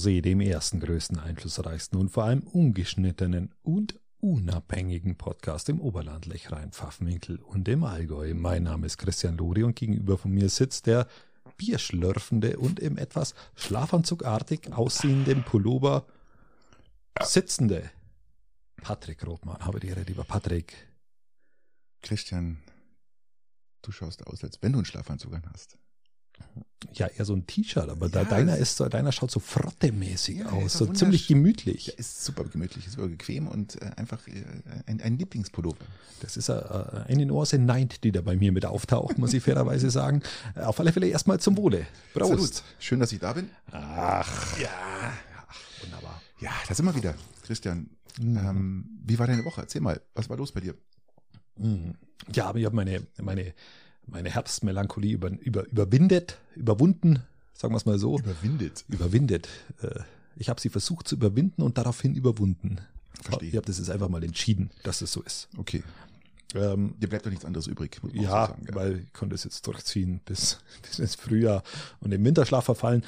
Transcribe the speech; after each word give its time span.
Rosé, 0.00 0.22
dem 0.22 0.40
ersten, 0.40 0.80
größten, 0.80 1.18
einflussreichsten 1.18 2.00
und 2.00 2.08
vor 2.08 2.24
allem 2.24 2.40
ungeschnittenen 2.40 3.52
und 3.62 4.00
unabhängigen 4.20 5.16
Podcast 5.16 5.68
im 5.68 5.78
Oberland, 5.78 6.24
Lechrein, 6.24 6.72
Pfaffenwinkel 6.72 7.36
und 7.36 7.68
im 7.68 7.84
Allgäu. 7.84 8.32
Mein 8.32 8.62
Name 8.62 8.86
ist 8.86 8.96
Christian 8.96 9.36
Lori 9.36 9.62
und 9.62 9.76
gegenüber 9.76 10.16
von 10.16 10.30
mir 10.30 10.48
sitzt 10.48 10.86
der 10.86 11.06
bierschlürfende 11.58 12.56
und 12.56 12.80
im 12.80 12.96
etwas 12.96 13.34
schlafanzugartig 13.56 14.72
aussehenden 14.72 15.44
Pullover 15.44 16.06
sitzende 17.22 17.90
Patrick 18.80 19.26
Rothmann. 19.26 19.58
Habe 19.58 19.80
die 19.80 19.88
Ehre, 19.88 20.04
lieber 20.04 20.24
Patrick. 20.24 20.88
Christian, 22.00 22.62
du 23.82 23.92
schaust 23.92 24.26
aus, 24.26 24.42
als 24.44 24.62
wenn 24.62 24.72
du 24.72 24.78
einen 24.78 24.86
Schlafanzug 24.86 25.34
an 25.34 25.44
hast. 25.52 25.76
Ja, 26.94 27.06
eher 27.06 27.24
so 27.24 27.34
ein 27.34 27.46
T-Shirt, 27.46 27.88
aber 27.88 28.06
Ja, 28.06 28.12
da, 28.12 28.24
deiner 28.24 28.56
ist 28.56 28.76
so, 28.76 28.88
deiner 28.88 29.12
schaut 29.12 29.30
so 29.30 29.38
frottemäßig 29.38 30.38
Ja, 30.38 30.46
aus, 30.46 30.72
so 30.72 30.86
ziemlich 30.86 31.28
gemütlich. 31.28 31.86
Ja, 31.88 31.92
ist 31.94 32.24
super 32.24 32.44
gemütlich, 32.44 32.86
ist 32.86 32.94
super 32.94 33.06
bequem 33.08 33.46
und 33.48 33.80
äh, 33.80 33.90
einfach 33.96 34.26
äh, 34.26 34.42
ein, 34.86 35.00
ein 35.00 35.18
Lieblingspullover. 35.18 35.84
Das 36.20 36.36
ist 36.36 36.48
äh, 36.48 36.54
eine 37.06 37.26
Nuance 37.26 37.58
Neid, 37.58 38.02
die 38.02 38.12
da 38.12 38.22
bei 38.22 38.34
mir 38.36 38.50
mit 38.50 38.64
auftaucht, 38.66 39.18
muss 39.18 39.32
ich 39.34 39.42
fairerweise 39.44 39.90
sagen. 39.90 40.22
Äh, 40.56 40.60
Auf 40.62 40.80
alle 40.80 40.92
Fälle 40.92 41.06
erstmal 41.06 41.38
zum 41.38 41.56
Wohle. 41.58 41.86
Prost. 42.14 42.30
Salut, 42.30 42.62
schön, 42.78 42.98
dass 42.98 43.12
ich 43.12 43.20
da 43.20 43.34
bin. 43.34 43.50
Ach, 43.70 44.58
Ja, 44.58 44.70
wunderbar. 45.82 46.20
ja, 46.40 46.50
da 46.66 46.74
sind 46.74 46.86
wir 46.86 46.94
wieder. 46.94 47.14
Christian, 47.44 47.90
ähm, 48.18 48.88
wie 49.04 49.18
war 49.18 49.26
deine 49.26 49.44
Woche? 49.44 49.60
Erzähl 49.60 49.80
mal, 49.82 50.00
was 50.14 50.28
war 50.28 50.36
los 50.38 50.50
bei 50.50 50.60
dir? 50.60 50.74
Mhm. 51.56 51.94
Ja, 52.32 52.46
aber 52.46 52.58
ich 52.58 52.64
habe 52.64 52.74
meine, 52.76 53.06
meine, 53.18 53.54
meine 54.10 54.30
Herbstmelancholie 54.30 55.14
über, 55.14 55.30
über, 55.40 55.66
überwindet, 55.68 56.38
überwunden, 56.56 57.22
sagen 57.54 57.72
wir 57.72 57.78
es 57.78 57.86
mal 57.86 57.98
so. 57.98 58.18
Überwindet. 58.18 58.84
Überwindet. 58.88 59.48
Äh, 59.82 60.00
Ich 60.36 60.48
habe 60.48 60.60
sie 60.60 60.68
versucht 60.70 61.08
zu 61.08 61.16
überwinden 61.16 61.62
und 61.62 61.78
daraufhin 61.78 62.14
überwunden. 62.14 62.78
Verstehe. 63.22 63.48
Ich 63.50 63.56
habe 63.56 63.66
das 63.66 63.78
jetzt 63.78 63.90
einfach 63.90 64.08
mal 64.08 64.24
entschieden, 64.24 64.70
dass 64.82 65.02
es 65.02 65.12
so 65.12 65.22
ist. 65.22 65.48
Okay, 65.58 65.82
Ähm, 66.54 66.94
dir 66.98 67.08
bleibt 67.08 67.24
doch 67.26 67.30
nichts 67.30 67.44
anderes 67.44 67.66
übrig. 67.68 68.00
Ja, 68.12 68.22
so 68.22 68.28
sagen, 68.28 68.64
gell? 68.64 68.74
weil 68.74 68.98
ich 69.04 69.12
konnte 69.12 69.34
es 69.36 69.44
jetzt 69.44 69.64
durchziehen 69.66 70.20
bis, 70.24 70.58
bis 70.82 70.98
ins 70.98 71.14
Frühjahr 71.14 71.62
und 72.00 72.12
im 72.12 72.24
Winterschlaf 72.24 72.64
verfallen. 72.64 73.04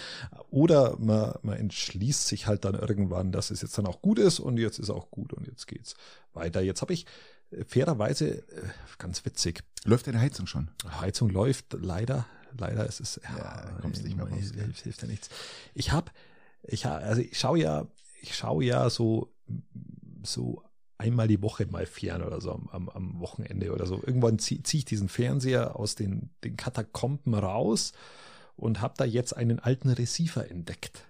Oder 0.50 0.96
man, 0.98 1.34
man 1.42 1.56
entschließt 1.58 2.28
sich 2.28 2.46
halt 2.46 2.64
dann 2.64 2.74
irgendwann, 2.74 3.32
dass 3.32 3.50
es 3.50 3.62
jetzt 3.62 3.76
dann 3.78 3.86
auch 3.86 4.00
gut 4.02 4.18
ist 4.20 4.38
und 4.38 4.58
jetzt 4.58 4.78
ist 4.78 4.90
auch 4.90 5.10
gut 5.10 5.32
und 5.32 5.46
jetzt 5.48 5.66
geht's 5.66 5.94
weiter. 6.34 6.60
Jetzt 6.60 6.82
habe 6.82 6.92
ich 6.92 7.06
fairerweise, 7.66 8.38
äh, 8.38 8.62
ganz 8.98 9.24
witzig, 9.24 9.62
Läuft 9.84 10.06
deine 10.06 10.20
Heizung 10.20 10.46
schon? 10.46 10.68
Heizung 11.00 11.28
läuft 11.28 11.72
leider, 11.72 12.26
leider 12.56 12.86
ist 12.86 13.00
es, 13.00 13.20
Ja, 13.24 13.78
kommst 13.80 14.04
nicht 14.04 14.16
mehr 14.16 14.26
raus, 14.26 14.52
hilft, 14.54 14.82
hilft, 14.82 15.02
ja 15.02 15.08
nichts. 15.08 15.28
Ich 15.74 15.90
habe, 15.90 16.10
ich 16.62 16.86
ha, 16.86 16.98
also 16.98 17.20
ich 17.20 17.38
schaue 17.38 17.58
ja, 17.58 17.86
ich 18.20 18.36
schaue 18.36 18.64
ja 18.64 18.88
so, 18.90 19.34
so 20.22 20.62
einmal 20.98 21.26
die 21.26 21.42
Woche 21.42 21.66
mal 21.66 21.84
fern 21.84 22.22
oder 22.22 22.40
so 22.40 22.52
am, 22.52 22.68
am, 22.68 22.88
am 22.90 23.20
Wochenende 23.20 23.72
oder 23.72 23.86
so. 23.86 23.96
Irgendwann 23.96 24.38
ziehe 24.38 24.62
zieh 24.62 24.78
ich 24.78 24.84
diesen 24.84 25.08
Fernseher 25.08 25.74
aus 25.74 25.96
den, 25.96 26.30
den 26.44 26.56
Katakomben 26.56 27.34
raus 27.34 27.92
und 28.54 28.80
habe 28.80 28.94
da 28.96 29.04
jetzt 29.04 29.36
einen 29.36 29.58
alten 29.58 29.88
Receiver 29.88 30.48
entdeckt. 30.48 31.04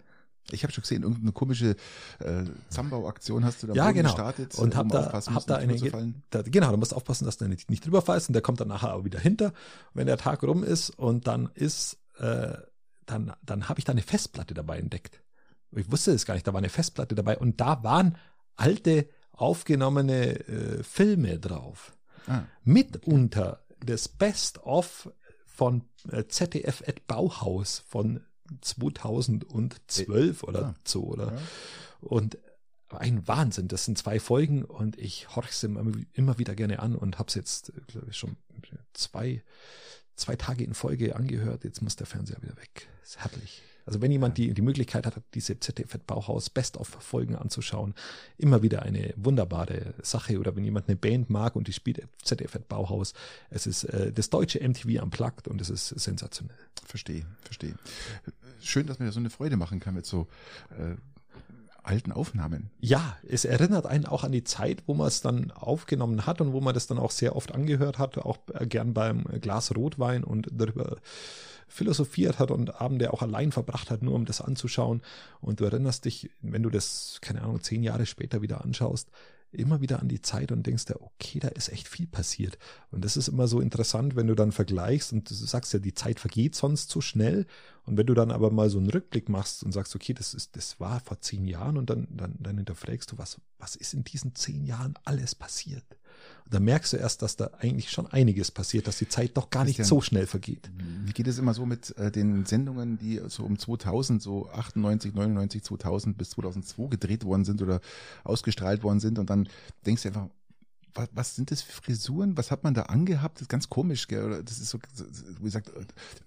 Ich 0.50 0.62
habe 0.64 0.72
schon 0.72 0.82
gesehen, 0.82 1.02
irgendeine 1.02 1.32
komische 1.32 1.76
äh, 2.18 2.44
Zambau-Aktion 2.68 3.44
hast 3.44 3.62
du 3.62 3.68
da 3.68 3.74
Ja, 3.74 3.92
genau. 3.92 4.10
gestartet. 4.10 4.58
Und 4.58 4.76
hab 4.76 4.88
man 4.88 5.04
da, 5.04 5.12
hab 5.12 5.30
muss, 5.30 5.46
da 5.46 5.64
nicht 5.64 5.94
eine, 5.94 6.14
da, 6.30 6.42
genau, 6.42 6.70
du 6.70 6.76
musst 6.76 6.94
aufpassen, 6.94 7.24
dass 7.24 7.38
du 7.38 7.46
nicht, 7.48 7.70
nicht 7.70 7.84
drüber 7.86 8.02
fallst 8.02 8.28
und 8.28 8.32
der 8.34 8.42
kommt 8.42 8.60
dann 8.60 8.68
nachher 8.68 8.90
aber 8.90 9.04
wieder 9.04 9.20
hinter, 9.20 9.52
wenn 9.94 10.06
der 10.06 10.18
Tag 10.18 10.42
rum 10.42 10.64
ist 10.64 10.90
und 10.90 11.26
dann 11.26 11.48
ist, 11.54 11.98
äh, 12.18 12.54
dann, 13.06 13.32
dann 13.42 13.68
habe 13.68 13.78
ich 13.78 13.84
da 13.84 13.92
eine 13.92 14.02
Festplatte 14.02 14.54
dabei 14.54 14.78
entdeckt. 14.78 15.22
Ich 15.70 15.90
wusste 15.90 16.12
es 16.12 16.26
gar 16.26 16.34
nicht, 16.34 16.46
da 16.46 16.52
war 16.52 16.58
eine 16.58 16.68
Festplatte 16.68 17.14
dabei 17.14 17.38
und 17.38 17.60
da 17.60 17.82
waren 17.82 18.16
alte 18.56 19.08
aufgenommene 19.32 20.48
äh, 20.48 20.82
Filme 20.82 21.38
drauf. 21.38 21.96
Ah, 22.26 22.42
Mitunter 22.64 23.64
das 23.80 24.08
Best-of 24.08 25.10
von 25.46 25.84
äh, 26.10 26.24
ZDF 26.26 26.82
at 26.86 27.06
Bauhaus 27.06 27.82
von 27.88 28.20
2012 28.60 30.42
oder 30.42 30.64
ah. 30.64 30.74
so, 30.84 31.04
oder? 31.04 31.32
Ja. 31.32 31.38
Und 32.00 32.38
ein 32.88 33.26
Wahnsinn, 33.26 33.68
das 33.68 33.84
sind 33.84 33.96
zwei 33.96 34.20
Folgen 34.20 34.64
und 34.64 34.98
ich 34.98 35.34
horche 35.34 35.52
sie 35.52 35.66
immer, 35.66 35.92
immer 36.12 36.38
wieder 36.38 36.54
gerne 36.54 36.80
an 36.80 36.94
und 36.94 37.18
habe 37.18 37.28
es 37.28 37.34
jetzt, 37.34 37.72
glaube 37.86 38.08
ich, 38.10 38.16
schon 38.16 38.36
zwei, 38.92 39.42
zwei 40.14 40.36
Tage 40.36 40.64
in 40.64 40.74
Folge 40.74 41.16
angehört. 41.16 41.64
Jetzt 41.64 41.82
muss 41.82 41.96
der 41.96 42.06
Fernseher 42.06 42.42
wieder 42.42 42.56
weg. 42.56 42.88
ist 43.02 43.18
herrlich. 43.18 43.62
Also 43.86 44.00
wenn 44.00 44.12
jemand 44.12 44.38
die, 44.38 44.52
die 44.54 44.62
Möglichkeit 44.62 45.06
hat, 45.06 45.20
diese 45.34 45.58
ZDF 45.58 45.98
Bauhaus 46.06 46.50
Best-of-Folgen 46.50 47.36
anzuschauen, 47.36 47.94
immer 48.38 48.62
wieder 48.62 48.82
eine 48.82 49.12
wunderbare 49.16 49.94
Sache. 50.02 50.38
Oder 50.38 50.56
wenn 50.56 50.64
jemand 50.64 50.88
eine 50.88 50.96
Band 50.96 51.30
mag 51.30 51.56
und 51.56 51.68
die 51.68 51.72
spielt 51.72 52.06
ZDF 52.22 52.58
Bauhaus, 52.68 53.14
es 53.50 53.66
ist 53.66 53.84
äh, 53.84 54.12
das 54.12 54.30
deutsche 54.30 54.60
MTV 54.66 55.02
unplugged 55.02 55.48
und 55.48 55.60
es 55.60 55.70
ist 55.70 55.88
sensationell. 55.88 56.56
verstehe, 56.84 57.24
verstehe. 57.42 57.74
Schön, 58.60 58.86
dass 58.86 58.98
man 58.98 59.08
da 59.08 59.12
so 59.12 59.20
eine 59.20 59.30
Freude 59.30 59.56
machen 59.56 59.80
kann 59.80 59.94
mit 59.94 60.06
so 60.06 60.28
äh, 60.70 60.96
alten 61.82 62.12
Aufnahmen. 62.12 62.70
Ja, 62.80 63.16
es 63.28 63.44
erinnert 63.44 63.86
einen 63.86 64.06
auch 64.06 64.24
an 64.24 64.32
die 64.32 64.44
Zeit, 64.44 64.82
wo 64.86 64.94
man 64.94 65.08
es 65.08 65.20
dann 65.20 65.50
aufgenommen 65.50 66.26
hat 66.26 66.40
und 66.40 66.52
wo 66.52 66.60
man 66.60 66.74
das 66.74 66.86
dann 66.86 66.98
auch 66.98 67.10
sehr 67.10 67.36
oft 67.36 67.52
angehört 67.52 67.98
hat, 67.98 68.18
auch 68.18 68.38
äh, 68.54 68.66
gern 68.66 68.94
beim 68.94 69.24
Glas 69.40 69.74
Rotwein 69.74 70.24
und 70.24 70.48
darüber 70.52 70.96
philosophiert 71.68 72.38
hat 72.38 72.50
und 72.50 72.80
Abende 72.80 73.12
auch 73.12 73.22
allein 73.22 73.50
verbracht 73.50 73.90
hat, 73.90 74.02
nur 74.02 74.14
um 74.14 74.26
das 74.26 74.40
anzuschauen. 74.40 75.00
Und 75.40 75.60
du 75.60 75.64
erinnerst 75.64 76.04
dich, 76.04 76.30
wenn 76.42 76.62
du 76.62 76.70
das, 76.70 77.18
keine 77.22 77.42
Ahnung, 77.42 77.62
zehn 77.62 77.82
Jahre 77.82 78.04
später 78.04 78.42
wieder 78.42 78.62
anschaust, 78.62 79.10
immer 79.52 79.80
wieder 79.80 80.00
an 80.00 80.08
die 80.08 80.22
Zeit 80.22 80.52
und 80.52 80.66
denkst 80.66 80.86
dir, 80.86 81.00
okay, 81.00 81.38
da 81.38 81.48
ist 81.48 81.68
echt 81.68 81.88
viel 81.88 82.06
passiert. 82.06 82.58
Und 82.90 83.04
das 83.04 83.16
ist 83.16 83.28
immer 83.28 83.46
so 83.48 83.60
interessant, 83.60 84.16
wenn 84.16 84.26
du 84.26 84.34
dann 84.34 84.52
vergleichst 84.52 85.12
und 85.12 85.28
du 85.30 85.34
sagst 85.34 85.72
ja, 85.72 85.78
die 85.78 85.94
Zeit 85.94 86.20
vergeht 86.20 86.54
sonst 86.54 86.90
so 86.90 87.00
schnell. 87.00 87.46
Und 87.84 87.96
wenn 87.96 88.06
du 88.06 88.14
dann 88.14 88.30
aber 88.30 88.50
mal 88.50 88.70
so 88.70 88.78
einen 88.78 88.90
Rückblick 88.90 89.28
machst 89.28 89.62
und 89.62 89.72
sagst, 89.72 89.94
okay, 89.94 90.14
das 90.14 90.34
ist, 90.34 90.56
das 90.56 90.80
war 90.80 91.00
vor 91.00 91.20
zehn 91.20 91.46
Jahren 91.46 91.76
und 91.76 91.90
dann, 91.90 92.08
dann, 92.10 92.36
dann 92.38 92.56
hinterfragst 92.56 93.12
du, 93.12 93.18
was, 93.18 93.40
was 93.58 93.76
ist 93.76 93.94
in 93.94 94.04
diesen 94.04 94.34
zehn 94.34 94.64
Jahren 94.64 94.94
alles 95.04 95.34
passiert? 95.34 95.84
Und 96.44 96.54
dann 96.54 96.64
merkst 96.64 96.92
du 96.92 96.96
erst, 96.96 97.22
dass 97.22 97.36
da 97.36 97.50
eigentlich 97.60 97.90
schon 97.90 98.06
einiges 98.06 98.50
passiert, 98.50 98.86
dass 98.86 98.98
die 98.98 99.08
Zeit 99.08 99.36
doch 99.36 99.50
gar 99.50 99.64
nicht 99.64 99.76
Christian, 99.76 99.98
so 99.98 100.00
schnell 100.00 100.26
vergeht. 100.26 100.70
Wie 101.04 101.12
geht 101.12 101.26
es 101.26 101.38
immer 101.38 101.54
so 101.54 101.66
mit 101.66 101.96
äh, 101.98 102.10
den 102.10 102.44
Sendungen, 102.46 102.98
die 102.98 103.20
so 103.28 103.44
um 103.44 103.58
2000, 103.58 104.20
so 104.22 104.48
98, 104.50 105.14
99, 105.14 105.62
2000 105.62 106.18
bis 106.18 106.30
2002 106.30 106.88
gedreht 106.88 107.24
worden 107.24 107.44
sind 107.44 107.62
oder 107.62 107.80
ausgestrahlt 108.24 108.82
worden 108.82 109.00
sind 109.00 109.18
und 109.18 109.30
dann 109.30 109.48
denkst 109.86 110.02
du 110.02 110.08
einfach, 110.08 110.28
was, 110.94 111.08
was 111.12 111.36
sind 111.36 111.50
das 111.50 111.62
für 111.62 111.72
Frisuren? 111.72 112.36
Was 112.36 112.50
hat 112.50 112.64
man 112.64 112.74
da 112.74 112.82
angehabt? 112.82 113.36
Das 113.36 113.42
ist 113.42 113.48
ganz 113.48 113.68
komisch, 113.68 114.08
gell? 114.08 114.24
Oder 114.24 114.42
das 114.42 114.58
ist 114.58 114.70
so, 114.70 114.78
wie 115.38 115.44
gesagt, 115.44 115.70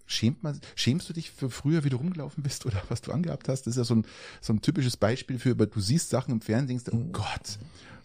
schämt 0.05 0.43
man, 0.43 0.59
schämst 0.75 1.09
du 1.09 1.13
dich 1.13 1.31
für 1.31 1.49
früher, 1.49 1.83
wie 1.83 1.89
du 1.89 1.97
rumgelaufen 1.97 2.43
bist 2.43 2.65
oder 2.65 2.81
was 2.89 3.01
du 3.01 3.11
angehabt 3.11 3.47
hast? 3.47 3.63
Das 3.63 3.73
ist 3.73 3.77
ja 3.77 3.83
so 3.83 3.95
ein, 3.95 4.05
so 4.41 4.53
ein 4.53 4.61
typisches 4.61 4.97
Beispiel 4.97 5.39
für, 5.39 5.55
du 5.55 5.79
siehst 5.79 6.09
Sachen 6.09 6.31
im 6.31 6.41
Fernsehen, 6.41 6.79
denkst, 6.83 6.91
oh 6.93 7.11
Gott, 7.11 7.59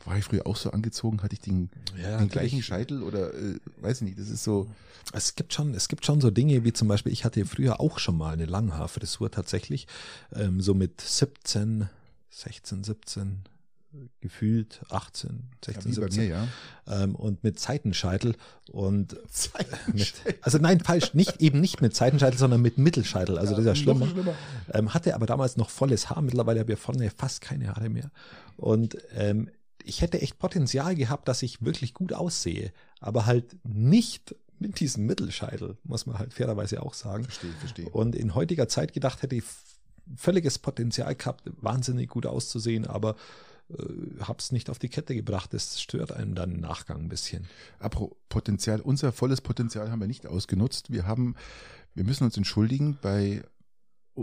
war 0.05 0.17
ich 0.17 0.25
früher 0.25 0.47
auch 0.47 0.57
so 0.57 0.71
angezogen? 0.71 1.23
Hatte 1.23 1.35
ich 1.35 1.41
den, 1.41 1.71
Ja, 2.01 2.19
den 2.19 2.29
gleichen. 2.29 2.63
Scheitel 2.63 3.03
oder, 3.03 3.35
äh, 3.35 3.59
weiß 3.81 3.99
ich 3.99 4.03
nicht, 4.03 4.19
das 4.19 4.29
ist 4.29 4.45
so, 4.45 4.69
Es 5.13 5.35
gibt 5.35 5.53
schon, 5.53 5.75
es 5.75 5.89
gibt 5.89 6.07
schon 6.07 6.21
so 6.21 6.31
Dinge 6.31 6.65
wie 6.65 6.73
zum 6.73 6.89
Beispiel, 6.89 7.13
ich 7.13 7.25
hatte 7.25 7.45
früher 7.45 7.81
auch 7.81 7.99
schon 7.99 8.17
mal 8.17 8.33
eine 8.33 8.47
Langhaarfrisur 8.47 9.31
tatsächlich, 9.31 9.87
ähm, 10.35 10.61
so 10.61 10.75
mit 10.75 11.01
17, 11.01 11.89
16, 12.31 12.85
17, 12.85 13.43
gefühlt 14.21 14.83
18, 14.91 15.49
16, 15.65 15.93
wie 15.97 16.01
bei 16.01 16.11
17. 16.11 16.23
mir, 16.23 16.29
ja. 16.29 16.49
ähm, 16.87 17.15
und 17.17 17.43
mit 17.43 17.59
Seitenscheitel 17.59 18.37
und 18.71 19.17
mit, 19.93 20.15
also 20.43 20.59
nein, 20.59 20.79
falsch, 20.81 21.15
nicht 21.15 21.41
eben 21.41 21.61
nicht 21.61 21.81
mit 21.81 21.97
Seitenscheitel, 21.97 22.39
sondern 22.39 22.63
mit 22.63 22.79
Mittelscheitel, 22.79 23.37
also 23.37 23.53
das 23.53 23.61
ist 23.61 23.67
ja 23.67 23.75
schlimmer. 23.75 24.07
noch 24.07 24.13
schlimmer. 24.13 24.35
Ähm, 24.73 24.95
hatte 24.95 25.15
aber 25.15 25.27
damals 25.27 25.57
noch 25.57 25.71
volles 25.71 26.09
Haar, 26.09 26.23
mittlerweile 26.23 26.61
habe 26.61 26.73
ich 26.73 26.79
vorne 26.79 27.11
fast 27.11 27.41
keine 27.41 27.69
Haare 27.69 27.89
mehr 27.89 28.13
und 28.57 28.97
ähm, 29.15 29.51
ich 29.85 30.01
hätte 30.01 30.21
echt 30.21 30.39
Potenzial 30.39 30.95
gehabt, 30.95 31.29
dass 31.29 31.43
ich 31.43 31.63
wirklich 31.63 31.95
gut 31.95 32.13
aussehe, 32.13 32.73
aber 33.01 33.27
halt 33.27 33.57
nicht 33.65 34.35
mit 34.59 34.79
diesem 34.81 35.07
Mittelscheitel, 35.07 35.79
muss 35.85 36.07
man 36.07 36.19
halt 36.19 36.35
fairerweise 36.35 36.83
auch 36.83 36.95
sagen. 36.95 37.25
Verstehe, 37.25 37.53
verstehe. 37.53 37.89
Und 37.89 38.15
in 38.15 38.35
heutiger 38.35 38.69
Zeit 38.69 38.93
gedacht 38.93 39.23
hätte 39.23 39.37
ich 39.37 39.45
völliges 40.17 40.59
Potenzial 40.59 41.15
gehabt, 41.15 41.51
wahnsinnig 41.61 42.11
gut 42.11 42.27
auszusehen, 42.27 42.87
aber 42.87 43.17
äh, 43.71 43.85
hab's 44.21 44.53
nicht 44.53 44.71
auf 44.71 44.79
die 44.79 44.89
Kette 44.89 45.15
gebracht. 45.15 45.55
Das 45.55 45.81
stört 45.81 46.13
einen 46.13 46.35
dann 46.35 46.53
im 46.53 46.61
Nachgang 46.61 46.99
ein 46.99 47.09
bisschen. 47.09 47.47
Apro 47.79 48.17
Potenzial, 48.29 48.81
unser 48.81 49.13
volles 49.13 49.41
Potenzial 49.41 49.91
haben 49.91 50.01
wir 50.01 50.07
nicht 50.07 50.27
ausgenutzt. 50.27 50.91
Wir 50.93 51.07
haben, 51.07 51.37
wir 51.95 52.05
müssen 52.05 52.25
uns 52.25 52.37
entschuldigen 52.37 52.99
bei 53.01 53.43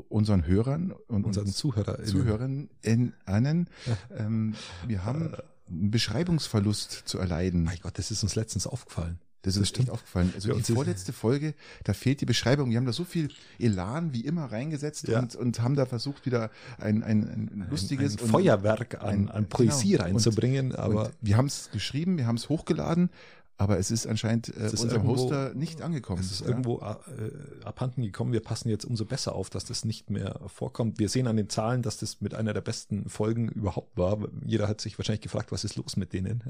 unseren 0.10 0.46
Hörern 0.48 0.94
und 1.08 1.26
Unseren 1.26 1.46
uns 1.46 1.58
Zuhörer. 1.58 2.04
Zuhörern 2.04 2.70
in 2.82 3.14
einen. 3.26 3.70
Ähm, 4.18 4.56
wir 4.88 5.04
haben 5.06 5.34
einen 5.70 5.92
Beschreibungsverlust 5.92 7.04
zu 7.06 7.18
erleiden. 7.20 7.64
Mein 7.64 7.78
Gott, 7.82 7.98
das 7.98 8.12
ist 8.12 8.24
uns 8.24 8.36
letztens 8.36 8.68
aufgefallen. 8.68 9.20
Das 9.44 9.56
ist 9.56 9.78
echt 9.80 9.90
aufgefallen. 9.90 10.32
Also 10.36 10.52
die 10.52 10.74
vorletzte 10.74 11.14
Folge, 11.14 11.54
da 11.86 11.94
fehlt 11.94 12.20
die 12.20 12.26
Beschreibung. 12.26 12.70
Wir 12.70 12.78
haben 12.78 12.86
da 12.86 12.92
so 12.92 13.06
viel 13.06 13.30
Elan 13.60 14.12
wie 14.12 14.22
immer 14.22 14.46
reingesetzt 14.52 15.08
Ja. 15.08 15.20
und, 15.20 15.36
und 15.38 15.62
haben 15.62 15.76
da 15.76 15.86
versucht, 15.86 16.26
wieder 16.26 16.50
ein, 16.80 17.02
ein, 17.02 17.24
ein 17.24 17.68
lustiges 17.70 18.18
ein 18.18 18.24
und 18.24 18.30
Feuerwerk 18.32 19.02
an, 19.02 19.08
ein- 19.08 19.30
an 19.32 19.48
Poesie 19.48 19.92
genau. 19.92 20.04
reinzubringen, 20.04 20.72
Und, 20.72 20.80
aber 20.80 21.06
und 21.06 21.14
wir 21.22 21.38
haben 21.38 21.46
es 21.46 21.70
geschrieben, 21.72 22.18
wir 22.18 22.26
haben 22.28 22.36
es 22.36 22.50
hochgeladen, 22.50 23.10
aber 23.58 23.80
es 23.80 23.90
ist 23.92 24.06
anscheinend 24.08 24.50
äh, 24.50 24.60
Es 24.66 24.74
ist 24.74 24.82
unserem 24.84 25.04
irgendwo- 25.04 25.24
Hoster 25.24 25.54
nicht 25.56 25.82
angekommen. 25.82 26.22
es 26.22 26.32
ist 26.32 26.42
Ja. 26.42 26.48
irgendwo 26.48 26.78
äh, 26.80 27.66
abhanden 27.66 28.04
gekommen. 28.04 28.32
Wir 28.32 28.40
passen 28.42 28.70
jetzt 28.70 28.86
umso 28.86 29.06
besser 29.06 29.34
auf, 29.34 29.50
dass 29.50 29.66
das 29.66 29.84
nicht 29.86 30.10
mehr 30.10 30.40
vorkommt. 30.48 31.00
Wir 31.00 31.10
sehen 31.10 31.28
an 31.28 31.38
den 31.38 31.50
Zahlen, 31.50 31.82
dass 31.82 31.98
das 31.98 32.22
mit 32.22 32.34
einer 32.36 32.54
der 32.54 32.62
besten 32.62 33.10
Folgen 33.10 33.50
überhaupt 33.50 33.98
war. 33.98 34.20
Jeder 34.46 34.68
hat 34.68 34.80
sich 34.82 34.98
wahrscheinlich 35.00 35.22
gefragt, 35.22 35.52
was 35.52 35.64
ist 35.64 35.76
los 35.76 35.98
mit 35.98 36.14
denen? 36.14 36.44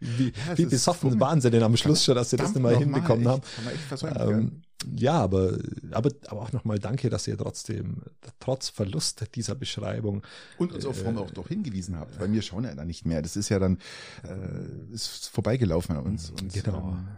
Wie, 0.00 0.32
es 0.50 0.58
wie 0.58 0.66
besoffen 0.66 1.18
waren 1.20 1.40
sie 1.40 1.50
denn 1.50 1.62
am 1.62 1.76
Schluss 1.76 2.04
schon, 2.04 2.14
dass 2.14 2.30
sie 2.30 2.36
das 2.36 2.54
nicht 2.54 2.62
mal 2.62 2.76
hinbekommen 2.76 3.26
haben? 3.26 3.42
echt, 3.90 4.04
Ähm, 4.20 4.62
ja, 4.96 5.14
aber, 5.14 5.58
aber, 5.92 6.10
aber 6.26 6.42
auch 6.42 6.52
nochmal 6.52 6.78
danke, 6.78 7.08
dass 7.08 7.26
ihr 7.26 7.38
trotzdem, 7.38 8.02
trotz 8.38 8.68
Verlust 8.68 9.24
dieser 9.34 9.54
Beschreibung, 9.54 10.22
Und 10.58 10.72
uns 10.72 10.84
auf 10.84 11.00
Form 11.02 11.16
auch 11.16 11.30
doch 11.30 11.48
hingewiesen 11.48 11.98
habt, 11.98 12.20
weil 12.20 12.30
wir 12.32 12.42
schauen 12.42 12.64
ja 12.64 12.74
da 12.74 12.84
nicht 12.84 13.06
mehr. 13.06 13.22
Das 13.22 13.36
ist 13.36 13.48
ja 13.48 13.58
dann 13.58 13.78
äh, 14.24 14.92
ist 14.92 15.28
vorbeigelaufen 15.28 15.96
an 15.96 16.04
uns. 16.04 16.30
Und, 16.30 16.52
Genau. 16.52 16.90
Ähm, 16.90 17.08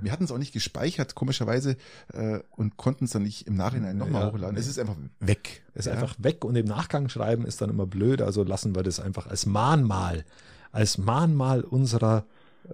wir 0.00 0.12
hatten 0.12 0.24
es 0.24 0.32
auch 0.32 0.38
nicht 0.38 0.52
gespeichert, 0.52 1.14
komischerweise, 1.14 1.76
äh, 2.12 2.40
und 2.50 2.76
konnten 2.76 3.04
es 3.04 3.10
dann 3.10 3.22
nicht 3.22 3.46
im 3.46 3.54
Nachhinein 3.54 3.98
nochmal 3.98 4.22
Ja, 4.26 4.32
hochladen. 4.32 4.56
Es 4.56 4.66
ist 4.66 4.78
einfach 4.78 4.96
weg. 5.20 5.62
ist 5.74 5.86
Ja. 5.86 5.92
einfach 5.92 6.16
weg 6.18 6.44
und 6.44 6.56
im 6.56 6.66
Nachgang 6.66 7.08
schreiben 7.08 7.44
ist 7.44 7.60
dann 7.60 7.70
immer 7.70 7.86
blöd, 7.86 8.22
also 8.22 8.42
lassen 8.42 8.74
wir 8.74 8.82
das 8.82 8.98
einfach 8.98 9.26
als 9.26 9.46
Mahnmal, 9.46 10.24
als 10.72 10.98
Mahnmal 10.98 11.62
unserer 11.62 12.24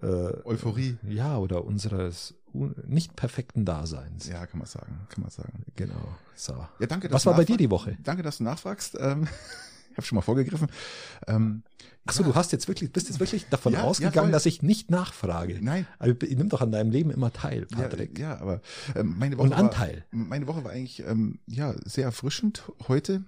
äh, 0.02 0.06
Euphorie. 0.44 0.96
ja, 1.08 1.38
oder 1.38 1.64
unseres 1.64 2.34
un- 2.52 2.74
nicht 2.86 3.16
perfekten 3.16 3.64
Daseins. 3.64 4.28
Ja, 4.28 4.46
kann 4.46 4.58
man 4.58 4.66
sagen, 4.68 5.00
kann 5.08 5.22
man 5.22 5.30
sagen. 5.30 5.64
Genau. 5.76 5.94
So. 6.34 6.52
Ja, 6.78 6.86
danke. 6.86 7.10
Was 7.10 7.22
du 7.22 7.30
war 7.30 7.36
bei 7.36 7.44
dir 7.44 7.56
die 7.56 7.70
Woche? 7.70 7.96
Danke, 8.02 8.22
dass 8.22 8.38
du 8.38 8.44
nachfragst. 8.44 8.96
Ähm, 9.00 9.26
ich 9.96 9.98
habe 9.98 10.06
schon 10.06 10.16
mal 10.16 10.22
vorgegriffen. 10.22 10.68
Ähm, 11.26 11.62
Achso, 12.04 12.22
ja, 12.22 12.28
du 12.28 12.34
hast 12.34 12.52
jetzt 12.52 12.68
wirklich, 12.68 12.92
bist 12.92 13.08
jetzt 13.08 13.18
wirklich 13.18 13.46
davon 13.48 13.72
Ja, 13.72 13.78
ja, 13.80 13.84
ausgegangen, 13.86 14.26
voll. 14.26 14.30
dass 14.30 14.44
ich 14.46 14.60
nicht 14.62 14.90
nachfrage. 14.90 15.58
Nein. 15.62 15.86
Aber 15.98 16.12
nimm 16.28 16.50
doch 16.50 16.60
an 16.60 16.70
deinem 16.70 16.90
Leben 16.90 17.10
immer 17.10 17.32
teil, 17.32 17.66
Ja, 17.72 17.78
Patrick. 17.78 18.18
ja, 18.18 18.38
aber 18.38 18.60
ähm, 18.94 19.16
meine 19.18 19.38
Woche 19.38 19.46
Und 19.48 19.52
Anteil. 19.54 20.04
War, 20.12 20.20
meine 20.26 20.46
Woche 20.46 20.62
war 20.64 20.70
eigentlich 20.72 21.00
ähm, 21.00 21.40
ja 21.46 21.74
sehr 21.84 22.04
erfrischend 22.04 22.70
heute. 22.88 23.24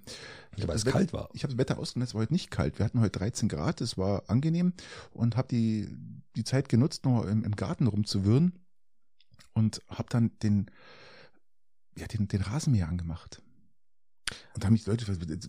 Ja, 0.56 0.68
weil 0.68 0.76
es 0.76 0.84
Wetter- 0.84 0.92
kalt 0.98 1.12
war. 1.14 1.30
Ich 1.32 1.42
habe 1.42 1.54
das 1.54 1.58
Wetter 1.58 1.78
ausgenutzt, 1.78 2.10
es 2.10 2.14
war 2.14 2.20
heute 2.22 2.32
nicht 2.34 2.50
kalt. 2.50 2.78
Wir 2.78 2.84
hatten 2.84 3.00
heute 3.00 3.18
13 3.18 3.48
Grad, 3.48 3.80
es 3.80 3.96
war 3.96 4.24
angenehm 4.28 4.74
und 5.12 5.36
habe 5.36 5.48
die 5.48 5.88
die 6.36 6.44
Zeit 6.44 6.68
genutzt, 6.68 7.04
noch 7.06 7.24
im, 7.24 7.42
im 7.44 7.56
Garten 7.56 7.86
rumzuwirren 7.88 8.52
und 9.54 9.80
habe 9.88 10.08
dann 10.10 10.30
den 10.42 10.66
ja 11.96 12.06
den 12.06 12.28
den 12.28 12.42
Rasenmäher 12.42 12.88
angemacht. 12.88 13.40
Und 14.54 14.62
da 14.62 14.66
haben 14.66 14.72
mich 14.74 14.86
Leute, 14.86 15.04
Leute 15.06 15.48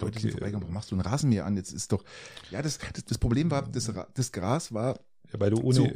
Okay. 0.00 0.18
sind 0.20 0.30
vorbeigegangen, 0.32 0.62
warum 0.62 0.74
machst 0.74 0.90
du 0.90 0.96
ein 0.96 1.00
Rasenmäher 1.00 1.44
an? 1.46 1.56
Jetzt 1.56 1.72
ist 1.72 1.92
doch, 1.92 2.04
ja, 2.50 2.62
das, 2.62 2.78
das, 2.94 3.04
das 3.04 3.18
Problem 3.18 3.50
war, 3.50 3.62
das, 3.68 3.90
das 4.14 4.32
Gras 4.32 4.72
war 4.72 4.98
Ja, 5.32 5.40
weil 5.40 5.50
du 5.50 5.60
ohne, 5.60 5.74
So. 5.74 5.88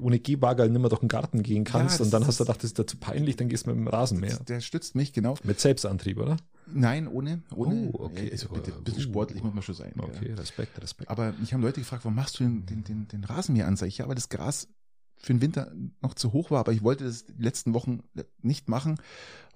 ohne 0.00 0.18
Gehbagel 0.18 0.70
nimmer 0.70 0.88
durch 0.88 1.00
den 1.00 1.08
Garten 1.08 1.42
gehen 1.42 1.64
kannst 1.64 2.00
das 2.00 2.06
und 2.06 2.12
dann 2.12 2.26
hast 2.26 2.40
du 2.40 2.44
gedacht, 2.44 2.58
das 2.58 2.66
ist 2.70 2.78
dazu 2.78 2.96
peinlich, 2.96 3.36
dann 3.36 3.48
gehst 3.48 3.66
du 3.66 3.70
mit 3.70 3.78
dem 3.78 3.88
Rasenmäher. 3.88 4.36
Das, 4.36 4.44
der 4.44 4.60
stützt 4.60 4.94
mich 4.94 5.12
genau. 5.12 5.34
Mit 5.44 5.60
Selbstantrieb, 5.60 6.18
oder? 6.18 6.36
Nein, 6.72 7.08
ohne. 7.08 7.42
ohne. 7.54 7.90
Oh, 7.92 8.04
okay. 8.04 8.26
Ja, 8.26 8.32
Also 8.32 8.48
bitte, 8.50 8.72
ein 8.74 8.84
bisschen 8.84 9.00
Uh. 9.00 9.08
sportlich 9.08 9.42
muss 9.42 9.52
man 9.54 9.62
schon 9.62 9.74
sein. 9.74 9.92
Okay, 9.98 10.28
Ja. 10.30 10.34
Respekt, 10.36 10.80
Respekt. 10.80 11.10
Aber 11.10 11.32
mich 11.32 11.52
haben 11.52 11.62
Leute 11.62 11.80
gefragt, 11.80 12.04
warum 12.04 12.14
machst 12.14 12.38
du 12.38 12.44
den, 12.44 12.64
den, 12.66 12.84
den, 12.84 13.08
den 13.08 13.24
Rasenmäher 13.24 13.66
an? 13.66 13.76
Sag 13.76 13.88
ich, 13.88 13.98
ja, 13.98 14.06
weil 14.08 14.14
das 14.14 14.28
Gras 14.28 14.68
für 15.16 15.34
den 15.34 15.42
Winter 15.42 15.72
noch 16.00 16.14
zu 16.14 16.32
hoch 16.32 16.50
war, 16.50 16.60
aber 16.60 16.72
ich 16.72 16.82
wollte 16.82 17.04
das 17.04 17.26
die 17.26 17.42
letzten 17.42 17.74
Wochen 17.74 18.00
nicht 18.40 18.68
machen. 18.70 18.98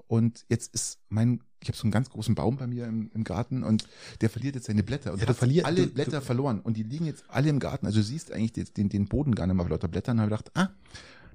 Und 0.06 0.44
jetzt 0.48 0.74
ist 0.74 0.98
mein, 1.08 1.40
ich 1.60 1.68
habe 1.68 1.76
so 1.78 1.84
einen 1.84 1.92
ganz 1.92 2.10
großen 2.10 2.34
Baum 2.34 2.56
bei 2.56 2.66
mir 2.66 2.86
im, 2.86 3.10
im 3.14 3.24
Garten 3.24 3.62
und 3.64 3.88
der 4.20 4.30
verliert 4.30 4.54
jetzt 4.54 4.66
seine 4.66 4.82
Blätter. 4.82 5.12
Und 5.12 5.18
Ja, 5.20 5.26
du 5.26 5.30
hat 5.30 5.36
verlier- 5.38 5.64
alle 5.64 5.86
du- 5.86 5.92
Blätter 5.94 6.20
du- 6.20 6.24
verloren 6.24 6.60
und 6.60 6.76
die 6.76 6.82
liegen 6.82 7.06
jetzt 7.06 7.24
alle 7.28 7.48
im 7.48 7.58
Garten. 7.58 7.86
Also 7.86 7.98
du 8.00 8.04
siehst 8.04 8.32
eigentlich 8.32 8.52
den, 8.52 8.66
den, 8.76 8.88
den 8.90 9.06
Boden 9.08 9.34
gar 9.34 9.46
nicht 9.46 9.56
mehr 9.56 9.68
lauter 9.68 9.88
Blättern. 9.88 10.20
habe 10.20 10.30
ich 10.32 10.38
gedacht, 10.38 10.56
ah, 10.56 10.68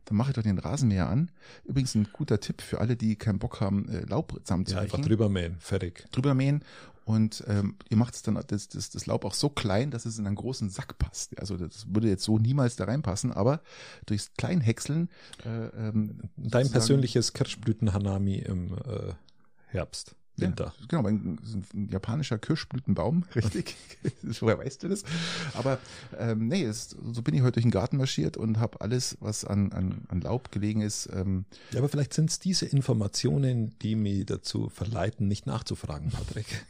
dann 0.06 0.18
mache 0.18 0.32
ich 0.32 0.36
doch 0.36 0.44
den 0.44 0.58
Rasenmäher 0.58 1.08
an. 1.10 1.30
Übrigens 1.66 1.94
ein 1.94 2.08
guter 2.14 2.40
Tipp 2.40 2.62
für 2.62 2.80
alle, 2.80 2.96
die 2.96 3.16
keinen 3.16 3.38
Bock 3.38 3.60
haben, 3.62 3.88
äh, 3.90 4.06
Laub 4.06 4.34
ja, 4.34 4.44
zusammenzureichen 4.44 4.92
einfach 4.92 5.06
drüber 5.08 5.30
mähen, 5.30 5.58
fertig. 5.60 6.06
drüber 6.12 6.34
mähen 6.34 6.64
und 7.10 7.44
ähm, 7.48 7.76
ihr 7.90 7.98
macht 7.98 8.14
es 8.14 8.22
dann 8.22 8.40
das, 8.46 8.68
das, 8.68 8.92
das 8.92 9.08
Laub 9.08 9.26
auch 9.26 9.34
so 9.34 9.50
klein, 9.50 9.90
dass 9.90 10.06
es 10.06 10.20
in 10.20 10.28
einen 10.28 10.36
großen 10.36 10.70
Sack 10.70 11.00
passt. 11.00 11.40
Also 11.40 11.58
das 11.58 11.88
würde 11.90 12.08
jetzt 12.08 12.24
so 12.24 12.38
niemals 12.38 12.76
da 12.76 12.86
reinpassen, 12.86 13.34
aber 13.34 13.62
durchs 14.06 14.32
Kleinhäckseln 14.38 15.10
äh, 15.44 15.88
ähm, 15.88 16.20
Dein 16.38 16.70
persönliches 16.70 17.34
Kirschblüten-Hanami 17.34 18.36
im 18.36 18.74
äh, 18.74 19.14
Herbst, 19.66 20.14
Winter. 20.42 20.74
Ja, 20.80 20.86
genau, 20.88 21.08
ein, 21.08 21.40
ein 21.74 21.90
japanischer 21.90 22.38
Kirschblütenbaum, 22.38 23.24
richtig. 23.36 23.76
Woher 24.40 24.58
weißt 24.58 24.84
du 24.84 24.90
das? 24.90 25.04
Aber 25.54 25.80
ähm, 26.18 26.48
nee, 26.48 26.64
es, 26.64 26.96
so 27.12 27.22
bin 27.22 27.34
ich 27.34 27.42
heute 27.42 27.54
durch 27.54 27.66
den 27.66 27.72
Garten 27.72 27.98
marschiert 27.98 28.38
und 28.38 28.60
habe 28.60 28.82
alles, 28.82 29.18
was 29.20 29.46
an, 29.46 29.72
an, 29.72 30.06
an 30.10 30.22
Laub 30.22 30.52
gelegen 30.52 30.82
ist, 30.82 31.10
ähm, 31.14 31.46
Ja, 31.72 31.80
aber 31.80 31.90
vielleicht 31.90 32.14
sind 32.14 32.30
es 32.30 32.40
diese 32.40 32.66
Informationen, 32.66 33.78
die 33.80 33.96
mich 33.96 34.26
dazu 34.26 34.70
verleiten, 34.70 35.28
nicht 35.28 35.46
nachzufragen, 35.46 36.10
Patrick. 36.12 36.46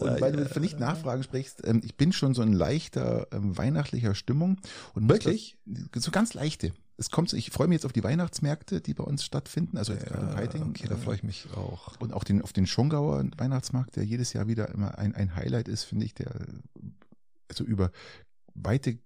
Und 0.00 0.20
weil 0.20 0.32
du 0.32 0.46
von 0.46 0.62
nicht 0.62 0.78
nachfragen 0.78 1.22
sprichst, 1.22 1.66
ähm, 1.66 1.80
ich 1.84 1.96
bin 1.96 2.12
schon 2.12 2.34
so 2.34 2.42
in 2.42 2.52
leichter 2.52 3.26
ähm, 3.32 3.56
weihnachtlicher 3.56 4.14
Stimmung. 4.14 4.58
Und 4.94 5.08
Wirklich? 5.08 5.56
Das, 5.64 6.04
so 6.04 6.10
ganz 6.10 6.34
leichte. 6.34 6.72
Es 6.98 7.10
kommt, 7.10 7.32
ich 7.32 7.50
freue 7.50 7.68
mich 7.68 7.76
jetzt 7.76 7.84
auf 7.84 7.92
die 7.92 8.02
Weihnachtsmärkte, 8.02 8.80
die 8.80 8.94
bei 8.94 9.04
uns 9.04 9.22
stattfinden. 9.24 9.76
Also 9.76 9.92
jetzt 9.92 10.08
Ja, 10.10 10.16
Peiting. 10.16 10.62
okay, 10.70 10.86
da 10.88 10.96
freue 10.96 11.16
ich 11.16 11.22
mich 11.22 11.46
auch. 11.54 11.98
Und 12.00 12.12
auch 12.14 12.24
den, 12.24 12.40
auf 12.40 12.52
den 12.52 12.66
Schongauer 12.66 13.22
Weihnachtsmarkt, 13.36 13.96
der 13.96 14.04
jedes 14.04 14.32
Jahr 14.32 14.46
wieder 14.46 14.70
immer 14.70 14.96
ein, 14.98 15.14
ein 15.14 15.34
Highlight 15.34 15.68
ist, 15.68 15.84
finde 15.84 16.06
ich, 16.06 16.14
der 16.14 16.32
also 17.48 17.64
über 17.64 17.90
weite 18.54 18.98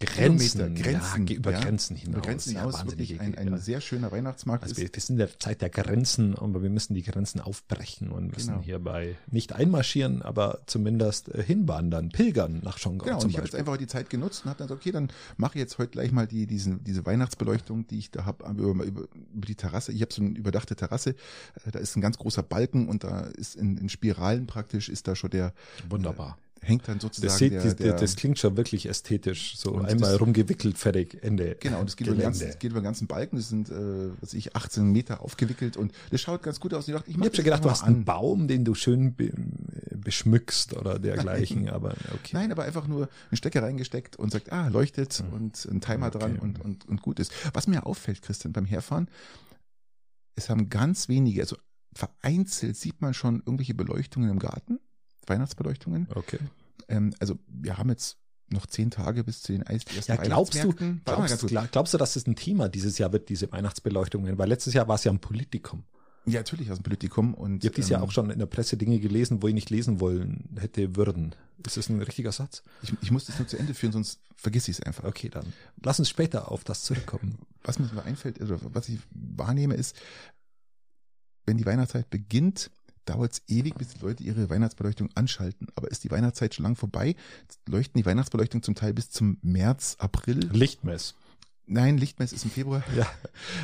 Grenzen, 0.00 0.76
Grenzen, 0.76 1.26
ja, 1.26 1.34
über 1.36 1.50
ja, 1.50 1.60
Grenzen 1.60 1.96
hinaus. 1.96 2.14
über 2.14 2.20
Grenzen 2.26 2.52
ja, 2.54 2.60
hinaus 2.60 2.74
wahnsinnig 2.74 3.10
wirklich 3.10 3.20
ein, 3.20 3.36
ein 3.36 3.48
ja. 3.48 3.58
sehr 3.58 3.80
schöner 3.80 4.12
Weihnachtsmarkt 4.12 4.62
Also 4.62 4.74
ist. 4.74 4.80
wir, 4.80 4.90
wir 4.94 5.00
sind 5.00 5.14
in 5.14 5.18
der 5.18 5.38
Zeit 5.40 5.60
der 5.60 5.70
Grenzen, 5.70 6.36
aber 6.36 6.62
wir 6.62 6.70
müssen 6.70 6.94
die 6.94 7.02
Grenzen 7.02 7.40
aufbrechen 7.40 8.10
und 8.10 8.28
müssen 8.32 8.50
Genau. 8.52 8.62
hierbei 8.62 9.16
nicht 9.30 9.52
einmarschieren, 9.52 10.22
aber 10.22 10.60
zumindest 10.66 11.34
äh, 11.34 11.42
hinwandern, 11.42 12.10
pilgern 12.10 12.60
nach 12.62 12.78
Schongau 12.78 13.06
Genau, 13.06 13.22
und 13.22 13.30
ich 13.30 13.36
habe 13.36 13.46
jetzt 13.46 13.56
einfach 13.56 13.76
die 13.76 13.88
Zeit 13.88 14.08
genutzt 14.08 14.44
und 14.44 14.50
habe 14.50 14.58
dann 14.58 14.68
gesagt, 14.68 14.80
okay, 14.82 14.92
dann 14.92 15.08
mache 15.36 15.54
ich 15.54 15.60
jetzt 15.60 15.78
heute 15.78 15.90
gleich 15.90 16.12
mal 16.12 16.28
die, 16.28 16.46
diesen, 16.46 16.84
diese 16.84 17.04
Weihnachtsbeleuchtung, 17.04 17.86
die 17.88 17.98
ich 17.98 18.10
da 18.12 18.24
habe, 18.24 18.44
über, 18.50 18.84
über, 18.84 19.02
über 19.34 19.46
die 19.46 19.56
Terrasse. 19.56 19.90
Ich 19.92 20.00
habe 20.02 20.12
so 20.14 20.22
eine 20.22 20.38
überdachte 20.38 20.76
Terrasse, 20.76 21.10
äh, 21.10 21.70
da 21.72 21.80
ist 21.80 21.96
ein 21.96 22.00
ganz 22.00 22.18
großer 22.18 22.44
Balken 22.44 22.88
und 22.88 23.02
da 23.02 23.22
ist 23.22 23.56
in, 23.56 23.76
in 23.76 23.88
Spiralen 23.88 24.46
praktisch, 24.46 24.88
ist 24.88 25.08
da 25.08 25.16
schon 25.16 25.30
der, 25.30 25.52
Wunderbar. 25.88 26.38
Hängt 26.62 26.86
dann 26.88 27.00
sozusagen 27.00 27.28
Das, 27.28 27.38
sieht, 27.38 27.52
der, 27.52 27.62
das, 27.64 27.76
der, 27.76 27.92
das 27.94 28.16
klingt 28.16 28.38
schon 28.38 28.56
wirklich 28.56 28.86
ästhetisch. 28.88 29.56
So 29.56 29.76
einmal 29.76 30.12
das- 30.12 30.20
rumgewickelt, 30.20 30.78
fertig, 30.78 31.22
Ende. 31.22 31.56
Genau, 31.60 31.80
und 31.80 31.88
es 31.88 31.96
geht, 31.96 32.06
über 32.06 32.16
den, 32.16 32.22
ganzen, 32.22 32.48
geht 32.58 32.70
über 32.70 32.80
den 32.80 32.84
ganzen 32.84 33.06
Balken, 33.06 33.36
das 33.36 33.48
sind, 33.48 33.70
äh, 33.70 34.10
was 34.20 34.34
ich, 34.34 34.54
18 34.56 34.90
Meter 34.92 35.20
aufgewickelt 35.22 35.76
und 35.76 35.92
das 36.10 36.20
schaut 36.20 36.42
ganz 36.42 36.60
gut 36.60 36.74
aus. 36.74 36.86
Und 36.88 36.94
ich 36.94 36.98
dachte, 36.98 37.10
ich, 37.10 37.16
Ich 37.16 37.22
habe 37.22 37.34
schon 37.34 37.36
das 37.36 37.44
gedacht, 37.44 37.64
du 37.64 37.70
hast 37.70 37.82
mal 37.82 37.88
einen 37.88 38.04
Baum, 38.04 38.48
den 38.48 38.64
du 38.64 38.74
schön 38.74 39.14
be 39.14 39.32
beschmückst 39.94 40.74
oder 40.76 40.98
dergleichen, 40.98 41.68
aber 41.70 41.92
okay. 42.14 42.30
Nein, 42.32 42.52
aber 42.52 42.64
einfach 42.64 42.86
nur 42.86 43.08
einen 43.30 43.36
Stecker 43.36 43.62
reingesteckt 43.62 44.16
und 44.16 44.30
sagt, 44.30 44.52
ah, 44.52 44.68
leuchtet 44.68 45.22
und 45.32 45.64
ein 45.70 45.80
Timer 45.80 46.06
Okay. 46.08 46.18
dran 46.18 46.38
und, 46.38 46.60
und, 46.64 46.88
und 46.88 47.02
gut 47.02 47.18
ist. 47.20 47.32
Was 47.52 47.66
mir 47.66 47.84
auffällt, 47.86 48.22
Christian, 48.22 48.52
beim 48.52 48.64
Herfahren, 48.64 49.08
es 50.36 50.48
haben 50.48 50.68
ganz 50.70 51.08
wenige, 51.08 51.40
also 51.42 51.56
vereinzelt 51.94 52.76
sieht 52.76 53.00
man 53.00 53.12
schon 53.12 53.40
irgendwelche 53.44 53.74
Beleuchtungen 53.74 54.30
im 54.30 54.38
Garten, 54.38 54.78
Weihnachtsbeleuchtungen. 55.28 56.08
Okay. 56.14 56.38
Ähm, 56.88 57.14
also 57.18 57.38
wir 57.48 57.78
haben 57.78 57.90
jetzt 57.90 58.18
noch 58.50 58.66
zehn 58.66 58.90
Tage 58.90 59.24
bis 59.24 59.42
zu 59.42 59.52
den 59.52 59.62
ersten 59.62 59.90
Ja, 60.06 60.16
glaubst 60.16 60.62
du, 60.62 60.72
glaubst, 60.72 61.46
glaub, 61.46 61.70
glaubst 61.70 61.94
du, 61.94 61.98
dass 61.98 62.14
das 62.14 62.26
ein 62.26 62.36
Thema 62.36 62.68
dieses 62.68 62.98
Jahr 62.98 63.12
wird, 63.12 63.28
diese 63.28 63.50
Weihnachtsbeleuchtungen? 63.52 64.38
Weil 64.38 64.48
letztes 64.48 64.74
Jahr 64.74 64.88
war 64.88 64.94
es 64.94 65.04
ja 65.04 65.12
ein 65.12 65.18
Politikum. 65.18 65.84
Ja, 66.24 66.40
natürlich 66.40 66.70
aus 66.70 66.78
dem 66.78 66.82
Politikum 66.82 67.34
und 67.34 67.64
Ich 67.64 67.68
habe 67.68 67.76
dieses 67.76 67.90
Jahr 67.90 68.02
ähm, 68.02 68.08
auch 68.08 68.12
schon 68.12 68.30
in 68.30 68.38
der 68.38 68.46
Presse 68.46 68.76
Dinge 68.76 68.98
gelesen, 69.00 69.42
wo 69.42 69.48
ich 69.48 69.54
nicht 69.54 69.70
lesen 69.70 70.00
wollen 70.00 70.48
hätte 70.58 70.96
würden. 70.96 71.34
Ist 71.64 71.76
das 71.76 71.88
ein 71.88 72.00
richtiger 72.02 72.32
Satz? 72.32 72.62
ich, 72.82 72.92
ich 73.00 73.10
muss 73.10 73.24
das 73.26 73.38
nur 73.38 73.48
zu 73.48 73.56
Ende 73.56 73.74
führen, 73.74 73.92
sonst 73.92 74.20
vergiss 74.36 74.68
ich 74.68 74.78
es 74.78 74.82
einfach. 74.82 75.04
Okay, 75.04 75.28
dann 75.28 75.52
lass 75.82 75.98
uns 75.98 76.08
später 76.08 76.50
auf 76.50 76.64
das 76.64 76.84
zurückkommen. 76.84 77.38
was 77.62 77.78
mir 77.78 77.90
einfällt, 78.04 78.40
also 78.40 78.58
was 78.62 78.88
ich 78.88 78.98
wahrnehme, 79.10 79.74
ist, 79.74 79.96
wenn 81.46 81.56
die 81.56 81.66
Weihnachtszeit 81.66 82.10
beginnt, 82.10 82.70
dauert 83.08 83.32
es 83.32 83.42
ewig, 83.48 83.74
bis 83.74 83.88
die 83.88 84.00
Leute 84.00 84.22
ihre 84.22 84.50
Weihnachtsbeleuchtung 84.50 85.10
anschalten. 85.14 85.68
Aber 85.74 85.90
ist 85.90 86.04
die 86.04 86.10
Weihnachtszeit 86.10 86.54
schon 86.54 86.64
lang 86.64 86.76
vorbei, 86.76 87.16
leuchten 87.66 87.98
die 87.98 88.06
Weihnachtsbeleuchtungen 88.06 88.62
zum 88.62 88.74
Teil 88.74 88.94
bis 88.94 89.10
zum 89.10 89.38
März, 89.42 89.96
April. 89.98 90.40
Lichtmess. 90.52 91.14
Nein, 91.70 91.98
Lichtmess 91.98 92.32
ist 92.32 92.44
im 92.44 92.50
Februar. 92.50 92.82
Ja. 92.96 93.06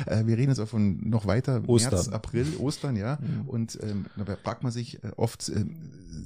Äh, 0.05 0.27
wir 0.27 0.37
reden 0.37 0.51
jetzt 0.51 0.59
auch 0.59 0.67
von 0.67 1.09
noch 1.09 1.25
weiter, 1.25 1.63
Ostern. 1.67 1.93
März, 1.93 2.09
April, 2.09 2.45
Ostern, 2.59 2.95
ja. 2.95 3.17
Mhm. 3.19 3.49
Und 3.49 3.79
ähm, 3.81 4.05
da 4.23 4.35
fragt 4.35 4.61
man 4.61 4.71
sich 4.71 5.03
äh, 5.03 5.11
oft, 5.15 5.49
äh, 5.49 5.65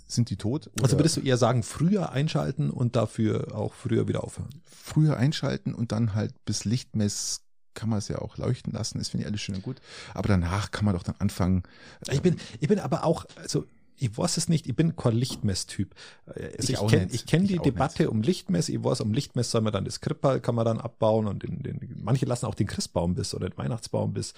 sind 0.06 0.30
die 0.30 0.36
tot? 0.36 0.70
Also 0.82 0.96
Oder 0.96 1.00
würdest 1.00 1.18
du 1.18 1.22
eher 1.22 1.38
sagen, 1.38 1.64
früher 1.64 2.12
einschalten 2.12 2.70
und 2.70 2.96
dafür 2.96 3.56
auch 3.56 3.74
früher 3.74 4.08
wieder 4.08 4.24
aufhören? 4.24 4.50
früher 4.90 5.18
einschalten 5.18 5.74
und 5.74 5.92
dann 5.92 6.16
halt 6.16 6.34
bis 6.46 6.66
Lichtmess 6.66 7.42
kann 7.80 7.90
man 7.90 8.00
es 8.00 8.10
ja 8.10 8.20
auch 8.20 8.38
leuchten 8.38 8.74
lassen, 8.74 8.98
das 9.00 9.10
finde 9.10 9.24
ich 9.24 9.28
alles 9.30 9.42
schön 9.42 9.56
und 9.56 9.64
gut. 9.64 9.80
Aber 10.14 10.28
danach 10.28 10.72
kann 10.72 10.86
man 10.86 10.94
doch 10.96 11.04
dann 11.04 11.16
anfangen. 11.20 11.64
äh, 12.08 12.16
Ich 12.16 12.22
bin, 12.22 12.38
ich 12.60 12.68
bin 12.68 12.80
aber 12.80 13.06
auch, 13.06 13.26
also 13.38 13.66
ich 14.02 14.18
weiß 14.18 14.38
es 14.38 14.48
nicht, 14.50 14.68
ich 14.68 14.76
bin 14.76 14.96
kein 14.96 15.14
Lichtmess-Typ. 15.14 15.94
Also 16.26 16.44
Ich 16.60 16.70
ich 16.72 16.88
kenne 16.88 17.06
nicht. 17.08 17.28
kenn 17.28 17.48
die 17.48 17.60
Debatte 17.60 18.10
um 18.10 18.22
Lichtmess, 18.22 18.70
ich 18.70 18.84
weiß, 18.84 19.02
um 19.02 19.14
Lichtmess 19.14 19.52
soll 19.52 19.62
man 19.62 19.74
dann 19.74 19.86
das 19.86 20.00
Krippal, 20.02 20.40
kann 20.42 20.56
man 20.56 20.66
dann 20.66 20.80
abbauen 20.80 21.28
und 21.28 21.44
den, 21.44 21.64
den, 21.64 21.80
manche 22.04 22.26
lassen 22.26 22.46
auch 22.46 22.56
den 22.56 22.68
Christbaum 22.68 23.16
bis 23.16 23.34
oder 23.34 23.50
den 23.50 23.58
Weihnachtsbaum 23.58 24.14
bis, 24.14 24.34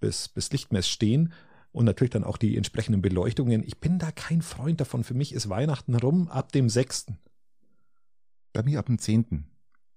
bis, 0.00 0.28
bis 0.28 0.50
Lichtmess 0.52 0.88
stehen 0.88 1.32
und 1.72 1.84
natürlich 1.84 2.12
dann 2.12 2.24
auch 2.24 2.38
die 2.38 2.56
entsprechenden 2.56 3.02
Beleuchtungen. 3.02 3.62
Ich 3.66 3.78
bin 3.78 3.98
da 3.98 4.10
kein 4.12 4.40
Freund 4.42 4.80
davon. 4.80 5.04
Für 5.04 5.14
mich 5.14 5.32
ist 5.34 5.48
Weihnachten 5.48 5.94
rum 5.96 6.28
ab 6.28 6.52
dem 6.52 6.68
6. 6.70 7.06
Bei 8.54 8.62
mir 8.62 8.78
ab 8.78 8.86
dem 8.86 8.98
10. 8.98 9.44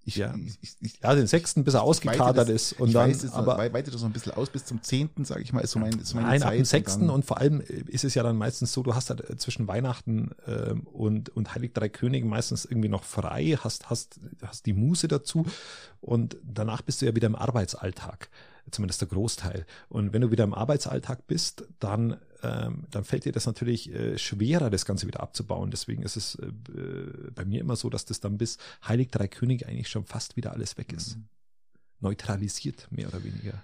Ich, 0.07 0.15
Ja. 0.15 0.33
ich, 0.61 0.77
ich, 0.79 0.99
Ja, 1.03 1.13
den 1.13 1.27
6. 1.27 1.55
bis 1.65 1.73
er 1.73 1.83
ausgekadert 1.83 2.47
das- 2.47 2.71
ist 2.71 2.79
und 2.79 2.93
dann, 2.93 3.09
weiß, 3.11 3.33
aber 3.33 3.57
wei- 3.57 3.73
weitet 3.73 3.93
das 3.93 3.99
noch 4.01 4.07
ein 4.09 4.13
bisschen 4.13 4.31
aus 4.31 4.49
bis 4.49 4.63
zum 4.65 4.81
10., 4.81 5.25
sage 5.25 5.41
ich 5.41 5.51
mal, 5.51 5.59
ist 5.59 5.71
so, 5.71 5.79
mein, 5.79 5.91
ist 5.99 6.07
so 6.07 6.15
meine 6.15 6.29
Nein, 6.29 6.39
Zeit. 6.39 6.47
ab 6.51 6.55
dem 6.55 6.65
6. 6.65 6.99
dann- 6.99 7.09
Und, 7.09 7.25
vor 7.25 7.39
allem 7.39 7.59
ist 7.59 8.05
es 8.05 8.13
ja 8.15 8.23
dann 8.23 8.37
meistens 8.37 8.71
so, 8.71 8.83
du 8.83 8.95
hast 8.95 9.09
halt 9.09 9.29
äh, 9.29 9.35
zwischen 9.35 9.67
Weihnachten 9.67 10.31
ähm, 10.47 10.87
und, 10.87 11.27
und 11.29 11.53
Heilig 11.53 11.73
Drei 11.73 11.89
Könige 11.89 12.25
meistens 12.25 12.63
irgendwie 12.63 12.87
noch 12.89 13.03
frei, 13.03 13.57
hast, 13.61 13.89
hast, 13.89 14.19
hast 14.41 14.65
die 14.65 14.73
Muße 14.73 15.09
dazu 15.09 15.45
und 15.99 16.37
danach 16.41 16.81
bist 16.81 17.01
du 17.01 17.05
ja 17.05 17.13
wieder 17.13 17.27
im 17.27 17.35
Arbeitsalltag, 17.35 18.29
zumindest 18.71 19.01
der 19.01 19.09
Großteil. 19.09 19.65
Und 19.89 20.13
wenn 20.13 20.21
du 20.21 20.31
wieder 20.31 20.45
im 20.45 20.53
Arbeitsalltag 20.53 21.27
bist, 21.27 21.65
dann, 21.79 22.15
ähm, 22.43 22.85
dann 22.91 23.03
fällt 23.03 23.25
dir 23.25 23.31
das 23.31 23.45
natürlich 23.45 23.93
äh, 23.93 24.17
schwerer, 24.17 24.69
das 24.69 24.85
Ganze 24.85 25.07
wieder 25.07 25.21
abzubauen. 25.21 25.71
Deswegen 25.71 26.03
ist 26.03 26.17
es 26.17 26.35
äh, 26.35 26.51
bei 27.33 27.45
mir 27.45 27.61
immer 27.61 27.75
so, 27.75 27.89
dass 27.89 28.05
das 28.05 28.19
dann 28.19 28.37
bis 28.37 28.57
Heilig 28.87 29.11
Drei 29.11 29.27
Könige 29.27 29.67
eigentlich 29.67 29.89
schon 29.89 30.05
fast 30.05 30.35
wieder 30.37 30.51
alles 30.53 30.77
weg 30.77 30.93
ist. 30.93 31.17
Mhm. 31.17 31.27
Neutralisiert, 31.99 32.87
mehr 32.91 33.07
oder 33.07 33.23
weniger. 33.23 33.63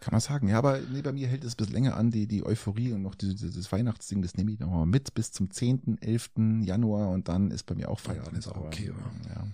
Kann 0.00 0.10
man 0.10 0.20
sagen. 0.20 0.48
Ja, 0.48 0.58
aber 0.58 0.80
nee, 0.92 1.00
bei 1.00 1.12
mir 1.12 1.28
hält 1.28 1.44
es 1.44 1.54
ein 1.54 1.56
bisschen 1.58 1.74
länger 1.74 1.96
an, 1.96 2.10
die, 2.10 2.26
die 2.26 2.44
Euphorie 2.44 2.92
und 2.92 3.02
noch 3.02 3.14
die, 3.14 3.36
dieses 3.36 3.70
Weihnachtsding, 3.70 4.20
das 4.20 4.34
nehme 4.36 4.50
ich 4.50 4.58
noch 4.58 4.68
mal 4.68 4.84
mit 4.84 5.14
bis 5.14 5.30
zum 5.30 5.50
10., 5.50 5.98
11. 6.00 6.30
Januar 6.64 7.10
und 7.10 7.28
dann 7.28 7.52
ist 7.52 7.64
bei 7.64 7.76
mir 7.76 7.88
auch 7.88 8.00
Feierabend. 8.00 8.36
ist 8.36 8.48
auch 8.48 8.56
okay, 8.56 8.92
ja. 9.32 9.46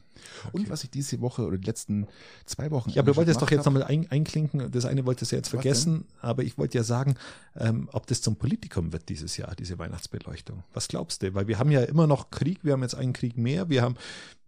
Und 0.52 0.70
was 0.70 0.84
ich 0.84 0.90
diese 0.90 1.20
Woche 1.20 1.46
oder 1.46 1.58
die 1.58 1.66
letzten 1.66 2.06
zwei 2.44 2.70
Wochen. 2.70 2.90
Ja, 2.90 3.02
aber 3.02 3.12
du 3.12 3.16
wolltest 3.16 3.40
doch 3.40 3.46
gemacht 3.46 3.66
jetzt 3.66 3.66
nochmal 3.66 3.84
ein, 3.84 4.10
einklinken. 4.10 4.70
Das 4.70 4.84
eine 4.84 5.06
wolltest 5.06 5.32
du 5.32 5.36
jetzt 5.36 5.48
vergessen, 5.48 6.06
aber 6.20 6.42
ich 6.42 6.58
wollte 6.58 6.78
ja 6.78 6.84
sagen, 6.84 7.16
ähm, 7.56 7.88
ob 7.92 8.06
das 8.06 8.22
zum 8.22 8.36
Politikum 8.36 8.92
wird 8.92 9.08
dieses 9.08 9.36
Jahr, 9.36 9.54
diese 9.54 9.78
Weihnachtsbeleuchtung. 9.78 10.64
Was 10.72 10.88
glaubst 10.88 11.22
du? 11.22 11.34
Weil 11.34 11.48
wir 11.48 11.58
haben 11.58 11.70
ja 11.70 11.82
immer 11.82 12.06
noch 12.06 12.30
Krieg, 12.30 12.64
wir 12.64 12.72
haben 12.72 12.82
jetzt 12.82 12.94
einen 12.94 13.12
Krieg 13.12 13.36
mehr, 13.36 13.68
wir 13.68 13.82
haben 13.82 13.96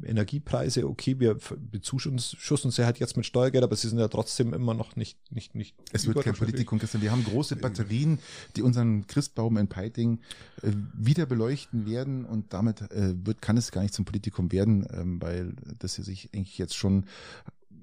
Energiepreise, 0.02 0.86
okay, 0.88 1.20
wir 1.20 1.36
bezuschussen 1.70 2.70
sie 2.70 2.84
halt 2.84 2.98
jetzt 2.98 3.16
mit 3.16 3.26
Steuergeld, 3.26 3.64
aber 3.64 3.76
sie 3.76 3.88
sind 3.88 3.98
ja 3.98 4.08
trotzdem 4.08 4.54
immer 4.54 4.74
noch 4.74 4.96
nicht, 4.96 5.18
nicht, 5.30 5.49
nicht. 5.54 5.74
Es 5.92 6.06
wird 6.06 6.22
kein. 6.22 6.34
Politikum, 6.34 6.78
Christian. 6.78 7.02
Wir 7.02 7.12
haben 7.12 7.24
große 7.24 7.56
Batterien, 7.56 8.18
die 8.56 8.62
unseren 8.62 9.06
Christbaum 9.06 9.56
in 9.56 9.68
Peiting 9.68 10.20
äh, 10.62 10.70
wieder 10.94 11.26
beleuchten 11.26 11.86
werden 11.86 12.24
und 12.24 12.52
damit 12.52 12.82
äh, 12.92 13.14
wird, 13.24 13.42
kann 13.42 13.56
es 13.56 13.72
gar 13.72 13.82
nicht 13.82 13.94
zum 13.94 14.04
Politikum 14.04 14.52
werden, 14.52 14.86
ähm, 14.92 15.20
weil 15.20 15.54
das 15.78 15.96
hier 15.96 16.04
sich 16.04 16.30
eigentlich 16.34 16.58
jetzt 16.58 16.76
schon 16.76 17.04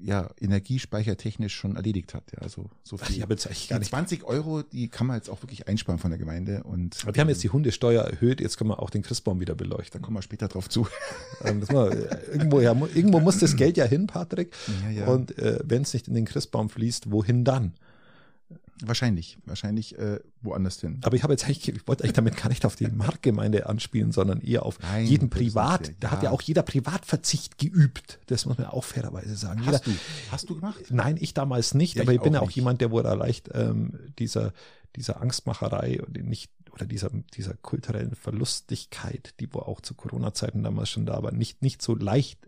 ja, 0.01 0.29
energiespeichertechnisch 0.39 1.56
schon 1.56 1.75
erledigt 1.75 2.13
hat. 2.13 2.24
Ja, 2.32 2.39
also 2.39 2.70
so 2.84 2.98
viel. 2.98 3.15
ich 3.15 3.22
habe 3.22 3.34
jetzt 3.34 3.48
eigentlich 3.48 3.67
gar 3.67 3.79
nicht. 3.79 3.89
20 3.89 4.24
Euro, 4.24 4.62
die 4.62 4.89
kann 4.89 5.08
man 5.08 5.15
jetzt 5.15 5.29
auch 5.29 5.41
wirklich 5.41 5.67
einsparen 5.67 6.00
von 6.00 6.12
der 6.12 6.20
Gemeinde 6.20 6.63
und 6.63 6.98
Aber 7.03 7.15
Wir 7.15 7.22
haben 7.22 7.29
jetzt 7.29 7.44
die 7.44 7.50
Hundesteuer 7.50 8.03
erhöht, 8.03 8.41
jetzt 8.41 8.58
können 8.58 8.70
wir 8.70 8.82
auch 8.82 8.89
den 8.89 9.01
Christbaum 9.01 9.39
wieder 9.39 9.56
dann 9.56 9.67
beleuchten. 9.67 10.01
kommen 10.01 10.17
wir 10.17 10.22
später 10.22 10.48
drauf 10.48 10.70
zu. 10.70 10.88
Ähm, 11.44 11.63
mal, 11.72 11.91
äh, 11.91 12.32
irgendwo, 12.32 12.60
ja, 12.62 12.74
irgendwo 12.74 13.20
muss 13.20 13.38
das 13.38 13.56
Geld 13.56 13.77
ja 13.77 13.86
hin, 13.86 14.08
Patrick. 14.08 14.53
Ja, 14.84 14.89
ja. 14.89 15.08
Und 15.08 15.38
äh, 15.38 15.60
wenn 15.63 15.84
es 15.84 15.94
nicht 15.94 16.08
in 16.08 16.15
den 16.15 16.25
Christbaum 16.25 16.70
fließt, 16.70 17.12
wohin 17.12 17.44
dann? 17.44 17.74
Wahrscheinlich, 18.84 19.39
wahrscheinlich 19.46 19.98
äh, 19.98 20.20
woanders 20.42 20.80
hin. 20.80 21.00
Aber 21.04 21.16
ich 21.16 21.24
habe 21.24 21.34
jetzt 21.34 21.46
eigentlich, 21.46 21.68
ich 21.68 21.88
wollte 21.88 22.04
eigentlich 22.04 22.13
damit 22.13 22.38
gar 22.38 22.50
nicht 22.50 22.63
auf 22.63 22.75
die 22.75 22.88
Marktgemeinde 22.92 23.68
anspielen, 23.68 24.12
sondern 24.12 24.39
eher 24.42 24.63
auf 24.63 24.80
Nein, 24.80 25.08
jeden 25.08 25.30
Privat. 25.32 25.88
nicht, 25.88 25.96
Da 26.04 26.08
ja. 26.10 26.12
hat 26.12 26.24
ja 26.24 26.30
auch 26.32 26.42
jeder 26.42 26.62
Privatverzicht 26.62 27.58
geübt. 27.58 28.20
Das 28.27 28.46
muss 28.46 28.58
man 28.60 28.68
auch 28.68 28.84
fairerweise 28.84 29.36
sagen. 29.36 29.62
Jeder, 29.62 29.74
Hast 29.74 29.88
du, 29.88 29.92
hast 30.32 30.50
du 30.50 30.56
gemacht? 30.56 30.80
Nein, 30.89 31.18
ich 31.20 31.34
damals 31.34 31.74
nicht, 31.74 31.96
Ja, 31.96 32.04
aber 32.04 32.12
ich 32.12 32.18
ich 32.18 32.24
bin 32.24 32.36
auch 32.36 32.44
auch 32.44 32.48
nicht. 32.48 32.56
jemand, 32.56 32.80
der 32.82 32.92
wurde 32.92 33.13
leicht 33.16 33.50
ähm, 33.54 33.98
dieser, 34.20 34.54
dieser 34.96 35.22
Angstmacherei 35.22 36.00
und 36.01 36.16
nicht 36.24 36.51
oder 36.72 36.86
dieser, 36.86 37.10
dieser 37.34 37.56
kulturellen 37.56 38.13
Verlustigkeit, 38.13 39.34
die 39.39 39.51
wo 39.51 39.60
auch 39.60 39.82
zu 39.82 39.96
Corona-Zeiten 39.96 40.62
damals 40.62 40.89
schon 40.92 41.08
da 41.08 41.24
war, 41.24 41.32
nicht, 41.32 41.63
nicht 41.63 41.82
so 41.82 41.96
leicht 41.96 42.48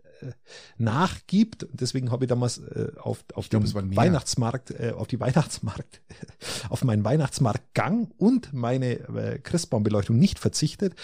nachgibt. 0.78 1.64
Und 1.64 1.80
deswegen 1.80 2.10
habe 2.10 2.24
ich 2.24 2.28
damals 2.28 2.58
äh, 2.58 2.92
auf, 2.98 3.24
auf 3.34 3.48
glaub, 3.48 3.62
dem 3.62 3.66
es 3.66 3.74
waren 3.74 3.88
mehr. 3.88 3.98
Weihnachtsmarkt, 3.98 4.70
äh, 4.70 4.92
auf 4.96 5.06
die 5.06 5.20
Weihnachtsmarkt, 5.20 6.00
auf 6.68 6.84
meinen 6.84 7.04
Weihnachtsmarktgang 7.04 8.10
und 8.18 8.52
meine 8.52 8.92
äh, 9.08 9.38
Christbaumbeleuchtung 9.38 10.18
nicht 10.18 10.38
verzichtet. 10.38 10.94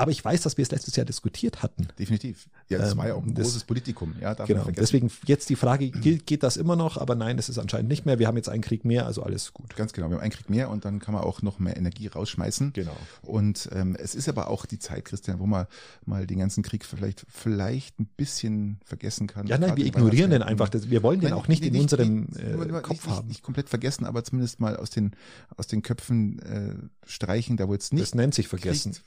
Aber 0.00 0.10
ich 0.10 0.24
weiß, 0.24 0.40
dass 0.42 0.56
wir 0.56 0.62
es 0.62 0.70
letztes 0.70 0.96
Jahr 0.96 1.04
diskutiert 1.04 1.62
hatten. 1.62 1.88
Definitiv. 1.98 2.48
Ja, 2.68 2.78
das 2.78 2.92
Ähm, 2.92 2.98
war 2.98 3.08
ja 3.08 3.14
auch 3.14 3.22
ein 3.22 3.34
das- 3.34 3.44
großes 3.44 3.64
Politikum. 3.64 4.14
Ja, 4.20 4.34
Genau. 4.34 4.64
Deswegen 4.70 5.10
jetzt 5.26 5.48
die 5.50 5.56
Frage, 5.56 5.90
gilt, 5.90 6.26
geht 6.26 6.42
das 6.42 6.56
immer 6.56 6.74
noch? 6.76 6.96
Aber 6.96 7.14
nein, 7.14 7.36
das 7.36 7.48
ist 7.48 7.58
anscheinend 7.58 7.88
nicht 7.90 8.06
mehr. 8.06 8.18
Wir 8.18 8.26
haben 8.26 8.36
jetzt 8.36 8.48
einen 8.48 8.62
Krieg 8.62 8.84
mehr, 8.84 9.06
also 9.06 9.22
alles 9.22 9.52
gut. 9.52 9.76
Ganz 9.76 9.92
genau. 9.92 10.08
Wir 10.08 10.16
haben 10.16 10.22
einen 10.22 10.32
Krieg 10.32 10.48
mehr 10.48 10.70
und 10.70 10.84
dann 10.84 10.98
kann 11.00 11.12
man 11.14 11.22
auch 11.22 11.42
noch 11.42 11.58
mehr 11.58 11.76
Energie 11.76 12.06
rausschmeißen. 12.06 12.72
Genau. 12.72 12.96
Und 13.22 13.68
ähm, 13.72 13.96
es 13.98 14.14
ist 14.14 14.28
aber 14.28 14.48
auch 14.48 14.66
die 14.66 14.78
Zeit, 14.78 15.04
Christian, 15.04 15.38
wo 15.38 15.46
man 15.46 15.66
mal 16.06 16.26
den 16.26 16.38
ganzen 16.38 16.62
Krieg 16.62 16.84
vielleicht 16.84 17.26
vielleicht 17.28 18.00
ein 18.00 18.06
bisschen 18.16 18.78
vergessen 18.84 19.26
kann. 19.26 19.46
Ja, 19.46 19.58
nein, 19.58 19.76
wir 19.76 19.84
ignorieren 19.84 20.30
den 20.30 20.42
einfach. 20.42 20.70
Wir 20.72 21.02
wollen 21.02 21.20
den 21.20 21.30
Nein, 21.30 21.38
auch 21.38 21.48
nicht 21.48 21.62
nee, 21.62 21.68
in 21.68 21.76
unserem 21.80 22.24
nicht, 22.30 22.38
äh, 22.40 22.80
Kopf 22.80 22.90
nicht, 22.90 23.06
haben. 23.08 23.28
Nicht 23.28 23.42
komplett 23.42 23.68
vergessen, 23.68 24.06
aber 24.06 24.24
zumindest 24.24 24.60
mal 24.60 24.76
aus 24.76 24.90
den 24.90 25.12
aus 25.56 25.66
den 25.66 25.82
Köpfen 25.82 26.38
äh, 26.40 26.74
streichen, 27.06 27.56
da 27.56 27.68
wo 27.68 27.72
jetzt 27.74 27.92
nicht 27.92 28.02
das 28.04 28.14
nennt 28.14 28.34
sich 28.34 28.48
vergessen. 28.48 28.92
Krieg 28.92 29.02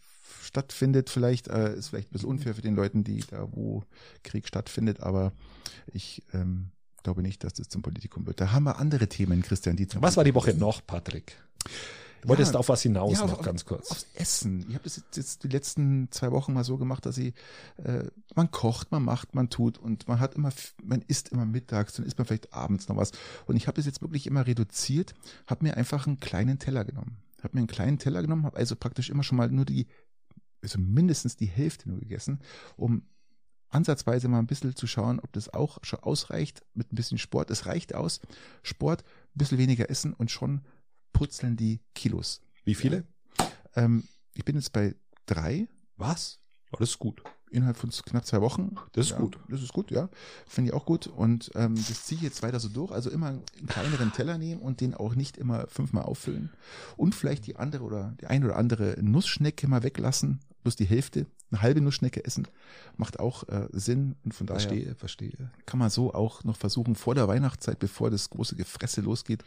stattfindet. 0.54 1.10
Vielleicht 1.10 1.48
äh, 1.48 1.76
ist 1.76 1.88
vielleicht 1.88 2.10
ein 2.10 2.14
bisschen 2.14 2.30
unfair 2.30 2.54
für 2.54 2.62
den 2.62 2.76
Leuten, 2.76 3.04
die 3.04 3.24
da 3.28 3.48
wo 3.52 3.84
Krieg 4.24 4.48
stattfindet, 4.48 5.00
aber 5.02 5.34
ich 5.92 6.22
ähm, 6.32 6.70
glaube 7.02 7.24
nicht, 7.24 7.44
dass 7.44 7.54
das 7.54 7.70
zum 7.70 7.82
Politikum 7.82 8.28
wird. 8.28 8.40
Da 8.40 8.52
haben 8.52 8.66
wir 8.66 8.78
andere 8.78 9.08
Themen, 9.08 9.42
Christian. 9.42 9.76
Die 9.76 9.88
zum 9.88 10.04
Was 10.04 10.16
war 10.16 10.24
die 10.24 10.36
Woche 10.36 10.54
noch, 10.54 10.86
Patrick? 10.86 11.36
Du 12.22 12.30
wolltest 12.30 12.56
auf 12.56 12.70
was 12.70 12.84
hinaus 12.84 13.20
ja, 13.20 13.26
noch 13.26 13.40
auf- 13.40 13.46
ganz 13.46 13.66
kurz. 13.66 13.90
Aufs 13.92 14.06
Essen. 14.14 14.64
Ich 14.70 14.76
habe 14.76 14.84
das 14.84 14.98
jetzt, 14.98 15.18
jetzt 15.18 15.44
die 15.44 15.50
letzten 15.50 16.10
zwei 16.12 16.32
Wochen 16.32 16.54
mal 16.54 16.64
so 16.64 16.78
gemacht, 16.78 17.06
dass 17.06 17.18
ich, 17.18 17.34
äh, 17.84 18.04
man 18.36 18.52
kocht, 18.52 18.92
man 18.92 19.04
macht, 19.04 19.34
man 19.34 19.50
tut 19.50 19.80
und 19.80 20.08
man 20.08 20.20
hat 20.20 20.36
immer, 20.36 20.52
man 20.84 21.02
isst 21.08 21.30
immer 21.30 21.46
mittags, 21.46 21.94
dann 21.94 22.06
isst 22.06 22.18
man 22.20 22.28
vielleicht 22.28 22.54
abends 22.54 22.88
noch 22.88 22.96
was. 22.96 23.12
Und 23.48 23.58
ich 23.58 23.68
habe 23.68 23.76
das 23.76 23.88
jetzt 23.88 24.02
wirklich 24.02 24.28
immer 24.28 24.46
reduziert, 24.46 25.16
habe 25.48 25.66
mir 25.66 25.76
einfach 25.76 26.06
einen 26.06 26.20
kleinen 26.20 26.60
Teller 26.60 26.86
genommen. 26.86 27.18
Habe 27.44 27.58
mir 27.58 27.60
einen 27.60 27.68
kleinen 27.68 28.00
Teller 28.00 28.22
genommen, 28.22 28.46
habe 28.46 28.56
also 28.56 28.78
praktisch 28.78 29.10
immer 29.10 29.24
schon 29.24 29.38
mal 29.38 29.50
nur 29.50 29.66
die, 29.66 29.88
also 30.64 30.80
mindestens 30.80 31.36
die 31.36 31.46
Hälfte 31.46 31.90
nur 31.90 32.00
gegessen, 32.00 32.40
um 32.76 33.04
ansatzweise 33.70 34.28
mal 34.28 34.40
ein 34.40 34.48
bisschen 34.48 34.76
zu 34.76 34.88
schauen, 34.88 35.20
ob 35.20 35.34
das 35.34 35.54
auch 35.54 35.80
schon 35.82 36.00
ausreicht 36.00 36.64
mit 36.74 36.92
ein 36.92 36.96
bisschen 36.96 37.18
Sport. 37.18 37.50
Es 37.50 37.66
reicht 37.66 37.96
aus. 37.96 38.22
Sport, 38.62 39.04
ein 39.04 39.38
bisschen 39.38 39.58
weniger 39.58 39.90
essen 39.90 40.14
und 40.14 40.32
schon 40.32 40.62
purzeln 41.12 41.58
die 41.58 41.82
Kilos. 41.96 42.42
Wie 42.64 42.76
viele? 42.76 43.04
Ähm, 43.76 44.04
ich 44.36 44.46
bin 44.46 44.56
jetzt 44.56 44.74
bei 44.74 44.96
drei 45.26 45.68
Was? 45.98 46.40
Oh, 46.72 46.78
das 46.80 46.92
ist 46.92 47.00
gut. 47.00 47.24
innerhalb 47.54 47.78
von 47.78 47.92
knapp 47.92 48.26
zwei 48.26 48.42
Wochen. 48.42 48.76
Das 48.94 49.06
ist 49.06 49.12
ja, 49.12 49.20
gut. 49.20 49.40
Das 49.48 49.62
ist 49.62 49.74
gut, 49.74 49.92
ja. 49.92 50.10
Finde 50.48 50.70
ich 50.70 50.74
auch 50.74 50.86
gut. 50.86 51.08
Und 51.08 51.52
ähm, 51.56 51.76
das 51.76 52.06
ziehe 52.06 52.18
ich 52.18 52.24
jetzt 52.24 52.42
weiter 52.42 52.60
so 52.60 52.70
durch. 52.70 52.92
Also 52.92 53.10
immer 53.10 53.28
einen 53.28 53.68
kleineren 53.68 54.12
Teller 54.12 54.38
nehmen 54.38 54.62
und 54.62 54.82
den 54.82 54.94
auch 54.96 55.16
nicht 55.16 55.38
immer 55.38 55.68
fünfmal 55.68 56.04
auffüllen. 56.04 56.52
Und 56.98 57.16
vielleicht 57.16 57.46
die 57.48 57.56
andere 57.56 57.84
oder 57.84 58.16
die 58.20 58.28
ein 58.28 58.44
oder 58.44 58.56
andere 58.56 58.98
Nussschnecke 59.02 59.68
mal 59.68 59.84
weglassen. 59.84 60.40
Bloß 60.64 60.76
die 60.76 60.86
Hälfte, 60.86 61.26
eine 61.52 61.62
halbe 61.62 61.82
Nussschnecke 61.82 62.26
essen. 62.26 62.48
Macht 62.98 63.20
auch 63.20 63.48
äh, 63.50 63.68
Sinn. 63.72 64.16
Und 64.24 64.34
von 64.34 64.48
daher 64.48 64.62
Verstehe, 64.62 64.96
verstehe. 64.96 65.52
kann 65.66 65.80
man 65.80 65.90
so 65.90 66.14
auch 66.14 66.44
noch 66.44 66.58
versuchen, 66.58 66.96
vor 66.96 67.16
der 67.16 67.28
Weihnachtszeit, 67.28 67.80
bevor 67.80 68.10
das 68.10 68.30
große 68.30 68.56
Gefresse 68.56 69.02
losgeht, 69.02 69.44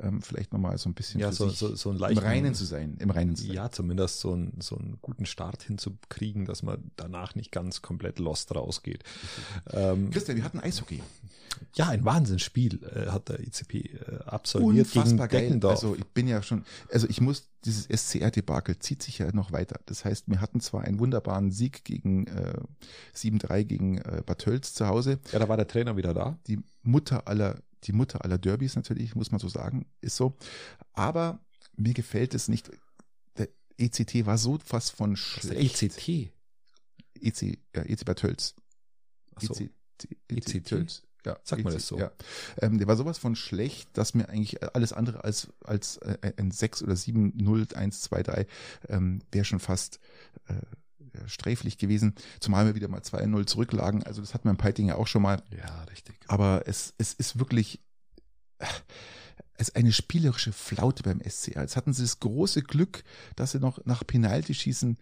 ähm, 0.00 0.22
vielleicht 0.22 0.52
nochmal 0.52 0.78
so 0.78 0.88
ein 0.88 0.94
bisschen 0.94 1.20
ja, 1.20 1.32
so, 1.32 1.48
so, 1.48 1.74
so 1.74 1.90
ein 1.90 1.96
im 1.96 2.00
leichten, 2.00 2.24
Reinen 2.24 2.54
zu 2.54 2.64
sein, 2.64 2.96
im 2.98 3.10
Reinen 3.10 3.36
zu 3.36 3.46
sein. 3.46 3.54
Ja, 3.54 3.70
zumindest 3.70 4.20
so, 4.20 4.34
ein, 4.34 4.52
so 4.60 4.76
einen 4.76 4.98
guten 5.02 5.26
Start 5.26 5.62
hinzukriegen, 5.62 6.44
dass 6.44 6.62
man 6.62 6.90
danach 6.96 7.34
nicht 7.34 7.52
ganz 7.52 7.82
komplett 7.82 8.18
lost 8.18 8.54
rausgeht. 8.54 9.04
Ähm, 9.72 10.10
Christian, 10.10 10.36
wir 10.36 10.44
hatten 10.44 10.60
Eishockey. 10.60 11.02
ja, 11.74 11.88
ein 11.88 12.04
Wahnsinnsspiel 12.04 12.80
äh, 12.84 13.10
hat 13.10 13.28
der 13.28 13.40
ICP 13.40 13.74
äh, 13.74 14.18
absolviert 14.26 14.86
Unfassbar 14.86 15.28
gegen 15.28 15.28
geil. 15.28 15.40
Deckendorf. 15.42 15.72
Also 15.72 15.96
ich 15.96 16.06
bin 16.06 16.28
ja 16.28 16.42
schon, 16.42 16.64
also 16.92 17.06
ich 17.08 17.20
muss, 17.20 17.48
dieses 17.64 17.86
SCR-Debakel 17.86 18.78
zieht 18.78 19.02
sich 19.02 19.18
ja 19.18 19.32
noch 19.32 19.52
weiter. 19.52 19.80
Das 19.86 20.04
heißt, 20.04 20.28
wir 20.28 20.40
hatten 20.40 20.60
zwar 20.60 20.82
einen 20.82 20.98
wunderbaren 20.98 21.50
Sieg 21.50 21.84
gegen 21.84 22.26
äh, 22.28 22.58
7-3 23.16 23.64
gegen 23.64 23.98
äh, 23.98 24.22
Bad 24.24 24.38
Tölz 24.38 24.74
zu 24.74 24.86
Hause. 24.86 25.18
ja, 25.32 25.38
da 25.38 25.48
war 25.48 25.56
der 25.56 25.66
Trainer 25.66 25.96
wieder 25.96 26.14
da. 26.14 26.38
Die 26.46 26.60
Mutter 26.82 27.26
aller, 27.28 27.56
die 27.84 27.92
Mutter 27.92 28.24
aller 28.24 28.38
Derbys 28.38 28.76
natürlich, 28.76 29.14
muss 29.14 29.30
man 29.30 29.40
so 29.40 29.48
sagen, 29.48 29.86
ist 30.00 30.16
so. 30.16 30.36
Aber 30.92 31.40
mir 31.76 31.94
gefällt 31.94 32.34
es 32.34 32.48
nicht. 32.48 32.70
Der 33.36 33.48
ECT 33.76 34.26
war 34.26 34.38
so 34.38 34.58
fast 34.64 34.92
von 34.92 35.14
Das 35.14 35.44
ist 35.44 35.50
der 35.50 35.68
schlecht. 35.68 35.82
ECT. 35.82 36.32
EC, 37.20 37.58
ja, 37.74 37.82
EC 37.82 38.04
Bad 38.04 38.18
Tölz. 38.18 38.54
Achso. 39.34 39.54
ECT, 39.54 40.08
ECT? 40.28 40.66
Tölz. 40.66 41.02
Ja, 41.26 41.36
Sagt 41.42 41.64
man 41.64 41.74
das 41.74 41.86
so? 41.86 41.98
Ja. 41.98 42.12
Ähm, 42.62 42.78
der 42.78 42.86
war 42.86 42.96
sowas 42.96 43.18
von 43.18 43.34
schlecht, 43.36 43.88
dass 43.98 44.14
mir 44.14 44.28
eigentlich 44.28 44.62
alles 44.74 44.92
andere 44.92 45.24
als, 45.24 45.48
als 45.64 45.96
äh, 45.98 46.32
ein 46.36 46.50
6 46.52 46.82
oder 46.84 46.96
7, 46.96 47.32
0, 47.36 47.66
1, 47.74 48.02
2, 48.02 48.22
3 48.22 48.46
ähm, 48.88 49.20
wäre 49.32 49.44
schon 49.44 49.58
fast 49.58 49.98
äh, 50.46 50.54
sträflich 51.26 51.78
gewesen. 51.78 52.14
Zumal 52.40 52.66
wir 52.66 52.74
wieder 52.74 52.88
mal 52.88 53.00
2-0 53.00 53.46
zurücklagen. 53.46 54.02
Also 54.02 54.20
das 54.20 54.34
hat 54.34 54.44
man 54.44 54.54
im 54.54 54.58
Piting 54.58 54.88
ja 54.88 54.96
auch 54.96 55.06
schon 55.06 55.22
mal. 55.22 55.42
Ja, 55.56 55.84
richtig. 55.84 56.14
Aber 56.28 56.62
es, 56.66 56.94
es 56.98 57.12
ist 57.14 57.38
wirklich 57.38 57.80
äh, 58.58 58.66
es 59.58 59.70
ist 59.70 59.76
eine 59.76 59.92
spielerische 59.92 60.52
Flaute 60.52 61.02
beim 61.02 61.20
SCR. 61.20 61.62
Jetzt 61.62 61.76
hatten 61.76 61.92
sie 61.92 62.02
das 62.02 62.20
große 62.20 62.62
Glück, 62.62 63.02
dass 63.34 63.52
sie 63.52 63.58
noch 63.58 63.84
nach 63.84 64.06
Penaltyschießen 64.06 64.96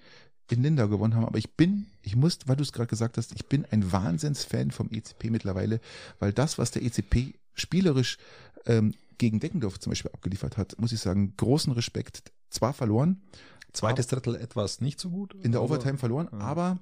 in 0.50 0.62
Lindau 0.62 0.88
gewonnen 0.88 1.14
haben. 1.14 1.26
Aber 1.26 1.38
ich 1.38 1.54
bin, 1.54 1.86
ich 2.02 2.16
muss, 2.16 2.38
weil 2.46 2.56
du 2.56 2.62
es 2.62 2.72
gerade 2.72 2.88
gesagt 2.88 3.18
hast, 3.18 3.32
ich 3.32 3.46
bin 3.46 3.66
ein 3.70 3.92
Wahnsinnsfan 3.92 4.70
vom 4.70 4.88
ECP 4.90 5.30
mittlerweile, 5.30 5.80
weil 6.18 6.32
das, 6.32 6.56
was 6.56 6.70
der 6.70 6.82
ECP 6.82 7.34
spielerisch 7.54 8.16
ähm, 8.64 8.94
gegen 9.18 9.40
Deckendorf 9.40 9.78
zum 9.78 9.90
Beispiel 9.90 10.12
abgeliefert 10.12 10.56
hat, 10.56 10.78
muss 10.78 10.92
ich 10.92 11.00
sagen, 11.00 11.34
großen 11.36 11.72
Respekt. 11.72 12.32
Zwar 12.48 12.72
verloren, 12.72 13.20
Zweites 13.76 14.06
Drittel 14.06 14.34
etwas 14.36 14.80
nicht 14.80 15.00
so 15.00 15.10
gut. 15.10 15.34
in 15.42 15.52
der 15.52 15.60
aber 15.60 15.70
Overtime 15.70 15.98
verloren, 15.98 16.28
ja. 16.32 16.38
aber 16.38 16.78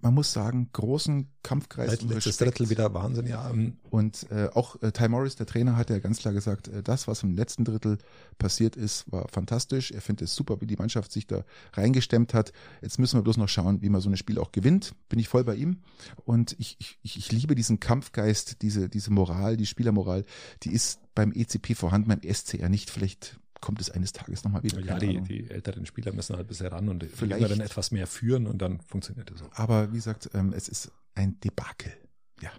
man 0.00 0.14
muss 0.14 0.32
sagen, 0.32 0.70
großen 0.72 1.28
Kampfkreis 1.42 2.02
und 2.02 2.10
Letztes. 2.10 2.36
Drittel 2.36 2.70
wieder 2.70 2.94
Wahnsinn, 2.94 3.26
ja. 3.26 3.50
ähm, 3.50 3.78
Und 3.90 4.30
äh, 4.30 4.48
auch 4.54 4.80
äh, 4.80 4.92
Ty 4.92 5.08
Morris, 5.08 5.34
der 5.34 5.46
Trainer, 5.46 5.76
hat 5.76 5.90
ja 5.90 5.98
ganz 5.98 6.18
klar 6.20 6.32
gesagt, 6.32 6.68
äh, 6.68 6.82
das, 6.84 7.08
was 7.08 7.24
im 7.24 7.34
letzten 7.34 7.64
Drittel 7.64 7.98
passiert 8.38 8.76
ist, 8.76 9.10
war 9.10 9.26
fantastisch. 9.28 9.90
Er 9.90 10.00
findet 10.00 10.28
es 10.28 10.34
super, 10.36 10.60
wie 10.60 10.66
die 10.66 10.76
Mannschaft 10.76 11.10
sich 11.10 11.26
da 11.26 11.44
reingestemmt 11.72 12.32
hat. 12.32 12.52
Jetzt 12.80 12.98
müssen 12.98 13.18
wir 13.18 13.24
bloß 13.24 13.38
noch 13.38 13.48
schauen, 13.48 13.82
wie 13.82 13.88
man 13.88 14.00
so 14.00 14.08
ein 14.08 14.16
Spiel 14.16 14.38
auch 14.38 14.52
gewinnt. 14.52 14.94
Bin 15.08 15.18
ich 15.18 15.28
voll 15.28 15.42
bei 15.42 15.56
ihm. 15.56 15.78
Und 16.24 16.54
ich, 16.60 16.76
ich, 16.78 16.98
ich 17.02 17.16
ich 17.18 17.32
liebe 17.32 17.56
diesen 17.56 17.80
Kampfgeist, 17.80 18.62
diese, 18.62 18.88
diese 18.88 19.12
Moral, 19.12 19.56
die 19.56 19.66
Spielermoral, 19.66 20.24
die 20.62 20.70
ist 20.70 21.00
beim 21.16 21.32
ECP 21.32 21.74
vorhanden, 21.74 22.08
beim 22.08 22.20
SCR 22.22 22.68
nicht. 22.68 22.90
Vielleicht 22.90 23.40
kommt 23.60 23.80
es 23.80 23.90
eines 23.90 24.12
Tages 24.12 24.44
nochmal 24.44 24.62
wieder. 24.62 24.80
Ja, 24.80 24.98
die, 24.98 25.20
die 25.22 25.50
älteren 25.50 25.86
Spieler 25.86 26.12
müssen 26.12 26.36
halt 26.36 26.48
bisher 26.48 26.70
ran 26.72 26.88
und 26.88 27.02
die 27.02 27.06
Vielleicht. 27.08 27.40
Jüngeren 27.42 27.60
etwas 27.60 27.90
mehr 27.90 28.06
führen 28.06 28.46
und 28.46 28.58
dann 28.62 28.80
funktioniert 28.80 29.30
es 29.30 29.42
auch. 29.42 29.52
Aber 29.52 29.92
wie 29.92 29.96
gesagt, 29.96 30.30
ähm, 30.34 30.52
es 30.52 30.68
ist 30.68 30.90
ein 31.14 31.38
Debakel. 31.40 31.92
Ja. 32.40 32.50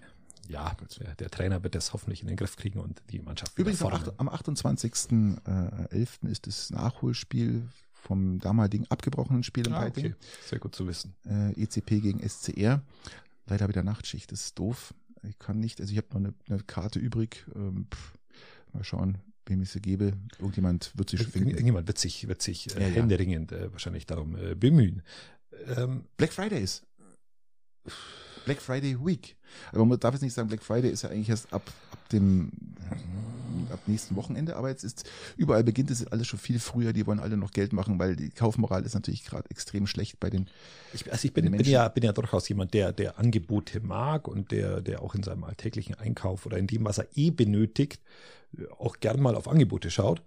Ja, 0.48 0.76
der, 1.00 1.14
der 1.16 1.30
Trainer 1.30 1.64
wird 1.64 1.76
das 1.76 1.94
hoffentlich 1.94 2.22
in 2.24 2.28
den 2.28 2.36
Griff 2.36 2.56
kriegen 2.56 2.80
und 2.80 3.04
die 3.12 3.20
Mannschaft 3.20 3.56
wieder 3.58 3.70
Übrigens 3.70 3.84
acht- 3.84 4.20
am 4.20 4.28
28.11. 4.30 6.28
ist 6.28 6.48
das 6.48 6.70
Nachholspiel 6.72 7.68
vom 7.94 8.40
damaligen 8.40 8.86
abgebrochenen 8.90 9.44
Spiel 9.44 9.68
im 9.68 9.74
Ah, 9.74 9.86
okay. 9.86 10.16
Sehr 10.46 10.60
gut 10.60 10.74
zu 10.74 10.88
wissen. 10.88 11.14
Äh, 11.26 11.52
ECP 11.62 12.00
gegen 12.02 12.20
SCR. 12.28 12.82
Leider 13.46 13.68
wieder 13.68 13.84
Nachtschicht, 13.84 14.32
das 14.32 14.42
ist 14.46 14.60
doof. 14.60 14.94
Ich 15.24 15.38
kann 15.38 15.60
nicht, 15.60 15.82
also 15.82 15.92
ich 15.92 15.98
habe 15.98 16.08
noch 16.12 16.16
eine, 16.18 16.34
eine 16.50 16.64
Karte 16.64 16.98
übrig. 17.00 17.46
Ähm, 17.56 17.88
pff, 17.94 18.14
mal 18.74 18.84
schauen, 18.84 19.18
wem 19.50 19.62
ich 19.62 19.70
sie 19.72 19.82
gebe. 19.82 20.14
Irgendjemand 20.40 20.92
wird 20.96 21.10
sich 21.10 21.22
finden. 21.24 21.50
Irgendjemand 21.50 21.88
wird 21.88 21.98
sich, 21.98 22.28
wird 22.28 22.42
sich 22.42 22.76
äh, 22.76 22.82
Ja, 22.82 22.88
ja. 22.88 22.94
händeringend 22.96 23.52
äh, 23.52 23.72
wahrscheinlich 23.72 24.06
darum 24.06 24.36
äh, 24.36 24.56
bemühen. 24.56 25.02
Ähm, 25.76 26.06
Black 26.18 26.34
Friday 26.34 26.62
ist. 26.62 26.86
Black 28.46 28.62
Friday 28.62 28.98
Week. 29.06 29.36
Aber 29.72 29.86
man 29.86 30.00
darf 30.00 30.14
jetzt 30.14 30.22
nicht 30.22 30.34
sagen, 30.34 30.48
Black 30.48 30.64
Friday 30.64 30.90
ist 30.90 31.04
ja 31.04 31.10
eigentlich 31.10 31.30
erst 31.30 31.52
ab, 31.54 31.72
ab 31.92 32.10
dem 32.10 32.52
ab 33.72 33.80
nächsten 33.88 34.16
Wochenende, 34.16 34.56
aber 34.56 34.70
jetzt 34.70 34.84
ist 34.84 35.08
überall 35.38 35.64
beginnt 35.64 35.92
es 35.92 36.08
alles 36.08 36.28
schon 36.28 36.40
viel 36.40 36.60
früher, 36.60 36.94
die 36.94 37.06
wollen 37.06 37.20
alle 37.20 37.38
noch 37.38 37.52
Geld 37.52 37.74
machen, 37.74 38.00
weil 38.00 38.16
die 38.16 38.30
Kaufmoral 38.30 38.84
ist 38.84 38.96
natürlich 38.96 39.24
gerade 39.24 39.50
extrem 39.52 39.86
schlecht 39.86 40.20
bei 40.20 40.30
den 40.30 40.48
ich, 40.94 41.12
also 41.12 41.28
ich 41.28 41.34
bin, 41.34 41.52
bin, 41.52 41.66
ja, 41.66 41.88
bin 41.88 42.04
ja 42.04 42.12
durchaus 42.12 42.50
jemand, 42.50 42.74
der, 42.74 42.94
der 42.94 43.20
Angebote 43.20 43.82
mag 43.82 44.28
und 44.28 44.52
der, 44.52 44.82
der 44.82 45.02
auch 45.04 45.14
in 45.14 45.24
seinem 45.24 45.44
alltäglichen 45.44 45.96
Einkauf 45.96 46.46
oder 46.46 46.58
in 46.58 46.68
dem, 46.68 46.86
was 46.86 46.98
er 46.98 47.08
eh 47.16 47.30
benötigt, 47.30 48.02
äh, 48.02 48.39
auch 48.78 49.00
gern 49.00 49.22
mal 49.22 49.36
auf 49.36 49.48
Angebote 49.48 49.92
schaut. 49.92 50.22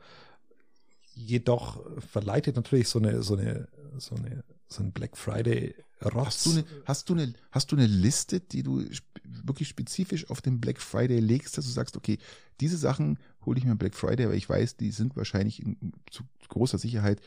Jedoch 1.14 1.80
verleitet 2.00 2.56
natürlich 2.56 2.88
so 2.88 2.98
eine, 2.98 3.22
so 3.22 3.36
eine, 3.36 3.68
so 3.98 4.14
eine, 4.14 4.44
so 4.68 4.82
ein 4.82 4.92
Black 4.92 5.16
Friday 5.16 5.74
Rotz. 6.02 6.26
Hast 6.26 6.46
du 6.46 6.50
eine, 6.50 6.64
hast 6.84 7.08
du 7.08 7.14
eine, 7.14 7.34
hast 7.50 7.72
du 7.72 7.76
eine 7.76 7.86
Liste, 7.86 8.40
die 8.40 8.62
du 8.62 8.84
wirklich 9.24 9.68
spezifisch 9.68 10.28
auf 10.30 10.40
den 10.40 10.60
Black 10.60 10.80
Friday 10.80 11.20
legst, 11.20 11.58
dass 11.58 11.66
du 11.66 11.70
sagst, 11.70 11.96
okay, 11.96 12.18
diese 12.60 12.76
Sachen 12.76 13.18
hole 13.44 13.58
ich 13.58 13.64
mir 13.64 13.72
am 13.72 13.78
Black 13.78 13.94
Friday, 13.94 14.28
weil 14.28 14.36
ich 14.36 14.48
weiß, 14.48 14.76
die 14.76 14.90
sind 14.90 15.16
wahrscheinlich 15.16 15.62
in, 15.62 15.92
zu 16.10 16.24
großer 16.48 16.78
Sicherheit 16.78 17.20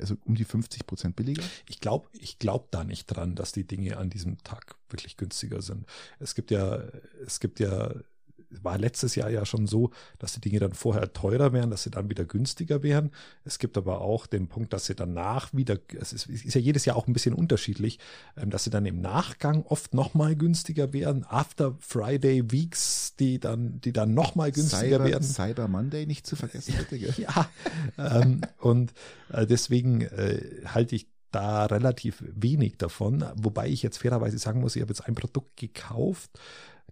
also 0.00 0.16
um 0.24 0.34
die 0.34 0.44
50 0.44 0.86
Prozent 0.86 1.16
billiger? 1.16 1.42
Ich 1.68 1.80
glaube 1.80 2.08
ich 2.12 2.38
glaub 2.38 2.70
da 2.70 2.84
nicht 2.84 3.06
dran, 3.06 3.34
dass 3.34 3.52
die 3.52 3.66
Dinge 3.66 3.96
an 3.98 4.10
diesem 4.10 4.38
Tag 4.38 4.76
wirklich 4.88 5.16
günstiger 5.16 5.62
sind. 5.62 5.86
Es 6.18 6.34
gibt 6.34 6.50
ja, 6.50 6.82
es 7.24 7.40
gibt 7.40 7.60
ja, 7.60 7.94
war 8.66 8.76
letztes 8.78 9.14
Jahr 9.14 9.30
ja 9.30 9.46
schon 9.46 9.66
so, 9.66 9.90
dass 10.18 10.32
die 10.32 10.40
Dinge 10.40 10.58
dann 10.58 10.72
vorher 10.72 11.12
teurer 11.12 11.52
wären, 11.52 11.70
dass 11.70 11.84
sie 11.84 11.90
dann 11.90 12.10
wieder 12.10 12.24
günstiger 12.24 12.82
wären. 12.82 13.12
Es 13.44 13.58
gibt 13.58 13.78
aber 13.78 14.00
auch 14.00 14.26
den 14.26 14.48
Punkt, 14.48 14.72
dass 14.72 14.86
sie 14.86 14.96
danach 14.96 15.54
wieder, 15.54 15.78
es 15.98 16.12
ist, 16.12 16.26
ist 16.26 16.54
ja 16.54 16.60
jedes 16.60 16.84
Jahr 16.84 16.96
auch 16.96 17.06
ein 17.06 17.12
bisschen 17.12 17.32
unterschiedlich, 17.32 18.00
ähm, 18.36 18.50
dass 18.50 18.64
sie 18.64 18.70
dann 18.70 18.84
im 18.84 19.00
Nachgang 19.00 19.64
oft 19.64 19.94
nochmal 19.94 20.34
günstiger 20.34 20.92
werden. 20.92 21.24
After 21.28 21.76
Friday 21.78 22.50
Weeks, 22.50 23.14
die 23.16 23.38
dann, 23.38 23.80
die 23.80 23.92
dann 23.92 24.12
nochmal 24.12 24.50
günstiger 24.50 24.98
Cyber, 24.98 25.04
werden. 25.04 25.22
Cyber 25.22 25.68
Monday 25.68 26.04
nicht 26.06 26.26
zu 26.26 26.34
vergessen, 26.34 26.74
bitte, 26.78 26.98
gell? 26.98 27.14
Ja, 27.16 27.48
ähm, 27.96 28.40
und 28.58 28.92
äh, 29.32 29.46
deswegen 29.46 30.00
äh, 30.00 30.40
halte 30.66 30.96
ich 30.96 31.06
da 31.30 31.66
relativ 31.66 32.24
wenig 32.26 32.78
davon, 32.78 33.24
wobei 33.36 33.68
ich 33.68 33.82
jetzt 33.82 33.98
fairerweise 33.98 34.38
sagen 34.38 34.60
muss, 34.60 34.74
ich 34.74 34.82
habe 34.82 34.90
jetzt 34.90 35.06
ein 35.06 35.14
Produkt 35.14 35.56
gekauft, 35.56 36.30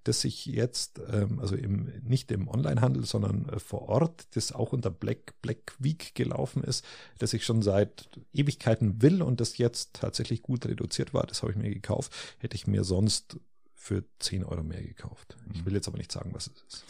das 0.04 0.24
ich 0.24 0.46
jetzt, 0.46 1.00
ähm, 1.10 1.40
also 1.40 1.56
im, 1.56 1.90
nicht 2.02 2.30
im 2.30 2.48
Onlinehandel, 2.48 3.04
sondern 3.04 3.48
äh, 3.48 3.58
vor 3.58 3.88
Ort, 3.88 4.26
das 4.36 4.52
auch 4.52 4.72
unter 4.72 4.90
Black, 4.90 5.34
Black 5.40 5.74
Week 5.78 6.14
gelaufen 6.14 6.62
ist, 6.62 6.84
das 7.18 7.32
ich 7.32 7.44
schon 7.44 7.62
seit 7.62 8.08
Ewigkeiten 8.32 9.02
will 9.02 9.22
und 9.22 9.40
das 9.40 9.58
jetzt 9.58 9.94
tatsächlich 9.94 10.42
gut 10.42 10.66
reduziert 10.66 11.14
war, 11.14 11.26
das 11.26 11.42
habe 11.42 11.52
ich 11.52 11.58
mir 11.58 11.70
gekauft, 11.70 12.12
hätte 12.38 12.54
ich 12.54 12.66
mir 12.66 12.84
sonst 12.84 13.38
für 13.74 14.04
10 14.20 14.44
Euro 14.44 14.62
mehr 14.62 14.82
gekauft. 14.82 15.36
Ich 15.52 15.66
will 15.66 15.74
jetzt 15.74 15.88
aber 15.88 15.98
nicht 15.98 16.12
sagen, 16.12 16.32
was 16.32 16.46
es 16.46 16.62
ist. 16.68 16.84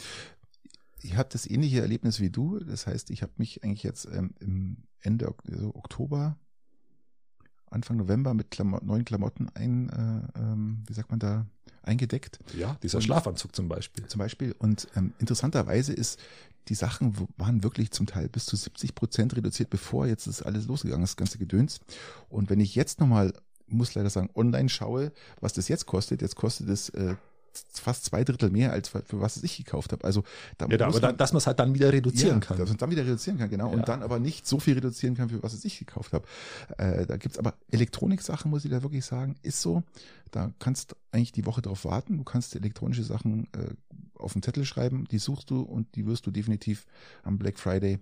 Ich 1.02 1.16
habe 1.16 1.28
das 1.30 1.46
ähnliche 1.46 1.80
Erlebnis 1.80 2.20
wie 2.20 2.30
du. 2.30 2.58
Das 2.60 2.86
heißt, 2.86 3.10
ich 3.10 3.22
habe 3.22 3.32
mich 3.36 3.62
eigentlich 3.62 3.82
jetzt 3.82 4.06
ähm, 4.06 4.34
im 4.38 4.84
Ende 5.00 5.34
also 5.48 5.74
Oktober, 5.74 6.38
Anfang 7.66 7.96
November 7.96 8.32
mit 8.32 8.50
Klamo 8.50 8.78
neuen 8.82 9.04
Klamotten 9.04 9.48
ein, 9.54 9.88
äh, 9.90 10.38
ähm, 10.38 10.84
wie 10.86 10.94
sagt 10.94 11.10
man 11.10 11.18
da, 11.18 11.46
eingedeckt. 11.84 12.38
Ja, 12.58 12.76
dieser 12.82 12.98
Und- 12.98 13.02
Schlafanzug 13.02 13.54
zum 13.54 13.68
Beispiel. 13.68 14.06
Zum 14.06 14.18
Beispiel. 14.18 14.54
Und 14.58 14.88
ähm, 14.96 15.12
interessanterweise 15.18 15.92
ist, 15.92 16.18
die 16.68 16.74
Sachen 16.74 17.14
waren 17.36 17.62
wirklich 17.62 17.90
zum 17.90 18.06
Teil 18.06 18.28
bis 18.28 18.46
zu 18.46 18.56
70 18.56 18.94
Prozent 18.94 19.36
reduziert, 19.36 19.68
bevor 19.70 20.06
jetzt 20.06 20.26
das 20.26 20.40
alles 20.42 20.66
losgegangen 20.66 21.04
ist, 21.04 21.10
das 21.10 21.16
ganze 21.16 21.38
Gedöns. 21.38 21.80
Und 22.30 22.48
wenn 22.48 22.60
ich 22.60 22.74
jetzt 22.74 23.00
nochmal, 23.00 23.34
muss 23.66 23.94
leider 23.94 24.08
sagen, 24.10 24.30
online 24.34 24.68
schaue, 24.70 25.12
was 25.40 25.52
das 25.52 25.68
jetzt 25.68 25.84
kostet, 25.86 26.22
jetzt 26.22 26.36
kostet 26.36 26.68
es 26.70 26.88
äh, 26.90 27.16
fast 27.72 28.04
zwei 28.04 28.24
Drittel 28.24 28.50
mehr, 28.50 28.72
als 28.72 28.88
für, 28.88 29.02
für 29.02 29.20
was 29.20 29.36
es 29.36 29.42
ich 29.42 29.56
gekauft 29.56 29.92
habe. 29.92 30.04
Also 30.04 30.24
da 30.58 30.66
Ja, 30.66 30.86
aber 30.86 31.00
man, 31.00 31.16
dass 31.16 31.32
man 31.32 31.38
es 31.38 31.46
halt 31.46 31.58
dann 31.58 31.74
wieder 31.74 31.92
reduzieren 31.92 32.40
ja, 32.40 32.46
kann. 32.46 32.58
Dass 32.58 32.68
man 32.68 32.78
dann 32.78 32.90
wieder 32.90 33.04
reduzieren 33.04 33.38
kann, 33.38 33.50
genau. 33.50 33.68
Ja. 33.68 33.74
Und 33.74 33.88
dann 33.88 34.02
aber 34.02 34.18
nicht 34.18 34.46
so 34.46 34.60
viel 34.60 34.74
reduzieren 34.74 35.16
kann, 35.16 35.28
für 35.28 35.42
was 35.42 35.52
es 35.52 35.64
ich 35.64 35.78
gekauft 35.78 36.12
habe. 36.12 36.26
Äh, 36.78 37.06
da 37.06 37.16
gibt's 37.16 37.38
aber 37.38 37.54
Elektroniksachen, 37.70 38.50
muss 38.50 38.64
ich 38.64 38.70
da 38.70 38.82
wirklich 38.82 39.04
sagen, 39.04 39.36
ist 39.42 39.60
so. 39.60 39.82
Da 40.30 40.52
kannst 40.58 40.92
du 40.92 40.96
eigentlich 41.12 41.32
die 41.32 41.46
Woche 41.46 41.62
drauf 41.62 41.84
warten. 41.84 42.18
Du 42.18 42.24
kannst 42.24 42.56
elektronische 42.56 43.04
Sachen 43.04 43.48
äh, 43.52 43.74
auf 44.14 44.32
den 44.32 44.42
Zettel 44.42 44.64
schreiben, 44.64 45.04
die 45.10 45.18
suchst 45.18 45.50
du 45.50 45.60
und 45.60 45.94
die 45.94 46.06
wirst 46.06 46.26
du 46.26 46.30
definitiv 46.30 46.86
am 47.22 47.38
Black 47.38 47.58
Friday 47.58 47.98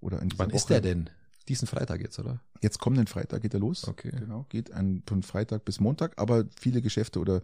oder 0.00 0.20
in 0.22 0.28
dieser 0.28 0.38
Wann 0.38 0.50
Woche. 0.50 0.56
ist 0.56 0.70
der 0.70 0.80
denn? 0.80 1.10
Diesen 1.48 1.68
Freitag 1.68 2.00
jetzt, 2.00 2.18
oder? 2.18 2.40
Jetzt 2.62 2.78
kommenden 2.78 3.06
Freitag 3.06 3.42
geht 3.42 3.52
er 3.52 3.60
los. 3.60 3.86
Okay. 3.86 4.10
Genau, 4.18 4.46
geht 4.48 4.72
ein, 4.72 5.02
von 5.06 5.22
Freitag 5.22 5.66
bis 5.66 5.78
Montag, 5.78 6.14
aber 6.18 6.46
viele 6.58 6.80
Geschäfte 6.80 7.20
oder 7.20 7.42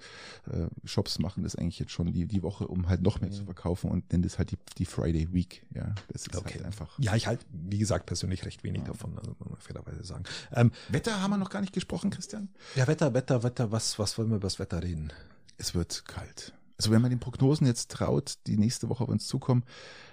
äh, 0.50 0.66
Shops 0.84 1.18
machen 1.18 1.42
das 1.42 1.54
eigentlich 1.56 1.78
jetzt 1.78 1.92
schon 1.92 2.10
die, 2.12 2.26
die 2.26 2.42
Woche, 2.42 2.66
um 2.66 2.88
halt 2.88 3.02
noch 3.02 3.20
mehr 3.20 3.30
zu 3.30 3.44
verkaufen 3.44 3.90
und 3.90 4.10
nennen 4.10 4.22
das 4.22 4.38
halt 4.38 4.52
die, 4.52 4.58
die 4.78 4.86
Friday 4.86 5.32
Week. 5.34 5.66
Ja, 5.74 5.94
das 6.12 6.22
ist 6.22 6.34
Okay. 6.36 6.54
halt 6.54 6.64
einfach. 6.64 6.98
Ja, 6.98 7.14
ich 7.14 7.26
halt, 7.26 7.44
wie 7.52 7.78
gesagt, 7.78 8.06
persönlich 8.06 8.46
recht 8.46 8.64
wenig 8.64 8.84
davon, 8.84 9.18
also 9.18 9.36
muss 9.38 9.50
man 9.50 9.60
fairerweise 9.60 10.02
sagen. 10.04 10.24
Ähm, 10.54 10.72
Wetter 10.88 11.20
haben 11.20 11.30
wir 11.32 11.36
noch 11.36 11.50
gar 11.50 11.60
nicht 11.60 11.74
gesprochen, 11.74 12.08
Christian. 12.10 12.48
ja, 12.76 12.86
Wetter, 12.86 13.12
Wetter, 13.12 13.42
Wetter, 13.42 13.70
was, 13.70 13.98
was 13.98 14.16
wollen 14.16 14.30
wir 14.30 14.36
über 14.36 14.46
das 14.46 14.58
Wetter 14.58 14.82
reden? 14.82 15.12
Es 15.58 15.74
wird 15.74 16.06
kalt. 16.06 16.54
Also 16.78 16.90
wenn 16.90 17.02
man 17.02 17.10
den 17.10 17.20
Prognosen 17.20 17.66
jetzt 17.66 17.90
traut, 17.90 18.38
die 18.46 18.56
nächste 18.56 18.88
Woche 18.88 19.04
auf 19.04 19.10
uns 19.10 19.26
zukommen, 19.26 19.64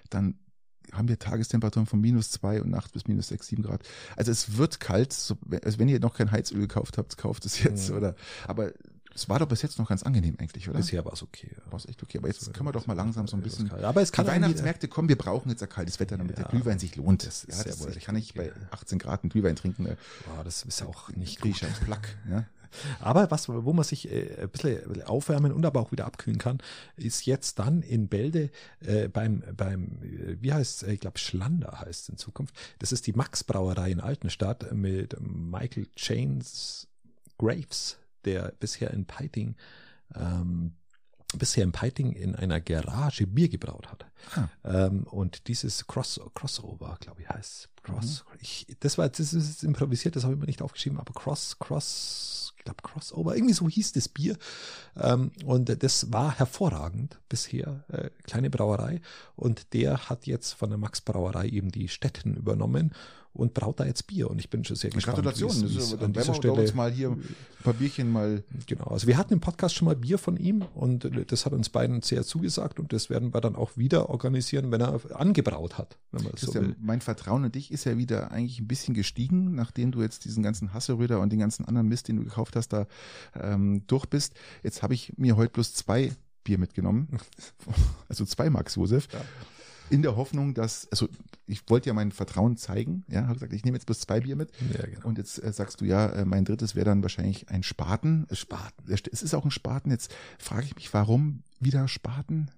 dann 0.10 0.36
haben 0.91 1.08
wir 1.08 1.19
Tagestemperaturen 1.19 1.86
von 1.86 2.00
minus 2.02 2.32
zwei 2.32 2.62
und 2.62 2.69
Nacht 2.69 2.93
bis 2.93 3.08
minus 3.08 3.28
sechs, 3.28 3.47
sieben 3.47 3.63
Grad. 3.63 3.82
Also 4.15 4.32
es 4.32 4.58
wird 4.58 4.80
kalt. 4.80 5.13
So, 5.13 5.38
also 5.63 5.80
wenn 5.80 5.89
ihr 5.89 6.00
noch 6.00 6.15
kein 6.15 6.32
Heizöl 6.32 6.60
gekauft 6.60 6.97
habt, 6.97 7.17
kauft 7.17 7.45
es 7.45 7.62
jetzt. 7.63 7.89
Mhm. 7.89 7.97
Oder 7.97 8.15
aber 8.47 8.71
es 9.17 9.28
war 9.30 9.39
doch 9.39 9.47
bis 9.47 9.63
jetzt 9.63 9.80
noch 9.80 9.89
ganz 9.89 10.04
angenehm 10.04 10.36
eigentlich, 10.38 10.69
oder? 10.69 10.78
Bisher 10.78 11.04
war 11.04 11.13
es 11.13 11.23
okay. 11.23 11.50
ja. 11.52 11.71
War 11.71 11.80
es 11.80 11.88
echt 11.88 12.04
okay. 12.04 12.19
Aber 12.19 12.28
jetzt 12.28 12.54
können 12.54 12.67
wir 12.67 12.71
doch 12.71 12.86
mal 12.86 12.93
langsam 12.93 13.28
so 13.28 13.36
ein 13.36 13.41
bisschen. 13.41 13.71
Aber 13.71 14.00
es 14.00 14.12
kann 14.12 14.26
die 14.26 14.32
Weihnachtsmärkte 14.32 14.88
kommen, 14.88 15.10
wir 15.10 15.17
brauchen 15.17 15.50
jetzt 15.50 15.63
ein 15.63 15.69
kaltes 15.69 16.00
Wetter, 16.00 16.17
damit 16.17 16.38
Ja, 16.38 16.43
der 16.43 16.52
Glühwein 16.52 16.78
sich 16.78 16.95
lohnt. 16.95 17.26
das 17.26 17.43
ist 17.43 17.58
ja, 17.58 17.63
sehr 17.63 17.71
das, 17.71 17.82
wohl 17.82 17.97
ich 17.97 18.04
kann 18.04 18.13
nicht 18.13 18.36
bei 18.36 18.43
richtig, 18.43 18.62
ja. 18.62 18.67
18 18.73 19.00
Grad 19.00 19.23
einen 19.23 19.32
Glühwein 19.32 19.56
trinken. 19.56 19.84
Ne? 19.84 19.97
Boah, 20.28 20.43
das 20.43 20.62
ist 20.63 20.82
ja 20.82 20.86
auch 20.86 21.10
nicht 21.13 21.41
Krieg 21.41 21.60
gut. 21.60 21.80
Plack. 21.84 22.15
Ja? 22.30 22.45
Aber 22.99 23.32
was, 23.32 23.49
wo 23.49 23.73
man 23.73 23.84
sich 23.84 24.12
äh, 24.12 24.41
ein 24.41 24.49
bisschen 24.49 25.03
aufwärmen 25.03 25.51
und 25.51 25.65
aber 25.65 25.80
auch 25.82 25.91
wieder 25.91 26.06
abkühlen 26.06 26.39
kann, 26.39 26.60
ist 26.95 27.25
jetzt 27.25 27.60
dann 27.60 27.82
in 27.82 28.08
Bälde 28.08 28.49
äh, 28.82 29.08
beim, 29.08 29.43
beim, 29.56 29.99
äh, 30.03 30.41
wie 30.41 30.53
heißt 30.53 30.84
es, 30.84 30.89
ich 30.89 30.99
glaube 30.99 31.17
Schlander 31.17 31.80
heißt 31.80 32.03
es 32.03 32.10
in 32.10 32.17
Zukunft. 32.17 32.56
Das 32.80 32.91
ist 32.91 33.08
die 33.08 33.13
Max 33.13 33.43
Brauerei 33.43 33.91
in 33.91 33.99
Altenstadt 33.99 34.71
mit 34.73 35.15
Michael 35.19 35.88
James 35.95 36.88
Graves, 37.38 37.97
der 38.25 38.53
bisher 38.60 38.91
in 38.91 39.06
Peiting 39.06 39.56
ähm, 40.15 40.73
bisher 41.36 41.63
in 41.63 41.71
Peiting 41.71 42.13
in 42.13 42.36
einer 42.36 42.62
Garage 42.62 43.27
Bier 43.27 43.49
gebraut 43.49 43.88
hat. 43.91 44.06
Ah. 44.36 44.47
Ähm, 44.63 45.03
und 45.03 45.47
dieses 45.47 45.86
Cross, 45.88 46.21
Crossover, 46.34 46.97
glaube 46.99 47.21
ich, 47.21 47.30
heißt 47.30 47.69
Cross. 47.84 48.25
Ich, 48.39 48.67
das 48.80 48.97
war, 48.97 49.10
das 49.10 49.34
ist 49.34 49.63
improvisiert, 49.63 50.15
das 50.15 50.23
habe 50.23 50.34
ich 50.34 50.39
mir 50.39 50.45
nicht 50.45 50.62
aufgeschrieben, 50.62 50.99
aber 50.99 51.13
Cross, 51.13 51.58
Cross, 51.60 52.46
glaube 52.67 52.82
Crossover, 52.84 53.36
irgendwie 53.36 53.53
so 53.53 53.67
hieß 53.67 53.93
das 53.93 54.10
Bier. 54.10 54.38
Ähm, 54.99 55.32
und 55.45 55.84
das 55.84 56.12
war 56.12 56.38
hervorragend 56.38 57.19
bisher, 57.30 57.84
äh, 57.89 58.10
kleine 58.23 58.49
Brauerei. 58.49 59.01
Und 59.36 59.73
der 59.73 60.10
hat 60.10 60.27
jetzt 60.27 60.53
von 60.53 60.69
der 60.69 60.77
Max 60.77 61.01
Brauerei 61.01 61.47
eben 61.47 61.71
die 61.71 61.88
Städten 61.88 62.36
übernommen 62.36 62.93
und 63.38 63.54
braut 63.54 63.80
da 63.80 63.86
jetzt 63.86 64.08
Bier. 64.08 64.30
Und 64.30 64.39
ich 64.39 64.50
bin 64.50 64.63
schon 64.65 64.76
sehr 64.76 64.89
gespannt. 64.89 65.15
Gratulation. 65.17 65.50
wie 65.52 65.56
es- 65.56 65.62
Das 65.62 65.71
wie 65.73 65.78
ist 65.78 65.84
es 65.86 65.93
aber- 65.93 66.06
an 66.06 66.13
dieser 66.13 66.26
wir 66.26 66.41
doch 66.41 66.50
uns 66.58 66.62
Stelle 66.65 66.73
mal 66.76 66.91
hier 66.91 67.10
ein 67.12 67.23
paar 67.63 67.73
Bierchen 67.73 68.12
mal 68.12 68.43
Genau, 68.65 68.86
also 68.86 69.08
wir 69.08 69.17
hatten 69.17 69.34
im 69.34 69.39
Podcast 69.39 69.76
schon 69.76 69.86
mal 69.86 69.95
Bier 69.95 70.17
von 70.17 70.38
ihm 70.38 70.63
und 70.76 71.10
das 71.32 71.45
hat 71.45 71.54
uns 71.54 71.69
beiden 71.69 72.02
sehr 72.02 72.23
zugesagt 72.23 72.80
und 72.80 72.91
das 72.93 73.10
werden 73.10 73.34
wir 73.34 73.39
dann 73.41 73.56
auch 73.56 73.78
wieder 73.78 74.10
organisieren, 74.10 74.71
wenn 74.71 74.82
er 74.82 75.00
angebraut 75.15 75.78
hat, 75.78 75.97
das 76.12 76.23
so 76.23 76.30
Christian, 76.30 76.65
will. 76.67 76.76
mein 76.80 77.02
Vertrauen 77.02 77.43
in 77.45 77.52
dich 77.52 77.71
ist 77.71 77.84
ja 77.86 77.97
wieder 77.97 78.32
eigentlich 78.32 78.60
ein 78.60 78.67
bisschen 78.67 78.93
gestiegen, 78.93 79.56
nachdem 79.56 79.91
du 79.91 80.02
jetzt 80.02 80.26
diesen 80.26 80.43
ganzen 80.43 80.73
Hasseröder 80.73 81.19
und 81.19 81.32
den 81.32 81.39
ganzen 81.39 81.65
anderen 81.65 81.88
Mist, 81.88 82.08
den 82.08 82.17
du 82.17 82.23
gekauft 82.23 82.56
hast, 82.56 82.69
da 82.73 82.88
ähm, 83.39 83.84
durch 83.88 84.06
bist. 84.08 84.34
Jetzt 84.63 84.82
habe 84.84 84.93
ich 84.93 85.13
mir 85.17 85.36
heute 85.38 85.52
bloß 85.54 85.73
zwei 85.73 86.12
Bier 86.43 86.58
mitgenommen, 86.58 87.08
also 88.10 88.26
zwei 88.26 88.50
Max 88.50 88.76
Josef, 88.76 89.08
Ja. 89.13 89.19
In 89.89 90.02
der 90.02 90.15
Hoffnung, 90.15 90.54
dass, 90.54 90.88
also 90.91 91.08
ich 91.45 91.69
wollte 91.69 91.88
ja 91.89 91.93
mein 91.93 92.12
Vertrauen 92.12 92.58
zeigen, 92.58 93.04
ja, 93.10 93.23
habe 93.23 93.36
gesagt, 93.36 93.54
ich 93.54 93.63
nehme 93.65 93.78
jetzt 93.78 93.86
bloß 93.86 94.00
zwei 94.02 94.19
Bier 94.19 94.36
mit. 94.36 94.52
Ja, 94.73 94.86
genau. 94.86 95.08
Und 95.08 95.17
jetzt 95.17 95.41
äh, 95.43 95.52
sagst 95.54 95.82
du 95.82 95.86
ja, 95.86 96.08
äh, 96.10 96.26
mein 96.26 96.45
drittes 96.45 96.76
wäre 96.76 96.86
dann 96.86 97.02
wahrscheinlich 97.02 97.50
ein 97.50 97.63
Spaten. 97.63 98.26
Es- 98.30 98.39
Spaten. 98.39 98.91
Es 98.91 99.23
ist 99.23 99.34
auch 99.34 99.45
ein 99.45 99.52
Spaten. 99.52 99.91
Jetzt 99.91 100.13
frage 100.39 100.65
ich 100.65 100.76
mich, 100.76 100.93
warum 100.93 101.43
wieder 101.60 101.88
Spaten? 101.88 102.52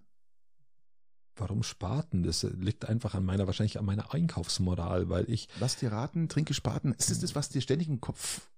Warum 1.35 1.63
Spaten? 1.63 2.23
Das 2.23 2.43
liegt 2.43 2.89
einfach 2.89 3.15
an 3.15 3.23
meiner, 3.23 3.47
wahrscheinlich 3.47 3.79
an 3.79 3.85
meiner 3.85 4.13
Einkaufsmoral, 4.13 5.07
weil 5.09 5.29
ich 5.29 5.47
Lass 5.59 5.77
dir 5.77 5.91
raten, 5.91 6.27
trinke 6.27 6.53
Spaten. 6.53 6.91
Ist 6.93 7.11
das 7.11 7.19
das, 7.19 7.33
was 7.33 7.47
dir 7.49 7.61
ständig 7.61 7.87
im 7.87 8.01
Kopf 8.01 8.48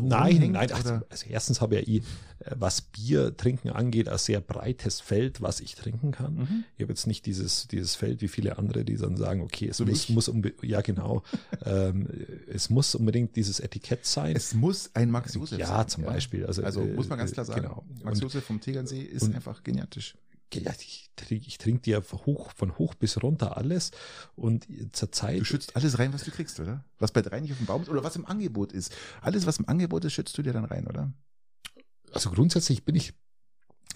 Nein, 0.00 0.52
nein, 0.52 0.70
ach, 0.72 0.80
oder? 0.80 1.04
also 1.10 1.26
erstens 1.28 1.60
habe 1.60 1.76
ich 1.80 1.88
ja 1.88 2.02
äh, 2.50 2.54
was 2.58 2.82
Bier 2.82 3.36
trinken 3.36 3.70
angeht, 3.70 4.08
ein 4.08 4.18
sehr 4.18 4.40
breites 4.40 5.00
Feld, 5.00 5.40
was 5.42 5.60
ich 5.60 5.74
trinken 5.74 6.12
kann. 6.12 6.34
Mhm. 6.34 6.64
Ich 6.76 6.82
habe 6.82 6.92
jetzt 6.92 7.06
nicht 7.06 7.26
dieses, 7.26 7.68
dieses 7.68 7.94
Feld 7.94 8.20
wie 8.22 8.28
viele 8.28 8.58
andere, 8.58 8.84
die 8.84 8.96
dann 8.96 9.16
sagen, 9.16 9.40
okay, 9.42 9.68
es 9.68 9.76
So 9.78 9.84
muss, 9.84 10.08
muss 10.08 10.30
ja 10.62 10.80
genau, 10.80 11.22
ähm, 11.64 12.08
es 12.48 12.70
muss 12.70 12.94
unbedingt 12.94 13.36
dieses 13.36 13.60
Etikett 13.60 14.06
sein. 14.06 14.36
Es 14.36 14.54
muss 14.54 14.90
ein 14.94 15.10
Max 15.10 15.34
Josef 15.34 15.58
ja, 15.58 15.66
sein. 15.66 15.88
zum 15.88 16.04
Beispiel. 16.04 16.46
Also, 16.46 16.62
Also 16.62 16.80
äh, 16.82 16.94
muss 16.94 17.08
man 17.08 17.18
ganz 17.18 17.32
klar 17.32 17.44
sagen, 17.44 17.62
Genau. 17.62 17.84
Max 18.02 18.20
Josef 18.20 18.44
vom 18.44 18.60
Tegernsee 18.60 19.02
ist 19.02 19.22
und- 19.22 19.34
einfach 19.34 19.62
geniatisch. 19.62 20.14
Ich 20.56 21.10
trinke 21.16 21.46
ich 21.46 21.58
trink 21.58 21.82
dir 21.82 22.02
von 22.02 22.20
hoch, 22.26 22.50
von 22.54 22.76
hoch 22.78 22.94
bis 22.94 23.22
runter 23.22 23.56
alles 23.56 23.90
und 24.34 24.66
zur 24.92 25.12
Zeit 25.12 25.40
Du 25.40 25.44
schützt 25.44 25.76
alles 25.76 25.98
rein, 25.98 26.12
was 26.12 26.24
du 26.24 26.30
kriegst, 26.30 26.58
oder? 26.60 26.84
Was 26.98 27.12
bei 27.12 27.22
drei 27.22 27.40
nicht 27.40 27.52
auf 27.52 27.58
dem 27.58 27.66
Baum 27.66 27.82
ist 27.82 27.88
oder 27.88 28.04
was 28.04 28.16
im 28.16 28.26
Angebot 28.26 28.72
ist. 28.72 28.94
Alles, 29.20 29.46
was 29.46 29.58
im 29.58 29.68
Angebot 29.68 30.04
ist, 30.04 30.12
schützt 30.12 30.36
du 30.36 30.42
dir 30.42 30.52
dann 30.52 30.64
rein, 30.64 30.86
oder? 30.86 31.12
Also 32.12 32.30
grundsätzlich 32.30 32.84
bin 32.84 32.94
ich 32.94 33.14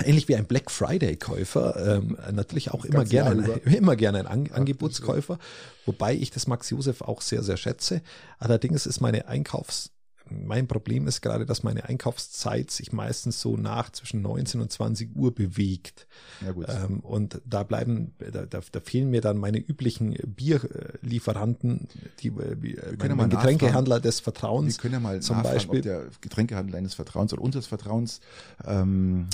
ähnlich 0.04 0.28
wie 0.28 0.36
ein 0.36 0.46
Black 0.46 0.70
Friday 0.70 1.16
Käufer, 1.16 1.96
ähm, 1.96 2.16
natürlich 2.32 2.70
auch 2.70 2.84
immer 2.84 3.04
gerne, 3.04 3.42
über. 3.42 3.66
immer 3.76 3.96
gerne 3.96 4.20
ein 4.20 4.26
An 4.26 4.50
Angebotskäufer, 4.52 5.38
wobei 5.86 6.14
ich 6.14 6.30
das 6.30 6.46
Max 6.46 6.70
Josef 6.70 7.02
auch 7.02 7.20
sehr, 7.20 7.42
sehr 7.42 7.56
schätze. 7.56 8.02
Allerdings 8.38 8.86
ist 8.86 9.00
meine 9.00 9.28
Einkaufs, 9.28 9.90
mein 10.30 10.66
Problem 10.68 11.06
ist 11.06 11.20
gerade, 11.20 11.46
dass 11.46 11.62
meine 11.62 11.84
Einkaufszeit 11.88 12.70
sich 12.70 12.92
meistens 12.92 13.40
so 13.40 13.56
nach 13.56 13.90
zwischen 13.90 14.22
19 14.22 14.60
und 14.60 14.70
20 14.72 15.16
Uhr 15.16 15.34
bewegt. 15.34 16.06
Ja 16.44 16.52
gut. 16.52 16.66
Ähm, 16.68 17.00
und 17.00 17.40
da 17.44 17.62
bleiben, 17.62 18.12
da, 18.18 18.46
da, 18.46 18.60
da 18.70 18.80
fehlen 18.80 19.10
mir 19.10 19.20
dann 19.20 19.38
meine 19.38 19.58
üblichen 19.58 20.16
Bierlieferanten, 20.26 21.88
die, 22.20 22.28
äh, 22.28 22.30
äh, 22.30 22.54
können 22.54 22.98
mein, 22.98 22.98
mein 22.98 23.28
nachfragen. 23.28 23.30
Getränkehändler 23.58 24.00
des 24.00 24.20
Wir 24.20 24.24
Vertrauens. 24.24 24.78
können 24.78 24.94
ja 24.94 25.00
mal 25.00 25.20
zum 25.20 25.42
Beispiel- 25.42 25.78
ob 25.78 25.82
der 25.84 26.04
Getränkehandel 26.20 26.72
deines 26.72 26.94
Vertrauens 26.94 27.32
oder 27.32 27.42
unseres 27.42 27.66
Vertrauens, 27.66 28.20
ähm, 28.66 29.26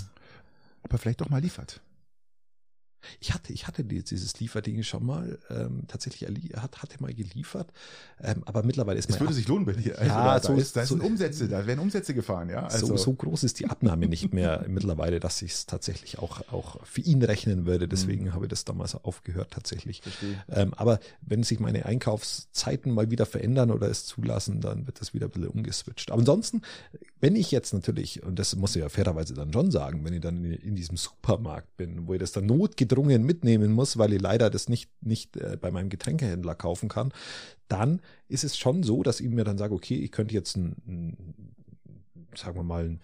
ob 0.83 0.93
er 0.93 0.99
vielleicht 0.99 1.21
doch 1.21 1.29
mal 1.31 1.41
liefert. 1.41 1.81
Ich 3.21 3.33
hatte, 3.35 3.53
ich 3.53 3.67
hatte 3.67 3.85
die- 3.85 4.03
dieses 4.03 4.39
Lieferding 4.41 4.83
schon 4.83 5.05
mal 5.05 5.39
ähm, 5.51 5.83
tatsächlich 5.89 6.29
hat, 6.57 6.83
hatte 6.83 7.01
mal 7.03 7.13
geliefert, 7.15 7.73
ähm, 8.23 8.43
aber 8.47 8.63
mittlerweile 8.63 8.99
ist 8.99 9.07
Es 9.09 9.11
mein 9.17 9.21
würde 9.21 9.35
sich 9.35 9.49
lohnen 9.49 9.65
bei 9.67 9.73
dir. 9.73 9.99
Also 9.99 10.09
Ja, 10.11 10.35
da, 10.35 10.41
so 10.41 10.55
da, 10.55 10.59
ist- 10.61 10.77
da 10.77 10.87
so- 10.87 10.95
sind 10.97 11.05
Umsätze, 11.05 11.49
da 11.49 11.67
werden 11.67 11.81
Umsätze 11.81 12.15
gefahren, 12.15 12.49
ja. 12.51 12.65
Also 12.67 12.87
so, 12.87 12.97
so 12.97 13.13
groß 13.15 13.45
ist 13.45 13.59
die 13.61 13.67
Abnahme 13.67 14.07
nicht 14.09 14.33
mehr 14.33 14.65
mittlerweile, 14.69 15.21
dass 15.21 15.43
ich 15.43 15.53
es 15.53 15.67
tatsächlich 15.67 16.19
auch, 16.19 16.41
auch 16.53 16.85
für 16.85 17.01
ihn 17.03 17.23
rechnen 17.23 17.67
würde. 17.67 17.89
Deswegen 17.89 18.33
habe 18.33 18.47
ich 18.47 18.51
das 18.51 18.65
damals 18.65 18.95
aufgehört 18.95 19.51
tatsächlich. 19.53 20.03
Ähm, 20.49 20.73
aber 20.75 21.01
wenn 21.21 21.43
sich 21.43 21.61
meine 21.61 21.85
Einkaufszeiten 21.87 22.93
mal 22.93 23.11
wieder 23.11 23.27
verändern 23.27 23.71
oder 23.71 23.89
es 23.89 24.07
zulassen, 24.07 24.61
dann 24.61 24.87
wird 24.87 25.01
das 25.01 25.15
wieder 25.15 25.27
ein 25.27 25.31
bisschen 25.31 25.49
umgeswitcht. 25.49 26.11
Aber 26.11 26.21
ansonsten, 26.21 26.63
wenn 27.21 27.37
ich 27.37 27.51
jetzt 27.51 27.73
natürlich, 27.75 28.23
und 28.23 28.39
das 28.39 28.55
muss 28.57 28.77
ich 28.77 28.83
ja 28.83 28.89
fairerweise 28.89 29.35
dann 29.35 29.53
schon 29.53 29.71
sagen, 29.71 30.05
wenn 30.05 30.13
ich 30.15 30.21
dann 30.21 30.45
in, 30.45 30.53
in 30.53 30.75
diesem 30.77 30.97
Supermarkt 30.97 31.77
bin, 31.77 32.07
wo 32.07 32.15
ich 32.15 32.21
das 32.21 32.33
dann 32.33 32.47
notgedrungen 32.47 32.94
mitnehmen 33.03 33.73
muss, 33.73 33.99
weil 33.99 34.13
ich 34.13 34.21
leider 34.21 34.51
das 34.51 34.69
nicht, 34.69 34.91
nicht 35.01 35.37
äh, 35.37 35.57
bei 35.61 35.71
meinem 35.71 35.89
Getränkehändler 35.89 36.55
kaufen 36.55 36.89
kann, 36.89 37.13
dann 37.69 38.01
ist 38.29 38.45
es 38.45 38.57
schon 38.57 38.83
so, 38.83 39.03
dass 39.03 39.21
ich 39.21 39.29
mir 39.29 39.45
dann 39.45 39.59
sage, 39.59 39.75
okay, 39.75 39.97
ich 39.97 40.13
könnte 40.13 40.35
jetzt 40.35 40.57
ein, 40.57 40.77
ein 40.87 41.35
sagen 42.35 42.57
wir 42.57 42.63
mal, 42.65 42.85
ein 42.85 43.01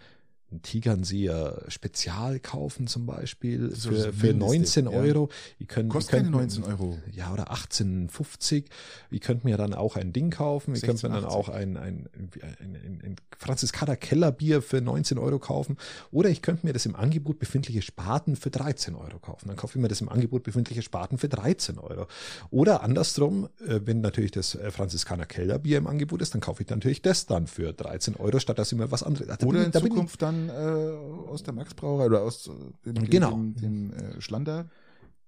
ein 0.52 0.62
Tegernseer 0.62 1.62
Spezial 1.68 2.40
kaufen 2.40 2.86
zum 2.86 3.06
Beispiel 3.06 3.74
so 3.74 3.90
für, 3.90 4.12
für 4.12 4.34
Mindeste, 4.34 4.82
19 4.82 4.84
ja. 4.86 4.90
Euro. 4.90 5.28
Ihr 5.58 5.66
könnt, 5.66 5.90
Kostet 5.90 6.12
ihr 6.14 6.16
könnt, 6.22 6.32
keine 6.32 6.36
19 6.38 6.64
Euro. 6.64 6.98
Ja, 7.12 7.32
oder 7.32 7.52
18,50. 7.52 8.64
Ihr 9.10 9.20
könnt 9.20 9.44
mir 9.44 9.56
dann 9.56 9.74
auch 9.74 9.96
ein 9.96 10.12
Ding 10.12 10.30
kaufen. 10.30 10.74
Ihr 10.74 10.80
könnt 10.80 11.02
mir 11.02 11.08
dann 11.10 11.24
16,80. 11.24 11.28
auch 11.28 11.48
ein, 11.48 11.76
ein, 11.76 12.08
ein, 12.14 12.30
ein, 12.60 13.00
ein 13.04 13.16
Franziskaner 13.38 13.96
Kellerbier 13.96 14.62
für 14.62 14.80
19 14.80 15.18
Euro 15.18 15.38
kaufen. 15.38 15.76
Oder 16.10 16.30
ich 16.30 16.42
könnte 16.42 16.66
mir 16.66 16.72
das 16.72 16.86
im 16.86 16.96
Angebot 16.96 17.38
befindliche 17.38 17.82
Spaten 17.82 18.36
für 18.36 18.50
13 18.50 18.94
Euro 18.94 19.18
kaufen. 19.18 19.48
Dann 19.48 19.56
kaufe 19.56 19.78
ich 19.78 19.82
mir 19.82 19.88
das 19.88 20.00
im 20.00 20.08
Angebot 20.08 20.42
befindliche 20.42 20.82
Spaten 20.82 21.18
für 21.18 21.28
13 21.28 21.78
Euro. 21.78 22.06
Oder 22.50 22.82
andersrum, 22.82 23.48
äh, 23.66 23.80
wenn 23.84 24.00
natürlich 24.00 24.30
das 24.32 24.54
äh, 24.54 24.70
Franziskaner 24.70 25.26
Kellerbier 25.26 25.78
im 25.78 25.86
Angebot 25.86 26.22
ist, 26.22 26.34
dann 26.34 26.40
kaufe 26.40 26.62
ich 26.62 26.68
natürlich 26.68 27.02
das 27.02 27.26
dann 27.26 27.46
für 27.46 27.72
13 27.72 28.16
Euro, 28.16 28.38
statt 28.40 28.58
dass 28.58 28.72
ich 28.72 28.78
mir 28.78 28.90
was 28.90 29.02
anderes. 29.02 29.26
Da 29.26 29.46
Oder 29.46 29.64
in 29.64 29.70
bin 29.70 29.82
ich- 29.82 29.88
Zukunft 29.88 30.22
dann 30.48 31.28
äh, 31.28 31.28
aus 31.30 31.42
der 31.42 31.54
Max 31.54 31.74
Brauerei 31.74 32.06
oder 32.06 32.22
aus 32.22 32.48
äh, 32.48 32.90
dem, 32.92 33.08
Genau. 33.08 33.30
dem, 33.30 33.54
dem 33.56 33.92
äh, 33.92 34.20
Schlander. 34.20 34.68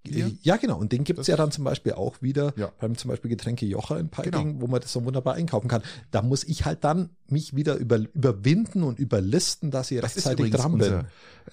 Bier. 0.05 0.33
Ja, 0.43 0.57
genau. 0.57 0.79
Und 0.79 0.91
den 0.91 1.05
gibt's 1.05 1.21
Das 1.21 1.27
ja 1.29 1.37
dann 1.37 1.53
zum 1.53 1.63
Beispiel 1.63 1.93
auch 1.93 2.21
wieder 2.23 2.53
Ja. 2.57 2.73
beim 2.81 2.97
zum 2.99 3.09
Beispiel 3.11 3.31
Getränke 3.31 3.67
Jocher 3.67 4.01
in 4.01 4.09
Peiting, 4.09 4.55
Genau. 4.55 4.61
wo 4.63 4.67
man 4.67 4.81
das 4.81 4.93
so 4.93 5.05
wunderbar 5.05 5.35
einkaufen 5.35 5.69
kann. 5.69 5.81
Da 6.11 6.23
muss 6.23 6.43
ich 6.43 6.65
halt 6.65 6.83
dann 6.83 7.11
mich 7.29 7.55
wieder 7.55 7.77
über, 7.77 7.99
überwinden 8.13 8.83
und 8.83 8.99
überlisten, 8.99 9.71
dass 9.71 9.93
ich 9.93 10.01
Das 10.01 10.17
rechtzeitig 10.17 10.51
dran 10.51 10.73
unser 10.75 11.05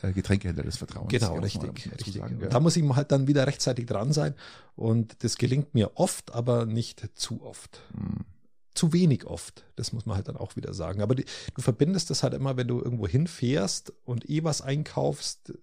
bin. 0.01 0.09
äh, 0.09 0.13
Getränkehändler 0.13 0.63
des 0.63 0.77
Vertrauens. 0.77 1.09
Genau, 1.11 1.37
richtig. 1.37 1.91
richtig. 1.91 2.15
Sagen, 2.15 2.39
ja. 2.41 2.47
Da 2.47 2.59
muss 2.59 2.75
ich 2.75 2.83
halt 2.89 3.11
dann 3.11 3.27
wieder 3.27 3.45
rechtzeitig 3.45 3.85
dran 3.85 4.13
sein. 4.13 4.33
Und 4.75 5.23
das 5.23 5.37
gelingt 5.37 5.75
mir 5.75 5.91
oft, 5.93 6.33
aber 6.33 6.65
nicht 6.65 7.07
zu 7.13 7.43
oft. 7.43 7.81
Hm. 7.93 8.25
Zu 8.73 8.93
wenig 8.93 9.25
oft. 9.25 9.65
Das 9.75 9.93
muss 9.93 10.05
man 10.05 10.15
halt 10.15 10.27
dann 10.27 10.37
auch 10.37 10.55
wieder 10.55 10.73
sagen. 10.73 11.01
Aber 11.01 11.15
die, 11.15 11.25
du 11.55 11.61
verbindest 11.61 12.09
das 12.09 12.23
halt 12.23 12.33
immer, 12.33 12.57
wenn 12.57 12.67
du 12.67 12.81
irgendwo 12.81 13.07
hinfährst 13.07 13.93
und 14.05 14.29
eh 14.29 14.43
was 14.43 14.61
einkaufst. 14.61 15.53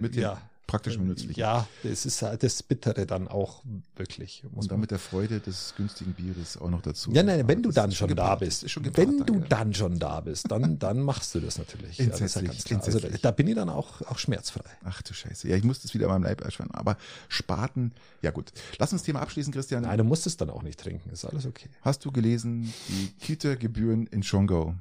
Mit 0.00 0.14
ja, 0.14 0.40
praktisch 0.66 0.96
und 0.96 1.06
nützlich. 1.06 1.36
Ja, 1.36 1.66
das 1.82 2.06
ist 2.06 2.22
halt 2.22 2.42
das 2.42 2.62
Bittere 2.62 3.06
dann 3.06 3.28
auch 3.28 3.62
wirklich. 3.96 4.44
und 4.52 4.70
dann 4.70 4.80
mit 4.80 4.90
der 4.90 4.98
Freude 4.98 5.40
des 5.40 5.74
günstigen 5.76 6.14
Bieres 6.14 6.56
auch 6.56 6.70
noch 6.70 6.82
dazu. 6.82 7.12
Ja, 7.12 7.22
nein, 7.22 7.46
wenn 7.46 7.62
du 7.62 7.70
dann 7.70 7.92
schon, 7.92 8.08
schon 8.08 8.16
da 8.16 8.34
bist, 8.36 8.68
schon 8.70 8.84
wenn 8.96 9.24
du 9.24 9.34
ja. 9.34 9.46
dann 9.48 9.74
schon 9.74 9.98
da 9.98 10.20
bist, 10.20 10.50
dann, 10.50 10.78
dann 10.78 11.00
machst 11.00 11.34
du 11.34 11.40
das 11.40 11.58
natürlich. 11.58 11.98
Ja, 11.98 12.06
das 12.06 12.20
ist 12.20 12.36
ja 12.36 12.42
ganz 12.42 12.64
klar. 12.64 12.82
Also 12.82 12.98
da, 12.98 13.08
da, 13.08 13.30
bin 13.30 13.46
ich 13.46 13.54
dann 13.54 13.68
auch, 13.68 14.02
auch 14.02 14.18
schmerzfrei. 14.18 14.64
Ach 14.84 15.02
du 15.02 15.12
Scheiße. 15.12 15.48
Ja, 15.48 15.56
ich 15.56 15.64
muss 15.64 15.80
das 15.82 15.94
wieder 15.94 16.08
meinem 16.08 16.24
Leib 16.24 16.40
erschweren. 16.40 16.70
Aber 16.72 16.96
Spaten, 17.28 17.92
ja 18.22 18.30
gut. 18.30 18.52
Lass 18.78 18.92
uns 18.92 19.02
das 19.02 19.06
Thema 19.06 19.20
abschließen, 19.20 19.52
Christian. 19.52 19.82
Nein, 19.82 19.98
du 19.98 20.04
musst 20.04 20.26
es 20.26 20.36
dann 20.36 20.50
auch 20.50 20.62
nicht 20.62 20.80
trinken. 20.80 21.10
Ist 21.10 21.24
alles 21.24 21.46
okay. 21.46 21.68
Hast 21.82 22.04
du 22.04 22.10
gelesen, 22.10 22.72
die 22.88 23.08
Kita-Gebühren 23.20 24.06
in 24.06 24.22
Schongau 24.22 24.74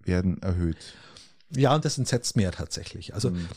werden 0.00 0.40
erhöht? 0.40 0.94
Ja, 1.50 1.74
und 1.74 1.84
das 1.84 1.98
entsetzt 1.98 2.36
mir 2.36 2.44
ja 2.44 2.50
tatsächlich. 2.50 3.14
Also, 3.14 3.30
hm 3.30 3.48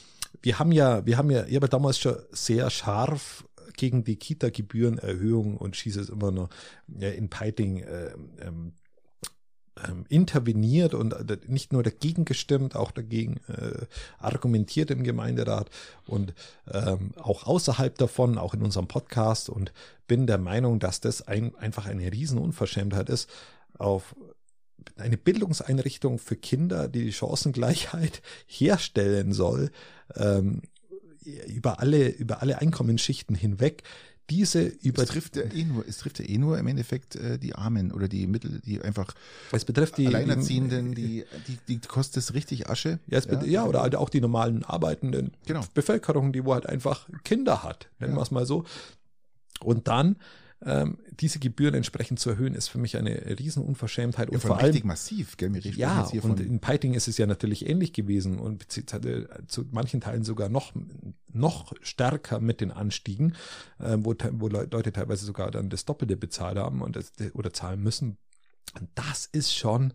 wir 0.42 0.60
haben 0.60 0.72
ja, 0.72 1.06
wir 1.06 1.18
haben 1.18 1.32
ja, 1.32 1.46
ich 1.46 1.56
habe 1.56 1.70
damals 1.70 2.00
schon 2.00 2.16
sehr 2.32 2.70
scharf 2.70 3.46
gegen 3.78 4.04
die 4.04 4.18
Kita-Gebührenerhöhung 4.18 5.58
und 5.58 5.76
schieße 5.76 6.02
es 6.02 6.10
immer 6.10 6.32
noch 6.32 6.50
in 6.88 7.30
Peiting 7.30 7.78
äh, 7.78 8.12
ähm, 8.40 8.74
ähm, 9.88 10.06
interveniert 10.10 10.94
und 10.94 11.14
äh, 11.14 11.38
nicht 11.48 11.72
nur 11.72 11.84
dagegen 11.84 12.26
gestimmt, 12.26 12.76
auch 12.76 12.92
dagegen 12.92 13.40
äh, 13.48 13.86
argumentiert 14.20 14.92
im 14.92 15.04
Gemeinderat 15.04 15.70
und 16.06 16.34
ähm, 16.72 17.12
auch 17.16 17.46
außerhalb 17.46 17.98
davon, 17.98 18.38
auch 18.38 18.54
in 18.54 18.64
unserem 18.64 18.88
Podcast 18.88 19.50
und 19.50 19.72
bin 20.08 20.28
der 20.28 20.38
Meinung, 20.38 20.80
dass 20.80 21.00
das 21.00 21.28
ein, 21.28 21.56
einfach 21.56 21.86
eine 21.86 22.12
Riesenunverschämtheit 22.12 23.10
ist, 23.10 23.30
auf 23.78 24.16
eine 24.98 25.18
Bildungseinrichtung 25.18 26.20
für 26.20 26.36
Kinder, 26.36 26.88
die 26.88 27.06
die 27.06 27.14
Chancengleichheit 27.14 28.22
herstellen 28.48 29.34
soll, 29.34 29.72
ähm, 30.16 30.62
über 31.48 31.80
alle, 31.80 32.10
über 32.10 32.42
alle 32.42 32.60
Einkommensschichten 32.60 33.36
hinweg, 33.36 33.84
diese 34.32 34.64
über 34.64 35.04
es 35.04 35.10
trifft 35.10 35.36
ja 35.36 35.44
eh 35.44 35.66
nur, 35.66 35.86
es 35.86 35.98
trifft 35.98 36.20
ja 36.20 36.26
eh 36.26 36.38
nur 36.38 36.58
im 36.58 36.66
Endeffekt 36.68 37.16
äh, 37.18 37.38
die 37.38 37.54
Armen 37.54 37.92
oder 37.92 38.08
die 38.08 38.28
Mittel, 38.28 38.62
die 38.66 38.82
einfach 38.82 39.14
es 39.52 39.66
betrifft 39.66 39.98
die 39.98 40.08
Alleinerziehenden, 40.08 40.96
die, 40.96 41.26
die, 41.48 41.58
die 41.68 41.80
kostet 41.80 42.24
es 42.24 42.34
richtig 42.34 42.70
Asche. 42.70 43.00
Ja, 43.08 43.18
es 43.18 43.26
ja, 43.26 43.44
ja 43.44 43.66
oder 43.66 43.82
halt 43.82 43.96
auch 43.96 44.10
die 44.10 44.22
normalen 44.22 44.64
arbeitenden 44.64 45.32
genau. 45.46 45.62
Bevölkerung, 45.74 46.32
die 46.32 46.46
wo 46.46 46.54
halt 46.54 46.66
einfach 46.66 47.10
Kinder 47.26 47.62
hat, 47.62 47.90
nennen 48.00 48.14
ja. 48.14 48.20
wir 48.20 48.24
es 48.24 48.32
mal 48.32 48.46
so. 48.46 48.64
Und 49.60 49.90
dann 49.90 50.16
ähm, 50.64 51.00
diese 51.20 51.40
Gebühren 51.40 51.74
entsprechend 51.74 52.20
zu 52.20 52.30
erhöhen, 52.30 52.54
ist 52.54 52.68
für 52.68 52.78
mich 52.78 52.98
eine 52.98 53.40
Riesenunverschämtheit. 53.40 54.30
Ja, 54.30 54.34
und 54.34 54.42
vor 54.42 54.60
allem 54.60 54.88
massiv, 54.88 55.38
gell? 55.38 55.54
Wir 55.54 55.62
ja, 55.62 56.02
jetzt 56.02 56.12
hier 56.12 56.24
und 56.24 56.40
in 56.40 56.60
Peiting 56.60 56.94
ist 56.94 57.08
es 57.08 57.18
ja 57.18 57.26
natürlich 57.26 57.68
ähnlich 57.68 57.94
gewesen 57.94 58.40
und 58.40 58.66
zu 58.72 59.66
manchen 59.72 60.02
Teilen 60.02 60.24
sogar 60.24 60.50
noch, 60.50 60.74
noch 61.32 61.74
stärker 61.82 62.40
mit 62.40 62.62
den 62.62 62.72
Anstiegen, 62.72 63.36
äh, 63.80 63.98
wo, 64.00 64.14
wo 64.34 64.48
Leute 64.48 64.92
teilweise 64.92 65.26
sogar 65.26 65.50
dann 65.52 65.70
das 65.70 65.86
Doppelte 65.86 66.16
bezahlt 66.16 66.58
haben 66.58 66.82
und 66.82 66.96
das, 66.96 67.12
oder 67.34 67.52
zahlen 67.54 67.82
müssen. 67.82 68.18
Und 68.80 68.90
das 68.96 69.26
ist 69.26 69.56
schon 69.56 69.94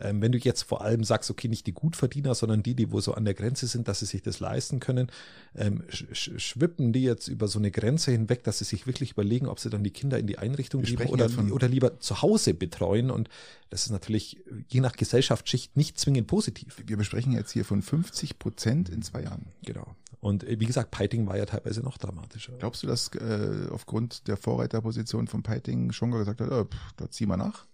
ähm, 0.00 0.20
wenn 0.20 0.32
du 0.32 0.38
jetzt 0.38 0.62
vor 0.62 0.82
allem 0.82 1.04
sagst, 1.04 1.30
okay, 1.30 1.48
nicht 1.48 1.66
die 1.66 1.72
Gutverdiener, 1.72 2.34
sondern 2.34 2.62
die, 2.62 2.74
die 2.74 2.90
wo 2.90 3.00
so 3.00 3.14
an 3.14 3.24
der 3.24 3.34
Grenze 3.34 3.66
sind, 3.66 3.86
dass 3.88 4.00
sie 4.00 4.06
sich 4.06 4.22
das 4.22 4.40
leisten 4.40 4.80
können, 4.80 5.10
ähm, 5.54 5.84
sch 5.88 6.32
schwippen 6.36 6.92
die 6.92 7.02
jetzt 7.02 7.28
über 7.28 7.48
so 7.48 7.58
eine 7.58 7.70
Grenze 7.70 8.10
hinweg, 8.10 8.42
dass 8.44 8.58
sie 8.58 8.64
sich 8.64 8.86
wirklich 8.86 9.12
überlegen, 9.12 9.46
ob 9.46 9.60
sie 9.60 9.70
dann 9.70 9.84
die 9.84 9.90
Kinder 9.90 10.18
in 10.18 10.26
die 10.26 10.38
Einrichtung 10.38 10.82
geben 10.82 11.06
oder, 11.06 11.28
oder 11.52 11.68
lieber 11.68 12.00
zu 12.00 12.22
Hause 12.22 12.54
betreuen. 12.54 13.10
Und 13.10 13.28
das 13.70 13.84
ist 13.86 13.90
natürlich 13.90 14.42
je 14.68 14.80
nach 14.80 14.96
Gesellschaftsschicht 14.96 15.76
nicht 15.76 15.98
zwingend 15.98 16.26
positiv. 16.26 16.82
Wir 16.86 16.96
besprechen 16.96 17.32
jetzt 17.32 17.52
hier 17.52 17.64
von 17.64 17.82
50 17.82 18.38
Prozent 18.38 18.88
in 18.88 19.02
zwei 19.02 19.22
Jahren. 19.22 19.46
Genau. 19.62 19.94
Und 20.20 20.42
äh, 20.42 20.58
wie 20.58 20.66
gesagt, 20.66 20.90
Peiting 20.90 21.26
war 21.26 21.36
ja 21.36 21.44
teilweise 21.44 21.82
noch 21.82 21.98
dramatischer. 21.98 22.54
Glaubst 22.58 22.82
du, 22.82 22.86
dass 22.86 23.08
äh, 23.14 23.68
aufgrund 23.70 24.26
der 24.26 24.36
Vorreiterposition 24.36 25.28
von 25.28 25.42
Peiting 25.42 25.92
schon 25.92 26.10
gesagt 26.10 26.40
hat, 26.40 26.50
oh, 26.50 26.64
pff, 26.64 26.92
da 26.96 27.10
zieh 27.10 27.26
mal 27.26 27.36
nach? 27.36 27.66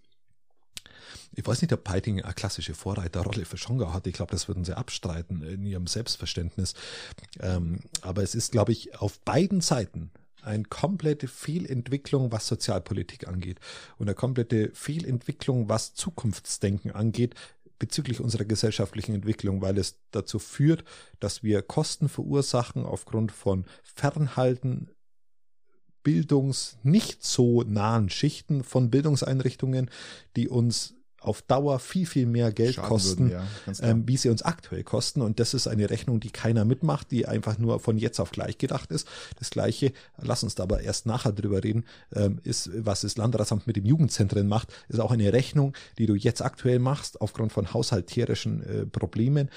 Ich 1.33 1.45
weiß 1.45 1.61
nicht, 1.61 1.73
ob 1.73 1.83
Peiting 1.83 2.21
eine 2.21 2.33
klassische 2.33 2.73
Vorreiterrolle 2.73 3.45
für 3.45 3.57
Schongau 3.57 3.93
hat. 3.93 4.07
Ich 4.07 4.13
glaube, 4.13 4.31
das 4.31 4.47
würden 4.47 4.65
sie 4.65 4.75
abstreiten 4.75 5.43
in 5.43 5.65
ihrem 5.65 5.87
Selbstverständnis. 5.87 6.73
Ähm, 7.39 7.79
aber 8.01 8.23
es 8.23 8.35
ist, 8.35 8.51
glaube 8.51 8.71
ich, 8.71 8.99
auf 8.99 9.19
beiden 9.21 9.61
Seiten 9.61 10.11
eine 10.41 10.63
komplette 10.63 11.27
Fehlentwicklung, 11.27 12.31
was 12.31 12.47
Sozialpolitik 12.47 13.27
angeht 13.27 13.59
und 13.97 14.07
eine 14.07 14.15
komplette 14.15 14.71
Fehlentwicklung, 14.73 15.69
was 15.69 15.93
Zukunftsdenken 15.93 16.91
angeht 16.91 17.35
bezüglich 17.81 18.19
unserer 18.19 18.45
gesellschaftlichen 18.45 19.15
Entwicklung, 19.15 19.61
weil 19.61 19.77
es 19.79 19.97
dazu 20.11 20.37
führt, 20.37 20.83
dass 21.19 21.41
wir 21.41 21.63
Kosten 21.63 22.09
verursachen 22.09 22.85
aufgrund 22.85 23.31
von 23.31 23.65
Fernhalten 23.81 24.91
bildungs 26.03 26.77
nicht 26.83 27.23
so 27.23 27.63
nahen 27.63 28.09
Schichten 28.09 28.63
von 28.63 28.91
Bildungseinrichtungen, 28.91 29.89
die 30.35 30.47
uns 30.47 30.93
auf 31.21 31.43
Dauer 31.43 31.79
viel, 31.79 32.07
viel 32.07 32.25
mehr 32.25 32.51
Geld 32.51 32.75
Schaden 32.75 32.89
kosten, 32.89 33.29
würden, 33.29 33.47
ja, 33.67 33.73
ähm, 33.89 34.07
wie 34.07 34.17
sie 34.17 34.29
uns 34.29 34.41
aktuell 34.41 34.83
kosten. 34.83 35.21
Und 35.21 35.39
das 35.39 35.53
ist 35.53 35.67
eine 35.67 35.89
Rechnung, 35.89 36.19
die 36.19 36.31
keiner 36.31 36.65
mitmacht, 36.65 37.11
die 37.11 37.27
einfach 37.27 37.59
nur 37.59 37.79
von 37.79 37.97
jetzt 37.97 38.19
auf 38.19 38.31
gleich 38.31 38.57
gedacht 38.57 38.91
ist. 38.91 39.07
Das 39.37 39.51
Gleiche, 39.51 39.93
lass 40.17 40.43
uns 40.43 40.55
da 40.55 40.63
aber 40.63 40.81
erst 40.81 41.05
nachher 41.05 41.31
drüber 41.31 41.63
reden, 41.63 41.85
ähm, 42.13 42.39
ist, 42.43 42.71
was 42.73 43.01
das 43.01 43.17
Landratsamt 43.17 43.67
mit 43.67 43.75
dem 43.75 43.85
Jugendzentren 43.85 44.47
macht, 44.47 44.73
ist 44.89 44.99
auch 44.99 45.11
eine 45.11 45.31
Rechnung, 45.31 45.73
die 45.99 46.07
du 46.07 46.15
jetzt 46.15 46.41
aktuell 46.41 46.79
machst, 46.79 47.21
aufgrund 47.21 47.53
von 47.53 47.71
haushalterischen 47.71 48.63
äh, 48.63 48.85
Problemen, 48.87 49.49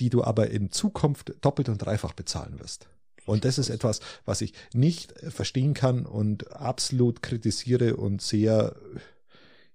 die 0.00 0.08
du 0.08 0.24
aber 0.24 0.50
in 0.50 0.72
Zukunft 0.72 1.34
doppelt 1.42 1.68
und 1.68 1.78
dreifach 1.78 2.14
bezahlen 2.14 2.58
wirst. 2.58 2.88
Und 3.26 3.44
das 3.44 3.58
ist 3.58 3.68
etwas, 3.68 4.00
was 4.24 4.40
ich 4.40 4.54
nicht 4.72 5.12
verstehen 5.28 5.74
kann 5.74 6.06
und 6.06 6.50
absolut 6.52 7.22
kritisiere 7.22 7.96
und 7.96 8.22
sehr 8.22 8.74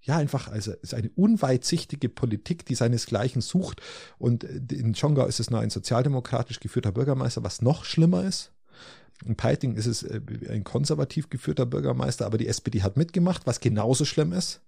ja, 0.06 0.18
einfach, 0.18 0.48
also 0.48 0.72
es 0.72 0.78
ist 0.84 0.94
eine 0.94 1.10
unweitsichtige 1.16 2.10
Politik, 2.10 2.66
die 2.66 2.76
seinesgleichen 2.76 3.42
sucht. 3.42 3.82
Und 4.20 4.44
in 4.44 4.94
Chongqing 4.94 5.26
ist 5.28 5.40
es 5.40 5.50
nur 5.50 5.60
ein 5.60 5.72
sozialdemokratisch 5.72 6.60
geführter 6.60 6.92
Bürgermeister, 6.92 7.44
was 7.44 7.62
noch 7.62 7.86
schlimmer 7.86 8.24
ist. 8.24 8.52
In 9.26 9.36
Peiting 9.36 9.76
ist 9.76 9.88
es 9.88 10.04
äh, 10.04 10.22
ein 10.50 10.64
konservativ 10.64 11.30
geführter 11.30 11.66
Bürgermeister, 11.66 12.26
aber 12.26 12.38
die 12.38 12.48
SPD 12.48 12.84
hat 12.84 12.98
mitgemacht, 12.98 13.48
was 13.48 13.60
genauso 13.60 14.06
schlimm 14.06 14.34
ist. 14.34 14.62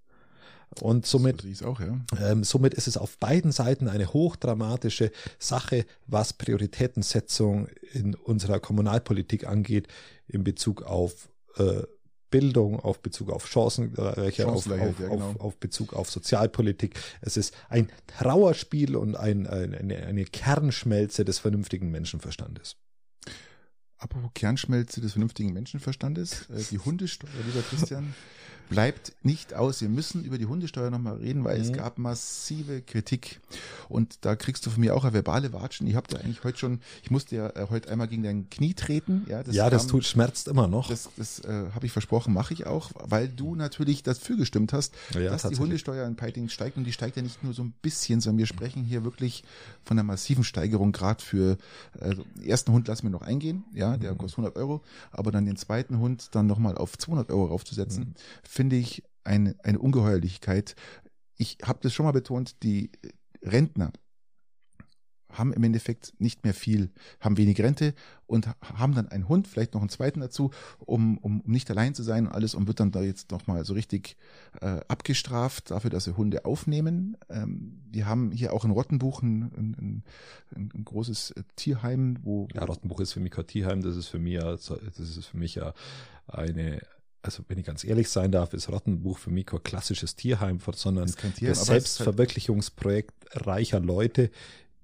Und 0.81 1.05
somit, 1.05 1.43
auch, 1.63 1.79
ja. 1.79 1.99
ähm, 2.19 2.43
somit 2.43 2.73
ist 2.73 2.87
es 2.87 2.97
auf 2.97 3.17
beiden 3.17 3.51
Seiten 3.51 3.87
eine 3.87 4.11
hochdramatische 4.13 5.11
Sache, 5.39 5.85
was 6.07 6.33
Prioritätensetzung 6.33 7.67
in 7.93 8.15
unserer 8.15 8.59
Kommunalpolitik 8.59 9.47
angeht, 9.47 9.87
in 10.27 10.43
Bezug 10.43 10.83
auf 10.83 11.29
äh, 11.57 11.83
Bildung, 12.29 12.79
auf 12.79 12.99
Bezug 12.99 13.31
auf 13.31 13.47
Chancengleichheit, 13.47 14.45
auf, 14.45 14.69
auf, 14.69 14.77
ja, 14.77 14.91
genau. 14.91 15.29
auf, 15.29 15.39
auf, 15.39 15.57
Bezug 15.57 15.93
auf 15.93 16.09
Sozialpolitik. 16.09 16.99
Es 17.21 17.37
ist 17.37 17.55
ein 17.69 17.89
Trauerspiel 18.07 18.95
und 18.95 19.15
ein, 19.15 19.47
eine, 19.47 20.05
eine 20.05 20.25
Kernschmelze 20.25 21.25
des 21.25 21.39
vernünftigen 21.39 21.89
Menschenverstandes. 21.89 22.75
Apropos 23.97 24.29
Kernschmelze 24.35 25.01
des 25.01 25.13
vernünftigen 25.13 25.53
Menschenverstandes, 25.53 26.49
äh, 26.49 26.63
die 26.69 26.77
Hundesteuer, 26.77 27.29
lieber 27.47 27.63
Christian, 27.67 28.13
bleibt 28.69 29.13
nicht 29.23 29.53
aus. 29.53 29.81
Wir 29.81 29.89
müssen 29.89 30.23
über 30.23 30.37
die 30.37 30.45
Hundesteuer 30.45 30.89
nochmal 30.89 31.17
reden, 31.17 31.43
weil 31.43 31.57
mhm. 31.57 31.63
es 31.63 31.73
gab 31.73 31.97
massive 31.97 32.81
Kritik. 32.81 33.39
Und 33.89 34.19
da 34.21 34.35
kriegst 34.35 34.65
du 34.65 34.69
von 34.69 34.81
mir 34.81 34.95
auch 34.95 35.03
eine 35.03 35.13
verbale 35.13 35.53
Watschen. 35.53 35.87
Ich 35.87 35.95
habe 35.95 36.07
da 36.09 36.17
eigentlich 36.17 36.43
heute 36.43 36.57
schon, 36.57 36.81
ich 37.03 37.11
musste 37.11 37.35
ja 37.35 37.49
äh, 37.49 37.67
heute 37.69 37.89
einmal 37.89 38.07
gegen 38.07 38.23
dein 38.23 38.49
Knie 38.49 38.73
treten. 38.73 39.25
Ja, 39.29 39.43
das, 39.43 39.55
ja, 39.55 39.69
das 39.69 39.83
kam, 39.83 39.91
tut, 39.91 40.05
schmerzt 40.05 40.47
immer 40.47 40.67
noch. 40.67 40.89
Das, 40.89 41.09
das 41.17 41.39
äh, 41.39 41.67
habe 41.73 41.85
ich 41.85 41.91
versprochen, 41.91 42.33
mache 42.33 42.53
ich 42.53 42.67
auch, 42.67 42.91
weil 43.03 43.29
du 43.29 43.55
natürlich 43.55 44.03
dafür 44.03 44.37
gestimmt 44.37 44.73
hast, 44.73 44.93
ja, 45.13 45.29
dass 45.29 45.43
die 45.43 45.55
Hundesteuer 45.55 46.05
in 46.05 46.15
Peiting 46.15 46.49
steigt. 46.49 46.77
Und 46.77 46.83
die 46.83 46.93
steigt 46.93 47.15
ja 47.15 47.21
nicht 47.21 47.43
nur 47.43 47.53
so 47.53 47.63
ein 47.63 47.73
bisschen, 47.81 48.21
sondern 48.21 48.39
wir 48.39 48.47
sprechen 48.47 48.83
hier 48.83 49.03
wirklich 49.03 49.43
von 49.83 49.97
einer 49.97 50.03
massiven 50.03 50.43
Steigerung, 50.43 50.91
gerade 50.91 51.23
für 51.23 51.57
äh, 51.99 52.15
ersten 52.45 52.73
Hund 52.73 52.87
lassen 52.87 53.03
wir 53.03 53.09
noch 53.09 53.21
eingehen, 53.21 53.63
ja, 53.73 53.97
der 53.97 54.13
mhm. 54.13 54.17
kostet 54.17 54.39
100 54.39 54.57
Euro, 54.57 54.81
aber 55.11 55.31
dann 55.31 55.45
den 55.45 55.55
zweiten 55.55 55.99
Hund 55.99 56.29
dann 56.31 56.47
nochmal 56.47 56.77
auf 56.77 56.97
200 56.97 57.31
Euro 57.31 57.45
raufzusetzen, 57.45 58.03
mhm 58.03 58.13
finde 58.57 58.75
ich 58.75 59.03
eine, 59.23 59.55
eine 59.63 59.77
Ungeheuerlichkeit. 59.77 60.75
Ich 61.35 61.59
habe 61.63 61.79
das 61.83 61.93
schon 61.93 62.07
mal 62.07 62.11
betont, 62.11 62.63
die 62.63 62.91
Rentner 63.43 63.93
haben 65.29 65.53
im 65.53 65.63
Endeffekt 65.63 66.13
nicht 66.17 66.43
mehr 66.43 66.55
viel, 66.55 66.89
haben 67.19 67.37
wenig 67.37 67.61
Rente 67.61 67.93
und 68.25 68.47
haben 68.61 68.95
dann 68.95 69.09
einen 69.09 69.29
Hund, 69.29 69.47
vielleicht 69.47 69.75
noch 69.75 69.81
einen 69.81 69.89
zweiten 69.89 70.21
dazu, 70.21 70.49
um, 70.79 71.19
um, 71.19 71.41
um 71.41 71.51
nicht 71.51 71.69
allein 71.69 71.93
zu 71.93 72.01
sein 72.01 72.25
und 72.25 72.33
alles 72.33 72.55
und 72.55 72.67
wird 72.67 72.79
dann 72.79 72.91
da 72.91 73.01
jetzt 73.03 73.29
nochmal 73.29 73.63
so 73.63 73.75
richtig 73.75 74.17
äh, 74.61 74.79
abgestraft 74.87 75.69
dafür, 75.69 75.91
dass 75.91 76.05
sie 76.05 76.17
Hunde 76.17 76.45
aufnehmen. 76.45 77.15
Ähm, 77.29 77.83
wir 77.91 78.07
haben 78.07 78.31
hier 78.31 78.53
auch 78.53 78.65
in 78.65 78.71
Rottenbuch 78.71 79.21
ein, 79.21 79.43
ein, 79.55 80.03
ein, 80.55 80.83
großes 80.83 81.35
Tierheim, 81.55 82.17
wo. 82.23 82.47
Ja, 82.55 82.63
Rottenbuch 82.63 83.01
ist 83.01 83.13
für 83.13 83.19
mich 83.19 83.31
kein 83.31 83.45
Tierheim, 83.45 83.81
das 83.81 83.95
ist 83.95 84.07
für 84.07 84.19
mich 84.19 84.33
ja, 84.33 84.53
das 84.53 84.97
ist 84.97 85.25
für 85.25 85.37
mich 85.37 85.53
ja 85.53 85.73
eine 86.25 86.81
also 87.21 87.43
wenn 87.47 87.57
ich 87.57 87.65
ganz 87.65 87.83
ehrlich 87.83 88.09
sein 88.09 88.31
darf, 88.31 88.53
ist 88.53 88.69
Rottenbuch 88.69 89.17
für 89.17 89.31
mich 89.31 89.45
kein 89.45 89.63
klassisches 89.63 90.15
Tierheim, 90.15 90.59
sondern 90.73 91.07
Tierheim, 91.07 91.33
das 91.49 91.59
halt- 91.69 91.83
Selbstverwirklichungsprojekt 91.83 93.13
reicher 93.33 93.79
Leute, 93.79 94.29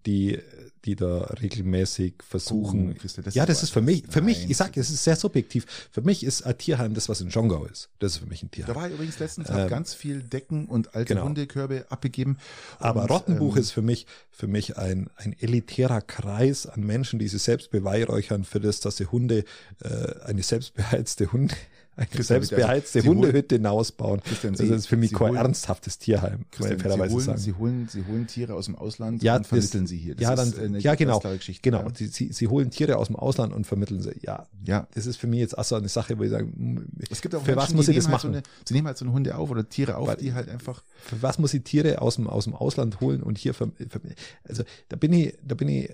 die, 0.05 0.37
die 0.85 0.95
da 0.95 1.19
regelmäßig 1.41 2.15
versuchen. 2.27 2.91
Oh, 2.99 3.21
das 3.23 3.35
ja, 3.35 3.45
das 3.45 3.63
ist 3.63 3.69
für 3.69 3.81
mich, 3.81 4.03
für 4.09 4.21
mich, 4.21 4.49
ich 4.49 4.57
sag, 4.57 4.75
es 4.75 4.89
ist 4.89 5.03
sehr 5.03 5.15
subjektiv. 5.15 5.65
Für 5.91 6.01
mich 6.01 6.23
ist 6.23 6.41
ein 6.41 6.57
Tierheim 6.57 6.93
das, 6.93 7.07
was 7.07 7.21
in 7.21 7.29
Jongau 7.29 7.65
ist. 7.65 7.89
Das 7.99 8.13
ist 8.13 8.17
für 8.17 8.25
mich 8.25 8.43
ein 8.43 8.49
Da 8.51 8.55
Tierheim. 8.55 8.75
war 8.75 8.87
ich 8.87 8.93
übrigens 8.93 9.19
letztens, 9.19 9.49
habe 9.49 9.69
ganz 9.69 9.93
viel 9.93 10.21
Decken 10.21 10.65
und 10.65 10.93
alte 10.93 11.13
genau. 11.13 11.25
Hundekörbe 11.25 11.85
abgegeben. 11.89 12.37
Aber 12.79 13.03
und, 13.03 13.11
Rottenbuch 13.11 13.55
ähm, 13.55 13.61
ist 13.61 13.71
für 13.71 13.81
mich, 13.81 14.05
für 14.29 14.47
mich 14.47 14.77
ein, 14.77 15.09
ein 15.15 15.35
elitärer 15.39 16.01
Kreis 16.01 16.65
an 16.65 16.81
Menschen, 16.81 17.17
die 17.17 17.29
sich 17.29 17.41
selbst 17.41 17.71
beweihräuchern 17.71 18.43
für 18.43 18.59
das, 18.59 18.81
dass 18.81 18.97
sie 18.97 19.05
Hunde, 19.05 19.45
äh, 19.81 20.19
eine 20.25 20.43
selbstbeheizte 20.43 21.31
Hunde, 21.31 21.55
eine 21.95 22.23
selbstbeheizte 22.23 23.01
Sie 23.01 23.07
holen- 23.07 23.19
Hundehytte 23.19 23.55
hinausbauen. 23.55 24.21
Das 24.27 24.57
Sie- 24.59 24.65
ist 24.65 24.87
für 24.87 24.97
mich 24.97 25.09
Sie 25.11 25.15
kein 25.15 25.29
holen- 25.29 25.37
ernsthaftes 25.37 25.99
Tierheim, 25.99 26.45
Christian, 26.51 26.79
sie, 26.79 26.89
holen, 27.13 27.19
sagen. 27.19 27.37
sie, 27.39 27.53
holen, 27.53 27.87
sie 27.89 28.03
holen 28.07 28.27
Tiere 28.27 28.55
aus 28.55 28.65
dem 28.65 28.75
Ausland 28.75 29.21
ja, 29.21 29.35
und 29.37 29.45
vermitteln 29.47 29.83
das, 29.83 29.89
sie 29.89 29.97
hier. 29.97 30.15
Das 30.15 30.23
ja, 30.23 30.33
ist 30.33 30.57
dann, 30.57 30.65
eine 30.65 30.79
ja, 30.79 30.95
genau, 30.95 31.21
genau. 31.61 31.79
Ja. 31.83 31.87
Sie, 31.95 32.07
sie, 32.07 32.33
sie 32.33 32.47
holen 32.47 32.71
Tiere 32.71 32.97
aus 32.97 33.07
dem 33.07 33.15
Ausland 33.15 33.53
und 33.53 33.67
vermitteln 33.67 34.01
sie. 34.01 34.15
Ja, 34.21 34.47
Ja. 34.65 34.87
das 34.95 35.05
ist 35.05 35.17
für 35.17 35.27
mich 35.27 35.39
jetzt 35.39 35.57
auch 35.57 35.63
so 35.63 35.75
eine 35.75 35.87
Sache, 35.89 36.17
wo 36.17 36.23
ich 36.23 36.31
sage, 36.31 36.45
hm, 36.45 36.85
Es 37.09 37.21
gibt 37.21 37.35
auch 37.35 37.41
für 37.43 37.51
Menschen, 37.51 37.57
was 37.63 37.73
muss 37.73 37.87
ich 37.87 37.95
das 37.95 38.05
halt 38.05 38.11
machen? 38.13 38.31
So 38.31 38.37
eine, 38.37 38.43
sie 38.67 38.73
nehmen 38.73 38.87
halt 38.87 38.97
so 38.97 39.05
eine 39.05 39.13
Hunde 39.13 39.35
auf 39.37 39.51
oder 39.51 39.67
Tiere 39.69 39.97
auf, 39.97 40.07
Weil- 40.07 40.17
die 40.17 40.33
halt 40.33 40.49
einfach 40.49 40.83
für 41.03 41.21
was 41.21 41.37
muss 41.37 41.53
ich 41.53 41.63
Tiere 41.63 42.01
aus 42.01 42.15
dem, 42.15 42.27
aus 42.27 42.45
dem 42.45 42.55
Ausland 42.55 43.01
holen 43.01 43.21
und 43.21 43.37
hier 43.37 43.53
ver, 43.53 43.69
ver, 43.89 44.01
also 44.43 44.63
da 44.89 44.95
bin 44.95 45.13
ich, 45.13 45.37
da 45.45 45.53
bin 45.55 45.67
ich, 45.69 45.89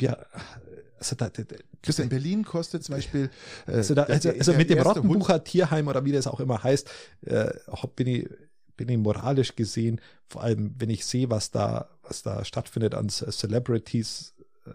ja, 0.00 0.16
also 0.98 1.16
da, 1.16 1.28
da, 1.28 1.42
Christian, 1.82 2.04
in 2.06 2.10
Berlin 2.10 2.44
kostet 2.44 2.84
zum 2.84 2.94
Beispiel 2.94 3.30
äh, 3.66 3.72
also, 3.72 3.94
da, 3.94 4.04
also, 4.04 4.30
also 4.30 4.52
mit 4.54 4.68
dem 4.70 4.78
Hund- 4.78 4.86
Rottenbucher 4.88 5.44
Tierheim 5.44 5.88
oder 5.88 6.04
wie 6.04 6.12
das 6.12 6.26
auch 6.26 6.40
immer 6.40 6.62
heißt, 6.62 6.88
äh, 7.26 7.50
bin 7.96 8.06
ich, 8.06 8.28
bin 8.76 8.88
ich 8.88 8.98
moralisch 8.98 9.56
gesehen, 9.56 10.00
vor 10.26 10.42
allem 10.42 10.74
wenn 10.78 10.90
ich 10.90 11.04
sehe, 11.04 11.30
was 11.30 11.50
da, 11.50 11.88
was 12.02 12.22
da 12.22 12.44
stattfindet 12.44 12.94
an 12.94 13.08
Ce- 13.08 13.30
Celebrities, 13.30 14.34
äh, 14.66 14.70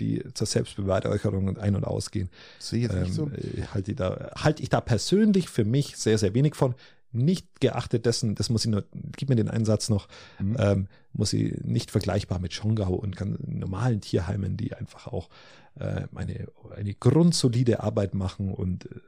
die 0.00 0.24
zur 0.34 0.46
Selbstbeweihräucherung 0.46 1.56
ein- 1.56 1.76
und 1.76 1.84
ausgehen, 1.84 2.28
Sehe 2.58 2.82
jetzt 2.82 2.94
nicht 2.96 3.14
so. 3.14 3.26
ähm, 3.26 3.64
halte 3.72 3.92
ich 3.92 3.96
da, 3.96 4.32
halte 4.36 4.62
ich 4.62 4.68
da 4.68 4.80
persönlich 4.80 5.48
für 5.48 5.64
mich 5.64 5.96
sehr, 5.96 6.18
sehr 6.18 6.34
wenig 6.34 6.54
von. 6.56 6.74
Nicht 7.14 7.60
geachtet 7.60 8.04
dessen, 8.06 8.34
das 8.34 8.50
muss 8.50 8.64
ich 8.64 8.70
nur, 8.70 8.84
gib 9.16 9.28
mir 9.28 9.36
den 9.36 9.48
Einsatz 9.48 9.88
noch, 9.88 10.08
Mhm. 10.40 10.56
ähm, 10.58 10.88
muss 11.12 11.32
ich 11.32 11.56
nicht 11.64 11.90
vergleichbar 11.90 12.40
mit 12.40 12.52
Schongau 12.52 12.92
und 12.94 13.16
normalen 13.46 14.00
Tierheimen, 14.00 14.56
die 14.56 14.74
einfach 14.74 15.06
auch 15.06 15.28
äh, 15.76 16.06
eine, 16.14 16.48
eine 16.76 16.94
grundsolide 16.94 17.80
Arbeit 17.80 18.14
machen 18.14 18.52
und 18.52 18.86
äh, 18.86 19.00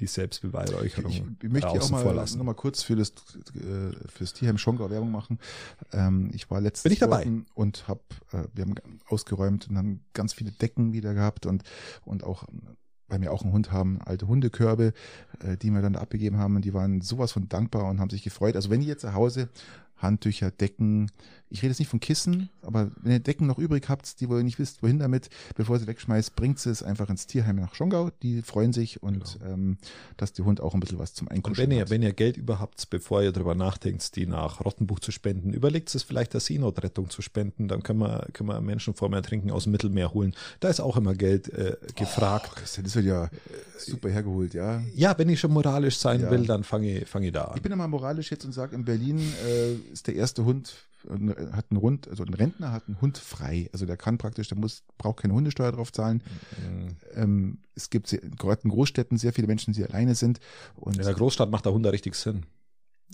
die 0.00 0.06
Selbstbeweihräucherung 0.06 1.10
Ich, 1.10 1.22
ich 1.44 1.50
möchte 1.50 1.68
auch 1.68 1.90
mal, 1.90 2.02
vor 2.02 2.14
lassen. 2.14 2.38
noch 2.38 2.44
mal 2.44 2.54
kurz 2.54 2.82
für 2.82 2.96
das, 2.96 3.10
äh, 3.54 3.92
fürs 4.08 4.32
Tierheim 4.32 4.56
Schongau 4.56 4.88
Werbung 4.90 5.10
machen. 5.10 5.38
Ähm, 5.92 6.30
ich 6.32 6.50
war 6.50 6.60
letztens 6.62 6.84
Bin 6.84 6.92
ich 6.92 6.98
dabei? 7.00 7.26
und 7.54 7.86
hab, 7.88 8.00
äh, 8.32 8.44
wir 8.54 8.64
haben 8.64 8.74
ausgeräumt 9.08 9.68
und 9.68 9.76
haben 9.76 10.00
ganz 10.14 10.32
viele 10.32 10.52
Decken 10.52 10.92
wieder 10.94 11.12
gehabt 11.12 11.44
und, 11.44 11.62
und 12.06 12.24
auch, 12.24 12.44
weil 13.08 13.20
wir 13.20 13.32
auch 13.32 13.42
einen 13.42 13.52
Hund 13.52 13.72
haben, 13.72 14.00
alte 14.04 14.26
Hundekörbe, 14.26 14.92
äh, 15.40 15.56
die 15.56 15.70
wir 15.70 15.82
dann 15.82 15.94
da 15.94 16.00
abgegeben 16.00 16.38
haben 16.38 16.56
und 16.56 16.64
die 16.64 16.74
waren 16.74 17.00
sowas 17.00 17.32
von 17.32 17.48
dankbar 17.48 17.88
und 17.88 18.00
haben 18.00 18.10
sich 18.10 18.22
gefreut. 18.22 18.56
Also 18.56 18.70
wenn 18.70 18.80
ihr 18.80 18.88
jetzt 18.88 19.02
zu 19.02 19.14
Hause 19.14 19.48
Handtücher, 19.96 20.50
Decken, 20.50 21.10
ich 21.54 21.62
rede 21.62 21.70
jetzt 21.70 21.78
nicht 21.78 21.88
von 21.88 22.00
Kissen, 22.00 22.48
aber 22.62 22.90
wenn 23.00 23.12
ihr 23.12 23.20
Decken 23.20 23.46
noch 23.46 23.58
übrig 23.58 23.88
habt, 23.88 24.20
die 24.20 24.28
wo 24.28 24.36
ihr 24.36 24.42
nicht 24.42 24.58
wisst, 24.58 24.82
wohin 24.82 24.98
damit, 24.98 25.28
bevor 25.54 25.76
ihr 25.76 25.80
sie 25.80 25.86
wegschmeißt, 25.86 26.34
bringt 26.34 26.58
sie 26.58 26.68
es 26.70 26.82
einfach 26.82 27.08
ins 27.08 27.26
Tierheim 27.26 27.56
nach 27.56 27.74
Schongau. 27.74 28.10
Die 28.22 28.42
freuen 28.42 28.72
sich 28.72 29.02
und 29.02 29.38
ähm, 29.46 29.78
dass 30.16 30.32
die 30.32 30.42
Hund 30.42 30.60
auch 30.60 30.74
ein 30.74 30.80
bisschen 30.80 30.98
was 30.98 31.14
zum 31.14 31.28
Und 31.28 31.34
Einkuscheln 31.34 31.70
wenn 31.70 31.76
ihr, 31.76 31.82
hat. 31.82 31.90
wenn 31.90 32.02
ihr 32.02 32.12
Geld 32.12 32.36
über 32.36 32.58
habt, 32.58 32.90
bevor 32.90 33.22
ihr 33.22 33.30
darüber 33.32 33.54
nachdenkt, 33.54 34.16
die 34.16 34.26
nach 34.26 34.64
Rottenbuch 34.64 34.98
zu 34.98 35.12
spenden, 35.12 35.52
überlegt 35.54 35.94
es 35.94 36.02
vielleicht 36.02 36.32
der 36.34 36.40
Seenotrettung 36.40 37.08
zu 37.08 37.22
spenden, 37.22 37.68
dann 37.68 37.82
können 37.84 38.00
wir, 38.00 38.26
können 38.32 38.48
wir 38.48 38.60
Menschen 38.60 38.94
vor 38.94 39.08
dem 39.08 39.14
Ertrinken 39.14 39.50
aus 39.52 39.62
dem 39.64 39.72
Mittelmeer 39.72 40.12
holen. 40.12 40.34
Da 40.60 40.68
ist 40.68 40.80
auch 40.80 40.96
immer 40.96 41.14
Geld 41.14 41.48
äh, 41.50 41.76
gefragt. 41.94 42.50
Oh, 42.52 42.56
Christian, 42.56 42.84
das 42.84 42.96
wird 42.96 43.06
ja 43.06 43.30
super 43.78 44.10
hergeholt, 44.10 44.54
ja. 44.54 44.82
Ja, 44.94 45.16
wenn 45.18 45.28
ich 45.28 45.38
schon 45.38 45.52
moralisch 45.52 45.98
sein 45.98 46.20
Ja. 46.22 46.30
will, 46.30 46.46
dann 46.46 46.64
fange 46.64 46.98
ich, 46.98 47.08
fange 47.08 47.26
ich 47.26 47.32
da 47.32 47.44
an. 47.44 47.52
Ich 47.56 47.62
bin 47.62 47.70
immer 47.72 47.86
moralisch 47.86 48.30
jetzt 48.32 48.44
und 48.44 48.52
sage, 48.52 48.74
in 48.74 48.84
Berlin 48.84 49.18
äh, 49.46 49.74
ist 49.92 50.06
der 50.08 50.16
erste 50.16 50.44
Hund, 50.44 50.72
äh, 50.72 50.93
hat 51.52 51.66
einen 51.70 51.80
Hund, 51.80 52.08
also 52.08 52.24
ein 52.24 52.34
Rentner 52.34 52.72
hat 52.72 52.86
einen 52.86 53.00
Hund 53.00 53.18
frei. 53.18 53.68
Also 53.72 53.86
der 53.86 53.96
kann 53.96 54.18
praktisch, 54.18 54.48
der 54.48 54.58
muss, 54.58 54.82
braucht 54.98 55.22
keine 55.22 55.34
Hundesteuer 55.34 55.72
drauf 55.72 55.92
zahlen. 55.92 56.22
Mhm. 56.58 56.96
Ähm, 57.14 57.58
es 57.74 57.90
gibt 57.90 58.08
sehr, 58.08 58.20
gerade 58.20 58.62
in 58.62 58.70
Großstädten 58.70 59.18
sehr 59.18 59.32
viele 59.32 59.46
Menschen, 59.46 59.74
die 59.74 59.84
alleine 59.84 60.14
sind. 60.14 60.40
Und 60.74 60.96
In 60.96 61.04
der 61.04 61.14
Großstadt 61.14 61.50
macht 61.50 61.64
der 61.64 61.72
Hund 61.72 61.84
da 61.84 61.90
richtig 61.90 62.14
Sinn. 62.14 62.46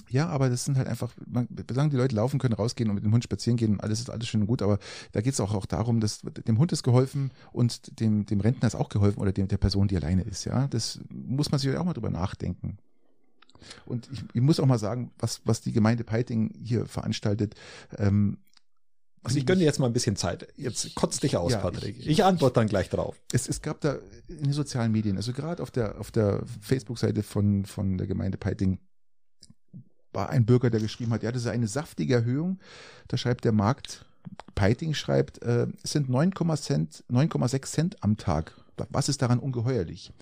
Ja, 0.08 0.28
aber 0.28 0.48
das 0.48 0.64
sind 0.64 0.76
halt 0.76 0.88
einfach, 0.88 1.12
man, 1.26 1.48
solange 1.68 1.90
die 1.90 1.96
Leute 1.96 2.14
laufen 2.14 2.38
können, 2.38 2.54
rausgehen 2.54 2.88
und 2.88 2.94
mit 2.94 3.04
dem 3.04 3.12
Hund 3.12 3.24
spazieren 3.24 3.56
gehen 3.56 3.72
und 3.72 3.80
alles 3.80 4.00
ist 4.00 4.10
alles 4.10 4.28
schön 4.28 4.40
und 4.40 4.46
gut, 4.46 4.62
aber 4.62 4.78
da 5.12 5.20
geht 5.20 5.34
es 5.34 5.40
auch, 5.40 5.54
auch 5.54 5.66
darum, 5.66 6.00
dass 6.00 6.20
dem 6.20 6.58
Hund 6.58 6.72
ist 6.72 6.82
geholfen 6.82 7.32
und 7.52 8.00
dem, 8.00 8.24
dem 8.24 8.40
Rentner 8.40 8.68
ist 8.68 8.74
auch 8.74 8.88
geholfen 8.88 9.20
oder 9.20 9.32
dem, 9.32 9.48
der 9.48 9.58
Person, 9.58 9.88
die 9.88 9.96
alleine 9.96 10.22
ist, 10.22 10.44
ja. 10.44 10.68
Das 10.68 11.00
muss 11.10 11.50
man 11.50 11.58
sich 11.58 11.76
auch 11.76 11.84
mal 11.84 11.92
drüber 11.92 12.10
nachdenken. 12.10 12.78
Und 13.86 14.08
ich, 14.12 14.22
ich 14.34 14.40
muss 14.40 14.60
auch 14.60 14.66
mal 14.66 14.78
sagen, 14.78 15.12
was, 15.18 15.40
was 15.44 15.60
die 15.60 15.72
Gemeinde 15.72 16.04
Peiting 16.04 16.52
hier 16.62 16.86
veranstaltet, 16.86 17.54
ähm, 17.98 18.38
Also 19.22 19.36
ich 19.38 19.44
gönne 19.46 19.58
dir 19.60 19.66
jetzt 19.66 19.78
mal 19.78 19.86
ein 19.86 19.92
bisschen 19.92 20.16
Zeit. 20.16 20.48
Jetzt 20.56 20.94
kotz 20.94 21.20
dich 21.20 21.36
aus, 21.36 21.52
Ja, 21.52 21.58
Patrick. 21.58 21.98
ich- 21.98 22.06
Ich, 22.08 22.24
antworte 22.24 22.54
dann 22.54 22.68
gleich 22.68 22.88
drauf. 22.88 23.20
es, 23.32 23.48
es 23.48 23.60
gab 23.62 23.80
da 23.82 23.98
in 24.28 24.44
den 24.44 24.52
sozialen 24.52 24.92
Medien, 24.92 25.16
also 25.16 25.32
gerade 25.32 25.62
auf 25.62 25.70
der, 25.70 25.98
auf 26.00 26.10
der 26.10 26.42
Facebook-Seite 26.60 27.22
von, 27.22 27.64
von 27.66 27.98
der 27.98 28.06
Gemeinde 28.06 28.38
Peiting, 28.38 28.78
war 30.12 30.30
ein 30.30 30.44
Bürger, 30.44 30.70
der 30.70 30.80
geschrieben 30.80 31.12
hat, 31.12 31.22
ja, 31.22 31.30
das 31.30 31.42
ist 31.42 31.48
eine 31.48 31.68
saftige 31.68 32.14
Erhöhung. 32.14 32.58
Da 33.08 33.16
schreibt 33.16 33.44
der 33.44 33.52
Markt, 33.52 34.04
Peiting 34.56 34.92
schreibt, 34.94 35.40
äh, 35.42 35.66
es 35.84 35.92
sind 35.92 36.08
9,6 36.10 36.62
Cent, 36.62 37.04
9,6 37.08 37.66
Cent 37.70 38.02
am 38.02 38.16
Tag. 38.16 38.52
Was 38.90 39.08
ist 39.08 39.20
daran 39.22 39.38
ungeheuerlich? 39.38 40.12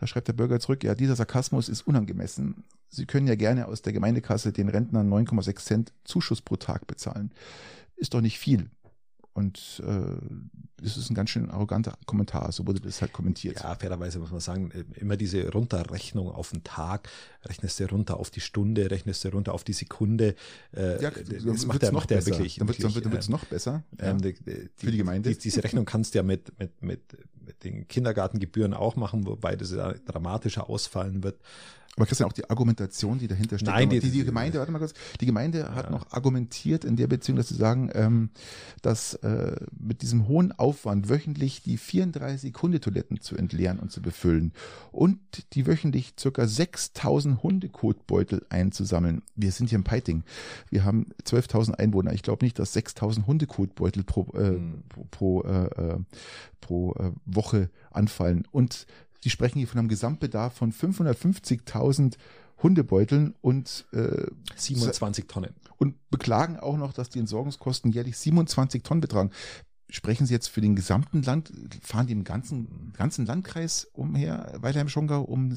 Da 0.00 0.06
schreibt 0.06 0.28
der 0.28 0.32
Bürger 0.32 0.58
zurück, 0.60 0.82
ja, 0.82 0.94
dieser 0.94 1.14
Sarkasmus 1.14 1.68
ist 1.68 1.86
unangemessen. 1.86 2.64
Sie 2.88 3.04
können 3.04 3.26
ja 3.26 3.34
gerne 3.34 3.68
aus 3.68 3.82
der 3.82 3.92
Gemeindekasse 3.92 4.50
den 4.50 4.70
Rentnern 4.70 5.12
9,6 5.12 5.56
Cent 5.62 5.92
Zuschuss 6.04 6.40
pro 6.40 6.56
Tag 6.56 6.86
bezahlen. 6.86 7.32
Ist 7.96 8.14
doch 8.14 8.22
nicht 8.22 8.38
viel. 8.38 8.70
Und 9.34 9.82
äh, 9.86 10.16
das 10.82 10.96
ist 10.96 11.10
ein 11.10 11.14
ganz 11.14 11.30
schön 11.30 11.50
arroganter 11.50 11.96
Kommentar, 12.06 12.50
so 12.52 12.66
wurde 12.66 12.80
das 12.80 13.00
halt 13.00 13.12
kommentiert. 13.12 13.60
Ja, 13.62 13.74
fairerweise 13.74 14.18
muss 14.18 14.30
man 14.30 14.40
sagen, 14.40 14.70
äh, 14.72 14.84
immer 15.00 15.16
diese 15.16 15.50
Runterrechnung 15.50 16.30
auf 16.30 16.50
den 16.50 16.64
Tag, 16.64 17.08
rechnest 17.46 17.78
du 17.80 17.84
runter 17.86 18.18
auf 18.18 18.30
die 18.30 18.40
Stunde, 18.40 18.90
rechnest 18.90 19.24
du 19.24 19.28
runter 19.28 19.54
auf 19.54 19.64
die 19.64 19.72
Sekunde. 19.72 20.34
Äh, 20.76 21.02
Ja, 21.02 21.10
das 21.10 21.66
macht 21.66 21.82
der, 21.82 21.92
noch 21.92 22.00
macht 22.00 22.10
der 22.10 22.16
besser. 22.16 22.30
wirklich. 22.32 22.56
Dann 22.56 22.68
wird 22.68 22.78
es 22.82 22.94
wirklich, 22.94 23.28
noch 23.28 23.44
besser. 23.44 23.82
äh, 23.98 24.04
Ja. 24.06 24.10
ähm, 24.10 24.20
die, 24.22 24.34
Für 24.76 24.90
die 24.90 24.98
Gemeinde. 24.98 25.30
Die, 25.30 25.38
diese 25.38 25.62
Rechnung 25.64 25.84
kannst 25.84 26.14
du 26.14 26.18
ja 26.18 26.22
mit, 26.22 26.58
mit, 26.58 26.82
mit, 26.82 27.00
mit 27.46 27.64
den 27.64 27.88
Kindergartengebühren 27.88 28.74
auch 28.74 28.96
machen, 28.96 29.26
wobei 29.26 29.56
das 29.56 29.72
ja 29.72 29.92
dramatischer 30.06 30.68
ausfallen 30.70 31.22
wird. 31.22 31.40
Aber 31.96 32.06
Christian, 32.06 32.28
auch 32.28 32.32
die 32.32 32.48
Argumentation, 32.48 33.18
die 33.18 33.26
dahinter 33.26 33.58
steht. 33.58 33.68
Nein, 33.68 33.90
die, 33.90 33.98
die- 33.98 34.10
die, 34.12 34.24
Gemeinde, 34.24 34.58
warte 34.58 34.70
mal 34.70 34.78
kurz, 34.78 34.94
die 35.20 35.26
Gemeinde 35.26 35.74
hat 35.74 35.90
noch 35.90 36.12
argumentiert 36.12 36.84
in 36.84 36.94
der 36.96 37.08
Beziehung, 37.08 37.36
dass 37.36 37.48
sie 37.48 37.56
sagen, 37.56 37.90
ähm, 37.94 38.30
dass 38.80 39.14
äh, 39.14 39.56
mit 39.76 40.00
diesem 40.02 40.28
hohen 40.28 40.52
Aufwand 40.52 40.69
wöchentlich 40.74 41.62
die 41.62 41.76
34 41.76 42.54
Hundetoiletten 42.60 43.20
zu 43.20 43.36
entleeren 43.36 43.78
und 43.78 43.90
zu 43.92 44.02
befüllen 44.02 44.52
und 44.92 45.18
die 45.54 45.66
wöchentlich 45.66 46.14
circa 46.18 46.46
6000 46.46 47.42
Hundekotbeutel 47.42 48.44
einzusammeln. 48.48 49.22
Wir 49.36 49.52
sind 49.52 49.68
hier 49.70 49.78
im 49.78 49.84
Peiting. 49.84 50.22
Wir 50.70 50.84
haben 50.84 51.06
12.000 51.24 51.74
Einwohner. 51.74 52.12
Ich 52.12 52.22
glaube 52.22 52.44
nicht, 52.44 52.58
dass 52.58 52.72
6000 52.72 53.26
Hundekotbeutel 53.26 54.04
pro, 54.04 54.26
äh, 54.34 54.50
Hm. 54.50 54.82
pro, 54.88 55.04
pro, 55.10 55.42
äh, 55.42 55.64
äh, 55.66 55.98
pro 56.60 56.92
äh, 56.94 57.12
Woche 57.26 57.70
anfallen. 57.90 58.46
Und 58.50 58.86
die 59.24 59.30
sprechen 59.30 59.58
hier 59.58 59.68
von 59.68 59.78
einem 59.78 59.88
Gesamtbedarf 59.88 60.54
von 60.54 60.72
550.000 60.72 62.16
Hundebeuteln 62.62 63.34
und, 63.40 63.86
äh, 63.92 64.26
27 64.56 65.26
Tonnen. 65.28 65.54
und 65.78 65.94
beklagen 66.10 66.58
auch 66.58 66.76
noch, 66.76 66.92
dass 66.92 67.08
die 67.08 67.18
Entsorgungskosten 67.18 67.90
jährlich 67.90 68.18
27 68.18 68.82
Tonnen 68.82 69.00
betragen. 69.00 69.30
Sprechen 69.90 70.26
Sie 70.26 70.32
jetzt 70.34 70.48
für 70.48 70.60
den 70.60 70.76
gesamten 70.76 71.22
Land, 71.22 71.52
fahren 71.82 72.06
die 72.06 72.12
im 72.12 72.24
ganzen, 72.24 72.92
ganzen 72.96 73.26
Landkreis 73.26 73.88
umher, 73.92 74.52
weiter 74.60 74.80
im 74.80 74.88
Schongau, 74.88 75.22
um, 75.22 75.56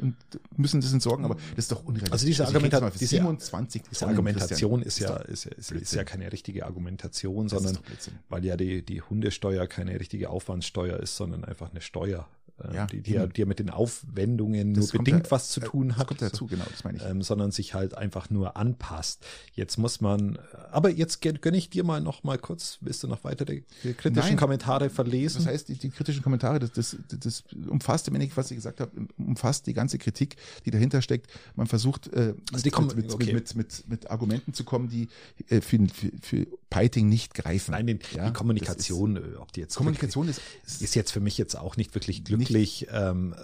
und 0.00 0.16
müssen 0.56 0.80
das 0.80 0.92
entsorgen, 0.92 1.24
aber 1.24 1.34
das 1.54 1.64
ist 1.66 1.72
doch 1.72 1.80
unrealistisch. 1.84 2.12
Also 2.12 2.26
diese 2.26 2.42
rede 2.48 2.58
Argumenta- 2.58 2.90
diese- 2.98 3.16
27 3.16 3.82
Diese 3.90 4.06
Argumentation 4.06 4.82
ist 4.82 4.98
ja, 5.00 5.16
ist, 5.16 5.44
ja- 5.44 5.52
ist, 5.52 5.70
ist 5.72 5.94
ja 5.94 6.04
keine 6.04 6.32
richtige 6.32 6.64
Argumentation, 6.66 7.48
das 7.48 7.62
sondern 7.62 7.82
weil 8.28 8.44
ja 8.44 8.56
die, 8.56 8.82
die 8.84 9.02
Hundesteuer 9.02 9.66
keine 9.66 9.98
richtige 10.00 10.30
Aufwandssteuer 10.30 10.98
ist, 10.98 11.16
sondern 11.16 11.44
einfach 11.44 11.70
eine 11.70 11.80
Steuer. 11.80 12.26
Äh, 12.62 12.74
Ja, 12.74 12.86
die, 12.86 13.00
die, 13.02 13.12
ja, 13.12 13.26
die 13.26 13.40
ja 13.40 13.46
mit 13.46 13.58
den 13.58 13.70
Aufwendungen 13.70 14.72
nur 14.72 14.82
Das 14.82 14.92
kommt 14.92 15.04
bedingt 15.04 15.26
da- 15.26 15.30
was 15.32 15.48
zu 15.50 15.60
äh, 15.60 15.64
tun 15.64 15.88
das 15.88 15.96
hat. 15.98 16.06
kommt 16.06 16.22
dazu, 16.22 16.46
genau, 16.46 16.64
das 16.70 16.84
meine 16.84 16.98
ich. 16.98 17.04
Ähm, 17.04 17.22
sondern 17.22 17.50
sich 17.50 17.74
halt 17.74 17.94
einfach 17.96 18.30
nur 18.30 18.56
anpasst. 18.56 19.24
Jetzt 19.54 19.76
muss 19.78 20.00
man, 20.00 20.38
aber 20.70 20.90
jetzt 20.90 21.22
gön- 21.22 21.40
gönne 21.40 21.56
ich 21.56 21.70
dir 21.70 21.84
mal 21.84 22.00
noch 22.00 22.22
mal 22.24 22.38
kurz, 22.38 22.78
willst 22.80 23.02
du 23.02 23.08
noch 23.08 23.24
weitere 23.24 23.62
kritischen 23.82 24.12
Nein. 24.14 24.36
Kommentare 24.36 24.90
verlesen? 24.90 25.38
Das 25.38 25.46
heißt, 25.46 25.68
die, 25.68 25.74
die 25.74 25.90
kritischen 25.90 26.22
Kommentare, 26.22 26.58
das, 26.58 26.72
das, 26.72 26.96
das 27.08 27.44
umfasst, 27.68 28.12
wenn 28.12 28.20
ich, 28.20 28.36
was 28.36 28.50
ich 28.50 28.56
gesagt 28.56 28.80
habe, 28.80 28.90
umfasst 29.18 29.66
die 29.66 29.74
ganze 29.74 29.98
Kritik, 29.98 30.36
die 30.64 30.70
dahinter 30.70 31.02
steckt. 31.02 31.26
Man 31.56 31.66
versucht 31.66 32.08
äh, 32.12 32.34
Also 32.52 32.64
mit, 32.82 32.96
mit, 32.96 33.12
okay. 33.14 33.32
mit, 33.32 33.54
mit, 33.56 33.88
mit 33.88 34.10
Argumenten 34.10 34.54
zu 34.54 34.64
kommen, 34.64 34.88
die 34.88 35.08
äh, 35.48 35.60
für, 35.60 35.78
für, 35.88 36.10
für 36.20 36.46
Piting 36.74 37.08
nicht 37.08 37.34
greifen. 37.34 37.72
Nein, 37.72 37.86
den, 37.86 38.00
Ja, 38.14 38.26
die 38.26 38.32
Kommunikation, 38.32 39.16
äh, 39.16 39.20
ob 39.38 39.52
die 39.52 39.60
jetzt 39.60 39.72
ist, 39.72 39.76
Kommunikation 39.76 40.28
ist, 40.28 40.40
ist 40.80 40.94
jetzt 40.94 41.12
für 41.12 41.20
mich 41.20 41.38
jetzt 41.38 41.56
auch 41.56 41.76
nicht 41.76 41.94
wirklich 41.94 42.24
glücklich. 42.24 42.88
Ähm, 42.90 43.34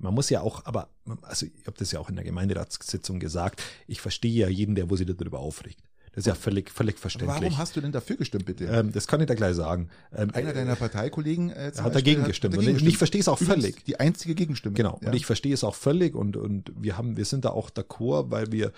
man 0.00 0.14
muss 0.14 0.30
ja 0.30 0.40
auch, 0.40 0.64
aber 0.66 0.88
also 1.22 1.46
ich 1.46 1.66
habe 1.66 1.78
das 1.78 1.92
ja 1.92 2.00
auch 2.00 2.08
in 2.08 2.16
der 2.16 2.24
Gemeinderatssitzung 2.24 3.20
gesagt. 3.20 3.62
Ich 3.86 4.00
verstehe 4.00 4.32
ja 4.32 4.48
jeden, 4.48 4.74
der 4.74 4.90
wo 4.90 4.96
sich 4.96 5.06
darüber 5.06 5.38
aufregt. 5.38 5.78
Das 6.14 6.22
ist 6.22 6.26
ja 6.26 6.34
völlig, 6.34 6.70
völlig 6.70 6.98
verständlich. 6.98 7.40
warum 7.40 7.56
hast 7.56 7.74
du 7.74 7.80
denn 7.80 7.90
dafür 7.92 8.16
gestimmt, 8.16 8.44
bitte? 8.44 8.66
ähm, 8.66 8.92
das 8.92 9.06
kann 9.06 9.20
ich 9.22 9.26
da 9.26 9.34
gleich 9.34 9.54
sagen. 9.54 9.88
Ähm, 10.14 10.30
Einer 10.34 10.52
deiner 10.52 10.76
Parteikollegen 10.76 11.48
äh, 11.50 11.72
hat 11.74 11.94
dagegen 11.94 12.24
gestimmt. 12.24 12.54
dagegen 12.54 12.76
Und 12.76 12.86
ich 12.86 12.98
verstehe 12.98 13.22
es 13.22 13.28
auch 13.28 13.40
Übrigens 13.40 13.64
völlig. 13.64 13.84
Die 13.84 13.98
einzige 13.98 14.34
Gegenstimme. 14.34 14.74
Genau. 14.74 14.98
Ja. 15.00 15.08
Und 15.08 15.14
ich 15.14 15.24
verstehe 15.24 15.54
es 15.54 15.64
auch 15.64 15.74
völlig 15.74 16.14
und, 16.14 16.36
und 16.36 16.70
wir 16.76 16.98
haben, 16.98 17.16
wir 17.16 17.24
sind 17.24 17.46
da 17.46 17.50
auch 17.50 17.70
d'accord, 17.70 18.30
weil 18.30 18.52
wir, 18.52 18.72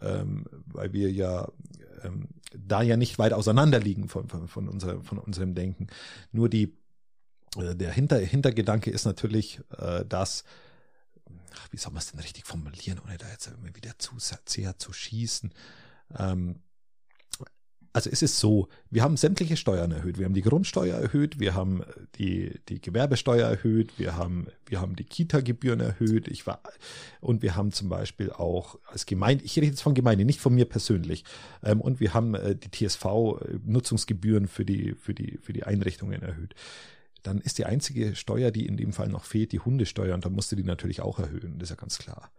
ähm, 0.00 0.46
weil 0.66 0.94
wir 0.94 1.12
ja 1.12 1.48
ähm, 2.04 2.28
da 2.56 2.82
ja 2.82 2.96
nicht 2.96 3.18
weit 3.18 3.32
auseinander 3.32 3.80
liegen 3.80 4.08
von, 4.08 4.28
von, 4.28 4.48
von, 4.48 4.68
unser, 4.68 5.02
von 5.02 5.18
unserem 5.18 5.54
Denken. 5.54 5.88
Nur 6.32 6.48
die, 6.48 6.76
äh, 7.56 7.74
der 7.74 7.92
Hinter, 7.92 8.18
Hintergedanke 8.18 8.90
ist 8.90 9.04
natürlich, 9.04 9.60
äh, 9.76 10.04
dass, 10.04 10.44
ach, 11.54 11.68
wie 11.70 11.76
soll 11.76 11.92
man 11.92 12.00
es 12.00 12.10
denn 12.10 12.20
richtig 12.20 12.46
formulieren, 12.46 13.00
ohne 13.04 13.18
da 13.18 13.28
jetzt 13.28 13.46
immer 13.48 13.74
wieder 13.74 13.98
zu 13.98 14.18
sehr 14.18 14.78
zu 14.78 14.92
schießen. 14.92 15.52
Ähm, 16.18 16.60
also 17.92 18.10
es 18.10 18.22
ist 18.22 18.38
so, 18.38 18.68
wir 18.90 19.02
haben 19.02 19.16
sämtliche 19.16 19.56
Steuern 19.56 19.90
erhöht. 19.90 20.18
Wir 20.18 20.26
haben 20.26 20.34
die 20.34 20.42
Grundsteuer 20.42 20.96
erhöht, 20.96 21.40
wir 21.40 21.54
haben 21.54 21.82
die, 22.16 22.60
die 22.68 22.80
Gewerbesteuer 22.80 23.48
erhöht, 23.48 23.98
wir 23.98 24.16
haben, 24.16 24.46
wir 24.66 24.80
haben 24.80 24.94
die 24.94 25.04
Kita-Gebühren 25.04 25.80
erhöht. 25.80 26.28
Ich 26.28 26.46
war, 26.46 26.60
und 27.20 27.42
wir 27.42 27.56
haben 27.56 27.72
zum 27.72 27.88
Beispiel 27.88 28.30
auch 28.30 28.78
als 28.86 29.06
Gemeinde, 29.06 29.44
ich 29.44 29.56
rede 29.56 29.66
jetzt 29.68 29.82
von 29.82 29.94
Gemeinde, 29.94 30.24
nicht 30.24 30.40
von 30.40 30.54
mir 30.54 30.66
persönlich, 30.66 31.24
ähm, 31.62 31.80
und 31.80 32.00
wir 32.00 32.14
haben 32.14 32.34
äh, 32.34 32.54
die 32.54 32.70
TSV-Nutzungsgebühren 32.70 34.48
für 34.48 34.64
die, 34.64 34.94
für 34.94 35.14
die, 35.14 35.38
für 35.38 35.52
die 35.52 35.64
Einrichtungen 35.64 36.22
erhöht. 36.22 36.54
Dann 37.22 37.40
ist 37.40 37.58
die 37.58 37.64
einzige 37.64 38.14
Steuer, 38.14 38.50
die 38.50 38.66
in 38.66 38.76
dem 38.76 38.92
Fall 38.92 39.08
noch 39.08 39.24
fehlt, 39.24 39.52
die 39.52 39.60
Hundesteuer, 39.60 40.14
und 40.14 40.24
da 40.24 40.30
musste 40.30 40.56
die 40.56 40.62
natürlich 40.62 41.00
auch 41.00 41.18
erhöhen, 41.18 41.58
das 41.58 41.70
ist 41.70 41.76
ja 41.76 41.80
ganz 41.80 41.98
klar. 41.98 42.30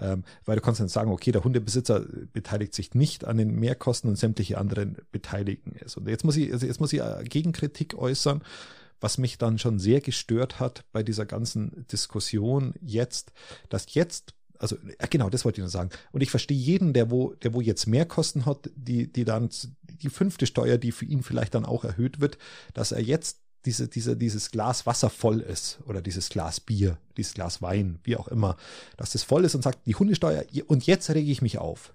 Ähm, 0.00 0.24
weil 0.44 0.56
du 0.56 0.62
kannst 0.62 0.80
dann 0.80 0.88
sagen, 0.88 1.10
okay, 1.10 1.32
der 1.32 1.44
Hundebesitzer 1.44 2.04
beteiligt 2.32 2.74
sich 2.74 2.94
nicht 2.94 3.24
an 3.24 3.36
den 3.36 3.54
Mehrkosten 3.54 4.08
und 4.08 4.16
sämtliche 4.16 4.58
anderen 4.58 4.96
beteiligen 5.12 5.74
es. 5.84 5.96
Und 5.96 6.08
jetzt 6.08 6.24
muss 6.24 6.36
ich, 6.36 6.52
also 6.52 6.66
jetzt 6.66 6.80
muss 6.80 6.92
ich 6.92 7.00
äh, 7.00 7.24
Gegenkritik 7.24 7.96
äußern, 7.96 8.42
was 9.00 9.18
mich 9.18 9.38
dann 9.38 9.58
schon 9.58 9.78
sehr 9.78 10.00
gestört 10.00 10.60
hat 10.60 10.84
bei 10.92 11.02
dieser 11.02 11.26
ganzen 11.26 11.86
Diskussion 11.90 12.74
jetzt, 12.80 13.32
dass 13.68 13.94
jetzt 13.94 14.34
also 14.58 14.76
äh, 14.98 15.06
genau, 15.08 15.30
das 15.30 15.44
wollte 15.44 15.60
ich 15.60 15.62
nur 15.62 15.70
sagen. 15.70 15.90
Und 16.12 16.20
ich 16.20 16.30
verstehe 16.30 16.58
jeden, 16.58 16.92
der 16.92 17.10
wo, 17.10 17.34
der 17.34 17.54
wo 17.54 17.60
jetzt 17.60 17.86
mehr 17.86 18.06
Kosten 18.06 18.44
hat, 18.44 18.70
die, 18.74 19.10
die 19.10 19.24
dann 19.24 19.50
die 19.82 20.10
fünfte 20.10 20.46
Steuer, 20.46 20.78
die 20.78 20.92
für 20.92 21.04
ihn 21.04 21.22
vielleicht 21.22 21.54
dann 21.54 21.64
auch 21.64 21.84
erhöht 21.84 22.20
wird, 22.20 22.38
dass 22.74 22.92
er 22.92 23.00
jetzt 23.00 23.40
diese, 23.68 23.86
diese, 23.86 24.16
dieses 24.16 24.50
Glas 24.50 24.86
Wasser 24.86 25.10
voll 25.10 25.40
ist 25.40 25.78
oder 25.86 26.00
dieses 26.00 26.30
Glas 26.30 26.58
Bier, 26.58 26.96
dieses 27.18 27.34
Glas 27.34 27.60
Wein, 27.60 27.98
wie 28.02 28.16
auch 28.16 28.28
immer, 28.28 28.56
dass 28.96 29.12
das 29.12 29.22
voll 29.24 29.44
ist 29.44 29.54
und 29.54 29.62
sagt, 29.62 29.86
die 29.86 29.94
Hundesteuer, 29.94 30.44
und 30.68 30.86
jetzt 30.86 31.10
rege 31.10 31.30
ich 31.30 31.42
mich 31.42 31.58
auf. 31.58 31.92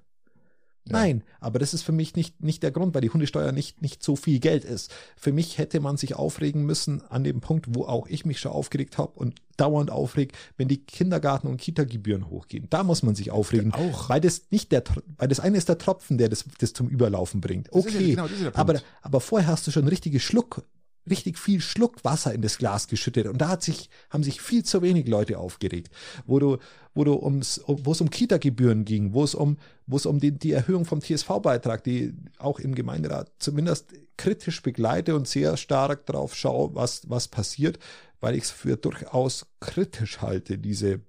Ja. 0.86 0.94
Nein, 1.00 1.24
aber 1.40 1.60
das 1.60 1.74
ist 1.74 1.82
für 1.82 1.94
mich 1.94 2.16
nicht, 2.16 2.44
nicht 2.44 2.62
der 2.62 2.72
Grund, 2.72 2.94
weil 2.94 3.02
die 3.02 3.10
Hundesteuer 3.10 3.54
nicht, 3.54 3.82
nicht 3.82 4.04
so 4.04 4.16
viel 4.18 4.40
Geld 4.40 4.66
ist. 4.66 4.92
Für 5.16 5.32
mich 5.32 5.58
hätte 5.58 5.80
man 5.80 5.96
sich 5.98 6.14
aufregen 6.16 6.64
müssen 6.66 7.02
an 7.10 7.24
dem 7.24 7.40
Punkt, 7.40 7.68
wo 7.70 7.86
auch 7.86 8.06
ich 8.08 8.26
mich 8.26 8.40
schon 8.42 8.52
aufgeregt 8.52 8.98
habe 8.98 9.14
und 9.16 9.36
dauernd 9.56 9.90
aufreg, 9.90 10.34
wenn 10.58 10.68
die 10.68 10.84
Kindergarten- 10.84 11.48
und 11.48 11.56
Kita-Gebühren 11.58 12.30
hochgehen. 12.30 12.68
Da 12.70 12.84
muss 12.84 13.02
man 13.02 13.16
sich 13.16 13.32
aufregen. 13.32 13.74
Auch. 13.74 14.10
Weil 14.10 14.20
das 14.20 14.42
nicht 14.52 14.74
der, 14.74 14.84
weil 15.18 15.30
das 15.30 15.40
eine 15.40 15.58
ist 15.58 15.70
der 15.70 15.78
Tropfen, 15.78 16.18
der 16.18 16.28
das, 16.28 16.44
das 16.60 16.74
zum 16.74 16.90
Überlaufen 16.90 17.40
bringt. 17.42 17.68
Ja- 17.68 17.74
Okay. 17.80 18.10
genau, 18.12 18.28
der 18.28 18.36
Punkt. 18.52 18.58
aber, 18.58 18.82
aber 19.02 19.22
vorher 19.22 19.48
hast 19.48 19.66
du 19.66 19.72
schon 19.72 19.88
richtige 19.88 20.20
Schluck, 20.20 20.64
richtig 21.10 21.38
viel 21.38 21.60
Schluck 21.62 22.04
Wasser 22.04 22.34
in 22.34 22.42
das 22.42 22.58
Glas 22.58 22.88
geschüttet. 22.88 23.28
Und 23.28 23.40
da 23.40 23.50
hat 23.50 23.64
sich, 23.64 23.90
haben 24.10 24.24
sich 24.24 24.42
viel 24.42 24.64
zu 24.64 24.82
wenig 24.82 25.08
Leute 25.08 25.38
aufgeregt. 25.38 25.90
Wo 26.26 26.40
du, 26.40 26.58
wo 26.94 27.04
du 27.04 27.14
ums, 27.16 27.62
wo 27.68 27.92
es 27.92 28.02
um 28.02 28.10
Kita-Gebühren 28.10 28.86
ging, 28.86 29.14
wo 29.14 29.24
es 29.24 29.36
um, 29.36 29.58
wo 29.86 29.98
es 29.98 30.06
um 30.06 30.20
die, 30.20 30.32
die 30.32 30.52
Erhöhung 30.52 30.86
vom 30.86 31.02
TSV-Beitrag, 31.02 31.84
die 31.84 32.14
auch 32.38 32.60
im 32.60 32.76
Gemeinderat 32.76 33.32
zumindest 33.40 33.94
kritisch 34.18 34.62
begleite 34.62 35.16
und 35.16 35.28
sehr 35.28 35.58
stark 35.58 36.06
drauf 36.06 36.36
schaue, 36.36 36.74
was, 36.76 37.10
was 37.10 37.28
passiert, 37.28 37.80
weil 38.20 38.36
ich 38.36 38.44
es 38.44 38.52
für 38.52 38.78
durchaus 38.78 39.46
kritisch 39.60 40.22
halte, 40.22 40.58
diese, 40.58 41.02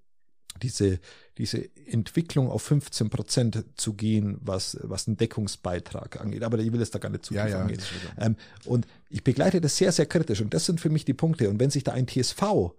diese, 0.63 0.99
diese 1.39 1.69
Entwicklung 1.87 2.51
auf 2.51 2.63
15 2.63 3.11
Prozent 3.11 3.65
zu 3.77 3.95
gehen, 3.95 4.39
was, 4.41 4.79
was 4.83 5.09
einen 5.09 5.17
Deckungsbeitrag 5.17 6.21
angeht. 6.21 6.45
Aber 6.45 6.59
ich 6.59 6.73
will 6.73 6.81
es 6.81 6.91
da 6.91 6.99
gar 6.99 7.09
nicht 7.09 7.25
zu 7.25 7.35
Ja, 7.35 7.47
ja, 7.47 7.61
angehen. 7.61 7.81
Ähm, 8.19 8.37
und 8.65 8.87
ich 9.09 9.25
begleite 9.25 9.61
das 9.61 9.77
sehr, 9.77 9.91
sehr 9.91 10.07
kritisch. 10.07 10.41
Und 10.41 10.55
das 10.55 10.67
sind 10.67 10.81
für 10.81 10.91
mich 10.91 11.05
die 11.05 11.15
Punkte. 11.15 11.51
Und 11.51 11.59
wenn 11.59 11.71
sich 11.71 11.83
da 11.83 11.93
ein 11.93 12.07
TSV 12.07 12.75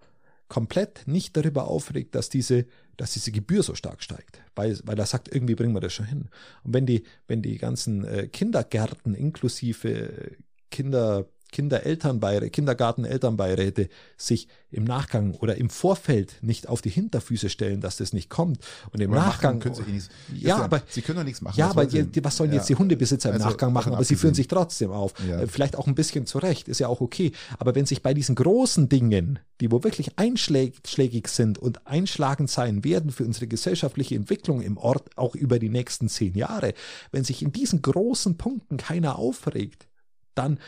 komplett 0.47 1.07
nicht 1.07 1.35
darüber 1.35 1.67
aufregt, 1.67 2.15
dass 2.15 2.29
diese, 2.29 2.65
dass 2.97 3.13
diese 3.13 3.31
Gebühr 3.31 3.63
so 3.63 3.75
stark 3.75 4.03
steigt, 4.03 4.41
weil, 4.55 4.79
weil 4.83 4.97
er 4.97 5.05
sagt, 5.05 5.33
irgendwie 5.33 5.55
bringen 5.55 5.73
wir 5.73 5.81
das 5.81 5.93
schon 5.93 6.05
hin. 6.05 6.29
Und 6.63 6.73
wenn 6.73 6.85
die, 6.85 7.03
wenn 7.27 7.41
die 7.41 7.57
ganzen 7.57 8.05
äh, 8.05 8.27
Kindergärten 8.27 9.15
inklusive 9.15 9.89
äh, 9.89 10.31
Kinder, 10.69 11.25
Kinderelternbeiräte, 11.51 12.49
Kindergartenelternbeiräte 12.49 13.89
sich 14.17 14.47
im 14.71 14.83
Nachgang 14.83 15.31
oder 15.35 15.55
im 15.55 15.69
Vorfeld 15.69 16.35
nicht 16.41 16.67
auf 16.67 16.81
die 16.81 16.89
Hinterfüße 16.89 17.49
stellen, 17.49 17.79
dass 17.79 17.97
das 17.97 18.11
nicht 18.11 18.29
kommt. 18.29 18.59
Und 18.91 18.99
im 19.01 19.11
Aber 19.13 19.21
Nachgang 19.21 19.59
können 19.59 19.75
sie 19.75 19.83
eh 19.83 19.91
nichts. 19.91 20.09
Ja, 20.33 20.57
aber 20.57 20.81
sie 20.89 21.01
können 21.01 21.19
doch 21.19 21.23
nichts 21.23 21.41
machen. 21.41 21.57
ja, 21.57 21.67
was 21.67 21.71
aber 21.71 21.85
die, 21.85 22.23
was 22.23 22.35
sollen 22.35 22.51
Ja. 22.51 22.57
jetzt 22.57 22.67
die 22.67 22.75
Hundebesitzer 22.75 23.29
im 23.29 23.35
Also, 23.35 23.47
Nachgang 23.47 23.71
machen? 23.71 23.93
Aber 23.93 24.03
sie 24.03 24.15
führen 24.15 24.31
abgesehen. 24.31 24.35
sich 24.35 24.47
trotzdem 24.47 24.91
auf. 24.91 25.13
Ja. 25.29 25.39
Äh, 25.41 25.47
Vielleicht 25.47 25.77
auch 25.77 25.87
ein 25.87 25.95
bisschen 25.95 26.25
zurecht, 26.25 26.67
ist 26.67 26.79
ja 26.79 26.87
auch 26.89 26.99
okay. 26.99 27.31
Aber 27.57 27.73
wenn 27.75 27.85
sich 27.85 28.01
bei 28.03 28.13
diesen 28.13 28.35
großen 28.35 28.89
Dingen, 28.89 29.39
die 29.61 29.71
wo 29.71 29.83
wirklich 29.83 30.17
einschlägig 30.19 31.27
sind 31.29 31.57
und 31.57 31.87
einschlagend 31.87 32.49
sein 32.49 32.83
werden 32.83 33.11
für 33.11 33.23
unsere 33.23 33.47
gesellschaftliche 33.47 34.15
Entwicklung 34.15 34.61
im 34.61 34.77
Ort, 34.77 35.09
auch 35.17 35.35
über 35.35 35.59
die 35.59 35.69
nächsten 35.69 36.09
zehn 36.09 36.33
Jahre, 36.35 36.73
wenn 37.11 37.23
sich 37.23 37.41
in 37.41 37.53
diesen 37.53 37.81
großen 37.81 38.37
Punkten 38.37 38.75
keiner 38.77 39.17
aufregt, 39.17 39.87
dann, 40.33 40.59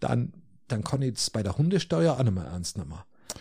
dann, 0.00 0.32
dann 0.68 0.82
kann 0.84 1.02
ich 1.02 1.14
es 1.16 1.30
bei 1.30 1.42
der 1.42 1.56
Hundesteuer 1.56 2.14
auch 2.14 2.22
nicht 2.22 2.34
mehr 2.34 2.44
ernst 2.44 2.78
nehmen. 2.78 2.94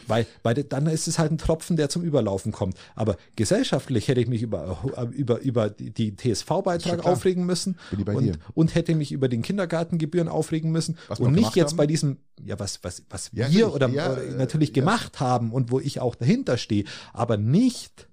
Weil, 0.07 0.27
weil 0.43 0.55
dann 0.55 0.85
ist 0.87 1.07
es 1.07 1.19
halt 1.19 1.31
ein 1.31 1.37
Tropfen, 1.37 1.75
der 1.75 1.89
zum 1.89 2.03
Überlaufen 2.03 2.51
kommt. 2.51 2.77
Aber 2.95 3.17
gesellschaftlich 3.35 4.07
hätte 4.07 4.21
ich 4.21 4.27
mich 4.27 4.41
über, 4.41 4.77
über, 5.11 5.39
über 5.39 5.69
die 5.69 6.15
TSV-Beitrag 6.15 7.05
aufregen 7.05 7.45
müssen 7.45 7.77
und, 8.05 8.39
und 8.53 8.75
hätte 8.75 8.95
mich 8.95 9.11
über 9.11 9.27
den 9.29 9.41
Kindergartengebühren 9.41 10.27
aufregen 10.27 10.71
müssen 10.71 10.97
Was 11.07 11.19
und 11.19 11.33
nicht 11.33 11.55
jetzt 11.55 11.71
haben. 11.71 11.77
bei 11.77 11.87
diesem, 11.87 12.17
ja, 12.43 12.59
was, 12.59 12.83
was, 12.83 13.03
was 13.09 13.29
Ja, 13.33 13.49
wir 13.51 13.73
oder, 13.73 13.89
Ja, 13.89 14.11
oder 14.13 14.23
natürlich 14.37 14.69
ja. 14.69 14.75
gemacht 14.75 15.19
haben 15.19 15.51
und 15.51 15.71
wo 15.71 15.79
ich 15.79 15.99
auch 15.99 16.15
dahinter 16.15 16.57
stehe, 16.57 16.85
aber 17.13 17.37
nicht, 17.37 18.08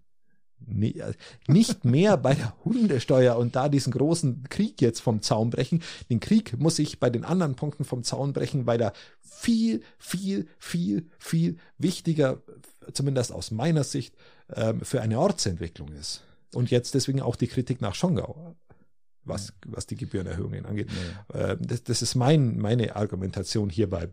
nicht 0.66 1.84
mehr 1.84 2.16
bei 2.16 2.34
der 2.34 2.54
Hundesteuer 2.64 3.36
und 3.36 3.56
da 3.56 3.68
diesen 3.68 3.92
großen 3.92 4.44
Krieg 4.48 4.80
jetzt 4.82 5.00
vom 5.00 5.22
Zaun 5.22 5.50
brechen. 5.50 5.82
Den 6.10 6.20
Krieg 6.20 6.58
muss 6.58 6.78
ich 6.78 6.98
bei 6.98 7.10
den 7.10 7.24
anderen 7.24 7.54
Punkten 7.54 7.84
vom 7.84 8.02
Zaun 8.02 8.32
brechen, 8.32 8.66
weil 8.66 8.78
da 8.78 8.92
viel, 9.20 9.82
viel, 9.98 10.48
viel, 10.58 11.06
viel 11.18 11.56
wichtiger, 11.78 12.42
zumindest 12.92 13.32
aus 13.32 13.50
meiner 13.50 13.84
Sicht, 13.84 14.14
ähm, 14.54 14.80
für 14.80 15.02
eine 15.02 15.18
Ortsentwicklung 15.18 15.92
ist. 15.92 16.22
Und 16.54 16.70
jetzt 16.70 16.94
deswegen 16.94 17.20
auch 17.20 17.36
die 17.36 17.48
Kritik 17.48 17.80
nach 17.80 17.94
Schongau, 17.94 18.56
was, 19.24 19.52
was 19.66 19.86
die 19.86 19.96
Gebührenerhöhungen 19.96 20.66
angeht. 20.66 20.88
Ähm, 21.32 21.58
das, 21.60 21.84
das 21.84 22.02
ist 22.02 22.14
mein, 22.14 22.58
meine 22.58 22.96
Argumentation 22.96 23.70
hierbei. 23.70 24.08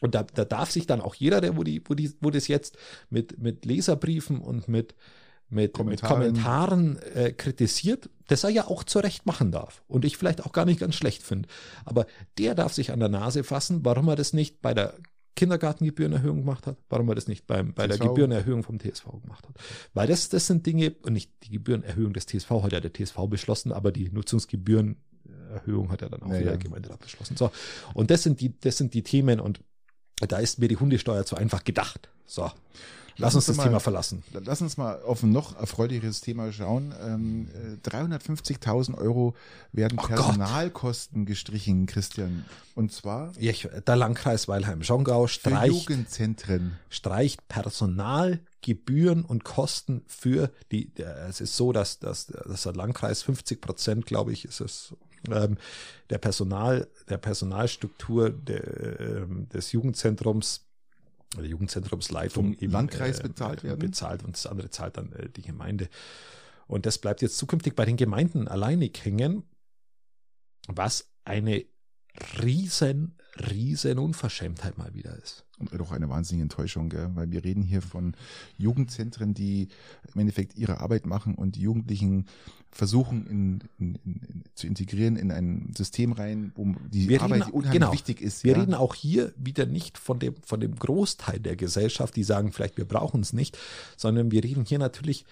Und 0.00 0.16
da, 0.16 0.24
da 0.24 0.44
darf 0.44 0.70
sich 0.70 0.86
dann 0.86 1.00
auch 1.00 1.14
jeder, 1.14 1.40
der 1.40 1.56
wo 1.56 1.62
die, 1.62 1.82
wo 1.86 1.94
die, 1.94 2.12
wo 2.20 2.30
das 2.30 2.48
jetzt 2.48 2.76
mit, 3.08 3.38
mit 3.38 3.64
Leserbriefen 3.64 4.40
und 4.40 4.68
mit, 4.68 4.94
mit 5.52 5.74
Kommentaren. 5.74 6.18
mit 6.18 6.42
Kommentaren 6.42 6.98
äh, 7.14 7.32
kritisiert, 7.32 8.08
das 8.28 8.44
er 8.44 8.50
ja 8.50 8.66
auch 8.66 8.84
zu 8.84 8.98
Recht 8.98 9.26
machen 9.26 9.52
darf. 9.52 9.82
Und 9.86 10.04
ich 10.04 10.16
vielleicht 10.16 10.44
auch 10.44 10.52
gar 10.52 10.64
nicht 10.64 10.80
ganz 10.80 10.94
schlecht 10.94 11.22
finde. 11.22 11.48
Aber 11.84 12.06
der 12.38 12.54
darf 12.54 12.72
sich 12.72 12.90
an 12.90 13.00
der 13.00 13.08
Nase 13.08 13.44
fassen, 13.44 13.84
warum 13.84 14.08
er 14.08 14.16
das 14.16 14.32
nicht 14.32 14.62
bei 14.62 14.74
der 14.74 14.94
Kindergartengebührenerhöhung 15.36 16.40
gemacht 16.40 16.66
hat, 16.66 16.78
warum 16.88 17.08
er 17.08 17.14
das 17.14 17.26
nicht 17.26 17.46
beim, 17.46 17.74
bei 17.74 17.86
der 17.86 17.96
TSV. 17.96 18.08
Gebührenerhöhung 18.08 18.62
vom 18.62 18.78
TSV 18.78 19.04
gemacht 19.22 19.46
hat. 19.48 19.56
Weil 19.94 20.06
das, 20.06 20.28
das 20.28 20.46
sind 20.46 20.66
Dinge, 20.66 20.94
und 21.02 21.14
nicht 21.14 21.30
die 21.42 21.50
Gebührenerhöhung 21.50 22.12
des 22.12 22.26
TSV 22.26 22.50
hat 22.50 22.72
ja 22.72 22.80
der 22.80 22.92
TSV 22.92 23.16
beschlossen, 23.28 23.72
aber 23.72 23.92
die 23.92 24.10
Nutzungsgebührenerhöhung 24.10 25.90
hat 25.90 26.02
er 26.02 26.10
dann 26.10 26.22
auch 26.22 26.28
Ja, 26.28 26.40
wieder 26.40 26.44
ja. 26.52 26.56
der 26.56 26.58
Gemeinderat 26.58 27.00
beschlossen. 27.00 27.36
So. 27.36 27.50
Und 27.94 28.10
das 28.10 28.22
sind 28.22 28.40
die, 28.40 28.58
das 28.60 28.76
sind 28.76 28.94
die 28.94 29.02
Themen 29.02 29.40
und 29.40 29.60
da 30.28 30.38
ist 30.38 30.58
mir 30.58 30.68
die 30.68 30.76
Hundesteuer 30.76 31.24
zu 31.24 31.36
einfach 31.36 31.64
gedacht. 31.64 32.10
So. 32.26 32.50
Lass 33.16 33.34
uns 33.34 33.46
das 33.46 33.56
mal, 33.56 33.64
Thema 33.64 33.80
verlassen. 33.80 34.22
Lass 34.32 34.62
uns 34.62 34.76
mal 34.76 35.00
auf 35.02 35.22
ein 35.22 35.30
noch 35.30 35.56
erfreulicheres 35.56 36.20
Thema 36.20 36.52
schauen. 36.52 36.94
Ähm, 37.02 37.48
350.000 37.84 38.96
Euro 38.96 39.34
werden 39.72 39.98
oh 40.02 40.06
Personalkosten 40.06 41.22
Gott. 41.22 41.28
gestrichen, 41.28 41.86
Christian. 41.86 42.44
Und 42.74 42.92
zwar? 42.92 43.32
Ich, 43.38 43.68
der 43.86 43.96
Landkreis 43.96 44.48
Weilheim-Schongau 44.48 45.26
streicht, 45.26 45.88
Jugendzentren. 45.88 46.78
streicht 46.88 47.46
Personalgebühren 47.48 49.24
und 49.24 49.44
Kosten 49.44 50.02
für 50.06 50.50
die, 50.70 50.90
es 51.28 51.40
ist 51.40 51.56
so, 51.56 51.72
dass, 51.72 51.98
dass, 51.98 52.26
dass 52.26 52.62
der 52.62 52.74
Landkreis 52.74 53.22
50 53.22 53.60
Prozent, 53.60 54.06
glaube 54.06 54.32
ich, 54.32 54.46
ist 54.46 54.60
es, 54.60 54.94
ähm, 55.30 55.58
der 56.10 56.18
Personal, 56.18 56.88
der 57.08 57.18
Personalstruktur 57.18 58.30
der, 58.30 59.00
äh, 59.00 59.26
des 59.52 59.72
Jugendzentrums 59.72 60.62
der 61.36 61.46
Jugendzentrumsleitung 61.46 62.54
im 62.54 62.70
Landkreis 62.70 63.20
äh, 63.20 63.22
bezahlt 63.22 63.64
werden. 63.64 63.78
Bezahlt 63.78 64.24
und 64.24 64.36
das 64.36 64.46
andere 64.46 64.70
zahlt 64.70 64.96
dann 64.96 65.12
äh, 65.12 65.28
die 65.28 65.42
Gemeinde. 65.42 65.88
Und 66.66 66.86
das 66.86 66.98
bleibt 66.98 67.22
jetzt 67.22 67.38
zukünftig 67.38 67.74
bei 67.74 67.84
den 67.84 67.96
Gemeinden 67.96 68.48
alleinig 68.48 69.04
hängen, 69.04 69.44
was 70.68 71.10
eine 71.24 71.64
riesen, 72.42 73.14
riesen 73.50 73.98
Unverschämtheit 73.98 74.78
mal 74.78 74.94
wieder 74.94 75.16
ist. 75.16 75.44
Und 75.58 75.72
doch 75.78 75.92
eine 75.92 76.08
wahnsinnige 76.08 76.42
Enttäuschung, 76.42 76.88
gell? 76.88 77.10
weil 77.14 77.30
wir 77.30 77.44
reden 77.44 77.62
hier 77.62 77.82
von 77.82 78.14
Jugendzentren, 78.58 79.32
die 79.32 79.68
im 80.12 80.20
Endeffekt 80.20 80.56
ihre 80.56 80.80
Arbeit 80.80 81.06
machen 81.06 81.36
und 81.36 81.56
die 81.56 81.60
Jugendlichen 81.60 82.26
versuchen 82.70 83.26
in, 83.26 83.60
in, 83.78 83.94
in, 84.04 84.44
zu 84.54 84.66
integrieren 84.66 85.16
in 85.16 85.30
ein 85.30 85.72
System 85.76 86.12
rein, 86.12 86.52
wo 86.54 86.74
die 86.90 87.08
wir 87.08 87.22
Arbeit 87.22 87.42
reden, 87.42 87.52
unheimlich 87.52 87.80
genau, 87.80 87.92
wichtig 87.92 88.20
ist. 88.20 88.44
Wir 88.44 88.54
ja? 88.54 88.60
reden 88.60 88.74
auch 88.74 88.94
hier 88.94 89.32
wieder 89.36 89.66
nicht 89.66 89.98
von 89.98 90.18
dem, 90.18 90.34
von 90.44 90.58
dem 90.58 90.74
Großteil 90.74 91.38
der 91.38 91.56
Gesellschaft, 91.56 92.16
die 92.16 92.24
sagen, 92.24 92.50
vielleicht 92.50 92.76
wir 92.78 92.86
brauchen 92.86 93.20
es 93.20 93.32
nicht, 93.32 93.58
sondern 93.96 94.30
wir 94.30 94.42
reden 94.42 94.64
hier 94.64 94.78
natürlich 94.78 95.26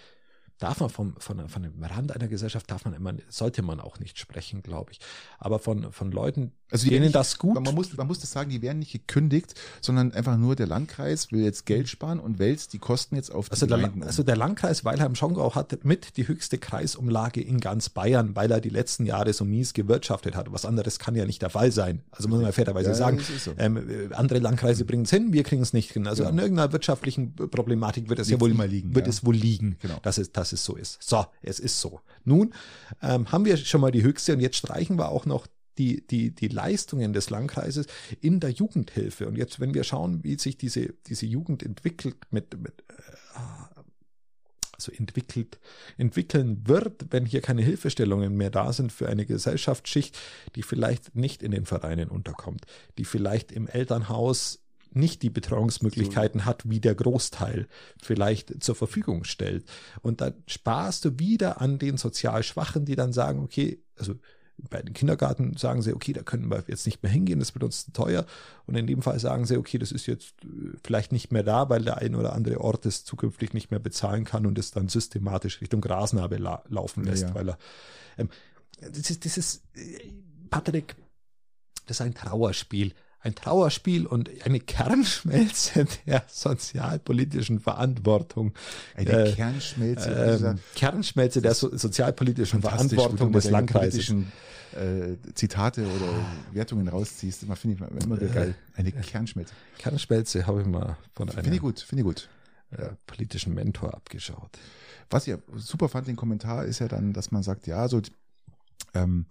darf 0.60 0.80
man 0.80 0.90
vom, 0.90 1.16
von, 1.18 1.48
von 1.48 1.62
dem 1.62 1.82
Rand 1.82 2.14
einer 2.14 2.28
Gesellschaft 2.28 2.70
darf 2.70 2.84
man 2.84 2.94
immer, 2.94 3.14
sollte 3.28 3.62
man 3.62 3.80
auch 3.80 3.98
nicht 3.98 4.18
sprechen, 4.18 4.62
glaube 4.62 4.92
ich. 4.92 5.00
Aber 5.38 5.58
von, 5.58 5.90
von 5.90 6.12
Leuten, 6.12 6.52
also 6.70 6.88
denen 6.88 7.06
nicht, 7.06 7.14
das 7.14 7.38
gut. 7.38 7.60
Man 7.60 7.74
muss, 7.74 7.96
man 7.96 8.06
muss 8.06 8.20
das 8.20 8.30
sagen, 8.30 8.50
die 8.50 8.62
werden 8.62 8.78
nicht 8.78 8.92
gekündigt, 8.92 9.54
sondern 9.80 10.12
einfach 10.12 10.36
nur 10.36 10.54
der 10.56 10.66
Landkreis 10.66 11.32
will 11.32 11.42
jetzt 11.42 11.66
Geld 11.66 11.88
sparen 11.88 12.20
und 12.20 12.38
wälzt 12.38 12.72
die 12.72 12.78
Kosten 12.78 13.16
jetzt 13.16 13.32
auf 13.32 13.48
die 13.48 13.52
also 13.52 13.66
Gemeinden. 13.66 14.00
Der, 14.00 14.08
also 14.08 14.22
der 14.22 14.36
Landkreis 14.36 14.84
Weilheim-Schongau 14.84 15.54
hat 15.54 15.84
mit 15.84 16.16
die 16.16 16.28
höchste 16.28 16.58
Kreisumlage 16.58 17.40
in 17.40 17.58
ganz 17.58 17.88
Bayern, 17.88 18.36
weil 18.36 18.50
er 18.50 18.60
die 18.60 18.68
letzten 18.68 19.06
Jahre 19.06 19.32
so 19.32 19.44
mies 19.44 19.72
gewirtschaftet 19.72 20.36
hat. 20.36 20.52
Was 20.52 20.64
anderes 20.64 20.98
kann 20.98 21.14
ja 21.14 21.24
nicht 21.24 21.42
der 21.42 21.50
Fall 21.50 21.72
sein. 21.72 22.02
Also 22.12 22.28
muss 22.28 22.40
man 22.40 22.52
fairerweise 22.52 22.90
ja, 22.90 22.94
sagen, 22.94 23.20
so. 23.38 23.52
ähm, 23.58 24.10
andere 24.12 24.38
Landkreise 24.38 24.84
bringen 24.84 25.04
es 25.04 25.10
hin, 25.10 25.32
wir 25.32 25.42
kriegen 25.42 25.62
es 25.62 25.72
nicht 25.72 25.90
hin. 25.92 26.06
Also 26.06 26.22
genau. 26.22 26.34
an 26.34 26.38
irgendeiner 26.38 26.72
wirtschaftlichen 26.72 27.34
Problematik 27.34 28.08
wird 28.08 28.18
es 28.18 28.30
ja 28.30 28.40
wohl, 28.40 28.50
liegen, 28.50 28.94
wird 28.94 29.06
ja. 29.06 29.10
es 29.10 29.24
wohl 29.24 29.34
liegen, 29.34 29.76
genau. 29.80 29.98
dass, 30.02 30.18
es, 30.18 30.32
dass 30.32 30.49
es 30.52 30.64
so 30.64 30.76
ist. 30.76 31.02
So, 31.02 31.26
es 31.42 31.60
ist 31.60 31.80
so. 31.80 32.00
Nun 32.24 32.54
ähm, 33.02 33.30
haben 33.32 33.44
wir 33.44 33.56
schon 33.56 33.80
mal 33.80 33.92
die 33.92 34.02
höchste 34.02 34.34
und 34.34 34.40
jetzt 34.40 34.56
streichen 34.56 34.98
wir 34.98 35.10
auch 35.10 35.26
noch 35.26 35.46
die, 35.78 36.06
die, 36.06 36.34
die 36.34 36.48
Leistungen 36.48 37.12
des 37.12 37.30
Landkreises 37.30 37.86
in 38.20 38.40
der 38.40 38.50
Jugendhilfe. 38.50 39.26
Und 39.26 39.36
jetzt, 39.36 39.60
wenn 39.60 39.72
wir 39.72 39.84
schauen, 39.84 40.22
wie 40.24 40.38
sich 40.38 40.58
diese, 40.58 40.94
diese 41.06 41.26
Jugend 41.26 41.62
entwickelt 41.62 42.16
mit, 42.30 42.58
mit 42.60 42.84
äh, 42.88 43.40
also 44.80 44.92
entwickelt, 44.92 45.60
entwickeln 45.98 46.66
wird, 46.66 47.06
wenn 47.10 47.26
hier 47.26 47.42
keine 47.42 47.62
Hilfestellungen 47.62 48.34
mehr 48.34 48.50
da 48.50 48.72
sind 48.72 48.92
für 48.92 49.08
eine 49.08 49.26
Gesellschaftsschicht, 49.26 50.18
die 50.56 50.62
vielleicht 50.62 51.14
nicht 51.14 51.42
in 51.42 51.50
den 51.50 51.66
Vereinen 51.66 52.08
unterkommt, 52.08 52.64
die 52.96 53.04
vielleicht 53.04 53.52
im 53.52 53.68
Elternhaus 53.68 54.60
nicht 54.92 55.22
die 55.22 55.30
Betreuungsmöglichkeiten 55.30 56.44
hat, 56.44 56.68
wie 56.68 56.80
der 56.80 56.94
Großteil 56.94 57.66
vielleicht 58.02 58.62
zur 58.62 58.74
Verfügung 58.74 59.24
stellt. 59.24 59.64
Und 60.02 60.20
dann 60.20 60.34
sparst 60.46 61.04
du 61.04 61.18
wieder 61.18 61.60
an 61.60 61.78
den 61.78 61.96
sozial 61.96 62.42
Schwachen, 62.42 62.84
die 62.84 62.96
dann 62.96 63.12
sagen, 63.12 63.40
okay, 63.40 63.82
also 63.96 64.14
bei 64.68 64.82
den 64.82 64.92
Kindergarten 64.92 65.56
sagen 65.56 65.82
sie, 65.82 65.94
okay, 65.94 66.12
da 66.12 66.22
können 66.22 66.50
wir 66.50 66.64
jetzt 66.66 66.84
nicht 66.86 67.02
mehr 67.02 67.10
hingehen, 67.10 67.38
das 67.38 67.54
wird 67.54 67.64
uns 67.64 67.86
zu 67.86 67.92
teuer. 67.92 68.26
Und 68.66 68.74
in 68.76 68.86
dem 68.86 69.02
Fall 69.02 69.18
sagen 69.18 69.46
sie, 69.46 69.56
okay, 69.56 69.78
das 69.78 69.92
ist 69.92 70.06
jetzt 70.06 70.34
äh, 70.44 70.76
vielleicht 70.84 71.12
nicht 71.12 71.32
mehr 71.32 71.42
da, 71.42 71.68
weil 71.70 71.82
der 71.82 71.98
ein 71.98 72.14
oder 72.14 72.34
andere 72.34 72.60
Ort 72.60 72.86
es 72.86 73.04
zukünftig 73.04 73.54
nicht 73.54 73.70
mehr 73.70 73.80
bezahlen 73.80 74.24
kann 74.24 74.46
und 74.46 74.58
es 74.58 74.70
dann 74.70 74.88
systematisch 74.88 75.60
Richtung 75.60 75.80
Grasnarbe 75.80 76.36
la 76.36 76.62
laufen 76.68 77.04
lässt, 77.04 77.22
ja, 77.22 77.28
ja. 77.28 77.34
weil 77.34 77.48
er, 77.50 77.58
ähm, 78.18 78.28
das 78.80 79.10
ist, 79.10 79.24
das 79.24 79.38
ist, 79.38 79.62
äh, 79.74 80.12
Patrick, 80.50 80.96
das 81.86 81.98
ist 81.98 82.00
ein 82.02 82.14
Trauerspiel 82.14 82.92
ein 83.22 83.34
Trauerspiel 83.34 84.06
und 84.06 84.30
eine 84.44 84.60
Kernschmelze 84.60 85.86
der 86.06 86.24
sozialpolitischen 86.28 87.60
Verantwortung. 87.60 88.54
Eine 88.96 89.28
äh, 89.28 89.32
Kernschmelze. 89.32 90.10
Äh, 90.10 90.54
Kernschmelze 90.74 91.42
der 91.42 91.54
so, 91.54 91.76
sozialpolitischen 91.76 92.62
Verantwortung 92.62 93.32
des 93.32 93.50
Landkreises. 93.50 94.14
Äh, 94.72 95.16
Zitate 95.34 95.82
oder 95.82 96.24
Wertungen 96.52 96.86
rausziehst, 96.86 97.42
immer 97.42 97.56
finde 97.56 97.84
ich 97.84 98.04
immer 98.04 98.20
wieder 98.20 98.32
geil. 98.32 98.54
Eine 98.76 98.92
Kernschmelze. 98.92 99.52
Kernschmelze 99.78 100.46
habe 100.46 100.60
ich 100.60 100.66
mal 100.66 100.96
von 101.12 101.28
einem 101.28 101.42
finde 101.42 101.56
ich 101.56 101.60
gut, 101.60 101.80
finde 101.80 102.02
ich 102.02 102.06
gut. 102.06 102.28
Äh, 102.70 102.90
politischen 103.04 103.52
Mentor 103.52 103.94
abgeschaut. 103.94 104.58
Was 105.10 105.26
ich 105.26 105.36
super 105.56 105.88
fand, 105.88 106.06
den 106.06 106.14
Kommentar 106.14 106.66
ist 106.66 106.78
ja 106.78 106.86
dann, 106.86 107.12
dass 107.12 107.32
man 107.32 107.42
sagt, 107.42 107.66
ja, 107.66 107.88
so 107.88 108.00
ähm, 108.94 109.26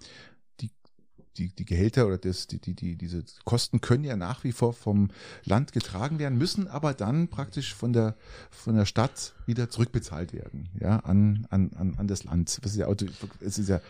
die, 1.38 1.50
die 1.50 1.66
Gehälter 1.66 2.08
oder 2.08 2.18
das, 2.18 2.48
die, 2.48 2.60
die, 2.60 2.74
die, 2.74 2.96
diese 2.96 3.24
Kosten 3.46 3.82
können 3.82 4.04
ja 4.04 4.16
nach 4.16 4.44
wie 4.44 4.52
vor 4.52 4.74
vom 4.74 5.10
Land 5.46 5.72
getragen 5.72 6.20
werden, 6.20 6.38
müssen 6.38 6.68
aber 6.68 6.94
dann 6.94 7.30
praktisch 7.30 7.74
von 7.74 7.94
der, 7.94 8.16
von 8.50 8.76
der 8.76 8.86
Stadt 8.86 9.34
wieder 9.46 9.70
zurückbezahlt 9.70 10.34
werden, 10.34 10.70
ja, 10.80 10.98
an, 10.98 11.48
an, 11.50 11.72
an, 11.76 11.96
an 11.98 12.08
das 12.08 12.24
Land. 12.24 12.60
Das 12.64 12.72
ist 12.72 12.78
ja, 12.78 12.88
Auto, 12.88 13.06
es 13.40 13.58
ist 13.58 13.70
ja, 13.70 13.82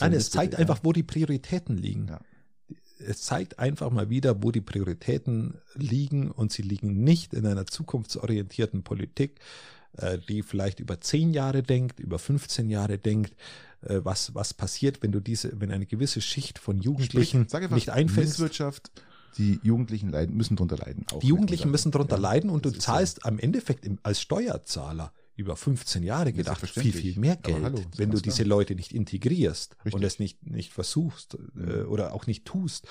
Nein, 0.00 0.12
es 0.12 0.30
zeigt 0.30 0.52
bitte, 0.52 0.62
einfach, 0.62 0.80
wo 0.82 0.92
die 0.92 1.02
Prioritäten 1.02 1.76
liegen. 1.76 2.08
Ja. 2.08 2.20
Es 2.98 3.22
zeigt 3.22 3.58
einfach 3.58 3.90
mal 3.90 4.10
wieder, 4.10 4.42
wo 4.42 4.50
die 4.50 4.60
Prioritäten 4.60 5.58
liegen 5.74 6.30
und 6.30 6.52
sie 6.52 6.62
liegen 6.62 7.02
nicht 7.02 7.32
in 7.32 7.46
einer 7.46 7.66
zukunftsorientierten 7.66 8.82
Politik, 8.82 9.40
äh, 9.96 10.18
die 10.18 10.42
vielleicht 10.42 10.80
über 10.80 11.00
zehn 11.00 11.32
Jahre 11.32 11.62
denkt, 11.62 12.00
über 12.00 12.18
15 12.18 12.68
Jahre 12.68 12.98
denkt, 12.98 13.34
äh, 13.82 14.00
was, 14.02 14.34
was 14.34 14.54
passiert, 14.54 15.02
wenn 15.02 15.12
du 15.12 15.20
diese, 15.20 15.60
wenn 15.60 15.70
eine 15.70 15.86
gewisse 15.86 16.20
Schicht 16.20 16.58
von 16.58 16.80
Jugendlichen 16.80 17.44
Sprich, 17.44 17.62
einfach, 17.62 17.74
nicht 17.74 17.90
einfällst. 17.90 18.38
Misswirtschaft, 18.38 18.90
die 19.38 19.60
Jugendlichen 19.62 20.10
leiden, 20.10 20.36
müssen 20.36 20.56
drunter 20.56 20.76
leiden. 20.76 21.06
die 21.22 21.28
Jugendlichen 21.28 21.70
müssen 21.70 21.92
drunter 21.92 22.16
ja, 22.16 22.22
leiden 22.22 22.50
und 22.50 22.64
du 22.64 22.70
zahlst 22.70 23.20
so. 23.22 23.28
am 23.28 23.38
Endeffekt 23.38 23.88
als 24.02 24.20
Steuerzahler 24.20 25.12
über 25.36 25.56
15 25.56 26.02
Jahre 26.02 26.32
gedacht 26.32 26.60
viel, 26.68 26.92
viel 26.92 27.18
mehr 27.18 27.36
Geld, 27.36 27.62
hallo, 27.62 27.80
wenn 27.96 28.10
du 28.10 28.20
diese 28.20 28.42
Leute 28.42 28.74
nicht 28.74 28.92
integrierst 28.92 29.74
Richtig. 29.76 29.94
und 29.94 30.02
es 30.04 30.18
nicht, 30.18 30.46
nicht 30.46 30.72
versuchst 30.72 31.38
äh, 31.56 31.82
oder 31.82 32.12
auch 32.12 32.26
nicht 32.26 32.44
tust. 32.44 32.86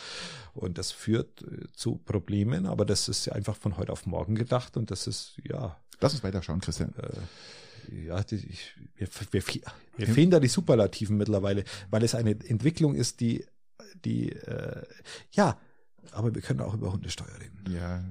Und 0.54 0.80
das 0.80 0.92
führt 0.92 1.44
äh, 1.44 1.68
zu 1.74 1.98
Problemen, 1.98 2.66
aber 2.66 2.86
das 2.86 3.08
ist 3.08 3.32
einfach 3.32 3.56
von 3.56 3.78
heute 3.78 3.92
auf 3.92 4.08
morgen 4.08 4.36
gedacht 4.36 4.78
und 4.78 4.90
das 4.90 5.06
ist, 5.06 5.38
ja. 5.44 5.78
Lass 6.02 6.14
uns 6.14 6.24
weiterschauen, 6.24 6.60
Christian. 6.60 6.94
Äh, 6.96 7.12
ja, 7.92 8.24
ich, 8.30 8.76
mir, 8.98 9.08
mir, 9.32 9.44
mir 9.98 10.08
fehlen 10.08 10.32
da 10.32 10.40
die 10.40 10.48
Superlativen 10.48 11.18
mittlerweile, 11.18 11.64
weil 11.90 12.04
es 12.04 12.16
eine 12.16 12.32
Entwicklung 12.32 12.96
ist, 12.96 13.20
die, 13.20 13.46
die, 14.06 14.32
äh, 14.32 14.84
ja, 15.32 15.58
aber 16.12 16.34
wir 16.34 16.42
können 16.42 16.62
auch 16.62 16.74
über 16.74 16.92
Hundesteuer 16.92 17.40
reden. 17.40 17.64
Ja, 17.74 18.04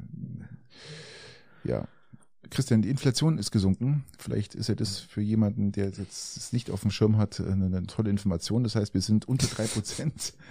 ja. 1.64 1.88
Christian, 2.50 2.80
die 2.80 2.88
Inflation 2.88 3.36
ist 3.36 3.50
gesunken. 3.50 4.04
Vielleicht 4.18 4.54
ist 4.54 4.68
ja 4.68 4.74
das 4.74 4.98
für 4.98 5.20
jemanden, 5.20 5.70
der 5.70 5.86
jetzt 5.90 6.36
das 6.36 6.52
nicht 6.52 6.70
auf 6.70 6.80
dem 6.80 6.90
Schirm 6.90 7.18
hat, 7.18 7.40
eine, 7.40 7.66
eine 7.66 7.86
tolle 7.86 8.08
Information. 8.08 8.62
Das 8.62 8.74
heißt, 8.74 8.94
wir 8.94 9.02
sind 9.02 9.28
unter 9.28 9.46
drei 9.48 9.66
Prozent. 9.66 10.34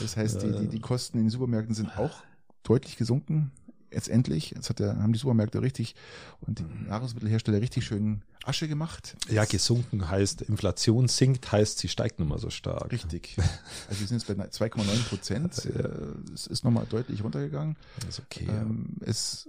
Das 0.00 0.16
heißt, 0.16 0.42
die, 0.42 0.52
die, 0.52 0.68
die 0.68 0.80
Kosten 0.80 1.18
in 1.18 1.24
den 1.24 1.30
Supermärkten 1.30 1.74
sind 1.74 1.98
auch 1.98 2.22
deutlich 2.62 2.96
gesunken 2.96 3.52
jetzt 3.90 4.08
endlich, 4.08 4.50
jetzt 4.50 4.68
hat 4.68 4.78
der, 4.78 4.96
haben 5.00 5.12
die 5.12 5.18
Supermärkte 5.18 5.62
richtig 5.62 5.94
und 6.40 6.58
die 6.58 6.64
Nahrungsmittelhersteller 6.88 7.60
richtig 7.60 7.84
schön 7.84 8.22
Asche 8.44 8.68
gemacht. 8.68 9.16
Ja, 9.28 9.44
gesunken 9.44 10.08
heißt, 10.08 10.42
Inflation 10.42 11.08
sinkt, 11.08 11.50
heißt, 11.52 11.78
sie 11.78 11.88
steigt 11.88 12.18
nicht 12.18 12.28
mehr 12.28 12.38
so 12.38 12.50
stark. 12.50 12.90
Richtig. 12.92 13.36
Also 13.88 14.00
wir 14.00 14.06
sind 14.06 14.18
jetzt 14.18 14.60
bei 14.60 14.68
2,9 14.68 15.08
Prozent. 15.08 15.68
Äh, 15.78 16.32
es 16.34 16.46
ist 16.46 16.64
nochmal 16.64 16.86
deutlich 16.88 17.22
runtergegangen. 17.22 17.76
Das 18.00 18.18
ist 18.18 18.20
okay. 18.20 18.46
Ähm, 18.48 18.96
ja. 19.00 19.06
Es, 19.06 19.48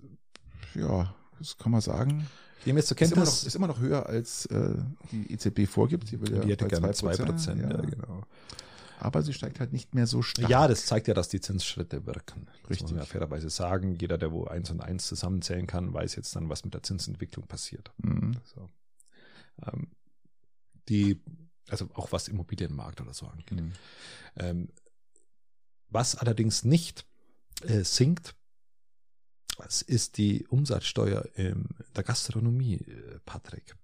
ja, 0.76 1.14
das 1.40 1.58
kann 1.58 1.72
man 1.72 1.82
sagen. 1.82 2.28
Dem 2.66 2.78
jetzt 2.78 2.88
zur 2.88 2.98
Kenntnis. 2.98 3.44
Ist 3.44 3.56
immer 3.56 3.68
noch, 3.68 3.78
ist 3.78 3.88
immer 3.88 3.96
noch 3.96 4.00
höher, 4.00 4.06
als 4.08 4.46
äh, 4.48 4.76
die 5.12 5.32
EZB 5.34 5.68
vorgibt. 5.68 6.12
Die, 6.12 6.22
will 6.22 6.34
ja 6.34 6.40
die 6.40 6.52
hätte 6.52 6.68
gerne 6.68 6.92
2 6.92 7.16
Prozent. 7.18 7.62
Ja. 7.62 7.70
ja, 7.70 7.82
genau 7.82 8.24
aber 9.00 9.22
sie 9.22 9.34
steigt 9.34 9.60
halt 9.60 9.74
nicht 9.74 9.95
mehr 9.95 10.08
so 10.08 10.22
stark. 10.22 10.50
Ja, 10.50 10.68
das 10.68 10.86
zeigt 10.86 11.08
ja, 11.08 11.14
dass 11.14 11.30
die 11.30 11.41
Zinsschritte 11.41 12.06
wirken. 12.06 12.45
Das 12.45 12.72
Richtig. 12.72 12.82
muss 12.82 12.91
man 12.91 13.00
ja 13.00 13.06
fairerweise 13.06 13.50
sagen. 13.50 13.95
Jeder, 13.95 14.18
der 14.18 14.32
wo 14.32 14.45
eins 14.45 14.70
und 14.70 14.82
eins 14.82 15.08
zusammenzählen 15.08 15.68
kann, 15.68 15.93
weiß 15.93 16.16
jetzt 16.16 16.36
dann, 16.36 16.50
was 16.50 16.64
mit 16.64 16.74
der 16.74 16.84
Zinsentwicklung 16.84 17.47
passiert. 17.47 17.91
Mhm. 17.97 18.38
So. 18.43 18.70
Ähm, 19.66 19.88
die, 20.89 21.22
also 21.70 21.89
auch 21.93 22.12
was 22.12 22.28
Immobilienmarkt 22.28 23.02
oder 23.02 23.14
so 23.14 23.28
angeht. 23.28 23.62
Mhm. 23.62 23.72
Ähm, 24.36 24.70
was 25.89 26.16
allerdings 26.16 26.64
nicht 26.64 27.06
äh, 27.64 27.84
sinkt, 27.84 28.36
Was 29.60 29.82
ist 29.82 30.18
die 30.18 30.47
Umsatzsteuer 30.47 31.28
in 31.36 31.68
der 31.93 32.04
Gastronomie, 32.04 32.76
äh, 32.76 33.20
Patrick? 33.26 33.76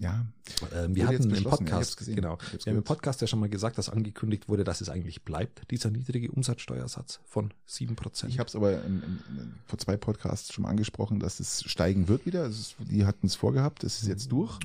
Ja. 0.00 0.26
Ähm, 0.74 0.94
wir 0.94 1.06
hatten 1.06 1.30
im 1.34 1.44
Podcast, 1.44 2.04
genau, 2.04 2.38
wir 2.38 2.72
haben 2.72 2.78
im. 2.78 2.84
Podcast 2.84 3.22
ja 3.22 3.26
schon 3.26 3.40
mal 3.40 3.48
gesagt, 3.48 3.78
dass 3.78 3.88
angekündigt 3.88 4.48
wurde, 4.48 4.62
dass 4.62 4.82
es 4.82 4.90
eigentlich 4.90 5.22
bleibt, 5.22 5.70
dieser 5.70 5.90
niedrige 5.90 6.30
Umsatzsteuersatz 6.30 7.20
von 7.24 7.52
7%. 7.68 8.28
Ich 8.28 8.38
habe 8.38 8.48
es 8.48 8.54
aber 8.54 8.82
im, 8.84 9.02
im, 9.02 9.54
vor 9.66 9.78
zwei 9.78 9.96
Podcasts 9.96 10.52
schon 10.52 10.62
mal 10.62 10.68
angesprochen, 10.68 11.18
dass 11.18 11.40
es 11.40 11.64
steigen 11.64 12.08
wird 12.08 12.26
wieder. 12.26 12.44
Es 12.44 12.58
ist, 12.58 12.76
die 12.78 13.06
hatten 13.06 13.26
es 13.26 13.34
vorgehabt, 13.36 13.84
das 13.84 14.02
ist 14.02 14.08
jetzt 14.08 14.30
durch. 14.30 14.58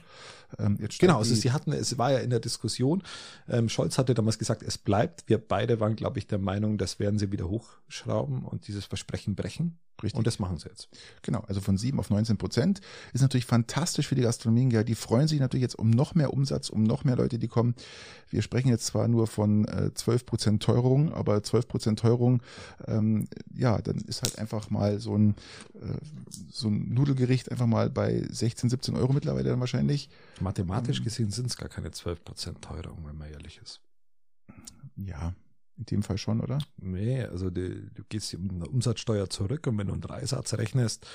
Ähm, 0.59 0.77
jetzt 0.81 0.99
Genau, 0.99 1.19
also 1.19 1.33
sie 1.33 1.51
hatten, 1.51 1.71
es 1.71 1.97
war 1.97 2.11
ja 2.11 2.19
in 2.19 2.29
der 2.29 2.41
Diskussion. 2.41 3.01
Ähm, 3.47 3.69
Scholz 3.69 3.97
hatte 3.97 4.13
damals 4.13 4.37
gesagt, 4.37 4.63
es 4.63 4.77
bleibt. 4.77 5.23
Wir 5.27 5.37
beide 5.37 5.79
waren, 5.79 5.95
glaube 5.95 6.19
ich, 6.19 6.27
der 6.27 6.39
Meinung, 6.39 6.77
das 6.77 6.99
werden 6.99 7.17
sie 7.19 7.31
wieder 7.31 7.47
hochschrauben 7.47 8.43
und 8.43 8.67
dieses 8.67 8.85
Versprechen 8.85 9.35
brechen. 9.35 9.79
Richtig. 10.03 10.17
Und 10.17 10.25
das 10.25 10.39
machen 10.39 10.57
sie 10.57 10.67
jetzt. 10.67 10.89
Genau, 11.21 11.43
also 11.47 11.61
von 11.61 11.77
7 11.77 11.99
auf 11.99 12.09
19 12.09 12.37
Prozent. 12.37 12.81
Ist 13.13 13.21
natürlich 13.21 13.45
fantastisch 13.45 14.07
für 14.07 14.15
die 14.15 14.23
Gastronomien. 14.23 14.71
Ja, 14.71 14.83
die 14.83 14.95
freuen 14.95 15.20
sich 15.27 15.39
natürlich 15.39 15.61
jetzt 15.61 15.77
um 15.77 15.89
noch 15.89 16.15
mehr 16.15 16.33
Umsatz, 16.33 16.69
um 16.69 16.83
noch 16.83 17.03
mehr 17.03 17.15
Leute, 17.15 17.39
die 17.39 17.47
kommen. 17.47 17.75
Wir 18.29 18.41
sprechen 18.41 18.69
jetzt 18.69 18.85
zwar 18.85 19.07
nur 19.07 19.27
von 19.27 19.67
äh, 19.67 19.93
12 19.93 20.25
Prozent 20.25 20.63
Teuerung, 20.63 21.13
aber 21.13 21.43
12 21.43 21.67
Prozent 21.67 21.99
Teuerung, 21.99 22.41
ähm, 22.87 23.27
ja, 23.53 23.81
dann 23.81 23.97
ist 23.97 24.23
halt 24.23 24.39
einfach 24.39 24.69
mal 24.69 24.99
so 24.99 25.17
ein, 25.17 25.35
äh, 25.75 25.97
so 26.49 26.67
ein 26.67 26.93
Nudelgericht 26.93 27.51
einfach 27.51 27.67
mal 27.67 27.89
bei 27.89 28.25
16, 28.29 28.69
17 28.69 28.95
Euro 28.95 29.13
mittlerweile 29.13 29.49
dann 29.49 29.59
wahrscheinlich. 29.59 30.09
Mathematisch 30.39 30.99
Ähm. 30.99 31.03
gesehen 31.03 31.31
sind 31.31 31.47
es 31.47 31.57
gar 31.57 31.69
keine 31.69 31.89
12% 31.89 32.61
Teuerung, 32.61 33.05
wenn 33.05 33.17
man 33.17 33.29
ehrlich 33.31 33.59
ist. 33.63 33.81
Ja, 34.95 35.33
in 35.77 35.85
dem 35.85 36.03
Fall 36.03 36.17
schon, 36.17 36.41
oder? 36.41 36.59
Nee, 36.77 37.23
also 37.23 37.49
die, 37.49 37.89
du 37.93 38.03
gehst 38.07 38.33
der 38.33 38.39
Umsatzsteuer 38.69 39.29
zurück 39.29 39.67
und 39.67 39.77
wenn 39.77 39.87
du 39.87 39.93
einen 39.93 40.01
Dreisatz 40.01 40.53
rechnest, 40.53 41.07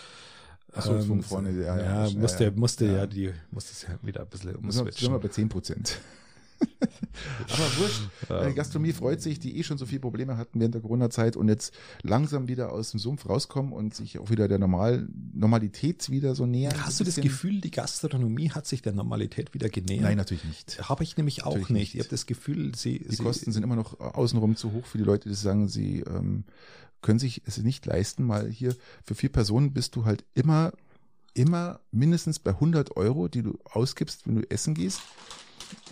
Ach 0.77 0.83
so, 0.85 1.01
von 1.01 1.23
vorne, 1.23 1.51
ja, 1.53 1.77
ja, 1.79 2.07
ja, 2.07 2.19
musste, 2.19 2.45
ja, 2.45 2.51
musste 2.55 2.87
ja, 2.87 2.93
Ja. 2.99 3.07
die, 3.07 3.33
musste 3.51 3.73
es 3.73 3.83
ja 3.83 3.99
wieder 4.03 4.21
ein 4.23 4.29
bisschen 4.29 4.51
wir, 4.51 4.73
sind 4.73 4.85
wir 4.85 4.87
umswitchen. 4.87 5.21
bei 5.21 5.29
10 5.29 5.49
Prozent. 5.49 5.99
Aber 7.49 7.77
wurscht, 7.79 8.01
Ähm. 8.31 8.55
Gastronomie 8.55 8.93
freut 8.93 9.21
sich, 9.21 9.39
die 9.39 9.59
eh 9.59 9.63
schon 9.63 9.77
so 9.79 9.85
viele 9.85 10.01
Probleme 10.01 10.39
hatten 10.39 10.59
während 10.59 10.75
der 10.75 10.81
Corona-Zeit 10.81 11.37
und 11.37 11.49
jetzt 11.49 11.75
langsam 12.03 12.49
wieder 12.49 12.73
aus 12.73 12.93
dem 12.93 13.01
Sumpf 13.01 13.29
rauskommen 13.29 13.73
und 13.73 13.95
sich 13.95 14.19
auch 14.19 14.31
wieder 14.31 14.49
der 14.49 14.59
Normal 14.59 15.07
Normalität 15.35 16.09
wieder 16.11 16.35
so 16.35 16.47
nähern. 16.47 16.75
Hast 16.85 16.97
so 16.97 17.05
du 17.05 17.11
das. 17.11 17.17
Gefühl, 17.23 17.61
die 17.61 17.71
Gastronomie 17.71 18.51
hat 18.51 18.67
sich 18.67 18.81
der 18.83 18.93
Normalität 18.95 19.53
wieder 19.53 19.69
genähert? 19.69 20.03
Nein, 20.05 20.17
natürlich 20.17 20.45
nicht. 20.45 20.89
Habe 20.89 21.05
ich 21.05 21.17
nämlich 21.19 21.43
auch 21.45 21.51
Natürlich 21.53 21.69
nicht. 21.71 21.81
nicht. 21.81 21.95
Ich 21.97 22.01
habe 22.01 22.11
das 22.11 22.25
Gefühl, 22.27 22.75
sie, 22.75 23.01
Die 23.01 23.17
sie 23.17 23.23
Kosten 23.23 23.53
sind 23.53 23.63
immer 23.63 23.77
noch 23.77 24.01
außenrum 24.01 24.57
zu 24.57 24.73
hoch 24.73 24.87
für 24.87 24.97
die 24.99 25.05
Leute, 25.05 25.29
die 25.29 25.35
sagen, 25.35 25.69
sie 25.69 26.01
ähm, 26.01 26.45
können 27.07 27.19
sich 27.19 27.41
es 27.47 27.57
nicht 27.59 27.87
leisten, 27.87 28.25
mal 28.25 28.49
hier 28.51 28.75
für 29.05 29.15
vier 29.15 29.31
Personen 29.33 29.73
bist 29.73 29.97
du 29.97 30.05
halt 30.05 30.25
immer, 30.35 30.73
immer 31.35 31.81
mindestens 31.91 32.39
bei 32.39 32.51
100 32.51 32.97
Euro, 32.97 33.29
die 33.29 33.43
du 33.43 33.59
ausgibst, 33.65 34.27
wenn 34.27 34.37
du 34.43 34.51
essen 34.51 34.75
gehst. 34.75 35.01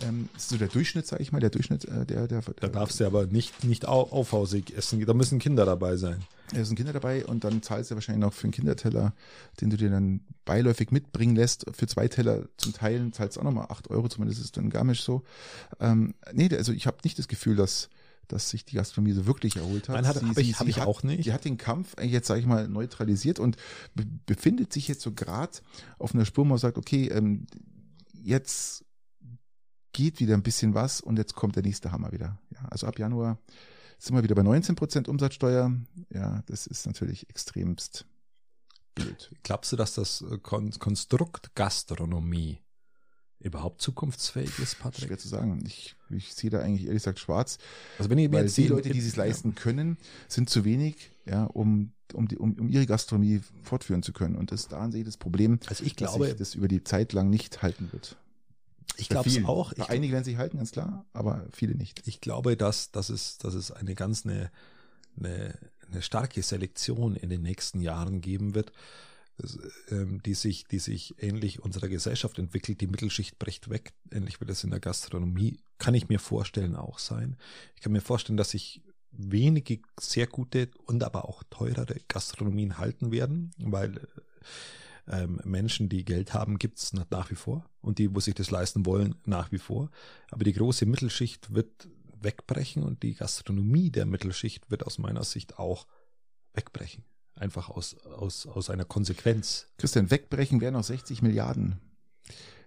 Ähm, 0.01 0.29
das 0.33 0.43
ist 0.43 0.49
so 0.49 0.57
der 0.57 0.69
Durchschnitt, 0.69 1.05
sage 1.05 1.21
ich 1.21 1.31
mal, 1.33 1.41
der 1.41 1.49
Durchschnitt, 1.49 1.83
äh, 1.85 2.05
der, 2.05 2.27
der, 2.27 2.41
Da 2.41 2.67
darfst 2.69 2.99
du 2.99 3.05
aber 3.05 3.25
nicht, 3.27 3.63
nicht 3.65 3.85
au- 3.87 4.09
aufhausig 4.09 4.73
essen. 4.77 5.05
Da 5.05 5.13
müssen 5.13 5.37
Kinder 5.39 5.65
dabei 5.65 5.97
sein. 5.97 6.23
Da 6.53 6.63
sind 6.63 6.75
Kinder 6.77 6.93
dabei 6.93 7.25
und 7.25 7.43
dann 7.43 7.61
zahlst 7.61 7.91
du 7.91 7.95
wahrscheinlich 7.95 8.23
noch 8.23 8.31
für 8.33 8.43
einen 8.45 8.53
Kinderteller, 8.53 9.13
den 9.59 9.69
du 9.71 9.77
dir 9.77 9.89
dann 9.89 10.21
beiläufig 10.45 10.91
mitbringen 10.91 11.35
lässt. 11.35 11.65
Für 11.73 11.87
zwei 11.87 12.07
Teller 12.07 12.47
zum 12.57 12.71
Teilen 12.71 13.11
zahlst 13.11 13.35
du 13.35 13.41
auch 13.41 13.45
nochmal 13.45 13.67
8 13.69 13.89
Euro, 13.89 14.07
zumindest 14.07 14.39
ist 14.39 14.45
es 14.45 14.51
dann 14.53 14.69
Garmisch 14.69 15.03
so. 15.03 15.23
Ähm, 15.79 16.13
nee, 16.31 16.49
also 16.55 16.71
ich 16.71 16.87
habe 16.87 16.97
nicht 17.03 17.19
das 17.19 17.27
Gefühl, 17.27 17.55
dass, 17.57 17.89
dass 18.27 18.49
sich 18.49 18.65
die 18.65 18.75
Gastronomie 18.75 19.13
so 19.13 19.25
wirklich 19.25 19.55
erholt 19.57 19.89
hat. 19.89 19.95
Nein, 19.95 20.07
hat- 20.07 20.21
hab 20.23 20.37
ich- 20.37 20.59
hab 20.59 20.67
ich 20.67 20.79
hat, 20.79 20.87
auch 20.87 21.03
nicht. 21.03 21.25
Die 21.25 21.33
hat 21.33 21.45
den 21.45 21.57
Kampf 21.57 21.95
jetzt, 22.01 22.27
sage 22.27 22.39
ich 22.39 22.45
mal, 22.45 22.67
neutralisiert 22.67 23.39
und 23.39 23.57
be 23.93 24.05
befindet 24.25 24.71
sich 24.73 24.87
jetzt 24.87 25.01
so 25.01 25.11
grad 25.11 25.61
auf 25.99 26.13
einer 26.13 26.25
Spur, 26.25 26.43
wo 26.45 26.49
man 26.49 26.57
sagt, 26.57 26.77
okay, 26.77 27.07
ähm, 27.09 27.47
jetzt 28.13 28.83
geht 29.93 30.19
wieder 30.19 30.33
ein 30.33 30.43
bisschen 30.43 30.73
was 30.73 30.99
und 31.01 31.17
jetzt 31.17 31.35
kommt 31.35 31.55
der 31.55 31.63
nächste 31.63 31.91
Hammer 31.91 32.11
wieder. 32.11 32.39
Ja, 32.51 32.65
also 32.69 32.87
ab 32.87 32.99
Januar 32.99 33.39
sind 33.97 34.15
wir 34.15 34.23
wieder 34.23 34.35
bei 34.35 34.43
19 34.43 34.75
Prozent 34.75 35.07
Umsatzsteuer. 35.07 35.71
Ja, 36.09 36.43
das 36.47 36.67
ist 36.67 36.85
natürlich 36.85 37.29
extremst 37.29 38.05
blöd. 38.93 39.31
Glaubst 39.43 39.71
du, 39.71 39.75
dass 39.77 39.93
das 39.95 40.21
äh, 40.21 40.37
Kon 40.39 40.71
Konstrukt 40.71 41.55
Gastronomie 41.55 42.59
überhaupt 43.39 43.81
zukunftsfähig 43.81 44.59
ist, 44.59 44.75
Schwer 44.75 44.83
Patrick? 44.91 45.19
zu 45.19 45.27
sagen. 45.27 45.63
Ich, 45.65 45.95
ich 46.09 46.33
sehe 46.33 46.49
da 46.49 46.59
eigentlich 46.59 46.85
ehrlich 46.85 47.03
gesagt 47.03 47.19
schwarz, 47.19 47.57
Also 47.97 48.09
wenn 48.09 48.17
ich 48.17 48.29
mir 48.29 48.41
jetzt 48.41 48.57
die 48.57 48.67
Leute, 48.67 48.89
die 48.89 49.01
sich 49.01 49.15
ja. 49.15 49.23
leisten 49.23 49.55
können, 49.55 49.97
sind 50.27 50.49
zu 50.49 50.65
wenig, 50.65 51.11
ja, 51.25 51.45
um, 51.45 51.91
um, 52.13 52.27
die, 52.27 52.37
um, 52.37 52.53
um 52.53 52.69
ihre 52.69 52.85
Gastronomie 52.85 53.41
fortführen 53.61 54.03
zu 54.03 54.13
können. 54.13 54.35
Und 54.35 54.51
das, 54.51 54.67
daran 54.67 54.91
sehe 54.91 55.01
ich 55.01 55.05
das 55.05 55.17
Problem, 55.17 55.59
Also 55.67 55.83
ich 55.83 55.95
dass 55.95 56.11
glaube, 56.11 56.27
sich 56.27 56.35
das 56.35 56.55
über 56.55 56.67
die 56.67 56.83
Zeit 56.83 57.13
lang 57.13 57.29
nicht 57.29 57.61
halten 57.61 57.89
wird. 57.91 58.17
ich 58.97 59.09
glaube 59.09 59.29
es 59.29 59.43
auch. 59.45 59.73
Ich, 59.73 59.89
einige 59.89 60.13
werden 60.13 60.23
sich 60.23 60.37
halten, 60.37 60.57
ganz 60.57 60.71
klar, 60.71 61.05
aber 61.13 61.45
viele 61.51 61.75
nicht. 61.75 62.07
ich 62.07 62.21
glaube, 62.21 62.57
dass, 62.57 62.91
dass, 62.91 63.09
es, 63.09 63.37
dass 63.37 63.53
es 63.53 63.71
eine 63.71 63.95
ganz 63.95 64.25
eine, 64.25 64.49
eine, 65.19 65.57
eine 65.91 66.01
starke 66.01 66.41
Selektion 66.41 67.15
in 67.15 67.29
den 67.29 67.41
nächsten 67.41 67.81
Jahren 67.81 68.21
geben 68.21 68.55
wird, 68.55 68.71
das, 68.71 68.75
die 69.37 70.33
sich, 70.33 70.65
die 70.65 70.79
sich 70.79 71.15
ähnlich 71.21 71.61
unserer 71.61 71.89
Gesellschaft 71.89 72.39
entwickelt. 72.39 72.79
Die 72.79 72.87
Mittelschicht 72.87 73.37
bricht 73.37 73.69
weg. 73.69 73.93
Ähnlich 74.11 74.39
wird 74.39 74.49
es 74.49 74.63
in 74.63 74.69
der 74.69 74.79
Gastronomie, 74.79 75.59
kann 75.77 75.93
ich 75.93 76.07
mir 76.07 76.19
vorstellen, 76.19 76.75
auch 76.75 76.99
sein. 76.99 77.37
Ich 77.75 77.81
kann 77.81 77.91
mir 77.91 78.01
vorstellen, 78.01 78.37
dass 78.37 78.51
sich 78.51 78.81
wenige 79.11 79.79
sehr 79.99 80.27
gute 80.27 80.69
und 80.85 81.03
aber 81.03 81.25
auch 81.25 81.43
teurere 81.49 81.99
Gastronomien 82.07 82.77
halten 82.77 83.11
werden, 83.11 83.51
weil 83.57 83.97
äh, 85.07 85.23
ähm, 85.23 85.39
Menschen, 85.43 85.89
die 85.89 86.03
Geld 86.03 86.33
haben, 86.33 86.57
gibt 86.57 86.79
es 86.79 86.93
nach 86.93 87.29
wie 87.31 87.35
vor 87.35 87.69
und 87.81 87.99
die, 87.99 88.13
wo 88.13 88.19
sich 88.19 88.35
das 88.35 88.51
leisten 88.51 88.85
wollen, 88.85 89.15
nach 89.25 89.51
wie 89.51 89.59
vor. 89.59 89.91
Aber 90.31 90.43
die 90.43 90.53
große 90.53 90.85
Mittelschicht 90.85 91.53
wird 91.53 91.87
wegbrechen 92.19 92.83
und 92.83 93.03
die 93.03 93.13
Gastronomie 93.13 93.91
der 93.91 94.05
Mittelschicht 94.05 94.71
wird 94.71 94.85
aus 94.85 94.97
meiner 94.97 95.23
Sicht 95.23 95.59
auch 95.59 95.85
wegbrechen. 96.53 97.03
Einfach 97.35 97.69
aus, 97.69 97.95
aus, 98.17 98.45
aus 98.47 98.69
einer 98.69 98.85
Konsequenz. 98.85 99.67
Christian, 99.77 100.09
wegbrechen 100.09 100.61
wären 100.61 100.73
noch 100.73 100.83
60 100.85 101.21
Milliarden. 101.21 101.75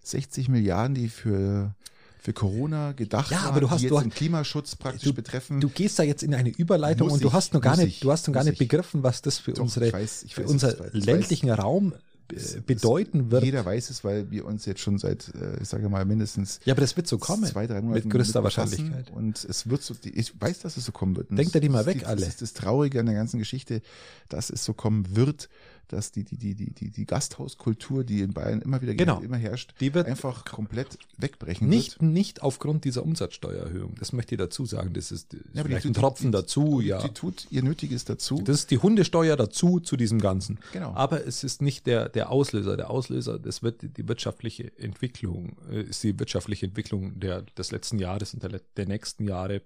60 0.03 0.49
Milliarden, 0.49 0.95
die 0.95 1.09
für, 1.09 1.75
für 2.21 2.33
Corona 2.33 2.93
gedacht 2.93 3.31
Ja, 3.31 3.41
aber 3.43 3.61
du 3.61 3.71
hast- 3.71 3.81
die 3.83 3.89
du 3.89 3.95
jetzt 3.95 4.05
hast- 4.05 4.13
den 4.13 4.17
Klimaschutz 4.17 4.77
praktisch 4.77 5.05
Du- 5.05 5.15
betreffen. 5.15 5.61
Du 5.61 5.69
gehst 5.69 5.99
da 5.99 6.03
jetzt 6.03 6.23
in 6.23 6.35
eine 6.35 6.51
Überleitung 6.51 7.09
Muss 7.09 7.15
und 7.15 7.25
du 7.25 7.29
ich, 7.29 7.33
hast 7.35 7.55
noch 7.55 7.61
gar 7.61 7.77
nicht, 7.77 7.89
ich, 7.89 8.01
du 8.01 8.13
hast 8.13 8.27
noch 8.27 8.35
gar 8.35 8.45
nicht 8.45 8.55
ich. 8.55 8.59
begriffen, 8.59 9.03
was 9.03 9.23
das 9.23 9.39
für 9.39 9.53
Doch, 9.53 9.63
unsere, 9.63 9.93
weiß, 9.93 10.27
für 10.29 10.45
weiß, 10.45 10.51
unser 10.51 10.77
ländlichen 10.93 11.51
Raum 11.51 11.95
Es- 12.35 12.61
bedeuten 12.61 13.31
wird. 13.31 13.45
Jeder 13.45 13.65
weiß 13.65 13.91
es, 13.91 14.05
weil 14.05 14.31
wir 14.31 14.45
uns 14.45 14.67
jetzt 14.67 14.81
schon 14.81 14.99
seit, 14.99 15.29
äh, 15.35 15.63
ich 15.63 15.69
sage 15.69 15.89
mal, 15.89 16.05
mindestens 16.05 16.61
Ja, 16.65 16.75
aber 16.75 16.81
das 16.83 16.97
wird 16.97 17.07
so 17.07 17.19
kommen. 17.19 17.45
zwei, 17.45 17.67
drei 17.67 17.81
Monaten 17.81 18.07
mit 18.09 18.13
größter 18.15 18.43
befassen. 18.43 18.71
Wahrscheinlichkeit. 18.73 19.11
Und 19.17 19.45
es 19.45 19.69
wird 19.71 19.83
so, 19.83 19.95
ich 20.05 20.41
weiß, 20.41 20.61
dass 20.61 20.77
es 20.77 20.85
so 20.85 20.93
kommen 20.93 21.17
wird. 21.17 21.31
Und 21.31 21.37
Denkt 21.37 21.55
ihr 21.55 21.61
die 21.61 21.69
mal 21.69 21.87
weg, 21.87 22.07
alle? 22.07 22.21
Das 22.21 22.29
ist 22.29 22.43
das 22.43 22.53
Traurige 22.53 23.01
an 23.01 23.07
der 23.07 23.15
ganzen 23.15 23.39
Geschichte, 23.39 23.81
dass 24.29 24.51
es 24.51 24.65
so 24.65 24.75
kommen 24.75 25.17
wird, 25.17 25.49
dass 25.89 26.13
die, 26.13 26.25
die, 26.25 26.37
die, 26.37 26.55
die, 26.55 26.73
die, 26.73 26.91
die 26.91 27.07
Gasthauskultur, 27.07 28.05
die 28.05 28.21
in 28.21 28.33
Bayern 28.33 28.61
immer 28.63 28.81
wieder 28.83 28.95
Genau. 28.95 29.21
immer 29.21 29.37
herrscht, 29.37 29.75
Die 29.81 29.95
wird 29.95 30.07
einfach 30.07 30.45
komplett 30.45 30.99
wegbrechen 31.17 31.69
nicht, 31.69 32.01
wird. 32.01 32.11
nicht 32.13 32.43
aufgrund 32.43 32.85
dieser 32.85 33.03
Umsatzsteuererhöhung. 33.05 33.95
Das 33.99 34.13
möchte 34.13 34.35
ich 34.35 34.39
dazu 34.39 34.67
sagen. 34.67 34.93
Das 34.95 35.11
ist, 35.13 35.35
Ja, 35.55 35.65
vielleicht 35.65 35.87
ein 35.87 35.95
tut- 35.95 36.03
Tropfen 36.03 36.27
die- 36.33 36.39
dazu, 36.39 36.81
Die, 36.81 36.89
ja. 36.89 37.03
die 37.03 37.09
tut 37.15 37.47
ihr 37.51 37.63
Nötiges 37.63 38.05
dazu. 38.05 38.41
Das 38.43 38.57
ist 38.61 38.71
die 38.71 38.79
Hundesteuer 38.79 39.37
dazu 39.37 39.81
zu 39.81 39.97
diesem 39.97 40.21
Ganzen. 40.21 40.59
Genau. 40.73 40.93
Aber 40.95 41.27
es 41.27 41.45
ist 41.45 41.63
nicht 41.63 41.87
der, 41.87 42.09
der 42.09 42.31
Auslöser. 42.31 42.77
Der 42.77 42.91
Auslöser, 42.91 43.39
das 43.39 43.63
wird 43.63 43.97
die 43.97 44.07
wirtschaftliche 44.09 44.77
Entwicklung, 44.79 45.57
äh, 45.71 45.83
ist 45.83 46.03
die 46.05 46.19
wirtschaftliche 46.19 46.67
Entwicklung 46.67 47.19
der, 47.19 47.43
des 47.43 47.71
letzten 47.71 47.99
Jahres 47.99 48.35
und 48.35 48.43
der, 48.43 48.61
der 48.77 48.87
nächsten 48.87 49.25
Jahre. 49.27 49.63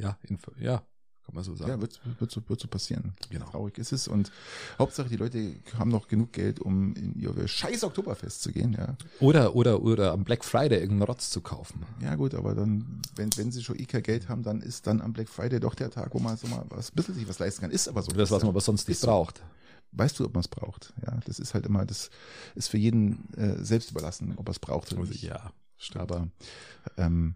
Ja, 0.00 0.18
in, 0.22 0.38
ja, 0.58 0.82
kann 1.26 1.34
man 1.34 1.44
so 1.44 1.54
sagen. 1.56 1.70
Ja, 1.72 1.80
wird, 1.80 2.00
wird, 2.20 2.30
so, 2.30 2.40
wird 2.48 2.60
so 2.60 2.68
passieren. 2.68 3.14
Genau. 3.30 3.46
Traurig 3.46 3.78
ist 3.78 3.92
es. 3.92 4.06
Und 4.06 4.30
Hauptsache, 4.78 5.08
die 5.08 5.16
Leute 5.16 5.54
haben 5.76 5.90
noch 5.90 6.06
genug 6.06 6.32
Geld, 6.32 6.60
um 6.60 6.94
in 6.94 7.14
ihr 7.18 7.48
scheiß 7.48 7.82
Oktoberfest 7.84 8.42
zu 8.42 8.52
gehen. 8.52 8.74
Ja, 8.74 8.96
Oder, 9.20 9.56
oder, 9.56 9.82
oder 9.82 10.12
am 10.12 10.24
Black 10.24 10.44
Friday 10.44 10.78
irgendeinen 10.78 11.08
Rotz 11.08 11.30
zu 11.30 11.40
kaufen. 11.40 11.84
ja 12.00 12.14
gut, 12.14 12.34
aber 12.34 12.54
dann, 12.54 13.02
wenn, 13.16 13.30
wenn 13.36 13.50
sie 13.50 13.62
schon 13.62 13.78
eh 13.78 13.86
kein 13.86 14.02
Geld 14.04 14.28
haben, 14.28 14.42
dann 14.44 14.60
ist 14.60 14.86
dann 14.86 15.00
am 15.00 15.12
Black 15.12 15.28
Friday 15.28 15.58
doch 15.58 15.74
der 15.74 15.90
Tag, 15.90 16.14
wo 16.14 16.20
man 16.20 16.36
so 16.36 16.46
mal 16.46 16.64
was, 16.68 16.90
ein 16.90 16.94
bisschen 16.94 17.14
sich 17.14 17.28
was 17.28 17.38
leisten 17.40 17.62
kann. 17.62 17.70
Ist 17.70 17.88
aber 17.88 18.02
so. 18.02 18.12
Das, 18.12 18.30
was 18.30 18.42
man 18.42 18.50
aber 18.50 18.60
sonst 18.60 18.88
nicht 18.88 19.00
so. 19.00 19.08
braucht. 19.08 19.42
Weißt 19.92 20.18
du, 20.18 20.26
ob 20.26 20.34
man 20.34 20.40
es 20.42 20.48
braucht? 20.48 20.92
Ja, 21.04 21.18
das 21.26 21.38
ist 21.38 21.54
halt 21.54 21.66
immer, 21.66 21.84
das 21.86 22.10
ist 22.54 22.68
für 22.68 22.76
jeden 22.78 23.32
äh, 23.34 23.64
selbst 23.64 23.90
überlassen, 23.90 24.34
ob 24.36 24.48
er 24.48 24.52
es 24.52 24.58
braucht 24.58 24.92
oder 24.92 25.04
nicht. 25.04 25.22
Ja. 25.22 25.52
Aber 25.94 26.28
ähm, 26.96 27.34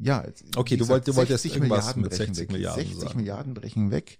ja, 0.00 0.24
Okay, 0.56 0.76
du 0.76 0.88
wollt- 0.88 1.06
du 1.06 1.14
wolltest 1.16 1.42
60 1.42 1.56
irgendwas 1.62 1.78
Milliarden 1.96 2.02
mit 2.02 2.10
brechen 2.10 2.34
60 2.34 2.42
weg. 2.42 2.52
Milliarden 2.52 2.84
60 2.84 3.00
sagen. 3.00 3.16
Milliarden 3.18 3.54
brechen 3.54 3.90
weg, 3.90 4.18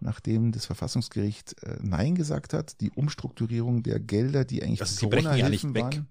nachdem 0.00 0.52
das 0.52 0.66
Verfassungsgericht 0.66 1.62
äh, 1.62 1.76
Nein 1.82 2.14
gesagt 2.14 2.52
hat. 2.54 2.80
Die 2.80 2.90
Umstrukturierung 2.90 3.82
der 3.82 4.00
Gelder, 4.00 4.44
die 4.44 4.62
eigentlich 4.62 4.80
Also 4.80 5.06
ja 5.06 5.10
Corona-Hilfen 5.10 5.74
weg. 5.74 5.82
waren. 5.82 6.06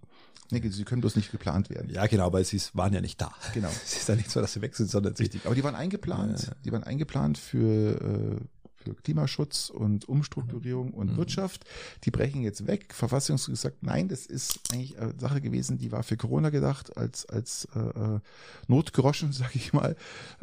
Nee, 0.52 0.68
sie 0.70 0.84
können 0.84 1.02
bloß 1.02 1.16
nicht 1.16 1.32
geplant 1.32 1.70
werden. 1.70 1.92
Ja, 1.92 2.08
genau, 2.08 2.34
weil 2.34 2.44
sie 2.44 2.60
waren 2.74 2.92
ja 2.92 3.02
nicht 3.02 3.22
da. 3.22 3.32
Genau. 3.54 3.70
Es 3.86 3.98
ist 3.98 4.10
ja 4.10 4.16
nicht 4.16 4.32
so, 4.32 4.42
dass 4.42 4.54
sie 4.54 4.62
weg 4.62 4.76
sind, 4.76 4.90
sondern 4.90 5.14
Richtig. 5.14 5.46
Aber 5.46 5.54
die 5.54 5.64
waren 5.64 5.76
eingeplant. 5.76 6.42
Ja, 6.42 6.48
ja. 6.48 6.54
Die 6.66 6.72
waren 6.72 6.84
eingeplant 6.84 7.38
für, 7.38 8.40
äh, 8.40 8.59
für 8.84 8.96
Klimaschutz 8.96 9.70
und 9.70 10.08
Umstrukturierung 10.08 10.94
und 10.94 11.14
Mhm. 11.14 11.18
Wirtschaft. 11.18 11.66
Die 12.04 12.12
brechen 12.12 12.42
jetzt 12.42 12.68
weg. 12.68 12.94
Verfassungsgericht 12.94 13.62
sagt, 13.62 13.84
nein, 13.84 14.08
das 14.08 14.26
ist 14.26 14.60
eigentlich 14.72 14.98
eine 15.00 15.14
Sache 15.20 15.42
gewesen, 15.42 15.78
die 15.78 15.92
war 15.92 16.04
für 16.04 16.18
Corona 16.18 16.50
gedacht, 16.50 16.98
als, 16.98 17.26
als 17.28 17.68
äh, 17.76 17.80
äh, 17.80 18.20
Notgroschen, 18.68 19.32
sage 19.34 19.56
ich 19.56 19.74
mal. 19.74 19.96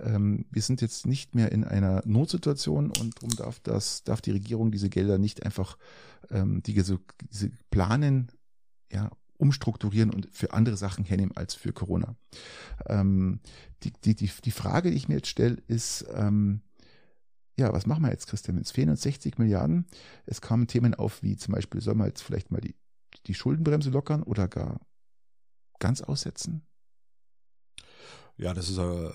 Ähm, 0.02 0.46
wir 0.50 0.62
sind 0.62 0.80
jetzt 0.80 1.06
nicht 1.06 1.34
mehr 1.34 1.52
in 1.52 1.64
einer 1.64 2.02
Notsituation 2.04 2.86
und 2.86 3.16
darum 3.16 3.36
darf 3.36 3.60
das, 3.60 4.04
darf 4.04 4.20
die 4.20 4.32
Regierung 4.32 4.70
diese 4.70 4.90
Gelder 4.90 5.18
nicht 5.18 5.44
einfach 5.44 5.76
ähm, 6.30 6.62
die 6.62 6.78
so, 6.80 6.98
diese 7.30 7.50
planen, 7.70 8.28
ja, 8.92 9.10
umstrukturieren 9.38 10.10
und 10.10 10.28
für 10.32 10.52
andere 10.52 10.76
Sachen 10.76 11.04
hernehmen 11.04 11.36
als 11.36 11.54
für 11.54 11.72
Corona. 11.72 12.16
Ähm, 12.86 13.40
die, 13.82 13.92
die, 13.92 14.14
die, 14.14 14.30
die 14.44 14.50
Frage, 14.50 14.90
die 14.90 14.96
ich 14.96 15.08
mir 15.08 15.16
jetzt 15.16 15.28
stelle, 15.28 15.58
ist, 15.68 16.06
ähm, 16.14 16.60
ja, 17.58 17.72
was 17.72 17.86
machen 17.86 18.02
wir 18.02 18.10
jetzt, 18.10 18.26
Christian? 18.26 18.58
Jetzt 18.58 18.72
fehlen 18.72 18.90
uns 18.90 19.02
60 19.02 19.38
Milliarden. 19.38 19.86
Es 20.26 20.40
kamen 20.40 20.66
Themen 20.66 20.94
auf, 20.94 21.22
wie 21.22 21.36
zum 21.36 21.54
Beispiel, 21.54 21.80
sollen 21.80 21.98
wir 21.98 22.06
jetzt 22.06 22.22
vielleicht 22.22 22.50
mal 22.50 22.60
die, 22.60 22.76
die 23.26 23.34
Schuldenbremse 23.34 23.90
lockern 23.90 24.22
oder 24.22 24.46
gar 24.46 24.80
ganz 25.78 26.02
aussetzen? 26.02 26.66
Ja, 28.36 28.52
das 28.52 28.68
ist 28.68 28.78
äh, 28.78 29.10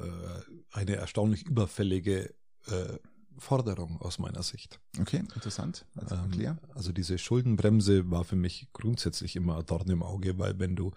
eine 0.71 0.95
erstaunlich 0.95 1.45
überfällige 1.45 2.33
äh, 2.65 2.97
Forderung 3.37 4.01
aus 4.01 4.19
meiner 4.19 4.43
Sicht. 4.43 4.79
Okay, 4.99 5.17
interessant. 5.17 5.85
Also, 5.95 6.15
Ähm, 6.15 6.57
also 6.73 6.91
diese 6.91 7.17
Schuldenbremse 7.17 8.09
war 8.09 8.23
für 8.23 8.35
mich 8.35 8.69
grundsätzlich 8.73 9.35
immer 9.35 9.59
ein 9.59 9.65
Dorn 9.65 9.89
im 9.89 10.03
Auge, 10.03 10.37
weil 10.37 10.59
wenn 10.59 10.75
du 10.75 10.91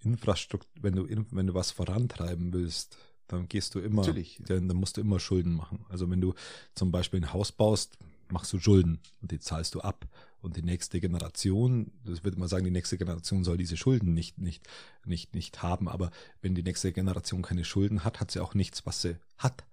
Infrastruktur, 0.00 0.82
wenn 0.82 0.94
du 0.94 1.06
wenn 1.30 1.46
du 1.46 1.54
was 1.54 1.70
vorantreiben 1.70 2.52
willst, 2.52 2.96
dann 3.32 3.48
gehst 3.48 3.74
du 3.74 3.80
immer, 3.80 4.02
Natürlich. 4.02 4.40
dann, 4.46 4.68
dann 4.68 4.76
musst 4.76 4.96
du 4.96 5.00
immer 5.00 5.20
Schulden 5.20 5.54
machen. 5.54 5.84
Also 5.88 6.10
wenn 6.10 6.20
du 6.20 6.34
zum 6.74 6.90
Beispiel 6.90 7.20
ein 7.20 7.32
Haus 7.32 7.52
baust, 7.52 7.98
machst 8.28 8.52
du 8.52 8.58
Schulden 8.58 9.00
und 9.22 9.30
die 9.30 9.38
zahlst 9.38 9.74
du 9.74 9.80
ab. 9.80 10.06
Und 10.40 10.56
die 10.56 10.62
nächste 10.62 11.00
Generation, 11.00 11.92
das 12.04 12.24
würde 12.24 12.38
man 12.38 12.48
sagen, 12.48 12.64
die 12.64 12.70
nächste 12.70 12.96
Generation 12.96 13.44
soll 13.44 13.58
diese 13.58 13.76
Schulden 13.76 14.14
nicht, 14.14 14.38
nicht, 14.38 14.66
nicht, 15.04 15.34
nicht 15.34 15.62
haben. 15.62 15.86
Aber 15.88 16.10
wenn 16.40 16.54
die 16.54 16.62
nächste 16.62 16.92
Generation 16.92 17.42
keine 17.42 17.64
Schulden 17.64 18.04
hat, 18.04 18.20
hat 18.20 18.30
sie 18.30 18.40
auch 18.40 18.54
nichts, 18.54 18.86
was 18.86 19.02
sie 19.02 19.16
hat. 19.36 19.64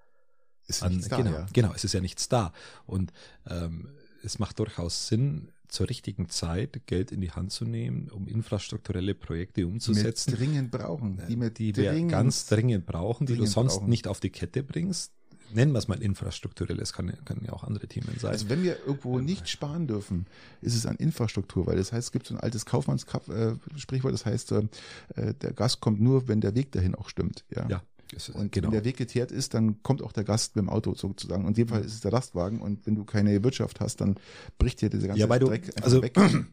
Ist 0.68 0.84
An, 0.84 0.94
nichts 0.94 1.08
da, 1.08 1.18
genau, 1.18 1.32
ja. 1.32 1.46
genau, 1.54 1.74
es 1.74 1.86
ist 1.86 1.94
ja 1.94 2.02
nichts 2.02 2.28
da. 2.28 2.52
Und 2.86 3.14
ähm, 3.48 3.88
es 4.24 4.40
macht 4.40 4.60
durchaus 4.60 5.08
Sinn, 5.08 5.54
zur 5.68 5.90
richtigen 5.90 6.30
Zeit 6.30 6.86
Geld 6.86 7.12
in 7.12 7.22
die 7.22 7.32
Hand 7.32 7.52
zu 7.52 7.66
nehmen, 7.66 8.10
um 8.10 8.28
infrastrukturelle 8.28 9.14
Projekte 9.14 9.62
Die 9.62 9.68
wir 9.68 9.74
umzusetzen, 9.74 10.34
dringend 10.36 10.72
brauchen. 10.72 11.22
Die, 11.28 11.40
wir 11.40 11.50
die 11.50 11.76
wir 11.76 11.92
dringend, 11.92 12.12
ganz 12.12 12.46
dringend 12.46 12.86
brauchen, 12.86 13.26
die 13.26 13.34
dringend 13.34 13.50
du 13.50 13.52
sonst 13.52 13.78
brauchen. 13.78 13.90
nicht 13.90 14.08
auf 14.08 14.20
die 14.20 14.30
Kette 14.30 14.64
bringst. 14.64 15.12
Nennen 15.54 15.72
wir 15.72 15.80
es 15.80 15.88
mal 15.88 16.02
infrastrukturell, 16.02 16.78
es 16.82 16.92
kann, 16.92 17.14
können 17.24 17.44
ja 17.46 17.54
auch 17.54 17.64
andere 17.64 17.88
Themen 17.88 18.08
sein. 18.20 18.32
Also 18.32 18.50
wenn 18.50 18.64
wir 18.64 18.80
irgendwo 18.86 19.20
nicht 19.20 19.48
sparen 19.48 19.88
dürfen, 19.88 20.26
ist 20.62 20.76
es 20.76 20.86
an 20.86 20.98
Infrastruktur, 20.98 21.68
weil 21.68 21.78
das 21.78 21.94
heißt, 21.94 22.08
es 22.08 22.12
gibt 22.12 22.28
so 22.28 22.36
ein 22.36 22.40
altes 22.42 22.66
Kaufmanns-Sprichwort, 22.66 24.14
das 24.14 24.26
heißt, 24.26 24.52
äh, 24.52 24.68
äh, 25.16 25.34
der 25.36 25.54
Gast 25.54 25.80
kommt 25.80 26.02
nur, 26.02 26.28
wenn 26.28 26.42
der 26.42 26.54
Weg 26.56 26.74
dahin 26.74 26.96
auch 26.96 27.08
stimmt. 27.08 27.46
Ja. 27.50 27.66
ja, 27.70 27.82
ist- 28.14 28.30
Und 28.30 28.52
genau. 28.52 28.68
wenn 28.68 28.72
der 28.74 28.86
Weg 28.86 28.98
geteert 28.98 29.32
ist, 29.32 29.54
dann 29.54 29.82
kommt 29.84 30.02
auch 30.02 30.12
der 30.12 30.24
Gast 30.24 30.56
mit 30.56 30.64
dem 30.64 30.70
Auto 30.70 30.94
sozusagen. 30.96 31.44
Und 31.46 31.58
in 31.58 31.66
dem 31.66 31.68
Fall 31.70 31.82
ist 31.82 31.94
es 31.94 32.02
der 32.02 32.12
Lastwagen. 32.12 32.62
Und 32.62 32.86
wenn 32.86 32.96
du 32.96 33.06
keine 33.06 33.44
Wirtschaft 33.44 33.80
hast, 33.80 34.02
dann 34.02 34.16
bricht 34.58 34.82
dir 34.82 34.90
dieser 34.90 35.08
ganze 35.08 35.22
Ja, 35.22 35.30
weil 35.30 35.40
du- 35.40 35.48
Dreck 35.48 35.68
einfach 35.68 35.84
also- 35.84 36.02
weg. 36.02 36.16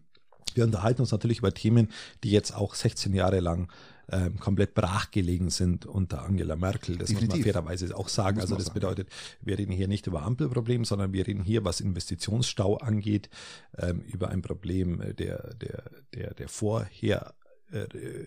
Wir 0.54 0.62
unterhalten 0.64 1.00
uns 1.00 1.10
natürlich 1.10 1.38
über 1.38 1.52
Themen, 1.52 1.88
die 2.22 2.30
jetzt 2.30 2.54
auch 2.54 2.74
16 2.76 3.12
Jahre 3.12 3.40
lang 3.40 3.72
ähm, 4.12 4.38
komplett 4.38 4.74
brachgelegen 4.74 5.48
sind 5.50 5.84
unter 5.86 6.22
Angela 6.24 6.54
Merkel. 6.56 6.96
Das 6.98 7.08
muss 7.08 7.22
man 7.22 7.28
Definitiv. 7.30 7.52
fairerweise 7.52 7.96
auch 7.96 8.08
sagen. 8.08 8.38
Also 8.38 8.54
das 8.54 8.66
sagen. 8.66 8.74
bedeutet, 8.74 9.08
wir 9.40 9.58
reden 9.58 9.72
hier 9.72 9.88
nicht 9.88 10.06
über 10.06 10.22
Ampelproblem, 10.22 10.84
sondern 10.84 11.12
wir 11.14 11.26
reden 11.26 11.42
hier, 11.42 11.64
was 11.64 11.80
Investitionsstau 11.80 12.76
angeht, 12.76 13.30
ähm, 13.78 14.00
über 14.02 14.28
ein 14.28 14.42
Problem 14.42 15.00
äh, 15.00 15.14
der, 15.14 15.54
der, 15.54 15.90
der, 16.14 16.34
der 16.34 16.48
Vorher 16.48 17.34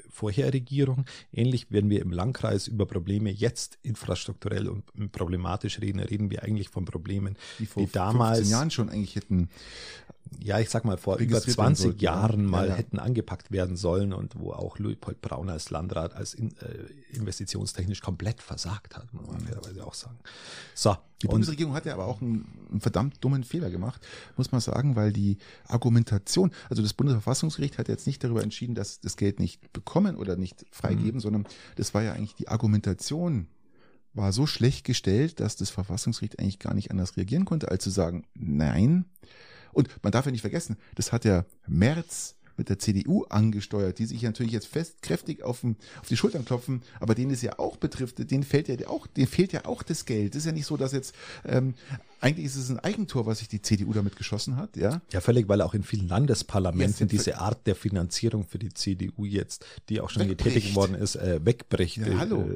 Vorherregierung. 0.10 1.06
Ähnlich, 1.32 1.68
wenn 1.70 1.90
wir 1.90 2.02
im 2.02 2.12
Landkreis 2.12 2.68
über 2.68 2.86
Probleme 2.86 3.30
jetzt 3.32 3.78
infrastrukturell 3.84 4.68
und 4.68 5.12
problematisch 5.12 5.80
reden, 5.82 6.00
reden 6.00 6.30
wir 6.30 6.44
eigentlich 6.44 6.70
von 6.70 6.86
Problemen, 6.86 7.38
Die 7.60 7.66
vor 7.66 7.84
die 7.84 7.92
damals 7.92 8.40
15 8.40 8.52
Jahren 8.52 8.72
schon 8.72 8.90
eigentlich 8.90 9.16
hätten. 9.16 9.50
ja, 10.40 10.60
ich 10.60 10.70
sag 10.70 10.84
mal, 10.86 10.98
vor 10.98 11.16
über 11.16 11.22
registriert 11.36 11.58
werden 11.58 11.76
20 11.76 11.84
sollten, 11.86 12.00
ja. 12.04 12.12
Jahren 12.14 12.46
mal 12.46 12.66
Ja, 12.66 12.72
ja. 12.72 12.78
hätten 12.78 13.00
angepackt 13.00 13.52
werden 13.52 13.78
sollen 13.78 14.12
und 14.14 14.38
wo 14.40 14.52
auch 14.52 14.78
Luitpold 14.80 15.22
Braun 15.22 15.50
als 15.50 15.70
Landrat 15.70 16.14
als 16.14 16.34
in, 16.34 16.52
äh, 16.58 17.16
investitionstechnisch 17.16 18.02
komplett 18.02 18.42
versagt 18.42 18.98
hat, 18.98 19.14
muss 19.14 19.28
man 19.28 19.40
fairerweise 19.40 19.86
auch 19.86 19.94
sagen. 19.94 20.18
So, 20.76 20.98
Mhm. 21.18 21.22
Die 21.22 21.26
und 21.28 21.32
Bundesregierung 21.32 21.74
hat 21.74 21.86
ja 21.86 21.94
aber 21.94 22.06
auch 22.06 22.22
einen, 22.22 22.46
einen 22.70 22.80
verdammt 22.82 23.24
dummen 23.24 23.44
Fehler 23.44 23.72
gemacht, 23.72 24.06
muss 24.36 24.52
man 24.52 24.62
sagen, 24.62 24.96
weil 24.96 25.12
die 25.12 25.38
Argumentation, 25.68 26.52
also 26.70 26.84
das 26.84 26.94
Bundesverfassungsgericht 26.94 27.80
hat 27.80 27.88
jetzt 27.88 28.06
nicht 28.06 28.24
darüber 28.24 28.44
entschieden, 28.44 28.76
dass 28.76 29.00
das 29.00 29.18
Geld 29.18 29.37
nicht 29.40 29.74
bekommen 29.74 30.16
oder 30.16 30.36
nicht 30.36 30.64
Mhm. 30.64 30.68
freigeben, 30.72 31.20
sondern 31.20 31.46
das 31.76 31.94
war 31.94 32.04
ja 32.04 32.14
eigentlich 32.14 32.36
die 32.36 32.48
Argumentation 32.48 33.48
war 34.14 34.34
so 34.34 34.48
schlecht 34.48 34.84
gestellt, 34.84 35.40
dass 35.40 35.56
das 35.56 35.70
Verfassungsgericht 35.70 36.40
eigentlich 36.40 36.60
gar 36.60 36.74
nicht 36.74 36.90
anders 36.92 37.18
reagieren 37.18 37.46
konnte, 37.46 37.70
als 37.70 37.84
zu 37.84 37.92
sagen, 37.92 38.26
nein. 38.34 39.06
Und 39.74 39.90
man 40.02 40.12
darf 40.12 40.26
ja 40.26 40.32
nicht 40.32 40.42
vergessen, 40.42 40.78
das 40.96 41.12
hat 41.12 41.24
ja 41.24 41.46
Merz 41.68 42.36
mit 42.58 42.70
der 42.70 42.80
CDU 42.80 43.26
angesteuert, 43.26 44.00
die 44.00 44.08
sich 44.08 44.24
natürlich 44.24 44.52
jetzt 44.52 44.68
fest 44.68 45.04
kräftig 45.04 45.44
auf, 45.44 45.62
den, 45.62 45.78
auf 46.02 46.08
die 46.08 46.18
Schultern 46.18 46.44
klopfen, 46.44 46.82
aber 47.00 47.14
denen 47.14 47.30
es 47.30 47.44
ja 47.44 47.60
auch 47.60 47.78
betrifft, 47.78 48.32
denen 48.32 48.42
fällt 48.42 48.68
ja 48.68 48.88
auch, 48.88 49.06
denen 49.06 49.28
fehlt 49.28 49.54
ja 49.54 49.66
auch 49.66 49.84
das 49.84 50.06
Geld. 50.06 50.34
Das 50.34 50.40
ist 50.40 50.48
ja 50.48 50.52
nicht 50.52 50.66
so, 50.66 50.76
dass 50.78 50.92
jetzt 50.92 51.14
ähm, 51.46 51.76
eigentlich 52.20 52.45
ist 52.47 52.55
es 52.55 52.70
ein 52.70 52.80
Eigentor, 52.80 53.26
was 53.26 53.39
sich 53.39 53.47
die 53.47 53.61
CDU 53.61 53.93
damit 53.93 54.15
geschossen 54.15 54.55
hat, 54.57 54.76
ja. 54.76 55.01
ja 55.11 55.22
völlig, 55.22 55.47
weil 55.47 55.61
auch 55.61 55.74
in 55.74 55.84
vielen 55.84 56.07
Landesparlamenten 56.07 57.07
diese 57.07 57.38
Art 57.39 57.65
der 57.68 57.76
Finanzierung 57.76 58.43
für 58.45 58.57
die 58.57 58.74
CDU 58.74 59.26
jetzt, 59.26 59.65
die 59.89 60.01
auch 60.01 60.09
schon 60.09 60.24
Wegbricht. 60.24 60.55
getätigt 60.55 60.76
worden 60.76 60.95
ist, 60.95 61.15
äh, 61.15 61.39
wegbricht. 61.45 61.97
Ja, 61.97 62.07
Äh, 62.07 62.15
hallo. 62.18 62.49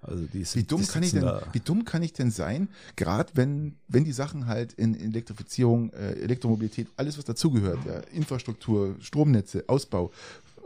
Also 0.00 0.24
die 0.32 0.40
Wie 0.40 0.44
sind, 0.44 0.72
dumm 0.72 0.80
die 0.80 0.86
kann 0.88 1.02
ich 1.02 1.10
denn, 1.12 1.22
da- 1.22 1.46
wie 1.52 1.60
dumm 1.60 1.84
kann 1.84 2.02
ich 2.02 2.12
denn 2.12 2.30
sein, 2.30 2.68
gerade 2.96 3.30
wenn, 3.34 3.76
wenn 3.88 4.04
die 4.04 4.12
Sachen 4.12 4.46
halt 4.46 4.72
in 4.72 4.94
Elektrifizierung, 4.98 5.90
äh, 5.92 6.14
Elektromobilität, 6.20 6.88
alles 6.96 7.18
was 7.18 7.24
dazugehört, 7.24 7.78
ja, 7.86 8.00
Infrastruktur, 8.12 8.96
Stromnetze, 9.00 9.64
Ausbau, 9.68 10.10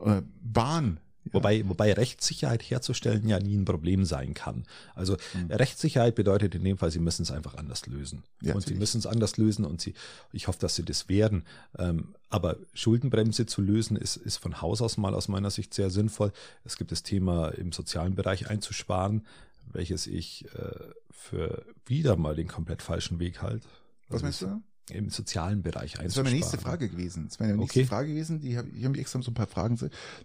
äh, 0.05 0.23
Bahn, 0.43 0.99
Wobei, 1.33 1.69
wobei 1.69 1.93
Rechtssicherheit 1.93 2.63
herzustellen 2.63 3.29
ja 3.29 3.39
nie 3.39 3.57
ein 3.57 3.65
Problem 3.65 4.05
sein 4.05 4.35
kann. 4.35 4.65
Also 4.95 5.17
Hm. 5.33 5.51
Rechtssicherheit 5.51 6.15
bedeutet 6.15 6.55
in 6.55 6.65
dem 6.65 6.79
Fall, 6.79 6.91
sie 6.91 6.99
müssen 6.99 7.23
es 7.23 7.31
einfach 7.31 7.55
anders 7.55 7.87
lösen. 7.87 8.23
Ja, 8.41 8.55
und 8.55 8.67
sie 8.67 8.75
müssen 8.75 8.99
es 8.99 9.07
anders 9.07 9.37
lösen 9.37 9.65
und 9.65 9.81
sie, 9.81 9.95
ich 10.33 10.49
hoffe, 10.49 10.59
dass 10.61 10.77
sie 10.77 10.85
das 10.85 11.09
werden. 11.09 11.45
Ähm, 11.79 12.15
aber 12.29 12.57
Schuldenbremse 12.75 13.47
zu 13.47 13.63
lösen, 13.63 13.97
ist, 13.97 14.17
ist 14.17 14.37
von 14.37 14.61
Haus 14.61 14.83
aus 14.83 14.97
mal 14.97 15.15
aus 15.15 15.29
meiner 15.29 15.51
Sicht 15.51 15.75
sehr 15.75 15.91
sinnvoll. 15.91 16.33
Es 16.65 16.77
gibt 16.77 16.93
das 16.93 17.03
Thema 17.03 17.49
im 17.49 17.73
sozialen 17.73 18.15
Bereich 18.15 18.49
einzusparen, 18.51 19.27
welches 19.73 20.07
ich 20.07 20.47
äh, 20.55 20.79
für 21.11 21.65
wieder 21.87 22.17
mal 22.17 22.35
den 22.35 22.49
komplett 22.49 22.83
falschen 22.83 23.19
Weg 23.19 23.43
halte. 23.43 23.67
was 24.09 24.23
meinst 24.23 24.43
du? 24.43 24.63
Im 24.91 25.11
sozialen 25.11 25.63
Bereich 25.63 25.93
Das 25.93 25.99
wäre 25.99 26.03
einzusparen. 26.05 26.25
meine 26.27 26.37
nächste 26.37 26.59
Frage 26.59 26.89
gewesen. 26.89 27.25
Das 27.29 27.41
wäre 27.41 27.49
meine 27.51 27.63
nächste 27.63 27.81
Okay. 27.81 27.89
Frage 27.89 28.09
gewesen. 28.09 28.41
Die 28.41 28.57
hab, 28.57 28.67
ich 28.73 28.85
habe 28.85 28.99
extra 28.99 29.21
so 29.21 29.31
ein 29.31 29.35
paar 29.35 29.47
Fragen. 29.49 29.77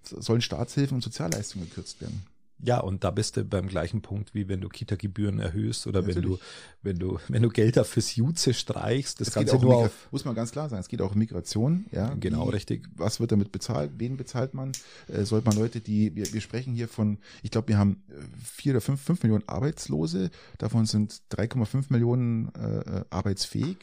Sollen 0.03 0.41
Staatshilfen 0.41 0.95
und 0.95 1.01
Sozialleistungen 1.01 1.68
gekürzt 1.68 1.99
werden? 2.01 2.22
Ja, 2.64 2.80
und 2.80 3.03
da 3.03 3.09
bist 3.09 3.38
du 3.38 3.43
beim 3.43 3.68
gleichen 3.68 4.03
Punkt, 4.03 4.36
wie 4.36 4.47
wenn 4.47 4.62
du 4.62 4.70
Kita-Gebühren 4.70 5.39
erhöhst 5.39 5.88
oder 5.88 6.05
wenn 6.05 6.14
du, 6.22 6.34
Natürlich. 6.34 6.39
wenn 6.84 6.99
du, 6.99 7.20
wenn 7.28 7.41
du 7.41 7.49
Gelder 7.49 7.84
fürs 7.84 8.16
Juze 8.16 8.53
streichst, 8.53 9.20
das 9.20 9.30
Es 9.30 9.34
geht 9.34 9.47
Ganze 9.47 9.55
auch 9.57 9.64
um 9.64 9.68
nur 9.70 9.78
auf, 9.86 10.07
muss 10.12 10.26
man 10.26 10.36
ganz 10.36 10.51
klar 10.51 10.70
sagen, 10.70 10.80
es 10.80 10.88
geht 10.88 11.01
auch 11.01 11.14
um 11.14 11.18
Migration, 11.18 11.86
ja. 11.91 12.14
Genau, 12.20 12.45
Wie- 12.49 12.51
richtig. 12.51 12.88
Was 12.95 13.20
wird 13.20 13.32
damit 13.32 13.51
bezahlt? 13.51 13.89
Wen 13.97 14.16
bezahlt 14.16 14.53
man? 14.53 14.74
Äh, 15.07 15.24
sollte 15.24 15.47
man 15.49 15.57
Leute, 15.57 15.80
die, 15.82 16.16
wir, 16.16 16.32
wir 16.32 16.41
sprechen 16.41 16.76
hier 16.76 16.88
von, 16.88 17.18
ich 17.41 17.49
glaube, 17.49 17.70
wir 17.70 17.80
haben 17.80 18.03
äh, 18.09 18.14
vier 18.43 18.74
oder 18.74 18.82
fünf, 18.82 19.01
fünf 19.01 19.24
Millionen 19.24 19.49
Arbeitslose, 19.49 20.30
davon 20.59 20.86
sind 20.86 21.20
3,5 21.32 21.86
Millionen 21.89 22.53
äh, 22.53 22.99
äh, 22.99 23.05
arbeitsfähig. 23.09 23.78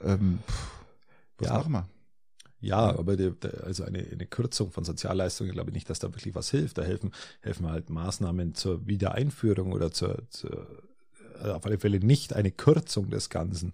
Ähm, 0.00 0.38
was 1.38 1.48
Ja. 1.48 1.58
machen 1.58 1.72
wir? 1.72 1.88
ja, 2.60 2.78
aber 2.96 3.16
die, 3.16 3.32
also 3.64 3.84
eine, 3.84 3.98
eine 3.98 4.26
Kürzung 4.26 4.70
von 4.70 4.84
Sozialleistungen, 4.84 5.52
glaube 5.52 5.70
ich 5.70 5.74
nicht, 5.74 5.90
dass 5.90 5.98
da 5.98 6.08
wirklich 6.14 6.34
was 6.34 6.50
hilft. 6.50 6.78
Da 6.78 6.82
helfen, 6.82 7.12
helfen 7.40 7.68
halt 7.68 7.90
Maßnahmen 7.90 8.54
zur 8.54 8.86
Wiedereinführung 8.86 9.72
oder 9.72 9.90
zur, 9.92 10.22
zur 10.30 10.68
äh, 11.42 11.50
auf 11.50 11.66
alle 11.66 11.78
Fälle 11.78 11.98
nicht 11.98 12.34
eine 12.34 12.52
Kürzung 12.52 13.10
des 13.10 13.30
Ganzen. 13.30 13.72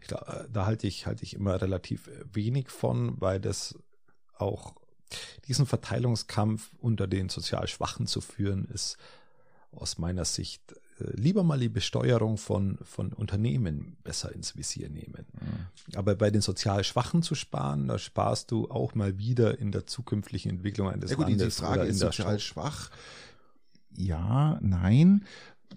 Ich 0.00 0.08
glaub, 0.08 0.28
äh, 0.28 0.46
da 0.52 0.66
halte 0.66 0.86
ich, 0.86 1.06
halte 1.06 1.22
ich 1.22 1.34
immer 1.34 1.60
relativ 1.62 2.10
wenig 2.32 2.70
von, 2.70 3.20
weil 3.20 3.40
das 3.40 3.78
auch 4.36 4.74
diesen 5.46 5.66
Verteilungskampf 5.66 6.70
unter 6.80 7.06
den 7.06 7.28
sozial 7.28 7.68
Schwachen 7.68 8.06
zu 8.08 8.20
führen, 8.20 8.64
ist 8.64 8.96
aus 9.70 9.98
meiner 9.98 10.24
Sicht 10.24 10.74
lieber 10.98 11.42
mal 11.42 11.58
die 11.58 11.68
Besteuerung 11.68 12.36
von, 12.36 12.78
von 12.82 13.12
Unternehmen 13.12 13.96
besser 14.04 14.32
ins 14.32 14.56
Visier 14.56 14.88
nehmen. 14.88 15.26
Aber 15.94 16.14
bei 16.14 16.30
den 16.30 16.40
sozial 16.40 16.84
Schwachen 16.84 17.22
zu 17.22 17.34
sparen, 17.34 17.88
da 17.88 17.98
sparst 17.98 18.50
du 18.50 18.70
auch 18.70 18.94
mal 18.94 19.18
wieder 19.18 19.58
in 19.58 19.72
der 19.72 19.86
zukünftigen 19.86 20.50
Entwicklung 20.50 20.88
eines 20.88 21.10
Ja 21.10 21.16
gut, 21.16 21.28
die 21.28 21.32
Landes 21.32 21.58
Frage 21.58 21.72
oder 21.74 21.84
in 21.84 21.90
ist 21.90 22.02
der 22.02 22.12
sozial 22.12 22.38
Stadt. 22.38 22.42
schwach. 22.42 22.90
Ja, 23.96 24.58
nein. 24.60 25.24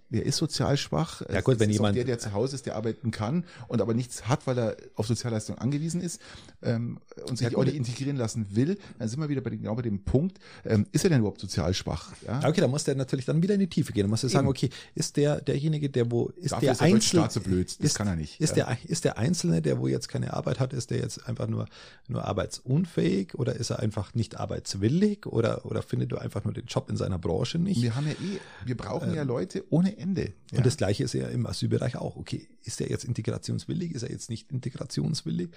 Wer 0.10 0.26
ist 0.26 0.38
sozial 0.38 0.78
schwach? 0.78 1.22
Ja 1.32 1.42
gut, 1.42 1.60
wenn 1.60 1.70
jemand- 1.70 1.98
der, 1.98 2.04
der 2.06 2.20
zu 2.20 2.34
Hause 2.34 2.56
ist, 2.56 2.66
der 2.66 2.76
arbeiten 2.76 3.12
kann 3.12 3.44
und 3.68 3.82
aber 3.82 3.94
nichts 3.94 4.28
hat, 4.28 4.48
weil 4.48 4.58
er 4.58 4.78
auf 4.96 5.08
Sozialleistung 5.08 5.58
angewiesen 5.58 6.02
ist 6.02 6.22
ähm, 6.62 7.00
und 7.28 7.38
sich 7.38 7.50
Ja, 7.52 7.58
auch 7.58 7.66
nicht 7.66 7.76
integrieren 7.76 8.16
lassen 8.16 8.48
will, 8.56 8.78
dann 9.00 9.08
sind 9.10 9.20
wir 9.20 9.28
wieder 9.30 9.42
bei 9.42 9.50
dem, 9.50 9.62
genau 9.62 9.76
bei 9.76 9.82
dem 9.82 10.04
Punkt, 10.04 10.40
ähm, 10.66 10.86
ist 10.92 11.04
er 11.04 11.10
denn 11.10 11.20
überhaupt 11.20 11.42
sozial 11.42 11.74
schwach? 11.74 12.14
Ja? 12.26 12.40
Okay, 12.48 12.62
da 12.62 12.68
muss 12.68 12.84
der 12.86 12.96
natürlich 12.96 13.26
dann 13.26 13.42
wieder 13.44 13.54
in 13.56 13.60
die 13.60 13.68
Tiefe 13.68 13.92
gehen. 13.92 14.04
Da 14.04 14.10
muss 14.10 14.24
er 14.24 14.30
sagen, 14.30 14.48
okay, 14.48 14.70
ist 14.96 15.18
der 15.18 15.42
derjenige, 15.42 15.90
der 15.90 16.10
wo 16.10 16.28
ist 16.38 16.52
Dafür 16.54 16.62
der 16.62 16.72
ist 16.74 16.82
Einzelne, 16.82 17.30
so 17.30 17.40
blöd. 17.42 17.68
Das 17.68 17.78
ist, 17.86 17.96
kann 17.98 18.08
er 18.08 18.16
nicht. 18.16 18.40
Ist 18.40 18.56
Ja. 18.56 18.66
der 18.68 18.78
ist 18.90 19.04
der 19.04 19.18
Einzelne, 19.18 19.62
der 19.62 19.80
wo 19.80 19.88
jetzt 19.88 20.08
keine 20.10 20.34
Arbeit 20.34 20.60
hat, 20.60 20.74
ist 20.74 20.90
der 20.92 21.00
jetzt 21.00 21.28
einfach 21.28 21.48
nur 21.48 21.66
nur 22.08 22.24
arbeitsunfähig 22.26 23.36
oder 23.36 23.56
ist 23.56 23.70
er 23.70 23.80
einfach 23.80 24.14
nicht 24.16 24.40
arbeitswillig 24.40 25.26
oder 25.26 25.66
oder 25.66 25.82
findet 25.82 26.12
er 26.14 26.22
einfach 26.22 26.44
nur 26.44 26.54
den 26.54 26.66
Job 26.66 26.90
in 26.90 26.98
seiner 26.98 27.20
Branche 27.20 27.60
nicht? 27.60 27.82
Wir 27.82 27.96
haben 27.96 28.08
ja 28.08 28.14
eh, 28.14 28.40
wir 28.66 28.78
brauchen 28.78 29.14
ja 29.14 29.24
Leute 29.24 29.64
ohne 29.78 29.98
Ende. 29.98 30.34
Ja. 30.52 30.58
Und 30.58 30.66
das 30.66 30.78
gleiche 30.78 31.04
ist 31.04 31.14
ja 31.14 31.28
im 31.28 31.46
Asylbereich 31.46 31.98
auch. 31.98 32.16
Okay, 32.16 32.48
ist 32.64 32.82
er 32.82 32.90
jetzt 32.90 33.06
integrationswillig, 33.06 33.92
ist 33.92 34.04
er 34.04 34.12
jetzt 34.12 34.30
nicht 34.30 34.52
integrationswillig? 34.52 35.50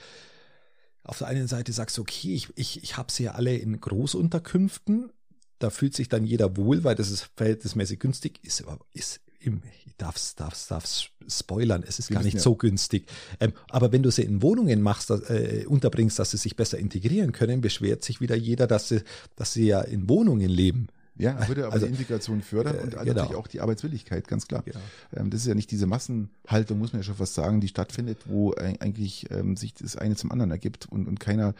Auf 1.02 1.18
der 1.18 1.28
einen 1.28 1.48
Seite 1.48 1.72
sagst 1.72 1.96
du, 1.96 2.02
okay, 2.02 2.34
ich, 2.34 2.48
ich, 2.56 2.82
ich 2.82 2.96
habe 2.98 3.10
sie 3.10 3.24
ja 3.24 3.32
alle 3.32 3.56
in 3.56 3.80
Großunterkünften. 3.80 5.10
Da 5.58 5.70
fühlt 5.70 5.94
sich 5.94 6.08
dann 6.08 6.26
jeder 6.26 6.56
wohl, 6.58 6.84
weil 6.84 6.94
das 6.94 7.10
ist 7.10 7.30
verhältnismäßig 7.36 7.98
günstig. 7.98 8.40
Ist 8.42 8.62
aber, 8.62 8.78
ist 8.92 9.20
im, 9.38 9.62
ich 9.86 9.96
darf's, 9.96 10.34
darf's, 10.34 10.68
darf's 10.68 11.08
spoilern. 11.26 11.82
Es 11.86 11.98
ist 11.98 12.10
gar 12.10 12.22
nicht 12.22 12.34
ja. 12.34 12.40
so 12.40 12.56
günstig. 12.56 13.06
Ähm, 13.40 13.54
aber 13.70 13.90
wenn 13.90 14.02
du 14.02 14.10
sie 14.10 14.22
in 14.22 14.42
Wohnungen 14.42 14.82
machst, 14.82 15.10
äh, 15.10 15.64
unterbringst, 15.66 16.18
dass 16.18 16.32
sie 16.32 16.36
sich 16.36 16.56
besser 16.56 16.78
integrieren 16.78 17.32
können, 17.32 17.62
beschwert 17.62 18.04
sich 18.04 18.20
wieder 18.20 18.36
jeder, 18.36 18.66
dass 18.66 18.88
sie, 18.88 19.02
dass 19.36 19.54
sie 19.54 19.66
ja 19.66 19.80
in 19.80 20.10
Wohnungen 20.10 20.50
leben. 20.50 20.88
Ja, 21.20 21.48
würde 21.48 21.64
aber 21.64 21.74
Also, 21.74 21.86
die 21.86 21.92
Integration 21.92 22.42
fördern 22.42 22.76
äh, 22.76 22.82
und 22.82 22.90
genau. 22.90 23.04
natürlich 23.04 23.36
auch 23.36 23.46
die 23.46 23.60
Arbeitswilligkeit, 23.60 24.26
ganz 24.28 24.46
klar. 24.46 24.62
Genau. 24.62 24.78
Ähm, 25.14 25.30
das 25.30 25.42
ist 25.42 25.46
ja 25.46 25.54
nicht 25.54 25.70
diese 25.70 25.86
Massenhaltung, 25.86 26.78
muss 26.78 26.92
man 26.92 27.00
ja 27.00 27.04
schon 27.04 27.16
fast 27.16 27.34
sagen, 27.34 27.60
die 27.60 27.68
stattfindet, 27.68 28.18
wo 28.26 28.54
eigentlich 28.54 29.30
ähm, 29.30 29.56
sich 29.56 29.74
das 29.74 29.96
eine 29.96 30.16
zum 30.16 30.32
anderen 30.32 30.50
ergibt 30.50 30.86
und, 30.90 31.06
und 31.06 31.20
keiner 31.20 31.54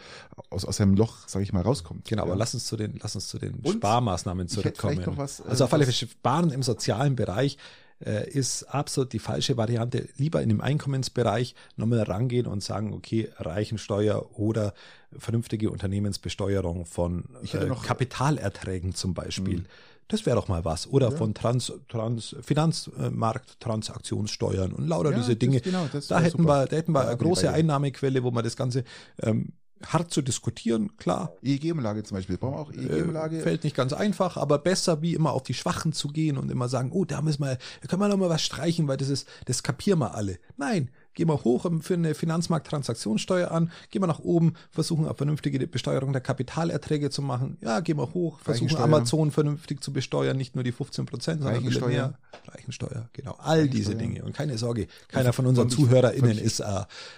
aus, 0.49 0.65
aus 0.65 0.77
seinem 0.77 0.95
Loch, 0.95 1.27
sage 1.27 1.43
ich 1.43 1.53
mal, 1.53 1.61
rauskommt. 1.61 2.07
Genau, 2.07 2.23
aber 2.23 2.31
ja. 2.31 2.37
lass 2.37 2.53
uns 2.53 2.65
zu 2.65 2.77
den, 2.77 2.99
lass 3.01 3.15
uns 3.15 3.27
zu 3.27 3.39
den 3.39 3.55
Und 3.55 3.73
Sparmaßnahmen 3.73 4.47
zurückkommen. 4.47 5.01
was, 5.17 5.39
äh, 5.39 5.43
also 5.47 5.65
auf 5.65 5.73
alle 5.73 5.85
Fälle, 5.85 6.09
Sparen 6.09 6.51
im 6.51 6.63
sozialen 6.63 7.15
Bereich 7.15 7.57
ist 8.03 8.63
absolut 8.63 9.13
die 9.13 9.19
falsche 9.19 9.57
Variante. 9.57 10.07
Lieber 10.17 10.41
in 10.41 10.49
dem 10.49 10.61
Einkommensbereich 10.61 11.53
nochmal 11.75 12.01
rangehen 12.01 12.47
und 12.47 12.63
sagen, 12.63 12.93
okay, 12.93 13.29
Reichensteuer 13.37 14.39
oder 14.39 14.73
vernünftige 15.17 15.69
Unternehmensbesteuerung 15.69 16.85
von 16.85 17.25
äh, 17.43 17.67
Kapitalerträgen 17.83 18.95
zum 18.95 19.13
Beispiel. 19.13 19.59
Mhm. 19.59 19.65
Das 20.07 20.25
wäre 20.25 20.35
doch 20.35 20.47
mal 20.49 20.65
was. 20.65 20.87
Oder 20.87 21.11
von 21.11 21.33
Trans, 21.33 21.71
Trans, 21.87 22.35
Finanzmarkttransaktionssteuern 22.41 24.73
und 24.73 24.87
lauter 24.87 25.11
Ja, 25.11 25.17
diese 25.17 25.31
das- 25.31 25.39
Dinge. 25.39 25.61
genau, 25.61 25.87
das 25.91 26.07
da 26.07 26.19
hätten 26.19 26.39
super. 26.39 26.63
wir, 26.63 26.67
da 26.67 26.75
hätten 26.75 26.91
wir 26.91 27.01
Da 27.03 27.09
eine 27.09 27.17
große. 27.17 27.51
Einnahmequelle, 27.51 28.23
wo 28.23 28.31
man 28.31 28.43
das 28.43 28.55
Ganze 28.55 28.83
ähm, 29.21 29.49
hart 29.87 30.11
zu 30.11 30.21
diskutieren, 30.21 30.95
klar, 30.97 31.33
EEG-Umlage 31.41 32.03
zum 32.03 32.17
Beispiel. 32.17 32.37
Brauchen 32.37 32.55
wir 32.55 32.59
auch 32.59 32.71
EEG-Umlage? 32.73 33.39
äh, 33.39 33.41
fällt 33.41 33.63
nicht 33.63 33.75
ganz 33.75 33.93
einfach, 33.93 34.37
aber 34.37 34.57
besser 34.57 35.01
wie 35.01 35.13
immer 35.13 35.31
auf 35.31 35.43
die 35.43 35.53
Schwachen 35.53 35.93
zu 35.93 36.09
gehen 36.09 36.37
und 36.37 36.51
immer 36.51 36.69
sagen, 36.69 36.91
oh, 36.91 37.05
da 37.05 37.21
müssen 37.21 37.43
wir, 37.43 37.57
da 37.81 37.87
können 37.87 38.01
wir 38.01 38.07
noch 38.07 38.17
mal 38.17 38.29
was 38.29 38.41
streichen, 38.41 38.87
weil 38.87 38.97
das 38.97 39.09
ist, 39.09 39.27
das 39.45 39.63
kapieren 39.63 39.99
wir 39.99 40.15
alle. 40.15 40.39
Nein, 40.57 40.89
gehen 41.13 41.27
wir 41.27 41.43
hoch 41.43 41.65
für 41.81 41.93
eine 41.93 42.13
Finanzmarkttransaktionssteuer 42.13 43.51
an, 43.51 43.71
gehen 43.89 44.01
wir 44.01 44.07
nach 44.07 44.19
oben, 44.19 44.53
versuchen 44.71 45.05
eine 45.05 45.13
vernünftige 45.15 45.65
Besteuerung 45.67 46.13
der 46.13 46.21
Kapitalerträge 46.21 47.09
zu 47.09 47.21
machen. 47.21 47.57
Ja, 47.61 47.79
gehen 47.79 47.97
wir 47.97 48.13
hoch, 48.13 48.39
versuchen. 48.39 48.77
Amazon 48.77 49.31
vernünftig 49.31 49.81
zu 49.81 49.93
besteuern, 49.93 50.37
nicht 50.37 50.55
nur 50.55 50.63
die 50.63 50.71
15 50.71 51.05
Prozent, 51.05 51.41
sondern 51.41 51.57
Reichensteuer. 51.57 51.89
mehr. 51.89 52.13
Reichensteuer, 52.47 53.09
genau. 53.13 53.35
All 53.39 53.67
diese. 53.67 53.95
Dinge. 54.01 54.23
Und 54.23 54.33
keine 54.33 54.57
Sorge, 54.57 54.87
keiner 55.07 55.33
von 55.33 55.45
unseren 55.45 55.69
ZuhörerInnen 55.69 56.37
ist 56.37 56.59
äh, 56.59 56.63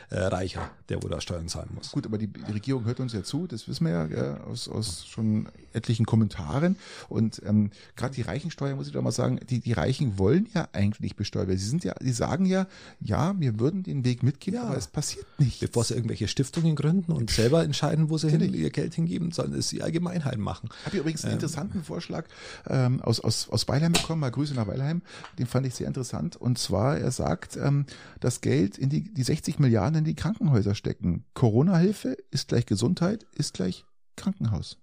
äh, 0.10 0.20
reicher, 0.20 0.70
der 0.90 1.02
wo 1.02 1.08
da 1.08 1.22
Steuern 1.22 1.48
zahlen 1.48 1.70
muss. 1.74 1.92
Gut, 1.92 2.06
aber 2.06 2.18
die, 2.18 2.28
die 2.28 2.52
Regierung 2.52 2.86
hört 2.86 3.00
uns 3.00 3.14
ja 3.14 3.24
zu, 3.24 3.48
das 3.48 3.68
wissen 3.68 3.86
wir 3.86 3.92
ja, 3.92 4.06
ja 4.06 4.44
aus, 4.44 4.68
aus 4.68 5.06
schon 5.06 5.48
etlichen 5.74 6.06
Kommentaren. 6.06 6.78
Und 7.10 7.42
ähm, 7.46 7.72
gerade 7.96 8.14
die 8.14 8.22
Reichensteuer, 8.22 8.76
muss 8.76 8.88
ich 8.88 8.94
doch 8.94 9.02
mal 9.02 9.12
sagen, 9.12 9.40
die, 9.50 9.60
die 9.60 9.74
Reichen 9.74 10.18
wollen 10.18 10.48
ja 10.54 10.68
eigentlich 10.74 11.16
besteuert 11.16 11.48
werden. 11.48 11.60
Sie 11.60 11.70
sind 11.70 11.84
ja, 11.84 11.94
die 12.02 12.12
sagen 12.12 12.46
ja, 12.46 12.68
ja, 13.00 13.36
wir 13.40 13.60
würden 13.60 13.83
den 13.84 14.04
Weg 14.06 14.24
mitgehen, 14.24 14.56
Ja. 14.56 14.64
aber 14.64 14.78
es 14.78 14.88
passiert 14.88 15.26
nicht. 15.40 15.60
Bevor 15.60 15.84
sie 15.84 15.94
irgendwelche 15.94 16.28
Stiftungen 16.28 16.76
gründen 16.76 17.12
und 17.12 17.30
selber 17.30 17.64
entscheiden, 17.64 18.10
wo 18.10 18.18
sie 18.18 18.30
hin 18.30 18.42
ihr 18.54 18.70
Geld 18.70 18.94
hingeben, 18.96 19.32
sollen 19.32 19.54
es 19.54 19.68
die 19.70 19.82
Allgemeinheit 19.84 20.38
machen. 20.38 20.70
Habe 20.86 20.96
ich 20.96 21.02
übrigens 21.02 21.24
einen 21.26 21.34
interessanten 21.34 21.84
Vorschlag 21.84 22.26
ähm, 22.68 23.02
aus, 23.02 23.20
aus, 23.20 23.50
aus 23.50 23.68
Weilheim 23.68 23.92
bekommen, 23.94 24.22
mal 24.22 24.32
Grüße 24.32 24.54
nach 24.56 24.68
Weilheim, 24.68 25.02
den 25.38 25.46
fand 25.46 25.66
ich 25.68 25.76
sehr 25.76 25.88
interessant. 25.88 26.36
Und 26.36 26.58
zwar, 26.58 26.98
er 26.98 27.12
sagt, 27.12 27.58
ähm, 27.58 27.86
das 28.20 28.42
Geld 28.42 28.78
in 28.78 28.90
die, 28.90 29.14
die 29.14 29.24
60 29.24 29.60
Milliarden 29.60 30.00
in 30.00 30.06
die 30.06 30.16
Krankenhäuser 30.16 30.74
stecken. 30.76 31.26
Corona-Hilfe 31.34 32.18
ist 32.32 32.48
gleich 32.48 32.66
Gesundheit, 32.66 33.26
ist 33.36 33.54
gleich 33.54 33.86
Krankenhaus. 34.16 34.78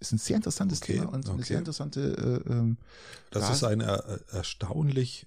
Ist 0.00 0.12
ein 0.12 0.18
sehr 0.18 0.36
interessantes 0.36 0.80
Okay, 0.80 0.94
Thema 0.94 1.06
und 1.12 1.24
eine 1.26 1.34
okay. 1.34 1.42
sehr 1.44 1.58
interessante 1.58 2.42
äh, 2.46 2.52
ähm, 2.52 2.76
Das 3.32 3.42
Ras- 3.42 3.56
ist 3.56 3.64
ein 3.64 3.80
er, 3.80 4.20
erstaunlich, 4.32 5.26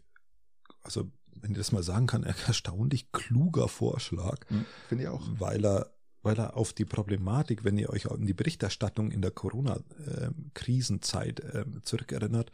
also 0.81 1.11
wenn 1.35 1.51
ich 1.51 1.57
das 1.57 1.71
mal 1.71 1.83
sagen 1.83 2.07
kann, 2.07 2.23
ein 2.23 2.35
erstaunlich 2.47 3.11
kluger 3.11 3.67
Vorschlag, 3.67 4.39
hm, 4.47 4.65
finde 4.89 5.03
ich 5.05 5.09
auch. 5.09 5.27
weil 5.37 5.65
er, 5.65 5.91
weil 6.23 6.39
er 6.39 6.55
auf 6.55 6.73
die 6.73 6.85
Problematik, 6.85 7.63
wenn 7.63 7.77
ihr 7.77 7.89
euch 7.89 8.09
an 8.09 8.25
die 8.25 8.33
Berichterstattung 8.33 9.11
in 9.11 9.21
der 9.21 9.31
Corona-Krisenzeit 9.31 11.41
ähm, 11.53 11.81
zurückerinnert, 11.83 12.51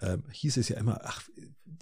ähm, 0.00 0.24
hieß 0.30 0.56
es 0.56 0.68
ja 0.68 0.78
immer, 0.78 1.00
ach, 1.04 1.22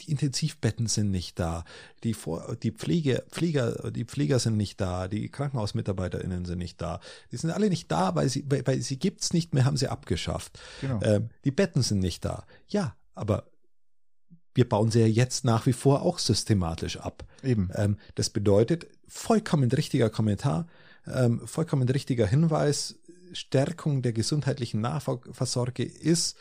die 0.01 0.11
Intensivbetten 0.11 0.87
sind 0.87 1.11
nicht 1.11 1.39
da, 1.39 1.65
die, 2.05 2.15
Vor 2.15 2.57
die 2.57 2.73
Pflege, 2.73 3.25
Pfleger, 3.31 3.91
die 3.91 4.05
Pfleger 4.05 4.39
sind 4.39 4.57
nicht 4.57 4.81
da, 4.81 5.09
die 5.09 5.29
KrankenhausmitarbeiterInnen 5.29 6.45
sind 6.45 6.59
nicht 6.59 6.81
da. 6.81 7.01
Die 7.31 7.37
sind 7.37 7.51
alle 7.51 7.69
nicht 7.69 7.91
da, 7.91 8.15
weil 8.15 8.29
sie, 8.29 8.45
weil, 8.49 8.67
weil 8.67 8.81
sie 8.81 8.99
gibt's 8.99 9.33
nicht 9.33 9.55
mehr, 9.55 9.65
haben 9.65 9.77
sie 9.77 9.89
abgeschafft. 9.89 10.59
Genau. 10.81 11.01
Ähm, 11.03 11.31
die 11.45 11.51
Betten 11.51 11.83
sind 11.83 12.01
nicht 12.01 12.25
da. 12.25 12.45
Ja, 12.69 12.97
aber 13.15 13.50
wir 14.55 14.69
bauen 14.69 14.91
sie 14.91 15.01
ja 15.01 15.07
jetzt 15.07 15.45
nach 15.45 15.67
wie 15.67 15.73
vor 15.73 16.03
auch 16.03 16.19
systematisch 16.19 16.97
ab. 16.99 17.25
Eben. 17.43 17.71
Ähm, 17.75 17.97
das 18.15 18.31
bedeutet, 18.31 18.87
vollkommen 19.07 19.71
richtiger 19.71 20.11
Kommentar, 20.11 20.67
ähm, 21.07 21.47
vollkommen 21.47 21.89
richtiger 21.89 22.27
Hinweis, 22.27 22.97
Stärkung 23.33 24.03
der 24.03 24.13
gesundheitlichen 24.13 24.81
Nachversorge 24.81 25.85
ist 25.85 26.37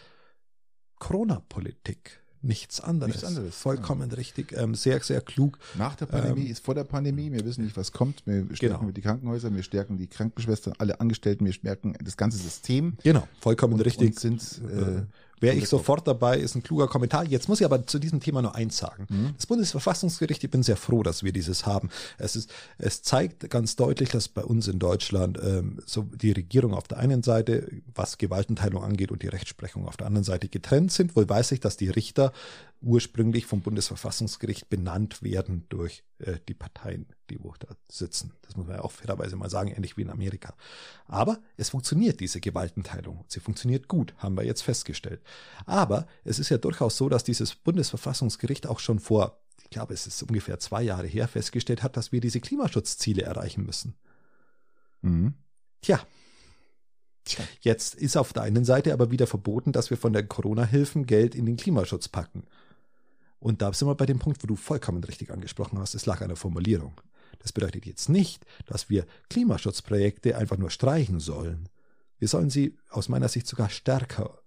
Corona-Politik. 0.98 2.20
Nichts 2.42 2.80
anderes. 2.80 3.16
Nichts 3.16 3.28
anderes, 3.28 3.56
Vollkommen 3.56 4.10
richtig. 4.12 4.54
Ähm, 4.54 4.74
sehr, 4.74 5.02
sehr 5.02 5.20
klug. 5.20 5.60
Nach 5.78 5.96
der 5.96 6.06
Pandemie 6.06 6.46
ähm, 6.46 6.52
ist 6.52 6.64
vor 6.64 6.74
der 6.74 6.86
Pandemie. 6.86 7.30
Wir 7.34 7.44
wissen 7.44 7.66
nicht, 7.66 7.76
was 7.76 7.92
kommt. 7.92 8.26
Wir 8.26 8.44
stärken 8.56 8.80
Genau. 8.80 8.92
die 8.92 9.02
Krankenhäuser, 9.02 9.54
wir 9.54 9.62
stärken 9.62 9.98
die 9.98 10.08
Krankenschwestern, 10.08 10.74
alle 10.78 11.02
Angestellten, 11.02 11.46
wir 11.46 11.52
stärken 11.52 11.98
das 12.02 12.16
ganze 12.16 12.38
System. 12.38 12.96
Genau, 13.04 13.28
vollkommen 13.42 13.74
Und, 13.74 13.82
richtig. 13.82 14.08
und 14.08 14.20
sind 14.20 14.62
äh, 14.72 15.02
Wäre 15.40 15.56
ich 15.56 15.68
sofort 15.70 16.08
dabei, 16.08 16.38
ist 16.38 16.56
ein 16.56 16.64
kluger 16.64 16.88
Kommentar. 16.88 17.26
Jetzt 17.26 17.48
muss 17.48 17.60
ich 17.60 17.66
aber 17.66 17.86
zu 17.86 18.00
diesem 18.00 18.20
Thema 18.20 18.42
nur 18.42 18.56
eins 18.56 18.78
sagen. 18.78 19.08
Das 19.36 19.46
Bundesverfassungsgericht, 19.46 20.44
ich 20.44 20.52
bin 20.52 20.64
sehr 20.64 20.78
froh, 20.78 21.04
dass 21.04 21.24
wir 21.24 21.32
dieses 21.32 21.66
haben. 21.66 21.90
Es, 22.18 22.36
ist, 22.36 22.52
es 22.78 23.02
zeigt 23.02 23.50
ganz 23.50 23.76
deutlich, 23.76 24.10
dass 24.10 24.28
bei 24.28 24.44
uns 24.44 24.68
in 24.68 24.80
Deutschland 24.80 25.40
ähm, 25.42 25.80
so 25.86 26.04
die 26.04 26.32
Regierung 26.32 26.74
auf 26.74 26.88
der 26.88 26.98
einen 27.00 27.24
Seite, 27.24 27.70
was 27.96 28.18
Gewaltenteilung 28.18 28.84
angeht, 28.84 29.12
und 29.12 29.22
die 29.24 29.28
Rechtsprechung 29.28 29.88
auf 29.88 29.98
der 29.98 30.08
anderen 30.08 30.24
Seite 30.24 30.50
getrennt 30.50 30.92
sind. 30.92 31.16
Wohl 31.16 31.28
weiß 31.28 31.52
ich, 31.52 31.60
dass 31.60 31.78
die 31.78 31.90
Richter 31.90 32.32
ursprünglich 32.82 33.46
vom 33.46 33.62
Bundesverfassungsgericht 33.62 34.70
benannt 34.70 35.22
werden 35.22 35.66
durch 35.70 36.04
äh, 36.20 36.40
die 36.48 36.54
Parteien, 36.54 37.08
die 37.30 37.44
wo 37.44 37.54
da 37.60 37.76
sitzen. 37.92 38.34
Das 38.42 38.56
muss 38.56 38.68
man 38.68 38.78
ja 38.78 38.84
auch 38.84 38.92
fairerweise 38.92 39.36
mal 39.36 39.50
sagen, 39.50 39.72
ähnlich 39.72 39.98
wie 39.98 40.04
in 40.04 40.10
Amerika. 40.10 40.56
Aber 41.06 41.40
es 41.58 41.70
funktioniert, 41.70 42.20
diese 42.20 42.40
Gewaltenteilung. 42.40 43.26
Sie 43.28 43.40
funktioniert 43.40 43.88
gut, 43.88 44.14
haben 44.18 44.36
wir 44.36 44.46
jetzt 44.46 44.62
festgestellt. 44.62 45.22
Aber 45.66 46.08
es 46.24 46.40
ist 46.40 46.50
ja 46.50 46.58
durchaus 46.58 46.96
so, 46.96 47.10
dass 47.10 47.24
dieses 47.24 47.56
Bundesverfassungsgericht 47.56 48.68
auch 48.68 48.80
schon 48.80 49.00
vor, 49.00 49.42
ich 49.62 49.70
glaube, 49.70 49.94
es 49.94 50.08
ist 50.08 50.24
ungefähr 50.24 50.60
zwei 50.60 50.82
Jahre 50.82 51.08
her, 51.08 51.28
festgestellt 51.28 51.84
hat, 51.84 51.98
dass 51.98 52.12
wir 52.12 52.22
diese 52.22 52.40
Klimaschutzziele 52.40 53.24
erreichen 53.24 53.66
müssen. 53.66 53.96
mhm. 55.02 55.34
Tja, 55.82 56.02
Tja. 57.30 57.46
Jetzt 57.62 57.96
ist 57.96 58.18
auf 58.18 58.34
der 58.34 58.44
einen 58.44 58.66
Seite 58.66 58.92
aber 58.92 59.12
wieder 59.12 59.28
verboten, 59.28 59.72
dass 59.72 59.90
wir 59.90 59.98
von 59.98 60.14
den 60.14 60.28
Corona-Hilfen 60.28 61.06
Geld 61.06 61.36
in 61.36 61.46
den 61.46 61.58
Klimaschutz 61.58 62.08
packen. 62.08 62.44
Und 63.40 63.62
da 63.62 63.72
sind 63.74 63.88
wir 63.88 63.96
bei 63.96 64.06
dem 64.06 64.20
Punkt, 64.20 64.44
wo 64.44 64.48
du 64.48 64.56
vollkommen 64.56 65.04
richtig 65.04 65.32
angesprochen 65.32 65.80
hast, 65.80 65.96
es 65.96 66.06
lag 66.06 66.22
an 66.22 66.28
der 66.28 66.38
Formulierung. 66.38 67.00
Das 67.40 67.54
bedeutet 67.54 67.86
jetzt 67.86 68.10
nicht, 68.10 68.46
dass 68.66 68.90
wir 68.90 69.06
Klimaschutzprojekte 69.30 70.36
einfach 70.38 70.58
nur 70.58 70.70
streichen 70.70 71.20
sollen. 71.20 71.70
Wir 72.18 72.28
sollen 72.28 72.50
sie 72.50 72.78
aus 72.90 73.08
meiner 73.08 73.30
Sicht 73.30 73.48
sogar 73.48 73.70
stärker 73.70 74.40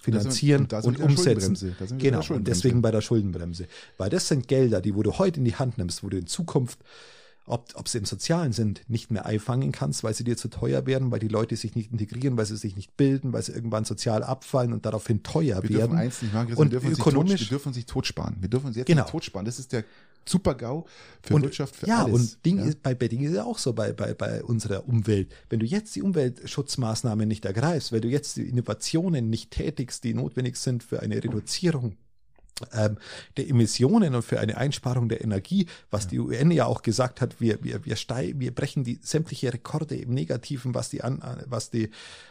finanzieren 0.00 0.62
und 0.82 0.98
der 0.98 1.06
umsetzen. 1.06 1.76
Genau, 1.98 2.22
und 2.30 2.48
deswegen 2.48 2.82
bei 2.82 2.90
der 2.90 3.00
Schuldenbremse. 3.02 3.66
Weil 3.98 4.10
das 4.10 4.28
sind 4.28 4.48
Gelder, 4.48 4.80
die 4.80 4.94
wo 4.94 5.02
du 5.02 5.18
heute 5.18 5.38
in 5.38 5.44
die 5.44 5.54
Hand 5.54 5.78
nimmst, 5.78 6.02
wo 6.02 6.08
du 6.08 6.18
in 6.18 6.26
Zukunft 6.26 6.78
ob, 7.46 7.72
ob 7.74 7.88
sie 7.88 7.98
im 7.98 8.04
Sozialen 8.06 8.52
sind, 8.52 8.82
nicht 8.88 9.10
mehr 9.10 9.26
einfangen 9.26 9.70
kannst, 9.72 10.02
weil 10.02 10.14
sie 10.14 10.24
dir 10.24 10.36
zu 10.36 10.48
teuer 10.48 10.86
werden, 10.86 11.10
weil 11.10 11.18
die 11.18 11.28
Leute 11.28 11.56
sich 11.56 11.74
nicht 11.74 11.92
integrieren, 11.92 12.36
weil 12.36 12.46
sie 12.46 12.56
sich 12.56 12.74
nicht 12.76 12.96
bilden, 12.96 13.32
weil 13.32 13.42
sie 13.42 13.52
irgendwann 13.52 13.84
sozial 13.84 14.22
abfallen 14.22 14.72
und 14.72 14.86
daraufhin 14.86 15.22
teuer 15.22 15.62
Wir 15.62 15.70
werden. 15.70 15.72
dürfen 15.72 15.98
eins 15.98 16.22
nicht 16.22 16.32
machen, 16.32 16.54
Und 16.54 16.72
wir 16.72 16.80
dürfen, 16.80 16.92
ökonomisch- 16.92 17.30
sich 17.32 17.40
tot, 17.40 17.50
wir 17.50 17.58
dürfen 17.58 17.72
sich 17.74 17.86
totsparen. 17.86 18.36
Wir 18.40 18.48
dürfen 18.48 18.66
uns 18.68 18.76
jetzt 18.76 18.86
Genau. 18.86 19.02
nicht 19.02 19.10
totsparen. 19.10 19.44
Das 19.44 19.58
ist 19.58 19.72
der 19.72 19.84
Super-GAU 20.26 20.86
für 21.20 21.34
und, 21.34 21.42
Wirtschaft, 21.42 21.76
für 21.76 21.86
ja, 21.86 22.04
alles. 22.04 22.14
und 22.14 22.46
Ding 22.46 22.56
ja? 22.58 22.64
ist, 22.64 22.82
bei, 22.82 22.94
bei 22.94 23.08
Ding 23.08 23.20
ist 23.24 23.34
ja 23.34 23.44
auch 23.44 23.58
so, 23.58 23.74
bei, 23.74 23.92
bei, 23.92 24.14
bei 24.14 24.42
unserer 24.42 24.88
Umwelt. 24.88 25.30
Wenn 25.50 25.60
du 25.60 25.66
jetzt 25.66 25.94
die 25.96 26.00
Umweltschutzmaßnahmen 26.48 27.26
nicht 27.28 27.44
ergreifst, 27.44 27.92
wenn 27.92 28.00
du 28.00 28.08
jetzt 28.08 28.36
die 28.36 28.48
Innovationen 28.48 29.28
nicht 29.28 29.50
tätigst, 29.50 30.04
die 30.04 30.14
notwendig 30.14 30.56
sind 30.56 30.82
für 30.82 31.00
eine 31.00 31.16
Reduzierung 31.22 31.96
ähm, 32.72 32.98
der 33.36 33.48
Emissionen 33.48 34.14
und 34.14 34.22
für 34.22 34.40
eine 34.40 34.56
Einsparung 34.56 35.08
der 35.08 35.22
Energie, 35.22 35.66
was 35.90 36.06
die 36.08 36.18
UN 36.18 36.50
ja 36.50 36.66
auch 36.66 36.82
gesagt 36.82 37.20
hat, 37.20 37.40
wir, 37.40 37.62
wir, 37.62 37.84
wir, 37.84 37.96
stei 37.96 38.34
wir 38.36 38.54
brechen 38.54 38.84
die 38.84 38.98
sämtliche 39.02 39.52
Rekorde 39.52 39.96
im 39.96 40.10
Negativen, 40.10 40.74
was 40.74 40.90
die 40.90 41.02
an, 41.02 41.22
was 41.46 41.70
die, 41.70 41.90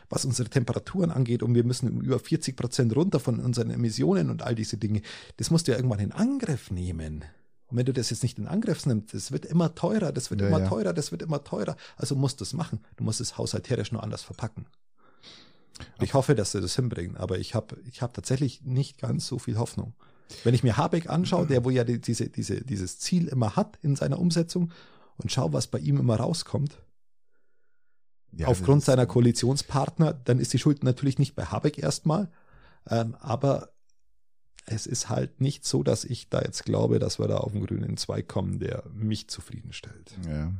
was 0.09 0.25
unsere 0.25 0.49
Temperaturen 0.49 1.11
angeht 1.11 1.43
und 1.43 1.55
wir 1.55 1.63
müssen 1.63 1.89
um 1.89 2.01
über 2.01 2.19
40 2.19 2.55
Prozent 2.55 2.95
runter 2.95 3.19
von 3.19 3.39
unseren 3.39 3.69
Emissionen 3.69 4.29
und 4.29 4.41
all 4.41 4.55
diese 4.55 4.77
Dinge. 4.77 5.01
Das 5.37 5.51
musst 5.51 5.67
du 5.67 5.71
ja 5.71 5.77
irgendwann 5.77 5.99
in 5.99 6.11
Angriff 6.11 6.71
nehmen. 6.71 7.25
Und 7.67 7.77
wenn 7.77 7.85
du 7.85 7.93
das 7.93 8.11
jetzt 8.11 8.23
nicht 8.23 8.37
in 8.37 8.47
Angriff 8.47 8.85
nimmst, 8.85 9.13
das 9.13 9.31
wird 9.31 9.45
immer 9.45 9.73
teurer, 9.73 10.11
das 10.11 10.29
wird 10.29 10.41
Ja, 10.41 10.47
immer 10.47 10.59
ja. 10.59 10.67
teurer, 10.67 10.93
das 10.93 11.11
wird 11.11 11.23
immer 11.23 11.43
teurer. 11.43 11.75
Also 11.95 12.15
musst 12.15 12.39
du 12.39 12.43
es 12.43 12.53
machen. 12.53 12.79
Du 12.97 13.03
musst 13.03 13.19
es 13.19 13.37
haushalterisch 13.37 13.91
nur 13.91 14.03
anders 14.03 14.21
verpacken. 14.21 14.67
Ich 15.99 16.13
hoffe, 16.13 16.35
dass 16.35 16.51
sie 16.51 16.61
das 16.61 16.75
hinbringen, 16.75 17.17
aber 17.17 17.39
ich 17.39 17.55
habe 17.55 17.77
ich 17.87 18.01
hab 18.01 18.13
tatsächlich 18.13 18.61
nicht 18.61 18.99
ganz 18.99 19.25
so 19.25 19.39
viel 19.39 19.57
Hoffnung. 19.57 19.93
Wenn 20.43 20.53
ich 20.53 20.63
mir 20.63 20.77
Habeck 20.77 21.09
anschaue, 21.09 21.47
der 21.47 21.63
wo 21.63 21.69
ja 21.69 21.83
die, 21.83 21.99
diese, 21.99 22.29
diese, 22.29 22.61
dieses 22.61 22.99
Ziel 22.99 23.27
immer 23.27 23.55
hat 23.55 23.77
in 23.81 23.95
seiner 23.95 24.19
Umsetzung 24.19 24.71
und 25.17 25.31
schau, 25.31 25.53
was 25.53 25.67
bei 25.67 25.79
ihm 25.79 25.97
immer 25.97 26.15
rauskommt, 26.15 26.77
Ja, 28.31 28.47
aufgrund 28.47 28.83
seiner 28.83 29.05
Koalitionspartner, 29.05 30.13
dann 30.13 30.39
ist 30.39 30.53
die 30.53 30.59
Schuld 30.59 30.83
natürlich 30.83 31.19
nicht 31.19 31.35
bei 31.35 31.45
Habeck 31.45 31.77
erstmal, 31.77 32.31
ähm, 32.89 33.15
aber 33.19 33.69
es 34.65 34.85
ist 34.87 35.09
halt 35.09 35.41
nicht 35.41 35.65
so, 35.65 35.83
dass 35.83 36.05
ich 36.05 36.29
da 36.29 36.41
jetzt 36.41 36.63
glaube, 36.63 36.99
dass 36.99 37.19
wir 37.19 37.27
da 37.27 37.37
auf 37.37 37.51
den 37.51 37.65
grünen 37.65 37.97
Zweig 37.97 38.27
kommen, 38.27 38.59
der 38.59 38.83
mich 38.93 39.27
zufriedenstellt. 39.27 40.13
Ja. 40.27 40.51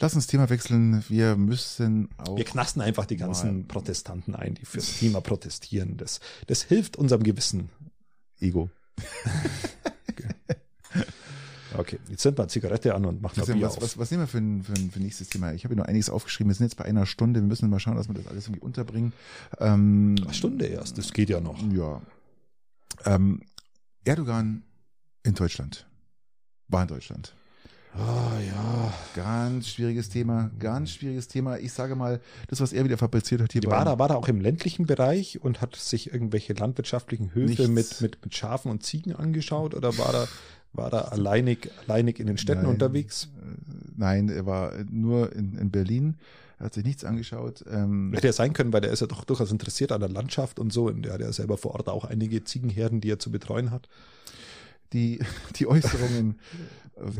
Lass 0.00 0.14
uns 0.14 0.26
Thema 0.26 0.48
wechseln. 0.48 1.04
Wir 1.08 1.36
müssen 1.36 2.08
auch. 2.18 2.36
Wir 2.36 2.44
knasten 2.44 2.80
einfach 2.80 3.04
die 3.04 3.16
ganzen. 3.16 3.66
Protestanten 3.66 4.34
ein, 4.34 4.54
die 4.54 4.64
für 4.64 4.78
das 4.78 4.96
Klima 4.96 5.20
protestieren. 5.20 5.96
Das, 5.96 6.20
das 6.46 6.62
hilft 6.62 6.96
unserem 6.96 7.24
Gewissen. 7.24 7.70
Ego. 8.40 8.70
Okay, 11.78 11.98
jetzt 12.08 12.22
sind 12.22 12.36
wir 12.36 12.48
Zigarette 12.48 12.94
an 12.94 13.04
und 13.04 13.22
machen 13.22 13.36
Christian, 13.36 13.58
Bier 13.58 13.68
was, 13.68 13.76
auf. 13.76 13.82
was, 13.82 13.98
was 13.98 14.10
nehmen 14.10 14.24
wir 14.24 14.26
für 14.26 14.38
ein, 14.38 14.64
für, 14.64 14.72
ein, 14.72 14.90
für 14.90 14.98
ein 14.98 15.02
nächstes 15.02 15.28
Thema? 15.28 15.52
Ich 15.52 15.64
habe 15.64 15.74
hier 15.74 15.80
noch 15.82 15.88
einiges 15.88 16.10
aufgeschrieben. 16.10 16.50
Wir 16.50 16.54
sind 16.54 16.66
jetzt 16.66 16.76
bei 16.76 16.84
einer 16.84 17.06
Stunde. 17.06 17.40
Wir 17.40 17.46
müssen 17.46 17.70
mal 17.70 17.78
schauen, 17.78 17.96
dass 17.96 18.08
wir 18.08 18.14
das 18.14 18.26
alles 18.26 18.46
irgendwie 18.46 18.62
unterbringen. 18.62 19.12
Ähm, 19.58 20.16
Eine 20.20 20.34
Stunde 20.34 20.66
erst, 20.66 20.98
das 20.98 21.12
geht 21.12 21.30
ja 21.30 21.40
noch. 21.40 21.62
Ja. 21.72 22.02
Ähm, 23.04 23.42
Erdogan 24.04 24.64
in 25.22 25.34
Deutschland. 25.34 25.86
War 26.68 26.82
in 26.82 26.88
Deutschland. 26.88 27.34
Ah 27.94 28.38
ja. 28.46 28.94
Ganz 29.14 29.68
schwieriges 29.68 30.08
Thema. 30.08 30.50
Ganz 30.58 30.90
schwieriges 30.90 31.28
Thema. 31.28 31.58
Ich 31.58 31.72
sage 31.72 31.96
mal, 31.96 32.20
das, 32.48 32.60
was 32.60 32.72
er 32.72 32.84
wieder 32.84 32.98
fabriziert 32.98 33.40
hat 33.40 33.52
hier 33.52 33.62
War 33.64 33.84
da, 33.84 33.98
war 33.98 34.08
da 34.08 34.14
auch 34.14 34.28
im 34.28 34.40
ländlichen 34.40 34.86
Bereich 34.86 35.40
und 35.42 35.60
hat 35.60 35.76
sich 35.76 36.12
irgendwelche 36.12 36.52
landwirtschaftlichen 36.52 37.34
Höfe 37.34 37.68
mit, 37.68 38.00
mit, 38.00 38.18
mit 38.22 38.34
Schafen 38.34 38.70
und 38.70 38.82
Ziegen 38.82 39.14
angeschaut 39.14 39.74
oder 39.74 39.96
war 39.98 40.12
da, 40.12 40.28
war 40.72 40.90
da 40.90 41.00
alleinig, 41.02 41.70
alleinig 41.86 42.20
in 42.20 42.26
den 42.26 42.38
Städten 42.38 42.62
Nein. 42.62 42.72
unterwegs? 42.72 43.28
Nein, 43.96 44.28
er 44.28 44.46
war 44.46 44.72
nur 44.90 45.32
in, 45.34 45.56
in 45.56 45.70
Berlin. 45.70 46.18
Er 46.58 46.66
hat 46.66 46.74
sich 46.74 46.84
nichts 46.84 47.04
angeschaut. 47.04 47.64
Ähm, 47.70 48.12
Hätte 48.14 48.28
ja 48.28 48.32
sein 48.32 48.52
können, 48.52 48.72
weil 48.72 48.80
der 48.80 48.90
ist 48.90 49.00
ja 49.00 49.06
doch 49.06 49.24
durchaus 49.24 49.50
interessiert 49.50 49.92
an 49.92 50.00
der 50.00 50.08
Landschaft 50.08 50.58
und 50.58 50.72
so. 50.72 50.86
Und 50.86 51.02
der 51.02 51.14
hat 51.14 51.20
ja 51.20 51.32
selber 51.32 51.56
vor 51.56 51.74
Ort 51.74 51.88
auch 51.88 52.04
einige 52.04 52.44
Ziegenherden, 52.44 53.00
die 53.00 53.10
er 53.10 53.18
zu 53.18 53.30
betreuen 53.30 53.70
hat. 53.70 53.88
die, 54.92 55.20
die 55.56 55.66
Äußerungen, 55.66 56.30
äh, 56.32 56.36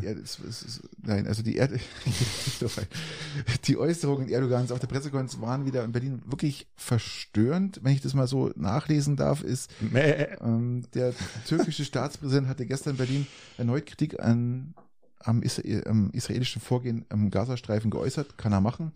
ja, 0.03 0.11
es, 0.11 0.39
es, 0.39 0.63
es, 0.63 0.83
nein, 1.03 1.27
also 1.27 1.43
die, 1.43 1.57
Erd 1.57 1.73
die 3.65 3.77
Äußerungen 3.77 4.29
Erdogans 4.29 4.73
auf 4.73 4.79
der 4.79 4.87
Pressekonferenz 4.87 5.41
waren 5.41 5.67
wieder 5.67 5.85
in 5.85 5.93
Berlin 5.93 6.23
wirklich 6.27 6.67
verstörend. 6.77 7.81
Wenn 7.83 7.93
ich 7.93 8.01
das 8.01 8.15
mal 8.15 8.27
so 8.27 8.51
nachlesen 8.57 9.17
darf, 9.17 9.43
ist, 9.43 9.71
ähm, 9.93 10.85
der 10.95 11.15
türkische 11.47 11.85
Staatspräsident 11.85 12.49
hatte 12.49 12.67
gestern 12.67 12.93
in 12.93 12.97
Berlin 12.97 13.27
erneut 13.57 13.87
Kritik 13.87 14.21
an 14.21 14.75
am, 15.21 15.43
Isra 15.43 15.63
am 15.87 16.11
israelischen 16.13 16.63
Vorgehen 16.63 17.05
am 17.09 17.31
Gazastreifen 17.31 17.91
geäußert, 17.91 18.39
kann 18.39 18.53
er 18.53 18.61
machen. 18.61 18.93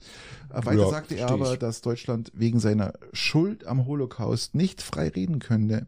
Äh, 0.51 0.65
Weiter 0.65 0.83
Ja, 0.83 0.89
sagte 0.89 1.17
er 1.17 1.31
aber, 1.31 1.57
dass 1.57 1.81
Deutschland 1.81 2.31
wegen 2.35 2.61
seiner 2.61 2.95
Schuld 3.13 3.67
am 3.67 3.87
Holocaust 3.87 4.55
nicht 4.55 4.83
frei 4.83 5.09
reden 5.09 5.39
könnte. 5.39 5.87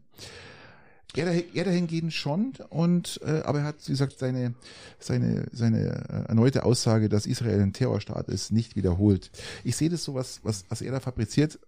Er, 1.15 1.55
er 1.55 1.63
dahingehend 1.63 2.13
schon, 2.13 2.53
und 2.69 3.21
äh, 3.23 3.41
aber 3.45 3.59
er 3.59 3.65
hat, 3.65 3.87
wie 3.87 3.91
gesagt, 3.91 4.19
seine, 4.19 4.53
seine, 4.99 5.47
seine 5.51 6.03
äh, 6.09 6.27
erneute 6.27 6.65
Aussage, 6.65 7.07
dass 7.07 7.25
Israel 7.25 7.61
ein 7.61 7.73
Terrorstaat 7.73 8.27
ist, 8.27 8.51
nicht 8.51 8.75
wiederholt. 8.75 9.31
Ich 9.63 9.77
sehe 9.77 9.89
das 9.89 10.03
so, 10.03 10.13
was, 10.13 10.41
was, 10.43 10.65
was 10.69 10.81
er 10.81 10.91
da 10.91 10.99
fabriziert, 10.99 11.59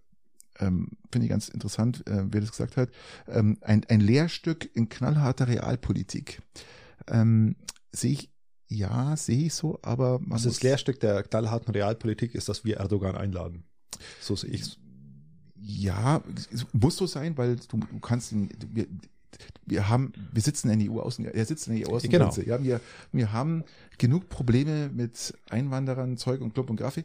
ähm, 0.60 0.90
finde 1.10 1.26
ich 1.26 1.30
ganz 1.30 1.48
interessant, 1.48 2.06
äh, 2.06 2.24
wer 2.30 2.40
das 2.40 2.50
gesagt 2.50 2.76
hat, 2.76 2.90
ähm, 3.26 3.58
ein, 3.60 3.84
ein 3.88 4.00
Lehrstück 4.00 4.68
in 4.74 4.88
knallharter 4.88 5.48
Realpolitik. 5.48 6.42
Ähm, 7.06 7.56
sehe 7.92 8.12
ich, 8.12 8.30
ja, 8.66 9.16
sehe 9.16 9.46
ich 9.46 9.54
so, 9.54 9.78
aber 9.82 10.18
man 10.18 10.32
Also 10.32 10.48
muss, 10.48 10.56
das 10.56 10.62
Lehrstück 10.62 11.00
der 11.00 11.22
knallharten 11.22 11.72
Realpolitik 11.72 12.34
ist, 12.34 12.48
dass 12.48 12.64
wir 12.64 12.78
Erdogan 12.78 13.16
einladen. 13.16 13.64
So 14.20 14.36
sehe 14.36 14.50
ich's. 14.50 14.76
Ja, 15.60 16.22
es 16.52 16.66
muss 16.72 16.96
so 16.96 17.06
sein, 17.06 17.36
weil 17.36 17.56
du, 17.56 17.78
du 17.78 18.00
kannst 18.00 18.32
ihn, 18.32 18.48
wir, 19.66 19.88
haben, 19.88 20.12
wir 20.32 20.42
sitzen 20.42 20.70
in 20.70 20.78
der 20.80 20.90
EU-Außen, 20.90 21.24
er 21.26 21.44
sitzt 21.44 21.68
in 21.68 21.76
der 21.76 21.88
EU-Außengrenze. 21.88 22.44
Ja, 22.46 22.62
wir, 22.62 22.80
wir 23.12 23.32
haben 23.32 23.64
genug 23.98 24.28
Probleme 24.28 24.88
mit 24.88 25.34
Einwanderern, 25.50 26.16
Zeug 26.16 26.40
und 26.40 26.54
Klump 26.54 26.70
und 26.70 26.76
Graffi. 26.76 27.04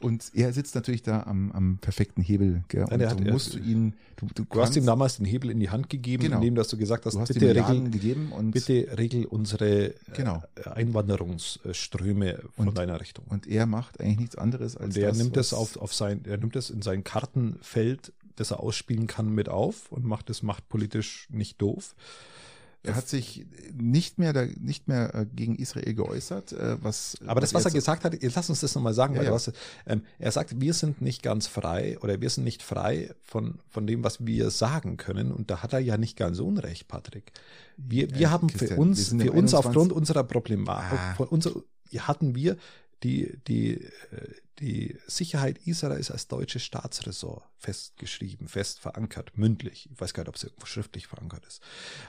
Und 0.00 0.30
er 0.32 0.52
sitzt 0.52 0.76
natürlich 0.76 1.02
da 1.02 1.24
am, 1.24 1.50
am 1.50 1.78
perfekten 1.78 2.22
Hebel. 2.22 2.62
Gell? 2.68 2.82
Und 2.84 2.90
Nein, 2.92 3.00
er 3.00 3.10
hat- 3.10 3.18
du 3.18 3.24
er- 3.24 3.32
musst 3.32 3.54
du 3.54 3.58
ihn, 3.58 3.94
du, 4.14 4.26
du, 4.32 4.44
Du 4.44 4.60
hast 4.60 4.76
ihm 4.76 4.86
damals 4.86 5.16
den 5.16 5.26
Hebel 5.26 5.50
in 5.50 5.58
die 5.58 5.70
Hand 5.70 5.90
gegeben, 5.90 6.22
Genau. 6.22 6.36
indem 6.36 6.54
dass 6.54 6.68
du 6.68 6.76
gesagt 6.76 7.04
hast, 7.04 7.14
du 7.14 7.20
hast 7.20 7.32
bitte, 7.34 7.48
regel, 7.52 7.90
gegeben 7.90 8.30
und, 8.30 8.52
bitte 8.52 8.96
regel 8.96 9.24
unsere 9.24 9.94
Genau. 10.14 10.40
äh, 10.54 10.68
Einwanderungsströme 10.70 12.38
von 12.54 12.68
Und- 12.68 12.78
deiner 12.78 13.00
Richtung. 13.00 13.24
und 13.28 13.46
er 13.46 13.66
macht 13.66 14.00
eigentlich 14.00 14.20
nichts 14.20 14.36
anderes 14.38 14.76
als 14.76 14.86
Und 14.86 14.96
der 14.96 15.08
das, 15.08 15.18
nimmt 15.18 15.36
es 15.36 15.52
auf, 15.52 15.76
auf 15.76 15.92
sein, 15.92 16.20
er 16.24 16.36
nimmt 16.38 16.54
es 16.56 16.70
in 16.70 16.82
sein 16.82 17.02
Kartenfeld, 17.02 18.12
das 18.40 18.50
er 18.52 18.60
ausspielen 18.60 19.06
kann, 19.06 19.30
mit 19.34 19.48
auf 19.48 19.90
und 19.92 20.04
macht 20.04 20.30
es 20.30 20.42
machtpolitisch 20.42 21.26
nicht 21.30 21.60
doof. 21.60 21.94
Er 22.84 22.94
hat 22.94 23.08
sich 23.08 23.44
nicht 23.76 24.18
mehr 24.18 24.32
da, 24.32 24.46
nicht 24.60 24.86
mehr 24.86 25.12
äh, 25.14 25.26
gegen 25.26 25.56
Israel 25.56 25.94
geäußert, 25.94 26.52
äh, 26.52 26.82
was. 26.82 27.16
Aber 27.26 27.40
das, 27.40 27.52
was 27.52 27.64
er 27.64 27.72
gesagt 27.72 28.04
hat, 28.04 28.22
jetzt 28.22 28.36
lass 28.36 28.48
uns 28.48 28.60
das 28.60 28.74
nochmal 28.76 28.94
sagen, 28.94 29.14
Ja, 29.14 29.20
weil 29.20 29.26
ja. 29.26 29.32
hast, 29.34 29.52
ähm, 29.86 30.02
er 30.20 30.30
sagt, 30.30 30.60
wir 30.60 30.72
sind 30.72 31.02
nicht 31.02 31.22
ganz 31.24 31.48
frei 31.48 31.98
oder 32.00 32.20
wir 32.20 32.30
sind 32.30 32.44
nicht 32.44 32.62
frei 32.62 33.12
von, 33.20 33.58
von 33.68 33.86
dem, 33.86 34.04
was 34.04 34.24
wir 34.24 34.50
sagen 34.50 34.96
können. 34.96 35.32
Und 35.32 35.50
da 35.50 35.62
hat 35.62 35.72
er 35.72 35.80
ja 35.80 35.98
nicht 35.98 36.16
ganz 36.16 36.38
unrecht, 36.38 36.86
Patrick. 36.86 37.32
Wir, 37.76 38.10
wir 38.10 38.16
Ja, 38.18 38.30
haben 38.30 38.46
Christian, 38.46 38.68
für 38.76 38.80
uns, 38.80 39.08
für 39.08 39.32
uns 39.32 39.52
21. 39.52 39.54
aufgrund 39.54 39.92
unserer 39.92 40.22
Problematik, 40.24 40.98
Ah. 41.18 41.24
unser, 41.30 41.50
hatten 41.98 42.36
wir 42.36 42.56
die, 43.02 43.38
die, 43.46 43.84
äh, 43.84 44.34
die 44.58 44.98
Sicherheit 45.06 45.58
Israels 45.66 46.10
als 46.10 46.28
deutsches 46.28 46.64
Staatsressort 46.64 47.44
festgeschrieben, 47.56 48.48
fest 48.48 48.80
verankert, 48.80 49.36
mündlich. 49.36 49.88
Ich 49.92 50.00
weiß 50.00 50.14
gar 50.14 50.22
nicht, 50.22 50.28
ob 50.28 50.36
es 50.36 50.44
irgendwo 50.44 50.66
schriftlich 50.66 51.06
verankert 51.06 51.46
ist. 51.46 51.62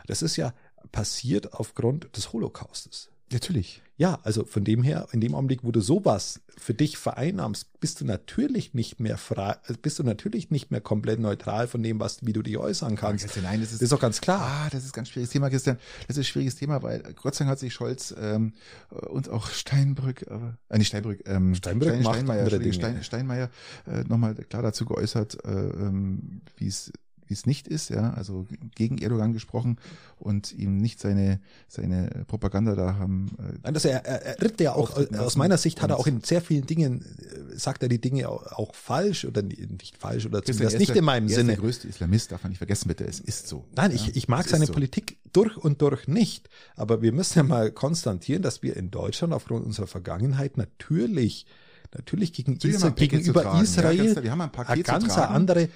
Das 0.08 0.22
ist 0.22 0.36
ja 0.36 0.54
passiert 0.92 1.54
aufgrund 1.54 2.16
des 2.16 2.34
Holocaustes. 2.34 3.10
Natürlich. 3.32 3.82
Ja, 3.98 4.18
also 4.24 4.46
von 4.46 4.64
dem 4.64 4.82
her, 4.82 5.10
in 5.12 5.20
dem 5.20 5.36
Augenblick, 5.36 5.64
wo 5.64 5.74
du 5.74 5.82
sowas 5.82 6.40
für 6.58 6.74
dich 6.74 6.98
vereinnahmst, 6.98 7.80
bist 7.82 8.00
du 8.00 8.06
natürlich 8.06 8.74
nicht 8.74 9.02
mehr 9.02 9.18
frei, 9.18 9.58
äh, 9.68 9.74
bist 9.74 10.00
du 10.00 10.04
natürlich 10.04 10.52
nicht 10.52 10.72
mehr 10.72 10.80
komplett 10.80 11.20
neutral 11.20 11.68
von 11.68 11.84
dem, 11.84 12.00
was, 12.00 12.26
wie 12.26 12.32
du 12.32 12.42
dich 12.42 12.58
äußern 12.58 12.96
kannst. 12.96 13.26
Christian, 13.26 13.44
nein, 13.44 13.60
das 13.60 13.70
Das 13.70 13.76
ist, 13.76 13.82
ist 13.82 13.92
doch 13.92 14.00
ganz 14.00 14.22
klar. 14.22 14.40
Ah, 14.42 14.70
das 14.72 14.86
ist 14.86 14.92
ein 14.92 14.96
ganz 14.96 15.10
schwieriges 15.10 15.32
Thema, 15.32 15.50
Christian. 15.50 15.78
Das 16.08 16.16
ist 16.16 16.22
ein 16.22 16.24
schwieriges 16.30 16.56
Thema, 16.56 16.82
weil 16.82 17.04
Gott 17.22 17.36
sei 17.36 17.40
Dank 17.44 17.52
hat 17.52 17.60
sich 17.60 17.74
Scholz 17.74 18.16
ähm, 18.18 18.54
und 18.90 19.30
auch 19.30 19.50
Steinbrück, 19.50 20.26
aber, 20.30 20.58
äh, 20.70 20.78
nicht 20.78 20.88
Steinbrück, 20.88 21.22
ähm, 21.26 21.54
Steinbrück 21.56 21.90
Stein, 21.90 22.04
Steinmeier. 22.04 22.74
Stein, 22.74 23.04
Steinmeier 23.04 23.50
äh, 23.86 24.04
nochmal 24.06 24.34
klar 24.36 24.64
dazu 24.64 24.86
geäußert, 24.86 25.44
äh, 25.44 25.50
ähm, 25.50 26.42
wie 26.56 26.68
es 26.68 26.94
wie 27.30 27.34
es 27.34 27.46
nicht 27.46 27.68
ist, 27.68 27.90
ja, 27.90 28.12
also 28.14 28.48
gegen 28.76 28.98
Erdogan 28.98 29.34
gesprochen 29.34 29.78
und 30.18 30.52
ihm 30.52 30.78
nicht 30.78 31.00
seine, 31.00 31.40
seine 31.68 32.26
Propaganda 32.28 32.76
da 32.76 32.96
haben. 32.96 33.28
Äh, 33.38 33.60
Nein, 33.64 33.74
das 33.76 33.86
er, 33.86 34.04
er, 34.06 34.26
er 34.26 34.42
ritt 34.42 34.60
ja 34.60 34.74
auch, 34.74 34.98
aus 35.18 35.36
meiner 35.36 35.58
Sicht 35.58 35.82
hat 35.82 35.92
er 35.92 36.00
auch 36.00 36.08
in 36.08 36.22
sehr 36.22 36.42
vielen 36.42 36.66
Dingen, 36.66 37.02
äh, 37.02 37.58
sagt 37.58 37.84
er 37.84 37.90
die 37.90 38.02
Dinge 38.02 38.30
auch, 38.30 38.52
auch 38.52 38.74
falsch 38.74 39.26
oder 39.26 39.44
nicht 39.44 39.98
falsch 39.98 40.26
oder 40.26 40.44
zumindest 40.44 40.80
nicht 40.80 40.96
in 40.96 41.06
meinem 41.06 41.28
er 41.28 41.36
Sinne. 41.36 41.52
Ist 41.52 41.58
der 41.58 41.64
größte 41.64 41.88
Islamist, 41.88 42.32
darf 42.32 42.44
man 42.44 42.50
nicht 42.50 42.58
vergessen, 42.58 42.88
bitte, 42.88 43.06
es 43.06 43.20
ist 43.20 43.48
so. 43.48 43.66
Nein, 43.76 43.92
ja? 43.92 43.96
ich, 43.96 44.16
ich 44.16 44.28
mag 44.28 44.48
seine 44.48 44.66
so. 44.66 44.74
Politik 44.74 45.18
durch 45.32 45.56
und 45.56 45.82
durch 45.84 46.08
nicht, 46.08 46.50
aber 46.76 47.04
wir 47.04 47.12
müssen 47.12 47.38
ja 47.38 47.44
mal 47.44 47.72
konstatieren, 47.72 48.42
dass 48.42 48.64
wir 48.64 48.76
in 48.76 48.90
Deutschland 48.90 49.34
aufgrund 49.34 49.66
unserer 49.66 49.88
Vergangenheit 49.88 50.58
natürlich 50.58 51.46
natürlich 51.94 52.34
gegen 52.34 52.58
Israel, 52.58 52.94
gegenüber 52.94 53.60
Israel 53.62 54.24
ja, 54.24 54.34
ein 54.34 54.42
eine 54.42 54.84
ganz 54.84 55.18
andere, 55.18 55.70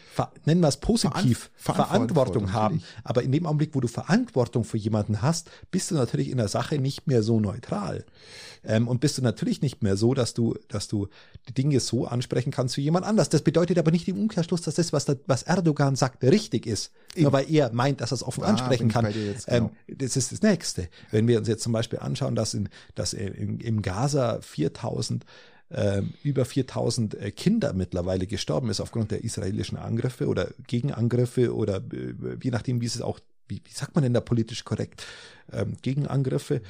nennen 0.45 0.61
wir 0.61 0.67
es 0.67 0.77
positiv, 0.77 1.49
Veran 1.55 1.87
Verantwortung 1.87 2.53
haben. 2.53 2.75
Natürlich. 2.75 2.95
Aber 3.03 3.23
in 3.23 3.31
dem 3.31 3.45
Augenblick, 3.45 3.73
wo 3.73 3.79
du 3.79 3.87
Verantwortung 3.87 4.63
für 4.63 4.77
jemanden 4.77 5.21
hast, 5.21 5.49
bist 5.71 5.91
du 5.91 5.95
natürlich 5.95 6.29
in 6.29 6.37
der 6.37 6.47
Sache 6.47 6.77
nicht 6.77 7.07
mehr 7.07 7.23
so 7.23 7.39
neutral. 7.39 8.05
Ähm, 8.65 8.87
und 8.87 9.01
bist 9.01 9.17
du 9.17 9.21
natürlich 9.21 9.61
nicht 9.61 9.83
mehr 9.83 9.97
so, 9.97 10.13
dass 10.13 10.33
du, 10.33 10.55
dass 10.69 10.87
du 10.87 11.07
die 11.49 11.53
Dinge 11.53 11.79
so 11.79 12.05
ansprechen 12.05 12.51
kannst 12.51 12.77
wie 12.77 12.81
jemand 12.81 13.05
anders. 13.05 13.27
Das 13.27 13.41
bedeutet 13.41 13.77
aber 13.77 13.91
nicht 13.91 14.07
im 14.07 14.17
Umkehrschluss, 14.17 14.61
dass 14.61 14.75
das, 14.75 14.93
was, 14.93 15.05
da, 15.05 15.15
was 15.27 15.43
Erdogan 15.43 15.95
sagt, 15.95 16.23
richtig 16.23 16.65
ist. 16.65 16.93
Eben. 17.13 17.23
Nur 17.23 17.33
weil 17.33 17.51
er 17.51 17.73
meint, 17.73 17.99
dass 17.99 18.11
er 18.11 18.15
es 18.15 18.23
offen 18.23 18.43
ah, 18.43 18.47
ansprechen 18.47 18.87
kann. 18.87 19.05
Jetzt, 19.11 19.47
genau. 19.47 19.69
ähm, 19.87 19.97
das 19.97 20.15
ist 20.15 20.31
das 20.31 20.41
Nächste. 20.41 20.87
Wenn 21.11 21.27
wir 21.27 21.39
uns 21.39 21.47
jetzt 21.47 21.63
zum 21.63 21.73
Beispiel 21.73 21.99
anschauen, 21.99 22.35
dass 22.35 22.53
in, 22.53 22.69
dass 22.95 23.13
in, 23.13 23.59
im 23.59 23.81
Gaza 23.81 24.39
4000 24.41 25.23
äh, 25.23 25.27
über 26.23 26.45
4000 26.45 27.15
äh, 27.15 27.31
Kinder 27.31 27.73
mittlerweile 27.73 28.27
gestorben 28.27 28.69
ist 28.69 28.79
aufgrund 28.79 29.11
der 29.11 29.23
israelischen 29.23 29.77
Angriffe 29.77 30.27
oder 30.27 30.51
Gegenangriffe 30.67 31.55
oder 31.55 31.77
äh, 31.77 32.37
je 32.41 32.51
nachdem, 32.51 32.81
wie 32.81 32.85
es 32.85 33.01
auch, 33.01 33.19
wie, 33.47 33.61
wie 33.63 33.73
sagt 33.73 33.95
man 33.95 34.03
denn 34.03 34.13
da 34.13 34.21
politisch 34.21 34.65
korrekt, 34.65 35.05
ähm, 35.51 35.77
Gegenangriffe, 35.81 36.61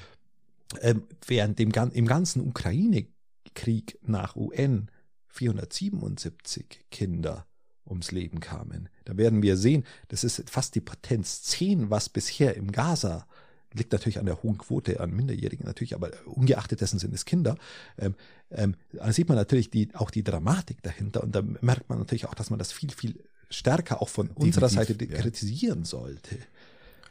ähm, 0.81 1.03
während 1.27 1.59
dem, 1.59 1.71
im 1.71 2.05
ganzen 2.05 2.47
Ukraine-Krieg 2.47 3.99
nach 4.03 4.35
UN 4.35 4.89
477 5.27 6.85
Kinder 6.89 7.45
ums 7.85 8.11
Leben 8.11 8.39
kamen. 8.39 8.89
Da 9.05 9.17
werden 9.17 9.41
wir 9.41 9.57
sehen, 9.57 9.83
das 10.07 10.23
ist 10.23 10.49
fast 10.49 10.75
die 10.75 10.81
Potenz 10.81 11.43
10, 11.43 11.89
was 11.89 12.09
bisher 12.09 12.55
im 12.55 12.71
Gaza 12.71 13.27
liegt 13.73 13.91
natürlich 13.91 14.19
an 14.19 14.25
der 14.25 14.41
hohen 14.43 14.57
Quote 14.57 14.99
an 14.99 15.11
Minderjährigen 15.11 15.65
natürlich, 15.65 15.95
aber 15.95 16.11
ungeachtet 16.25 16.81
dessen 16.81 16.99
sind 16.99 17.13
es 17.13 17.25
Kinder. 17.25 17.55
Ähm, 17.97 18.15
ähm, 18.51 18.75
da 18.91 19.11
sieht 19.11 19.27
man 19.27 19.37
natürlich 19.37 19.69
die, 19.69 19.89
auch 19.93 20.11
die 20.11 20.23
Dramatik 20.23 20.81
dahinter 20.83 21.23
und 21.23 21.35
da 21.35 21.41
merkt 21.61 21.89
man 21.89 21.99
natürlich 21.99 22.27
auch, 22.27 22.35
dass 22.35 22.49
man 22.49 22.59
das 22.59 22.71
viel, 22.71 22.91
viel 22.91 23.19
stärker 23.49 24.01
auch 24.01 24.09
von 24.09 24.27
Definitiv, 24.27 24.45
unserer 24.45 24.69
Seite 24.69 25.05
ja. 25.05 25.19
kritisieren 25.19 25.85
sollte. 25.85 26.37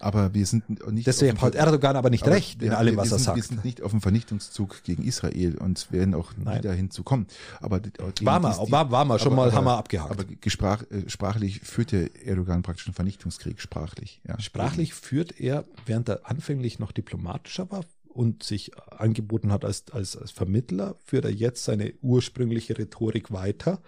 Aber 0.02 0.34
wir 0.34 0.46
sind 0.46 0.68
nicht. 0.92 1.06
Deswegen 1.06 1.40
hat 1.40 1.54
Erdogan 1.54 1.96
aber 1.96 2.10
nicht 2.10 2.24
aber 2.24 2.32
recht 2.32 2.62
in 2.62 2.72
allem, 2.72 2.96
was 2.96 3.08
sind, 3.08 3.18
er 3.18 3.20
sagt. 3.20 3.36
Wir 3.36 3.42
sind 3.42 3.64
nicht 3.64 3.82
auf 3.82 3.92
dem 3.92 4.00
Vernichtungszug 4.00 4.82
gegen 4.84 5.04
Israel 5.04 5.56
und 5.58 5.90
werden 5.92 6.14
auch 6.14 6.32
Nein. 6.36 6.56
nie 6.56 6.62
dahin 6.62 6.90
zu 6.90 7.02
kommen. 7.02 7.26
Aber 7.60 7.80
war 8.22 8.40
mal, 8.40 8.56
war, 8.70 8.90
war 8.90 9.04
mal 9.04 9.18
schon 9.18 9.32
aber, 9.32 9.46
mal, 9.46 9.52
haben 9.52 9.64
wir 9.64 9.78
abgehakt. 9.78 10.10
Aber 10.10 10.24
gesprach, 10.24 10.82
äh, 10.90 11.08
sprachlich 11.08 11.60
führte 11.60 12.10
Erdogan 12.24 12.62
praktisch 12.62 12.86
einen 12.86 12.94
Vernichtungskrieg, 12.94 13.60
sprachlich. 13.60 14.20
Ja. 14.26 14.38
Sprachlich 14.40 14.94
führt 14.94 15.38
er, 15.40 15.64
während 15.86 16.08
er 16.08 16.20
anfänglich 16.24 16.78
noch 16.78 16.92
diplomatischer 16.92 17.70
war, 17.70 17.84
und 18.12 18.42
sich 18.42 18.72
angeboten 18.90 19.52
hat 19.52 19.64
als, 19.64 19.84
als, 19.90 20.16
als 20.16 20.30
Vermittler, 20.30 20.96
führt 21.04 21.24
er 21.24 21.32
jetzt 21.32 21.64
seine 21.64 21.94
ursprüngliche 22.02 22.78
Rhetorik 22.78 23.32
weiter, 23.32 23.80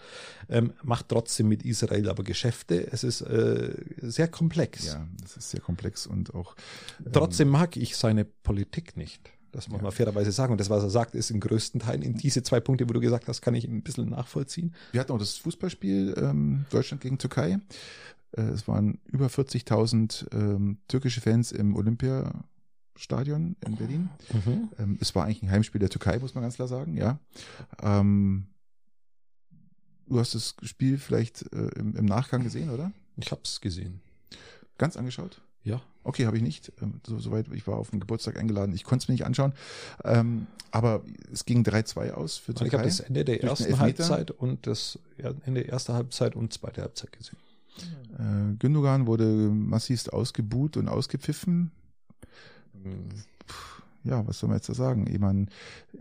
ähm, 0.48 0.72
macht 0.82 1.08
trotzdem 1.08 1.48
mit 1.48 1.62
Israel 1.64 2.08
aber 2.08 2.24
Geschäfte. 2.24 2.90
Es 2.92 3.04
ist 3.04 3.20
äh, 3.22 3.74
sehr 4.00 4.28
komplex. 4.28 4.86
Ja, 4.86 5.06
es 5.24 5.36
ist 5.36 5.50
sehr 5.50 5.60
komplex 5.60 6.06
und 6.06 6.34
auch. 6.34 6.56
Ähm, 7.04 7.12
trotzdem 7.12 7.48
mag 7.48 7.76
ich 7.76 7.96
seine 7.96 8.24
Politik 8.24 8.96
nicht. 8.96 9.30
Das 9.52 9.68
muss 9.68 9.80
man 9.80 9.92
fairerweise 9.92 10.32
sagen. 10.32 10.50
Und 10.50 10.60
das, 10.60 10.68
was 10.68 10.82
er 10.82 10.90
sagt, 10.90 11.14
ist 11.14 11.30
in 11.30 11.38
größten 11.38 11.80
Teilen 11.80 12.02
in 12.02 12.14
diese 12.14 12.42
zwei 12.42 12.58
Punkte, 12.58 12.88
wo 12.88 12.92
du 12.92 12.98
gesagt 12.98 13.28
hast, 13.28 13.40
kann 13.40 13.54
ich 13.54 13.64
ein 13.64 13.82
bisschen 13.82 14.08
nachvollziehen. 14.08 14.74
Wir 14.90 15.00
hatten 15.00 15.12
auch 15.12 15.18
das 15.18 15.36
Fußballspiel 15.36 16.14
ähm, 16.16 16.64
Deutschland 16.70 17.00
gegen 17.00 17.18
Türkei. 17.18 17.60
Äh, 18.36 18.42
es 18.42 18.66
waren 18.66 18.98
über 19.06 19.28
40.000 19.28 20.32
ähm, 20.32 20.78
türkische 20.88 21.20
Fans 21.20 21.52
im 21.52 21.76
Olympia 21.76 22.44
Stadion 22.96 23.56
in 23.64 23.76
Berlin. 23.76 24.08
Mhm. 24.32 24.70
Ähm, 24.78 24.98
es 25.00 25.14
war 25.14 25.24
eigentlich 25.24 25.42
ein 25.42 25.50
Heimspiel 25.50 25.78
der 25.78 25.90
Türkei, 25.90 26.18
muss 26.18 26.34
man 26.34 26.42
ganz 26.42 26.54
klar 26.54 26.68
sagen, 26.68 26.96
ja. 26.96 27.18
Ähm, 27.82 28.46
du 30.06 30.18
hast 30.18 30.34
das 30.34 30.54
Spiel 30.62 30.98
vielleicht 30.98 31.42
äh, 31.52 31.68
im, 31.78 31.96
im, 31.96 32.04
Nachgang 32.04 32.42
gesehen, 32.42 32.70
oder? 32.70 32.92
Ich 33.16 33.30
habe 33.30 33.42
es 33.44 33.60
gesehen. 33.60 34.00
Ganz 34.78 34.96
angeschaut? 34.96 35.40
Ja. 35.62 35.80
Okay, 36.02 36.26
habe 36.26 36.36
ich 36.36 36.42
nicht. 36.42 36.72
Ähm, 36.82 37.00
so, 37.06 37.18
soweit, 37.18 37.48
ich 37.52 37.66
war 37.66 37.76
auf 37.76 37.90
den 37.90 38.00
Geburtstag 38.00 38.38
eingeladen. 38.38 38.74
Ich 38.74 38.84
konnte 38.84 39.04
es 39.04 39.08
mir 39.08 39.14
nicht 39.14 39.24
anschauen. 39.24 39.54
Ähm, 40.04 40.46
aber 40.70 41.02
es 41.32 41.44
ging 41.44 41.62
3-2 41.62 42.12
aus 42.12 42.36
für 42.36 42.54
Türkei. 42.54 42.66
Ich 42.66 42.72
habe 42.74 42.84
das 42.84 43.00
Ende 43.00 43.24
der 43.24 43.42
ersten 43.42 43.78
Halbzeit 43.78 44.30
und 44.30 44.66
das 44.66 44.98
Ende 45.16 45.62
der 45.62 45.72
ersten 45.72 45.94
Halbzeit 45.94 46.36
und 46.36 46.52
zweite 46.52 46.82
Halbzeit 46.82 47.12
gesehen. 47.12 47.38
Äh, 48.18 48.56
Gündogan 48.58 49.06
wurde 49.06 49.24
massivst 49.24 50.12
ausgebuht 50.12 50.76
und 50.76 50.88
ausgepfiffen 50.88 51.72
ja, 54.04 54.26
was 54.26 54.38
soll 54.38 54.48
man 54.48 54.58
jetzt 54.58 54.68
da 54.68 54.74
sagen? 54.74 55.06
Ich, 55.08 55.18
meine, 55.18 55.46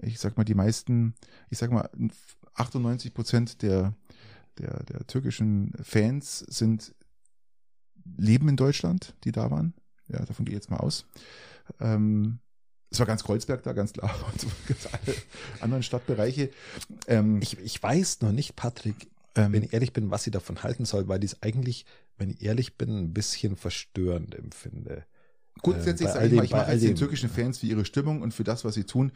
ich 0.01 0.19
sag 0.19 0.37
mal, 0.37 0.43
die 0.43 0.55
meisten, 0.55 1.15
ich 1.49 1.57
sag 1.57 1.71
mal, 1.71 1.89
98 2.55 3.13
Prozent 3.13 3.61
der, 3.61 3.93
der, 4.57 4.83
der 4.83 5.07
türkischen 5.07 5.73
Fans 5.81 6.39
sind, 6.39 6.93
leben 8.17 8.49
in 8.49 8.57
Deutschland, 8.57 9.15
die 9.23 9.31
da 9.31 9.49
waren. 9.49 9.73
Ja, 10.07 10.23
davon 10.25 10.45
gehe 10.45 10.53
ich 10.53 10.61
jetzt 10.61 10.69
mal 10.69 10.77
aus. 10.77 11.05
Ähm, 11.79 12.39
es 12.89 12.99
war 12.99 13.07
ganz 13.07 13.23
Kreuzberg 13.23 13.63
da, 13.63 13.73
ganz 13.73 13.93
klar, 13.93 14.13
und 14.31 14.45
ganz 14.67 14.87
alle 14.91 15.15
anderen 15.61 15.83
Stadtbereiche. 15.83 16.51
Ähm, 17.07 17.41
ich, 17.41 17.57
ich 17.59 17.81
weiß 17.81 18.21
noch 18.21 18.31
nicht, 18.31 18.55
Patrick, 18.55 19.09
ähm, 19.35 19.53
wenn 19.53 19.63
ich 19.63 19.73
ehrlich 19.73 19.93
bin, 19.93 20.11
was 20.11 20.27
ich 20.27 20.33
davon 20.33 20.61
halten 20.61 20.85
soll, 20.85 21.07
weil 21.07 21.23
ich 21.23 21.33
es 21.33 21.41
eigentlich, 21.41 21.85
wenn 22.17 22.29
ich 22.29 22.43
ehrlich 22.43 22.77
bin, 22.77 22.95
ein 22.97 23.13
bisschen 23.13 23.55
verstörend 23.55 24.35
empfinde. 24.35 25.05
Grundsätzlich 25.61 26.09
äh, 26.09 26.13
sage 26.13 26.27
ich 26.27 26.33
mal, 26.33 26.45
ich 26.45 26.51
mache 26.51 26.71
jetzt 26.71 26.83
den 26.83 26.95
türkischen 26.95 27.29
Fans 27.29 27.59
für 27.59 27.67
ihre 27.67 27.85
Stimmung 27.85 28.21
und 28.21 28.33
für 28.33 28.43
das, 28.43 28.65
was 28.65 28.73
sie 28.73 28.83
tun. 28.83 29.11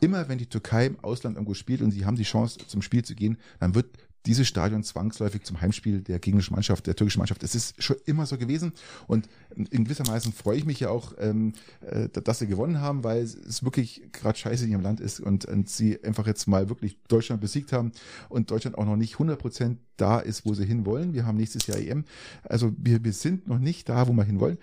Immer 0.00 0.28
wenn 0.28 0.38
die 0.38 0.46
Türkei 0.46 0.86
im 0.86 1.00
Ausland 1.00 1.36
irgendwo 1.36 1.54
spielt 1.54 1.82
und 1.82 1.90
sie 1.90 2.04
haben 2.04 2.16
die 2.16 2.24
Chance 2.24 2.58
zum 2.66 2.82
Spiel 2.82 3.04
zu 3.04 3.14
gehen, 3.14 3.38
dann 3.58 3.74
wird 3.74 3.86
dieses 4.26 4.46
Stadion 4.46 4.82
zwangsläufig 4.82 5.42
zum 5.44 5.60
Heimspiel 5.60 6.02
der 6.02 6.18
gegnerischen 6.18 6.54
Mannschaft, 6.54 6.86
der 6.86 6.94
türkischen 6.94 7.18
Mannschaft. 7.18 7.42
Es 7.42 7.54
ist 7.54 7.82
schon 7.82 7.96
immer 8.04 8.26
so 8.26 8.36
gewesen 8.36 8.72
und 9.06 9.28
in 9.56 9.84
gewisser 9.84 10.06
Weise 10.06 10.30
freue 10.32 10.58
ich 10.58 10.66
mich 10.66 10.80
ja 10.80 10.90
auch, 10.90 11.14
ähm, 11.18 11.54
äh, 11.80 12.08
dass 12.08 12.38
sie 12.38 12.46
gewonnen 12.46 12.80
haben, 12.80 13.04
weil 13.04 13.22
es 13.22 13.64
wirklich 13.64 14.02
gerade 14.12 14.38
scheiße 14.38 14.64
in 14.64 14.72
ihrem 14.72 14.82
Land 14.82 15.00
ist 15.00 15.20
und, 15.20 15.46
und 15.46 15.70
sie 15.70 16.02
einfach 16.04 16.26
jetzt 16.26 16.46
mal 16.46 16.68
wirklich 16.68 16.98
Deutschland 17.08 17.40
besiegt 17.40 17.72
haben 17.72 17.92
und 18.28 18.50
Deutschland 18.50 18.76
auch 18.76 18.84
noch 18.84 18.96
nicht 18.96 19.14
100 19.14 19.38
Prozent 19.38 19.78
da 19.96 20.18
ist, 20.20 20.44
wo 20.44 20.54
sie 20.54 20.66
hinwollen. 20.66 21.14
Wir 21.14 21.24
haben 21.24 21.38
nächstes 21.38 21.66
Jahr 21.66 21.78
EM. 21.78 22.04
Also 22.42 22.72
wir, 22.76 23.02
wir 23.02 23.12
sind 23.12 23.48
noch 23.48 23.58
nicht 23.58 23.88
da, 23.88 24.08
wo 24.08 24.12
wir 24.12 24.24
hinwollen. 24.24 24.58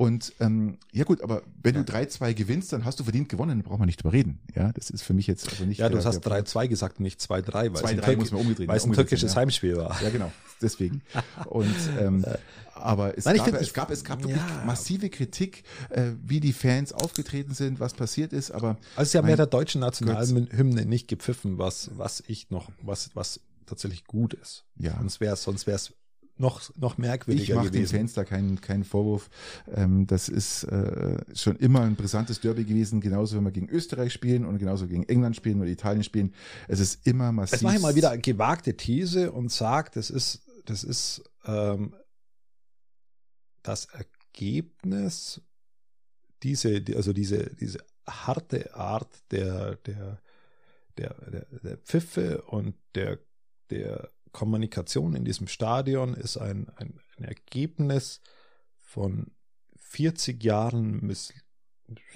Und 0.00 0.32
ähm, 0.40 0.78
ja 0.92 1.04
gut, 1.04 1.22
aber 1.22 1.42
wenn 1.62 1.74
du 1.74 1.80
3-2 1.80 2.32
gewinnst, 2.32 2.72
dann 2.72 2.86
hast 2.86 2.98
du 2.98 3.04
verdient 3.04 3.28
gewonnen, 3.28 3.58
dann 3.58 3.62
braucht 3.62 3.80
man 3.80 3.86
nicht 3.86 4.02
drüber 4.02 4.14
reden. 4.14 4.40
Ja, 4.54 4.72
das 4.72 4.88
ist 4.88 5.02
für 5.02 5.12
mich 5.12 5.26
jetzt 5.26 5.46
also 5.50 5.66
nicht. 5.66 5.76
Ja, 5.76 5.90
du 5.90 6.02
hast 6.02 6.26
3-2 6.26 6.68
gesagt, 6.68 7.00
nicht 7.00 7.20
2-3, 7.20 7.52
weil 7.52 7.68
2-3 7.68 8.16
muss 8.16 8.32
man 8.32 8.40
umgedreht 8.40 8.66
Weil 8.66 8.78
es 8.78 8.86
ein 8.86 8.94
türkisches 8.94 9.34
ja. 9.34 9.40
Heimspiel 9.42 9.76
war. 9.76 10.02
Ja, 10.02 10.08
genau. 10.08 10.32
Deswegen. 10.62 11.02
Und 11.44 11.76
ähm, 11.98 12.24
aber 12.74 13.18
es, 13.18 13.26
Nein, 13.26 13.36
gab, 13.36 13.44
find, 13.44 13.60
es 13.60 13.74
gab 13.74 13.90
es 13.90 14.02
gab 14.02 14.22
wirklich 14.22 14.38
ja. 14.38 14.64
massive 14.64 15.10
Kritik, 15.10 15.64
äh, 15.90 16.12
wie 16.24 16.40
die 16.40 16.54
Fans 16.54 16.94
aufgetreten 16.94 17.52
sind, 17.52 17.78
was 17.78 17.92
passiert 17.92 18.32
ist. 18.32 18.52
Aber 18.52 18.78
also 18.96 19.10
sie 19.10 19.18
haben 19.18 19.28
ja 19.28 19.36
der 19.36 19.48
deutschen 19.48 19.82
Nationalhymne 19.82 20.86
nicht 20.86 21.08
gepfiffen, 21.08 21.58
was 21.58 21.90
was 21.98 22.24
ich 22.26 22.48
noch 22.48 22.70
was 22.80 23.10
was 23.12 23.40
tatsächlich 23.66 24.06
gut 24.06 24.32
ist. 24.32 24.64
Ja. 24.78 24.96
Sonst 24.96 25.20
wäre 25.20 25.34
es 25.34 25.42
sonst 25.42 25.66
wäre 25.66 25.76
es 25.76 25.92
noch, 26.36 26.74
noch 26.76 26.98
merkwürdiger 26.98 27.42
Ich 27.42 27.54
mache 27.54 27.70
den 27.70 27.86
Fans 27.86 28.14
da 28.14 28.24
keinen, 28.24 28.60
keinen 28.60 28.84
Vorwurf. 28.84 29.28
Ähm, 29.74 30.06
das 30.06 30.28
ist 30.28 30.64
äh, 30.64 31.18
schon 31.34 31.56
immer 31.56 31.82
ein 31.82 31.96
brisantes 31.96 32.40
Derby 32.40 32.64
gewesen, 32.64 33.00
genauso 33.00 33.36
wenn 33.36 33.44
wir 33.44 33.50
gegen 33.50 33.68
Österreich 33.68 34.12
spielen 34.12 34.44
und 34.44 34.58
genauso 34.58 34.86
gegen 34.86 35.04
England 35.04 35.36
spielen 35.36 35.60
oder 35.60 35.68
Italien 35.68 36.02
spielen. 36.02 36.34
Es 36.68 36.80
ist 36.80 37.06
immer 37.06 37.32
massiv. 37.32 37.52
Jetzt 37.52 37.62
mache 37.62 37.76
ich 37.76 37.82
mal 37.82 37.94
wieder 37.94 38.10
eine 38.10 38.22
gewagte 38.22 38.76
These 38.76 39.32
und 39.32 39.52
sage, 39.52 39.90
das 39.94 40.10
ist, 40.10 40.42
das 40.64 40.82
ist 40.84 41.22
ähm, 41.44 41.94
das 43.62 43.86
Ergebnis, 43.86 45.42
diese, 46.42 46.82
also 46.96 47.12
diese, 47.12 47.54
diese 47.56 47.80
harte 48.06 48.74
Art 48.74 49.22
der, 49.30 49.76
der, 49.76 50.20
der, 50.96 51.14
der, 51.30 51.46
der 51.62 51.76
Pfiffe 51.78 52.42
und 52.42 52.74
der, 52.94 53.18
der 53.70 54.10
Kommunikation 54.32 55.14
in 55.14 55.24
diesem 55.24 55.46
Stadion 55.46 56.14
ist 56.14 56.36
ein, 56.36 56.68
ein, 56.76 57.00
ein 57.16 57.24
Ergebnis 57.24 58.20
von 58.78 59.32
40 59.76 60.42
Jahren 60.42 61.04
miss, 61.04 61.32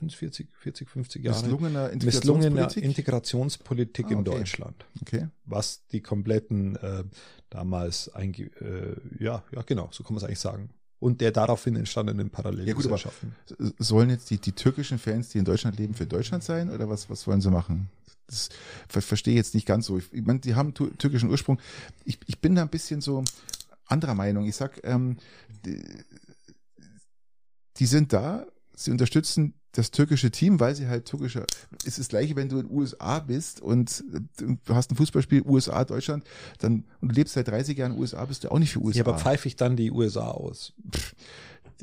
40, 0.09 0.49
40, 0.57 0.89
50 0.89 1.25
Jahre 1.25 1.37
misslungener 1.43 1.91
Integrationspolitik, 1.91 2.53
misslungener 2.53 2.77
Integrationspolitik 2.77 4.05
ah, 4.05 4.09
okay. 4.09 4.19
in 4.19 4.25
Deutschland. 4.25 4.87
Okay. 5.01 5.29
Was 5.45 5.87
die 5.89 6.01
kompletten 6.01 6.77
äh, 6.77 7.05
damals 7.51 8.13
einge, 8.15 8.45
äh, 8.61 8.97
ja, 9.23 9.43
ja 9.53 9.63
genau, 9.63 9.89
so 9.91 10.05
kann 10.05 10.15
man 10.15 10.23
es 10.23 10.25
eigentlich 10.25 10.41
sagen. 10.41 10.71
und 11.01 11.21
der 11.21 11.33
daraufhin 11.33 11.77
entstandenen 11.77 12.27
Ja 12.27 12.29
gut, 12.29 12.35
aber 12.35 12.43
Parallelgesellschaften. 12.43 13.35
sollen 13.79 14.11
jetzt 14.11 14.31
die, 14.31 14.39
die 14.39 14.53
türkischen 14.53 14.99
Fans, 14.99 15.31
die 15.31 15.39
in 15.39 15.45
Deutschland 15.45 15.79
leben, 15.79 15.95
für 15.95 16.07
Deutschland 16.07 16.45
sein 16.45 16.71
oder 16.71 16.89
was, 16.89 17.11
was 17.11 17.27
wollen 17.27 17.41
sie 17.41 17.51
machen? 17.51 17.91
Das 18.27 18.49
ver 18.89 19.03
verstehe 19.03 19.35
jetzt 19.35 19.55
nicht 19.55 19.67
ganz 19.67 19.87
so. 19.87 19.99
Ich, 19.99 20.13
ich 20.13 20.25
meine, 20.25 20.41
die 20.41 20.55
haben 20.55 20.75
türkischen 20.75 21.31
Ursprung. 21.31 21.61
Ich, 22.05 22.19
ich 22.27 22.41
bin 22.41 22.55
da 22.55 22.63
ein 22.63 22.71
bisschen 22.71 23.01
so 23.01 23.25
anderer 23.87 24.15
Meinung. 24.15 24.47
Ich 24.47 24.57
sag, 24.57 24.81
ähm, 24.85 25.19
die, 25.65 25.83
die 27.77 27.87
sind 27.87 28.13
da, 28.13 28.47
sie 28.75 28.91
unterstützen 28.91 29.55
das 29.73 29.91
türkische 29.91 30.31
Team, 30.31 30.61
weil 30.61 30.75
sie 30.75 30.87
halt 30.87 31.07
türkische. 31.07 31.47
Es 31.81 31.87
ist 31.87 31.99
das 31.99 32.09
gleiche, 32.09 32.37
wenn 32.37 32.49
du 32.49 32.61
in 32.61 32.69
den 32.69 32.77
USA 32.77 33.19
bist 33.19 33.61
und 33.61 34.05
du 34.39 34.75
hast 34.75 34.93
ein 34.93 34.97
Fußballspiel 34.97 35.43
USA 35.45 35.85
Deutschland, 35.85 36.25
dann 36.59 36.85
und 37.01 37.09
du 37.09 37.15
lebst 37.15 37.35
seit 37.35 37.49
30 37.49 37.77
Jahren 37.77 37.91
in 37.91 37.97
den 37.97 38.01
USA, 38.01 38.25
bist 38.25 38.45
du 38.45 38.53
auch 38.53 38.59
nicht 38.59 38.73
für 38.73 38.81
USA 38.81 38.99
Ja, 38.99 39.05
aber 39.05 39.19
pfeife 39.19 39.49
ich 39.49 39.57
dann 39.57 39.77
die 39.77 39.91
USA 39.91 40.31
aus? 40.31 40.73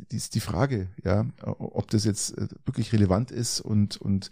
die 0.09 0.15
ist 0.15 0.35
die 0.35 0.39
Frage, 0.39 0.87
ja, 1.03 1.25
ob 1.43 1.89
das 1.91 2.05
jetzt 2.05 2.37
äh, 2.37 2.47
wirklich 2.65 2.93
relevant 2.93 3.31
ist 3.31 3.59
und, 3.59 3.97
und 3.97 4.29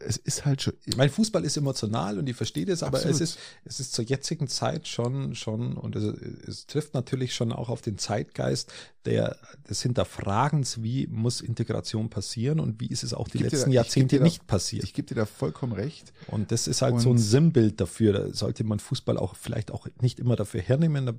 es 0.00 0.16
ist 0.16 0.44
halt 0.44 0.62
schon, 0.62 0.74
Mein 0.96 1.10
Fußball 1.10 1.44
ist 1.44 1.56
emotional 1.56 2.18
und 2.18 2.28
ich 2.28 2.36
verstehe 2.36 2.64
das, 2.66 2.82
aber 2.82 2.98
Absolut. 2.98 3.16
es 3.16 3.20
ist, 3.20 3.38
es 3.64 3.80
ist 3.80 3.92
zur 3.94 4.04
jetzigen 4.04 4.48
Zeit 4.48 4.88
schon, 4.88 5.34
schon, 5.34 5.76
und 5.76 5.96
es, 5.96 6.04
es 6.48 6.66
trifft 6.66 6.94
natürlich 6.94 7.34
schon 7.34 7.52
auch 7.52 7.68
auf 7.68 7.82
den 7.82 7.98
Zeitgeist 7.98 8.72
der, 9.04 9.36
des 9.68 9.82
Hinterfragens, 9.82 10.82
wie 10.82 11.06
muss 11.08 11.40
Integration 11.40 12.08
passieren 12.08 12.60
und 12.60 12.80
wie 12.80 12.86
ist 12.86 13.02
es 13.02 13.14
auch 13.14 13.26
die 13.28 13.38
letzten 13.38 13.70
da- 13.70 13.74
Jahrzehnte 13.76 14.18
da- 14.18 14.22
nicht 14.24 14.46
passiert. 14.46 14.84
ich 14.84 14.94
gebe 14.94 15.08
dir 15.08 15.14
da 15.16 15.26
vollkommen 15.26 15.72
recht. 15.72 16.12
Und 16.28 16.52
das 16.52 16.68
ist 16.68 16.82
halt 16.82 16.94
Und- 16.94 17.00
so 17.00 17.10
ein 17.10 17.18
Sinnbild 17.18 17.80
dafür. 17.80 18.12
Da 18.12 18.32
sollte 18.32 18.62
man 18.64 18.78
Fußball 18.78 19.16
auch 19.18 19.34
vielleicht 19.36 19.70
auch 19.72 19.88
nicht 20.00 20.20
immer 20.20 20.36
dafür 20.36 20.60
hernehmen. 20.60 21.06
Da 21.06 21.14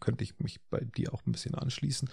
könnte 0.00 0.24
ich 0.24 0.38
mich 0.40 0.60
bei 0.68 0.80
dir 0.80 1.14
auch 1.14 1.24
ein 1.26 1.32
bisschen 1.32 1.54
anschließen. 1.54 2.08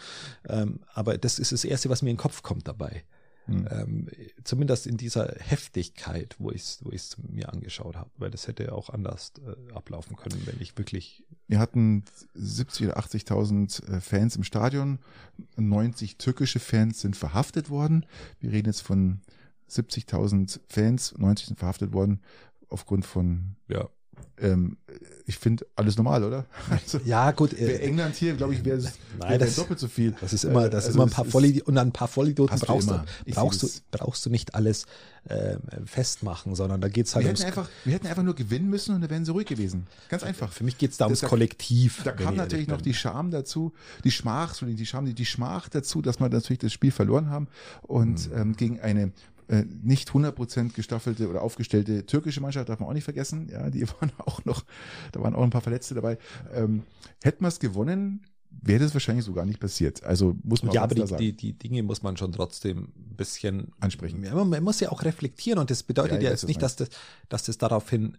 Ähm, 0.48 0.80
aber 0.94 1.18
das 1.18 1.40
ist 1.40 1.52
das 1.52 1.66
Erste, 1.66 1.90
was 1.90 2.02
mir 2.04 2.10
in 2.12 2.16
den 2.18 2.22
Kopf 2.22 2.44
kommt 2.44 2.68
dabei. 2.68 3.04
Hm. 3.46 3.68
Ähm, 3.70 4.08
zumindest 4.44 4.88
in 4.88 4.98
dieser 4.98 5.36
Heftigkeit, 5.40 6.36
wo 6.40 6.52
ich 6.52 6.62
es 6.62 6.80
wo 6.84 6.92
ich's 6.92 7.18
mir 7.30 7.52
angeschaut 7.52 7.96
habe. 7.96 8.10
Weil 8.18 8.32
das 8.32 8.48
hätte 8.48 8.74
auch 8.74 8.90
anders 8.90 9.34
äh, 9.46 9.74
ablaufen 9.74 10.16
können, 10.16 10.42
wenn 10.46 10.60
ich 10.60 10.78
wirklich. 10.78 11.24
Wir 11.48 11.60
hatten 11.60 12.04
70 12.34 12.88
oder 12.88 12.98
80.000 12.98 13.88
äh, 13.88 14.02
Fans 14.02 14.36
im 14.36 14.44
Stadion. 14.44 15.00
90 15.58 16.18
türkische 16.18 16.60
Fans 16.60 17.02
sind 17.02 17.16
verhaftet 17.16 17.70
worden. 17.70 18.06
Wir 18.40 18.52
reden 18.52 18.68
jetzt 18.68 18.82
von 18.82 19.22
70.000 19.70 20.60
Fans, 20.68 21.16
90 21.18 21.48
sind 21.48 21.60
verhaftet 21.60 21.94
worden 21.94 22.22
aufgrund 22.70 23.06
von, 23.06 23.56
Ja, 23.68 23.90
ähm, 24.38 24.78
ich 25.28 25.38
finde 25.38 25.66
alles 25.76 25.98
normal, 25.98 26.24
oder? 26.24 26.46
Also, 26.70 27.00
ja 27.06 27.32
gut. 27.32 27.54
Äh, 27.54 27.78
England 27.80 28.16
hier, 28.16 28.36
glaube 28.36 28.54
ich, 28.54 28.64
wäre 28.66 28.78
es 28.78 28.94
das- 29.20 29.56
doppelt 29.56 29.80
so 29.80 29.88
viel. 29.88 30.14
das 30.22 30.34
ist 30.34 30.44
immer, 30.46 30.70
das 30.70 30.84
ist 30.84 30.88
Also 30.90 30.98
immer 30.98 31.06
ein 31.06 31.10
es 31.10 31.14
paar 31.16 31.26
ist- 31.26 31.32
Vollidioten 31.32 31.74
und 31.74 31.78
an 31.78 31.88
ein 31.88 31.92
paar 31.92 32.08
Vollidioten 32.08 32.60
du 32.60 32.66
brauchst 32.66 32.90
du, 32.92 33.00
brauchst 33.34 33.64
du, 33.64 33.68
brauchst 33.92 34.26
du 34.26 34.30
nicht 34.30 34.54
alles 34.56 34.86
ähm, 35.30 35.60
festmachen, 35.86 36.54
sondern 36.54 36.82
da 36.82 36.88
geht's 36.90 37.16
halt 37.16 37.26
Wir 37.26 37.32
hätten, 37.32 37.44
einfach, 37.44 37.68
wir 37.84 37.94
hätten 37.94 38.08
einfach 38.08 38.22
nur 38.24 38.36
gewinnen 38.36 38.70
müssen 38.70 38.94
und 38.94 39.02
dann 39.02 39.10
wären 39.10 39.26
sie 39.26 39.32
ruhig 39.32 39.48
gewesen. 39.48 39.88
Ganz 40.10 40.22
einfach. 40.24 40.52
Für 40.52 40.64
mich 40.64 40.78
geht's 40.78 40.98
da 40.98 41.06
ums 41.06 41.22
Das- 41.22 41.30
Kollektiv. 41.30 42.02
Da 42.04 42.12
kam 42.12 42.34
ich 42.34 42.38
natürlich 42.38 42.68
noch 42.68 42.82
die 42.82 42.94
Scham 42.94 43.32
dazu, 43.32 43.74
die 44.04 44.12
Schmach, 44.12 44.56
die 44.62 44.86
Scham, 44.86 45.06
die, 45.06 45.14
die 45.16 45.26
Schmach 45.26 45.70
dazu, 45.70 46.02
dass 46.04 46.20
wir 46.20 46.30
natürlich 46.30 46.60
das 46.60 46.74
Spiel 46.74 46.92
verloren 46.92 47.30
haben 47.30 47.48
und 47.82 48.30
Mhm. 48.32 48.38
ähm, 48.38 48.56
gegen 48.56 48.80
eine 48.82 49.12
äh, 49.48 49.64
nicht 49.84 50.10
100% 50.10 50.74
gestaffelte 50.74 51.30
oder 51.30 51.42
aufgestellte 51.42 52.06
türkische 52.06 52.42
Mannschaft, 52.42 52.70
darf 52.70 52.80
man 52.80 52.90
auch 52.90 52.94
nicht 52.94 53.04
vergessen, 53.04 53.50
ja, 53.50 53.70
die 53.70 53.88
waren 54.00 54.12
auch 54.18 54.44
noch, 54.46 54.66
da 55.12 55.22
waren 55.22 55.36
auch 55.36 55.44
ein 55.44 55.50
paar 55.50 55.62
Verletzte 55.62 55.96
dabei. 55.96 56.18
Ähm, 56.54 56.84
hätten 57.22 57.44
wir 57.44 57.50
es 57.50 57.60
gewonnen, 57.60 58.26
wäre 58.62 58.84
das 58.84 58.94
wahrscheinlich 58.94 59.26
so 59.26 59.34
gar 59.34 59.46
nicht 59.46 59.60
passiert. 59.60 60.04
Also 60.04 60.36
muss 60.44 60.64
man 60.64 60.74
Ja, 60.74 60.84
aber 60.84 60.96
die, 60.96 61.04
die, 61.04 61.34
die 61.34 61.54
Dinge 61.54 61.84
muss 61.84 62.04
man 62.04 62.18
schon 62.18 62.32
trotzdem 62.32 62.94
ein 62.96 63.16
bisschen 63.16 63.72
Ansprechen. 63.80 64.22
Man, 64.22 64.50
man 64.50 64.64
muss 64.64 64.80
ja 64.80 64.92
auch 64.92 65.04
reflektieren 65.04 65.60
und 65.60 65.70
das 65.70 65.84
bedeutet 65.84 66.22
Ja, 66.22 66.26
ja, 66.26 66.30
jetzt 66.32 66.48
nicht, 66.48 66.62
dass 66.62 66.76
das, 66.76 66.90
dass 67.30 67.44
das 67.44 67.58
daraufhin, 67.58 68.18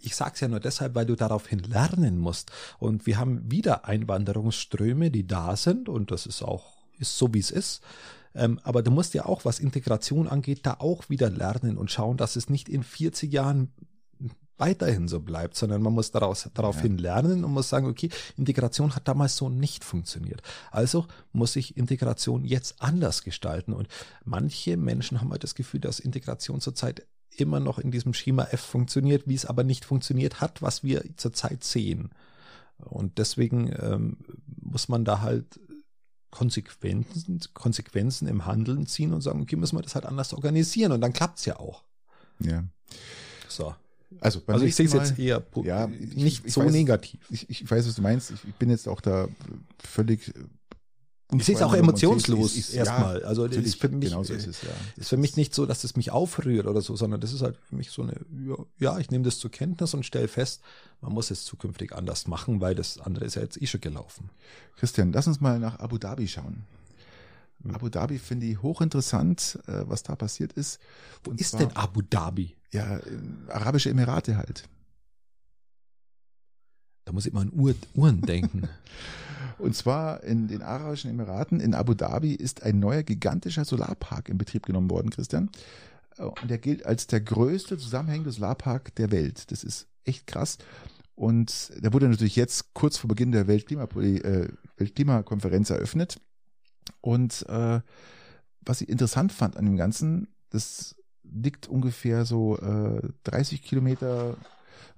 ich 0.00 0.14
sage 0.14 0.32
es 0.34 0.40
ja 0.40 0.48
nur 0.48 0.60
deshalb, 0.60 0.94
weil 0.94 1.06
du 1.06 1.16
daraufhin 1.16 1.60
lernen 1.60 2.18
musst. 2.18 2.52
Und 2.78 3.06
wir 3.06 3.18
haben 3.18 3.50
wieder 3.50 3.86
Einwanderungsströme, 3.86 5.10
die 5.10 5.26
da 5.26 5.56
sind 5.56 5.88
und 5.88 6.10
das 6.10 6.26
ist 6.26 6.42
auch, 6.42 6.76
ist 6.98 7.16
so 7.16 7.32
wie 7.34 7.40
es 7.40 7.50
ist. 7.50 7.82
Ähm, 8.34 8.60
aber 8.62 8.82
du 8.82 8.90
musst 8.90 9.14
ja 9.14 9.26
auch, 9.26 9.44
was 9.44 9.58
Integration 9.58 10.28
angeht, 10.28 10.60
da 10.64 10.76
auch 10.78 11.08
wieder 11.08 11.30
lernen 11.30 11.76
und 11.76 11.90
schauen, 11.90 12.16
dass 12.16 12.36
es 12.36 12.48
nicht 12.48 12.68
in 12.68 12.82
40 12.82 13.32
Jahren 13.32 13.72
weiterhin 14.60 15.08
so 15.08 15.20
bleibt, 15.20 15.56
sondern 15.56 15.82
man 15.82 15.94
muss 15.94 16.10
daraus, 16.10 16.48
daraufhin 16.54 16.98
lernen 16.98 17.44
und 17.44 17.52
muss 17.52 17.70
sagen, 17.70 17.86
okay, 17.86 18.10
Integration 18.36 18.94
hat 18.94 19.08
damals 19.08 19.36
so 19.36 19.48
nicht 19.48 19.82
funktioniert. 19.82 20.42
Also 20.70 21.06
muss 21.32 21.56
ich 21.56 21.76
Integration 21.76 22.44
jetzt 22.44 22.80
anders 22.80 23.24
gestalten. 23.24 23.72
Und 23.72 23.88
manche 24.24 24.76
Menschen 24.76 25.20
haben 25.20 25.30
halt 25.30 25.42
das 25.42 25.54
Gefühl, 25.54 25.80
dass 25.80 25.98
Integration 25.98 26.60
zurzeit 26.60 27.06
immer 27.36 27.58
noch 27.58 27.78
in 27.78 27.90
diesem 27.90 28.12
Schema 28.12 28.44
F 28.44 28.60
funktioniert, 28.60 29.26
wie 29.26 29.34
es 29.34 29.46
aber 29.46 29.64
nicht 29.64 29.86
funktioniert 29.86 30.42
hat, 30.42 30.60
was 30.60 30.84
wir 30.84 31.04
zurzeit 31.16 31.64
sehen. 31.64 32.10
Und 32.76 33.18
deswegen 33.18 33.74
ähm, 33.80 34.18
muss 34.62 34.88
man 34.88 35.04
da 35.04 35.20
halt 35.22 35.58
Konsequenzen, 36.30 37.40
Konsequenzen 37.54 38.28
im 38.28 38.46
Handeln 38.46 38.86
ziehen 38.86 39.12
und 39.12 39.20
sagen, 39.20 39.40
okay, 39.42 39.56
müssen 39.56 39.76
wir 39.76 39.82
das 39.82 39.94
halt 39.94 40.06
anders 40.06 40.32
organisieren 40.32 40.92
und 40.92 41.00
dann 41.00 41.12
klappt's 41.12 41.44
ja 41.44 41.58
auch. 41.58 41.82
Ja. 42.40 42.64
So. 43.48 43.74
Also, 44.20 44.42
Also 44.46 44.64
ich 44.64 44.74
sehe 44.74 44.86
es 44.86 44.92
jetzt 44.92 45.18
eher 45.18 45.42
Ja, 45.62 45.88
ich- 45.88 46.14
nicht 46.16 46.44
ich 46.46 46.52
so 46.52 46.62
weiß- 46.62 46.70
negativ. 46.70 47.20
Ich, 47.30 47.48
ich 47.48 47.70
weiß, 47.70 47.86
was 47.86 47.94
du 47.94 48.02
meinst. 48.02 48.32
Ich 48.32 48.54
bin 48.56 48.68
jetzt 48.70 48.88
auch 48.88 49.00
da 49.00 49.28
völlig. 49.78 50.32
Sehe 51.38 51.54
es 51.54 51.62
auch 51.62 51.72
unvoreingenommen 51.72 51.94
und 51.94 52.02
emotionslos 52.02 52.70
erstmal. 52.70 53.20
Ja, 53.20 53.26
also 53.26 53.46
das 53.46 53.58
ist 53.58 53.80
für 53.80 53.88
mich, 53.88 54.08
genau 54.10 54.24
so 54.24 54.32
äh, 54.32 54.36
ist 54.36 54.46
es, 54.46 54.62
ja. 54.62 54.70
ist 54.96 55.08
für 55.08 55.16
mich 55.16 55.36
nicht 55.36 55.54
so, 55.54 55.66
dass 55.66 55.84
es 55.84 55.94
mich 55.96 56.10
aufrührt 56.10 56.66
oder 56.66 56.80
so, 56.80 56.96
sondern 56.96 57.20
das 57.20 57.32
ist 57.32 57.42
halt 57.42 57.56
für 57.68 57.76
mich 57.76 57.90
so 57.90 58.02
eine, 58.02 58.14
ja, 58.78 58.98
ich 58.98 59.10
nehme 59.10 59.24
das 59.24 59.38
zur 59.38 59.50
Kenntnis 59.50 59.94
und 59.94 60.04
stelle 60.04 60.28
fest, 60.28 60.62
man 61.00 61.12
muss 61.12 61.30
es 61.30 61.44
zukünftig 61.44 61.92
anders 61.94 62.26
machen, 62.26 62.60
weil 62.60 62.74
das 62.74 62.98
andere 62.98 63.24
ist 63.24 63.36
ja 63.36 63.42
jetzt 63.42 63.60
eh 63.62 63.66
schon 63.66 63.80
gelaufen. 63.80 64.30
Christian, 64.76 65.12
lass 65.12 65.26
uns 65.26 65.40
mal 65.40 65.58
nach 65.58 65.78
Abu 65.78 65.98
Dhabi 65.98 66.26
schauen. 66.26 66.64
Hm. 67.62 67.74
Abu 67.74 67.88
Dhabi 67.88 68.18
finde 68.18 68.46
ich 68.46 68.60
hochinteressant, 68.62 69.58
äh, 69.66 69.82
was 69.86 70.02
da 70.02 70.16
passiert 70.16 70.52
ist. 70.54 70.80
Wo 71.24 71.30
Und 71.30 71.40
ist 71.40 71.50
zwar- 71.50 71.60
denn 71.60 71.76
Abu 71.76 72.02
Dhabi? 72.02 72.56
Ja, 72.72 73.00
Arabische 73.48 73.90
Emirate 73.90 74.36
halt. 74.36 74.64
Da 77.04 77.12
muss 77.12 77.26
ich 77.26 77.32
mal 77.32 77.42
an 77.42 77.52
Uhr, 77.52 77.74
Uhren 77.94 78.20
denken. 78.22 78.68
Und 79.58 79.74
zwar 79.74 80.22
in 80.22 80.48
den 80.48 80.62
Arabischen 80.62 81.10
Emiraten, 81.10 81.60
in 81.60 81.74
Abu 81.74 81.94
Dhabi, 81.94 82.34
ist 82.34 82.62
ein 82.62 82.78
neuer 82.78 83.02
gigantischer 83.02 83.64
Solarpark 83.64 84.28
in 84.28 84.38
Betrieb 84.38 84.66
genommen 84.66 84.90
worden, 84.90 85.10
Christian. 85.10 85.50
Äh, 86.16 86.24
Und 86.24 86.50
der 86.50 86.58
gilt 86.58 86.86
als 86.86 87.06
der 87.06 87.20
größte 87.20 87.78
zusammenhängende 87.78 88.32
Solarpark 88.32 88.94
der 88.94 89.10
Welt. 89.10 89.50
Das 89.50 89.64
ist 89.64 89.86
echt 90.04 90.26
krass. 90.26 90.58
Und 91.14 91.70
der 91.76 91.92
wurde 91.92 92.08
natürlich 92.08 92.36
jetzt 92.36 92.72
kurz 92.72 92.96
vor 92.96 93.08
Beginn 93.08 93.32
der 93.32 93.46
äh, 93.46 94.48
Weltklimakonferenz 94.76 95.70
eröffnet. 95.70 96.18
Und 97.02 97.46
äh, 97.48 97.80
was 98.62 98.80
ich 98.80 98.88
interessant 98.88 99.32
fand 99.32 99.56
an 99.56 99.66
dem 99.66 99.76
Ganzen, 99.76 100.28
das 100.50 100.96
liegt 101.22 101.68
ungefähr 101.68 102.24
so 102.24 102.58
äh, 102.58 103.02
30 103.24 103.62
Kilometer 103.62 104.36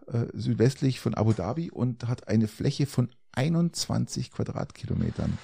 äh, 0.06 0.26
südwestlich 0.32 1.00
von 1.00 1.14
Abu 1.14 1.32
Dhabi 1.32 1.70
und 1.70 2.06
hat 2.06 2.28
eine 2.28 2.48
Fläche 2.48 2.86
von 2.86 3.10
21 3.32 4.30
Quadratkilometern. 4.30 5.38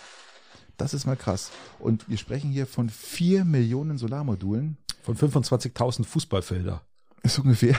Das 0.77 0.95
ist 0.95 1.07
mal 1.07 1.17
krass. 1.17 1.51
Und 1.79 2.09
wir 2.09 2.17
sprechen 2.19 2.51
hier 2.51 2.67
von 2.67 2.89
4 2.89 3.45
Millionen 3.45 3.99
Solarmodulen. 3.99 4.77
Von 5.03 5.17
25.000 5.17 6.05
Fußballfelder. 6.05 6.83
Ist 7.23 7.39
ungefähr. 7.39 7.77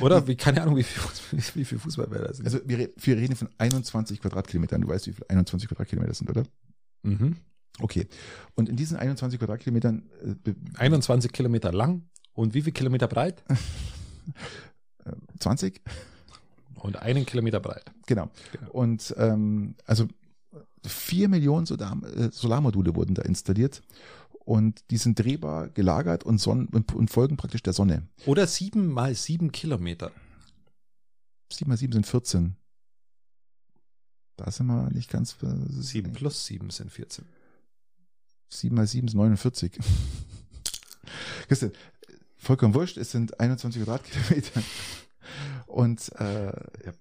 Oder? 0.00 0.26
Wie, 0.26 0.36
keine 0.36 0.62
Ahnung, 0.62 0.76
wie 0.76 0.82
viel, 0.84 1.40
wie 1.54 1.64
viel 1.64 1.78
Fußballfelder 1.78 2.32
sind. 2.34 2.46
Also 2.46 2.60
wir, 2.64 2.90
wir 2.96 3.16
reden 3.16 3.36
von 3.36 3.48
21 3.58 4.20
Quadratkilometern. 4.20 4.80
Du 4.80 4.88
weißt, 4.88 5.06
wie 5.06 5.12
viel 5.12 5.24
21 5.28 5.68
Quadratkilometer 5.68 6.14
sind, 6.14 6.30
oder? 6.30 6.44
mhm. 7.02 7.36
Okay. 7.78 8.06
Und 8.54 8.70
in 8.70 8.76
diesen 8.76 8.96
21 8.96 9.38
Quadratkilometern 9.38 10.08
äh, 10.24 10.34
be- 10.34 10.56
21 10.78 11.30
Kilometer 11.30 11.72
lang 11.72 12.08
und 12.32 12.54
wie 12.54 12.62
viel 12.62 12.72
Kilometer 12.72 13.06
breit? 13.06 13.44
äh, 15.04 15.12
20? 15.38 15.82
Und 16.76 16.96
einen 16.96 17.26
Kilometer 17.26 17.60
breit. 17.60 17.84
Genau. 18.06 18.30
Genau. 18.52 18.70
Und 18.70 19.14
ähm, 19.18 19.74
also 19.86 20.06
vier 20.84 21.28
Millionen 21.28 21.66
Solar 21.66 21.96
äh, 22.04 22.30
Solarmodule 22.30 22.94
wurden 22.94 23.14
da 23.14 23.22
installiert 23.22 23.82
und 24.46 24.84
die 24.90 24.96
sind 24.96 25.18
drehbar, 25.18 25.68
gelagert 25.68 26.22
und, 26.24 26.38
Sonnen 26.38 26.68
und, 26.68 27.10
folgen 27.10 27.36
praktisch 27.36 27.62
der 27.62 27.72
Sonne. 27.72 28.06
Oder 28.26 28.46
sieben 28.46 28.86
mal 28.86 29.14
sieben 29.14 29.50
Kilometer. 29.50 30.12
7 31.52 31.68
mal 31.68 31.76
7 31.76 31.92
sind 31.92 32.06
14. 32.06 32.56
Da 34.36 34.50
sind 34.50 34.66
wir 34.66 34.90
nicht 34.90 35.10
ganz. 35.10 35.36
äh, 35.42 35.46
Sieben 35.68 36.12
plus 36.12 36.44
sieben 36.46 36.70
sind 36.70 36.90
14. 36.92 37.24
7 38.50 38.74
mal 38.74 38.86
7 38.86 39.08
sind 39.08 39.18
49. 39.18 39.78
Christian, 41.48 41.72
vollkommen 42.36 42.74
wurscht, 42.74 42.96
es 42.96 43.10
sind 43.10 43.38
21 43.40 43.82
Quadratkilometer. 43.82 44.62
Und 45.76 46.10
äh, 46.18 46.46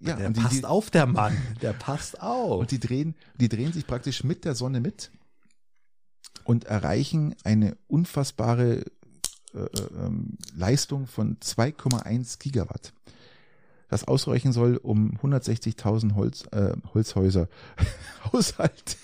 ja, 0.01 0.17
der 0.17 0.27
und 0.27 0.35
die, 0.35 0.41
passt 0.41 0.57
die, 0.57 0.65
auf, 0.65 0.89
der 0.89 1.05
Mann. 1.05 1.37
Der 1.61 1.71
passt 1.71 2.21
auf. 2.21 2.59
und 2.59 2.71
die 2.71 2.79
drehen, 2.81 3.15
die 3.39 3.47
drehen 3.47 3.71
sich 3.71 3.87
praktisch 3.87 4.25
mit 4.25 4.43
der 4.43 4.53
Sonne 4.53 4.81
mit. 4.81 5.11
und 6.43 6.65
erreichen 6.65 7.35
eine 7.45 7.77
unfassbare 7.87 8.83
äh, 9.53 9.59
ähm, 9.97 10.37
Leistung 10.53 11.07
von 11.07 11.37
2,1 11.37 12.37
Gigawatt. 12.39 12.91
Das 13.87 14.03
ausreichen 14.03 14.51
soll, 14.51 14.75
um 14.75 15.17
160.000 15.19 16.15
Holz, 16.15 16.43
äh, 16.51 16.75
Holzhäuser, 16.93 17.47
Haushalte. 18.33 18.97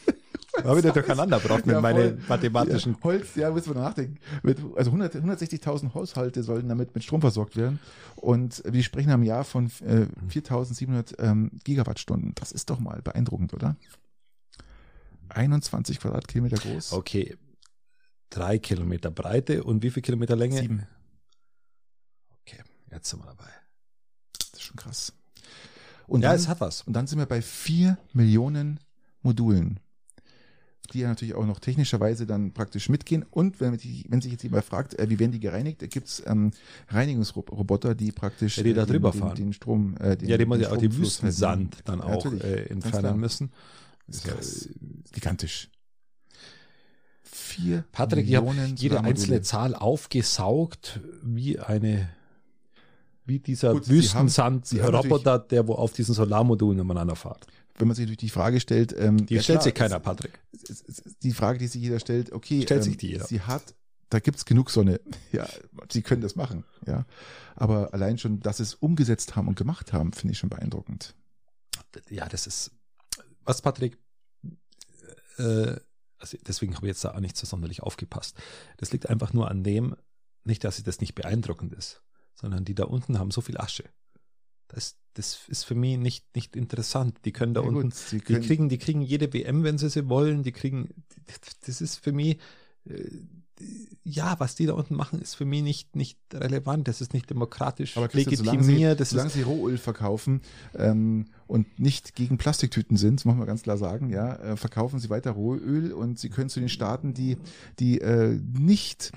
War 0.64 0.78
wieder 0.78 0.92
durcheinander 0.92 1.40
braucht 1.40 1.66
mit 1.66 1.76
Ja, 1.76 1.82
meine 1.82 2.10
voll. 2.10 2.20
mathematischen. 2.28 2.94
Ja, 2.94 3.04
Holz, 3.04 3.36
ja, 3.36 3.52
müssen 3.52 3.74
wir 3.74 3.82
nachdenken. 3.82 4.18
Mit, 4.44 4.60
also 4.76 4.92
100 4.92 5.16
160.000 5.16 5.94
Haushalte 5.94 6.44
sollen 6.44 6.68
damit 6.68 6.94
mit 6.94 7.04
Strom 7.04 7.22
versorgt 7.22 7.56
werden. 7.56 7.80
Und 8.16 8.62
wir 8.66 8.84
sprechen 8.84 9.12
am 9.12 9.24
Jahr 9.24 9.44
von 9.44 9.68
äh, 9.82 10.08
4.700 10.30 11.20
ähm, 11.20 11.52
Gigawattstunden. 11.64 12.34
Das 12.36 12.52
ist 12.52 12.70
doch 12.70 12.80
mal 12.80 13.02
beeindruckend, 13.02 13.54
oder? 13.54 13.76
21 15.30 16.00
Quadratkilometer 16.00 16.58
groß. 16.58 16.94
Okay. 16.94 17.38
Drei 18.30 18.58
Kilometer 18.58 19.12
Breite 19.12 19.64
und 19.64 19.84
wie 19.84 19.90
viel 19.92 20.04
Kilometer 20.04 20.36
Länge? 20.36 20.58
Sieben. 20.60 20.88
Okay, 22.42 22.62
jetzt 22.92 23.10
sind 23.10 23.20
wir 23.22 23.26
dabei. 23.28 23.50
Das 24.38 24.50
ist 24.54 24.64
schon 24.64 24.78
krass. 24.78 25.14
Und, 26.08 26.22
ja, 26.22 26.30
dann, 26.30 26.38
es 26.40 26.48
hat 26.48 26.60
was. 26.60 26.82
und 26.84 26.94
dann 26.94 27.08
sind 27.08 27.20
wir 27.20 27.26
bei 27.26 27.42
4 27.42 27.98
Millionen 28.14 28.80
Modulen, 29.22 29.80
die 30.94 31.00
ja 31.00 31.10
natürlich 31.10 31.34
auch 31.36 31.46
noch 31.46 31.60
technischerweise 31.60 32.26
dann 32.26 32.54
praktisch 32.54 32.90
mitgehen. 32.90 33.26
Und 33.30 33.60
wenn, 33.60 33.72
wenn 33.74 34.22
sich 34.22 34.32
jetzt 34.32 34.44
jemand 34.44 34.66
fragt, 34.66 34.98
äh, 35.00 35.10
wie 35.10 35.20
werden 35.20 35.32
die 35.32 35.40
gereinigt, 35.40 35.82
da 35.82 35.88
gibt's 35.88 36.22
ähm, 36.26 36.52
Reinigungsroboter, 36.90 37.96
die 37.96 38.12
praktisch 38.12 38.58
Ja, 38.58 38.64
die 38.64 38.74
da 38.74 38.84
äh, 38.84 38.86
den, 38.86 38.94
drüber 38.94 39.12
den, 39.12 39.20
fahren. 39.20 39.36
den 39.36 39.54
Strom, 39.54 39.96
äh, 39.98 40.18
den, 40.18 40.30
ja, 40.30 40.38
den 40.38 40.52
ja 40.52 40.70
auch 40.70 40.76
Stromfluss 40.76 40.98
Wüstensand 40.98 41.78
dann 41.86 42.00
Ja, 42.00 42.06
auch 42.06 42.26
äh, 42.34 42.64
entfernen 42.70 43.20
müssen. 43.20 43.52
Das 44.08 44.18
ist 44.18 44.24
krass. 44.26 44.70
Gigantisch. 45.12 45.70
Vier 47.24 47.86
Patrick, 47.92 48.28
ich 48.28 48.36
habe 48.36 48.48
Millionen 48.48 48.76
jede 48.76 48.96
Solarmodule. 48.96 49.10
einzelne 49.10 49.42
Zahl 49.42 49.76
aufgesaugt, 49.76 51.00
wie 51.24 51.60
eine, 51.60 52.10
wie 53.26 53.40
dieser 53.40 53.74
Wüstensand-Roboter, 53.88 55.40
der 55.40 55.68
wo 55.68 55.74
auf 55.74 55.94
diesen 55.94 56.14
Solarmodulen 56.14 56.80
umeinander 56.82 57.16
fährt. 57.16 57.48
Wenn 57.82 57.88
man 57.88 57.96
sich 57.96 58.04
natürlich 58.04 58.20
die 58.20 58.30
Frage 58.30 58.60
stellt, 58.60 58.96
ähm, 58.98 59.26
Die 59.26 59.36
ja 59.36 59.42
stellt 59.42 59.58
klar, 59.58 59.64
sich 59.64 59.74
keiner, 59.74 60.00
Patrick. 60.00 60.40
es- 60.54 60.70
es- 60.70 61.00
es- 61.06 61.18
die 61.20 61.34
Frage, 61.34 61.60
die 61.60 61.68
sich 61.68 61.82
jeder 61.82 62.00
stellt, 62.00 62.32
okay, 62.32 62.62
Stellt 62.62 62.82
ähm, 62.82 62.86
sich 62.86 62.98
die 62.98 63.08
jeder. 63.10 63.26
sie 63.26 63.42
hat, 63.42 63.76
da 64.10 64.20
gibt's 64.20 64.46
genug 64.46 64.70
Sonne. 64.72 65.02
Ja, 65.32 65.48
sie 65.92 66.02
können 66.02 66.22
das 66.22 66.36
machen, 66.36 66.64
ja. 66.86 67.06
Aber 67.56 67.94
allein 67.94 68.18
schon, 68.18 68.40
dass 68.40 68.58
sie 68.58 68.64
es 68.64 68.76
umgesetzt 68.76 69.36
haben 69.36 69.48
und 69.48 69.56
gemacht 69.56 69.92
haben, 69.94 70.14
finde 70.14 70.34
ich 70.34 70.38
schon 70.40 70.50
beeindruckend. 70.50 71.16
Ja, 72.10 72.30
das 72.30 72.48
ist, 72.48 72.72
was 73.44 73.62
Patrick, 73.62 73.98
äh, 75.38 75.76
also 76.20 76.38
deswegen 76.46 76.76
habe 76.76 76.86
ich 76.86 76.92
jetzt 76.92 77.04
da 77.04 77.16
auch 77.16 77.20
nicht 77.20 77.36
so 77.36 77.46
sonderlich 77.48 77.82
aufgepasst. 77.82 78.38
Das 78.78 78.92
liegt 78.92 79.10
einfach 79.10 79.34
nur 79.34 79.50
an 79.50 79.64
dem, 79.64 79.96
nicht, 80.44 80.64
dass 80.64 80.82
das 80.84 81.00
nicht 81.02 81.16
beeindruckend 81.16 81.74
ist, 81.74 82.02
sondern 82.36 82.64
die 82.66 82.76
da 82.76 82.84
unten 82.84 83.18
haben 83.20 83.32
so 83.32 83.42
viel 83.42 83.58
Asche. 83.58 83.86
Das, 84.74 84.96
das 85.14 85.40
ist 85.48 85.64
für 85.64 85.76
mich 85.76 85.98
nicht, 85.98 86.26
nicht 86.36 86.56
interessant. 86.56 87.18
Die 87.26 87.32
können 87.32 87.54
da 87.54 87.62
Ja, 87.62 87.68
unten 87.68 87.90
gut, 87.90 88.12
Die 88.12 88.20
können, 88.20 88.42
kriegen, 88.42 88.70
die 88.70 88.78
kriegen 88.78 89.02
jede 89.02 89.34
WM, 89.34 89.64
wenn 89.64 89.78
sie 89.78 89.90
sie 89.90 90.08
wollen. 90.08 90.44
Die 90.44 90.52
kriegen, 90.52 90.90
das 91.66 91.82
ist 91.82 91.98
für 91.98 92.12
mich, 92.14 92.38
äh, 92.86 93.04
ja, 94.04 94.40
was 94.40 94.56
die 94.56 94.66
da 94.66 94.74
unten 94.74 94.96
machen, 94.96 95.22
ist 95.22 95.36
für 95.36 95.46
mich 95.46 95.62
nicht, 95.62 95.96
nicht 95.96 96.18
relevant. 96.34 96.88
Das 96.88 97.02
ist 97.02 97.14
nicht 97.14 97.30
demokratisch 97.30 97.96
aber 97.98 98.08
Christian, 98.08 98.44
legitimiert. 98.46 98.94
sie, 98.94 99.00
Das 99.00 99.10
solange 99.12 99.30
sie 99.30 99.42
Rohöl 99.44 99.78
verkaufen 99.78 100.42
ähm, 100.74 101.26
und 101.48 101.80
nicht 101.80 102.16
gegen 102.16 102.38
Plastiktüten 102.38 102.98
sind, 102.98 103.20
das 103.20 103.26
muss 103.26 103.36
man 103.36 103.46
ganz 103.46 103.64
klar 103.64 103.78
sagen, 103.78 104.10
ja, 104.10 104.36
äh, 104.38 104.58
verkaufen 104.58 105.00
sie 105.00 105.10
weiter 105.10 105.32
Rohöl 105.32 105.92
und 105.94 106.18
sie 106.18 106.30
können 106.30 106.50
zu 106.50 106.60
den 106.60 106.70
Staaten, 106.70 107.14
die, 107.14 107.38
die 107.80 108.00
äh, 108.02 108.40
nicht 108.58 109.12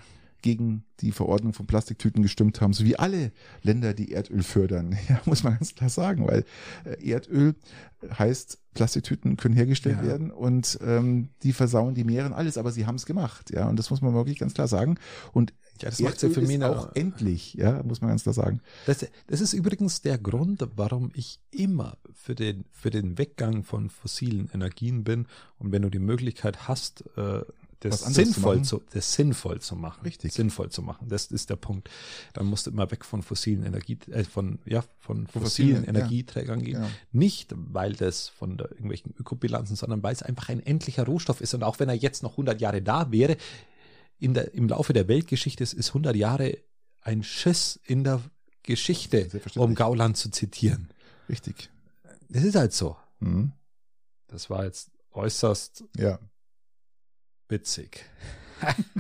gegen 0.45 0.85
die 1.01 1.11
Verordnung 1.11 1.55
von 1.55 1.67
Plastiktüten 1.67 2.23
gestimmt 2.23 2.61
haben, 2.61 2.75
so 2.75 2.85
wie 2.85 2.99
alle 2.99 3.33
Länder, 3.63 3.95
die 3.95 4.13
Erdöl 4.13 4.43
fördern. 4.43 4.95
Ja, 5.09 5.19
muss 5.25 5.43
man 5.43 5.55
ganz 5.55 5.75
klar 5.75 5.89
sagen, 5.89 6.27
weil 6.27 6.45
äh, 6.85 7.11
Erdöl 7.11 7.55
heißt, 8.19 8.59
Plastiktüten 8.75 9.39
können 9.39 9.55
hergestellt 9.55 9.97
Ja. 10.03 10.07
werden 10.07 10.31
und 10.31 10.79
ähm, 10.83 11.31
die 11.43 11.55
versauen 11.55 11.95
die 11.95 12.05
Meere 12.05 12.27
und 12.27 12.35
alles, 12.35 12.59
aber 12.59 12.73
sie 12.73 12.85
haben 12.85 12.97
es 12.97 13.07
gemacht, 13.07 13.51
ja, 13.53 13.67
und 13.69 13.79
das 13.79 13.89
muss 13.89 14.03
man 14.03 14.13
wirklich 14.13 14.39
ganz 14.39 14.53
klar 14.53 14.69
sagen. 14.69 14.99
Und 15.33 15.55
ja, 15.81 15.89
das 15.89 16.01
macht 16.01 16.21
sie 16.21 16.27
Erdöl 16.27 16.43
für 16.47 16.47
mich 16.47 16.63
auch 16.63 16.95
endlich, 16.95 17.55
ja, 17.55 17.83
muss 17.83 18.03
man 18.03 18.11
ganz 18.11 18.25
klar 18.25 18.35
sagen. 18.35 18.61
das, 18.85 19.07
das 19.27 19.41
ist 19.41 19.55
übrigens 19.55 20.03
der 20.03 20.19
Grund, 20.19 20.69
warum 20.77 21.11
ich 21.15 21.41
immer 21.51 21.97
für 22.13 22.35
den, 22.35 22.67
für 22.71 22.91
den 22.91 23.17
Weggang 23.17 23.63
von 23.65 23.89
fossilen 23.89 24.51
Energien 24.53 25.05
bin. 25.05 25.27
Und 25.59 25.73
wenn 25.73 25.81
du 25.83 25.89
die 25.89 25.99
Möglichkeit 25.99 26.69
hast, 26.69 27.05
äh, 27.17 27.41
das 27.91 28.03
zu 28.03 28.13
sinnvoll 28.13 28.57
machen. 28.57 28.65
zu, 28.65 28.83
das 28.93 29.13
sinnvoll 29.13 29.61
zu 29.61 29.77
machen. 29.77 30.03
Richtig. 30.03 30.33
Sinnvoll 30.33 30.71
zu 30.71 30.83
machen. 30.83 31.09
Das 31.09 31.27
ist 31.27 31.51
der 31.51 31.57
Punkt. 31.57 31.91
Dann 32.33 32.47
musst 32.47 32.67
du 32.67 32.71
immer 32.71 32.91
weg 32.91 33.05
von 33.05 33.23
fossilen 33.23 33.65
Energie, 33.65 33.99
äh, 34.11 34.25
von, 34.25 34.59
ja, 34.65 34.83
von 34.99 35.27
Von 35.27 35.43
fossilen 35.43 35.77
fossilen, 35.77 35.85
ja. 35.85 35.89
Energieträgern 35.89 36.63
gehen. 36.63 36.75
Genau. 36.75 36.89
Nicht, 37.13 37.53
weil 37.57 37.93
das 37.95 38.29
von 38.29 38.57
der, 38.57 38.71
irgendwelchen 38.73 39.15
Ökobilanzen, 39.19 39.77
sondern 39.77 40.03
weil 40.03 40.15
es 40.15 40.23
einfach 40.23 40.49
ein 40.49 40.61
endlicher 40.61 41.05
Rohstoff 41.05 41.41
ist. 41.41 41.55
Und 41.55 41.63
auch 41.63 41.79
wenn 41.79 41.89
er 41.89 41.95
jetzt 41.95 42.23
noch 42.23 42.33
100 42.33 42.61
Jahre 42.61 42.83
da 42.83 43.13
wäre, 43.13 43.37
in 44.19 44.35
der, 44.35 44.55
im 44.55 44.69
Laufe 44.69 44.93
der 44.93 45.09
Weltgeschichte 45.09 45.63
ist, 45.63 45.73
ist 45.73 45.89
100 45.89 46.17
Jahre 46.17 46.59
ein 47.03 47.23
Schiss 47.23 47.79
in 47.85 48.05
der 48.05 48.23
Geschichte, 48.63 49.29
um 49.57 49.75
Gauland 49.75 50.17
zu 50.17 50.31
zitieren. 50.31 50.89
Richtig. 51.29 51.71
Das 52.29 52.45
ist 52.45 52.57
halt 52.57 52.73
so. 52.73 52.97
Mhm. 53.21 53.53
Das 54.27 54.49
war 54.49 54.65
jetzt 54.65 54.91
äußerst 55.13 55.85
Ja. 55.97 56.19
Witzig. 57.49 58.05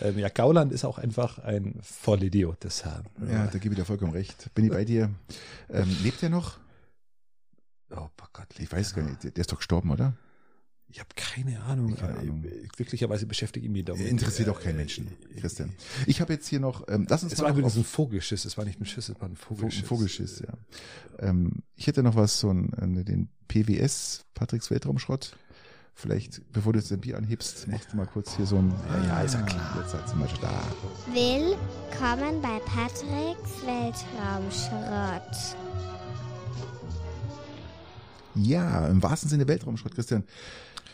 ähm, 0.00 0.18
ja, 0.18 0.28
Gauland 0.28 0.72
ist 0.72 0.84
auch 0.84 0.98
einfach 0.98 1.38
ein 1.38 1.78
Vollidiot 1.82 2.64
des 2.64 2.84
Herrn. 2.84 3.04
Ja, 3.30 3.46
da 3.46 3.58
gebe 3.58 3.74
ich 3.74 3.78
dir 3.80 3.84
vollkommen 3.86 4.12
recht. 4.12 4.50
Bin 4.54 4.64
ich 4.64 4.70
bei 4.70 4.84
dir. 4.84 5.10
Ähm, 5.70 5.96
lebt 6.02 6.22
er 6.22 6.28
noch? 6.30 6.58
Oh 7.90 8.08
Gott, 8.32 8.48
Ich 8.58 8.70
weiß 8.72 8.94
gar 8.94 9.02
nicht. 9.04 9.22
Der 9.24 9.36
ist 9.36 9.52
doch 9.52 9.58
gestorben, 9.58 9.90
oder? 9.90 10.14
Ich 10.88 11.00
habe 11.00 11.08
keine 11.16 11.60
Ahnung. 11.62 11.94
Keine 11.96 12.18
Ahnung. 12.18 12.44
Äh, 12.44 12.66
Glücklicherweise 12.76 13.26
beschäftige 13.26 13.66
ich 13.66 13.72
mich 13.72 13.84
damit. 13.84 14.06
Interessiert 14.06 14.48
auch 14.48 14.60
Äh, 14.60 14.64
keinen 14.64 14.76
Menschen, 14.76 15.08
Christian. 15.40 15.72
Ich 16.06 16.20
habe 16.20 16.32
jetzt 16.32 16.46
hier 16.46 16.60
noch, 16.60 16.86
ähm, 16.88 17.06
lass 17.08 17.22
uns 17.24 17.32
Es 17.32 17.38
mal 17.38 17.44
war 17.46 17.50
noch 17.52 17.58
übrigens 17.58 17.76
ein 17.76 17.84
Vogelschiss, 17.84 18.44
es 18.44 18.56
war 18.58 18.64
nicht 18.64 18.80
ein 18.80 18.86
Schiss, 18.86 19.08
es 19.08 19.20
war 19.20 19.28
ein 19.28 19.36
Vo- 19.36 19.56
Vogelschiss. 19.56 19.86
Vogelschiss, 19.88 20.40
ja. 20.46 20.52
Ähm, 21.18 21.62
ich 21.74 21.86
hätte 21.88 22.02
noch 22.02 22.14
was, 22.16 22.38
so 22.38 22.50
ein, 22.50 22.72
äh, 22.98 23.04
den 23.04 23.28
PWS, 23.48 24.24
Patricks 24.34 24.70
Weltraumschrott. 24.70 25.36
Vielleicht, 25.96 26.42
bevor 26.52 26.72
du 26.72 26.80
jetzt 26.80 26.90
dein 26.90 27.00
Bier 27.00 27.16
anhebst, 27.16 27.68
machst 27.68 27.92
du 27.92 27.96
mal 27.96 28.06
kurz 28.06 28.36
hier 28.36 28.46
so 28.46 28.56
ein. 28.56 28.74
Ja, 28.88 29.04
ja, 29.06 29.20
ist 29.22 29.34
ja 29.34 29.42
klar. 29.42 29.78
Jetzt 29.78 30.08
sie 30.08 30.16
mal 30.16 30.28
schon 30.28 30.40
da. 30.40 30.62
Willkommen 31.06 32.42
bei 32.42 32.58
Patricks 32.66 33.64
Weltraumschrott. 33.64 35.56
Ja, 38.34 38.88
im 38.88 39.02
wahrsten 39.02 39.30
Sinne 39.30 39.46
Weltraumschrott, 39.46 39.94
Christian. 39.94 40.24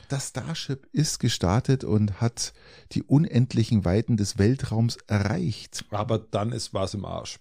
Das 0.09 0.29
Starship 0.29 0.87
ist 0.93 1.19
gestartet 1.19 1.83
und 1.83 2.21
hat 2.21 2.53
die 2.93 3.03
unendlichen 3.03 3.87
Weiten 3.87 4.19
des 4.19 4.39
Weltraums 4.39 4.99
erreicht. 5.07 5.87
Aber 5.91 6.19
dann 6.19 6.53
ist 6.53 6.75
was 6.75 6.93
im 6.93 7.07
Arsch. 7.07 7.39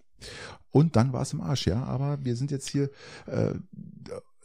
Und 0.71 0.95
dann 0.95 1.11
war 1.11 1.23
es 1.23 1.33
im 1.33 1.41
Arsch, 1.41 1.67
ja. 1.67 1.83
Aber 1.83 2.23
wir 2.23 2.37
sind 2.37 2.51
jetzt 2.51 2.69
hier 2.69 2.89
äh, 3.25 3.53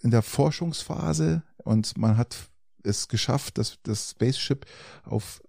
in 0.00 0.10
der 0.10 0.22
Forschungsphase 0.22 1.42
und 1.58 1.96
man 1.96 2.16
hat 2.16 2.50
es 2.84 3.08
geschafft, 3.08 3.58
dass 3.58 3.78
das 3.82 4.10
Spaceship 4.10 4.66
auf 5.04 5.42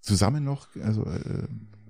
zusammen 0.00 0.44
noch, 0.44 0.68
also 0.82 1.04
äh, 1.04 1.48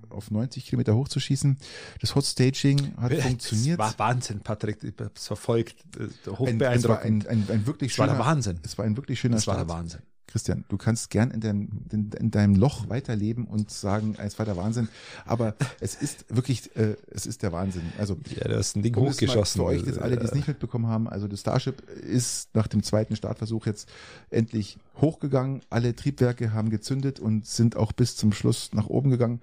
auf 0.09 0.31
90 0.31 0.65
Kilometer 0.65 0.95
hochzuschießen. 0.95 1.57
Das 2.01 2.15
Hot 2.15 2.25
Staging 2.25 2.95
hat 2.97 3.13
funktioniert. 3.13 3.79
Das 3.79 3.99
war 3.99 4.09
Wahnsinn, 4.09 4.39
Patrick. 4.39 4.83
Ich 4.83 4.93
habe 4.99 5.11
es 5.15 5.27
verfolgt. 5.27 5.75
Äh, 5.97 6.03
ein, 6.03 6.09
es 6.09 6.27
war 6.27 6.39
Hochbeeindruckend. 6.39 7.27
ein, 7.27 7.43
ein, 7.43 7.51
ein 7.51 7.65
wirklich 7.67 7.91
Es 7.91 7.99
war 7.99 8.07
schöner, 8.07 8.17
der 8.17 8.25
Wahnsinn. 8.25 8.59
es 8.63 8.77
war 8.77 8.85
ein 8.85 8.97
wirklich 8.97 9.19
schöner 9.19 9.35
Das 9.35 9.47
war 9.47 9.57
der 9.57 9.69
Wahnsinn. 9.69 10.01
Christian, 10.27 10.65
du 10.67 10.77
kannst 10.77 11.09
gern 11.09 11.31
in, 11.31 11.39
dein, 11.39 11.69
in, 11.91 12.11
in 12.11 12.31
deinem 12.31 12.55
Loch 12.55 12.89
weiterleben 12.89 13.45
und 13.45 13.71
sagen, 13.71 14.15
es 14.21 14.37
war 14.37 14.45
der 14.45 14.57
Wahnsinn. 14.57 14.89
Aber 15.25 15.55
es 15.79 15.95
ist 15.95 16.25
wirklich, 16.29 16.75
äh, 16.75 16.95
es 17.11 17.25
ist 17.25 17.43
der 17.43 17.51
Wahnsinn. 17.53 17.83
Also 17.97 18.17
Ja, 18.35 18.47
du 18.49 18.57
hast 18.57 18.75
ein 18.75 18.83
Ding 18.83 18.93
um 18.95 19.07
hochgeschossen. 19.07 19.59
Für 19.61 19.65
euch 19.65 19.83
jetzt 19.85 19.99
alle, 19.99 20.17
die 20.17 20.25
es 20.25 20.33
nicht 20.33 20.47
mitbekommen 20.47 20.87
haben, 20.87 21.07
also 21.07 21.27
das 21.27 21.39
Starship 21.39 21.81
ist 21.89 22.53
nach 22.53 22.67
dem 22.67 22.83
zweiten 22.83 23.15
Startversuch 23.15 23.65
jetzt 23.65 23.87
endlich 24.29 24.77
hochgegangen. 24.99 25.61
Alle 25.69 25.95
Triebwerke 25.95 26.51
haben 26.53 26.69
gezündet 26.69 27.19
und 27.19 27.45
sind 27.45 27.77
auch 27.77 27.93
bis 27.93 28.15
zum 28.17 28.33
Schluss 28.33 28.71
nach 28.73 28.87
oben 28.87 29.09
gegangen. 29.09 29.39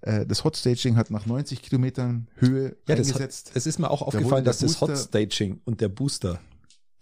Äh, 0.00 0.24
Das 0.26 0.44
Hot 0.44 0.56
Staging 0.56 0.96
hat 0.96 1.10
nach 1.10 1.26
90 1.26 1.60
Kilometern 1.62 2.26
Höhe 2.36 2.74
Ja, 2.88 2.94
eingesetzt. 2.94 3.50
es 3.54 3.66
ist 3.66 3.78
mir 3.78 3.90
auch 3.90 4.00
aufgefallen, 4.02 4.44
der 4.44 4.52
dass 4.52 4.58
das 4.60 4.80
Hot 4.80 4.88
Booster- 4.90 5.04
Staging 5.08 5.60
und 5.66 5.80
der 5.82 5.88
Booster, 5.88 6.40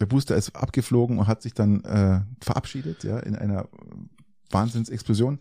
Der 0.00 0.06
Booster 0.06 0.36
ist 0.36 0.56
abgeflogen 0.56 1.18
und 1.18 1.26
hat 1.26 1.42
sich 1.42 1.54
dann 1.54 1.84
äh, 1.84 2.20
verabschiedet, 2.42 3.04
ja, 3.04 3.18
in 3.20 3.36
einer 3.36 3.68
Wahnsinnsexplosion. 4.50 5.38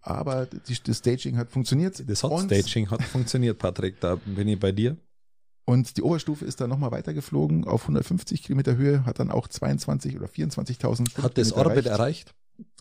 Aber 0.00 0.46
die, 0.46 0.76
das 0.82 0.98
Staging 0.98 1.38
hat 1.38 1.50
funktioniert. 1.50 2.02
das 2.06 2.22
Hot 2.22 2.42
Staging 2.42 2.90
hat 2.90 3.02
funktioniert, 3.02 3.58
Patrick. 3.58 4.00
Da 4.00 4.16
bin 4.16 4.48
ich 4.48 4.60
bei 4.60 4.72
dir. 4.72 4.96
Und 5.64 5.96
die 5.96 6.02
Oberstufe 6.02 6.44
ist 6.44 6.60
dann 6.60 6.68
nochmal 6.68 6.90
weitergeflogen 6.90 7.64
auf 7.64 7.82
150 7.82 8.42
Kilometer 8.42 8.76
Höhe, 8.76 9.06
hat 9.06 9.18
dann 9.18 9.30
auch 9.30 9.48
22 9.48 10.16
oder 10.16 10.26
24.000 10.26 11.22
Hat 11.22 11.38
das 11.38 11.52
Orbit 11.52 11.86
erreicht? 11.86 12.34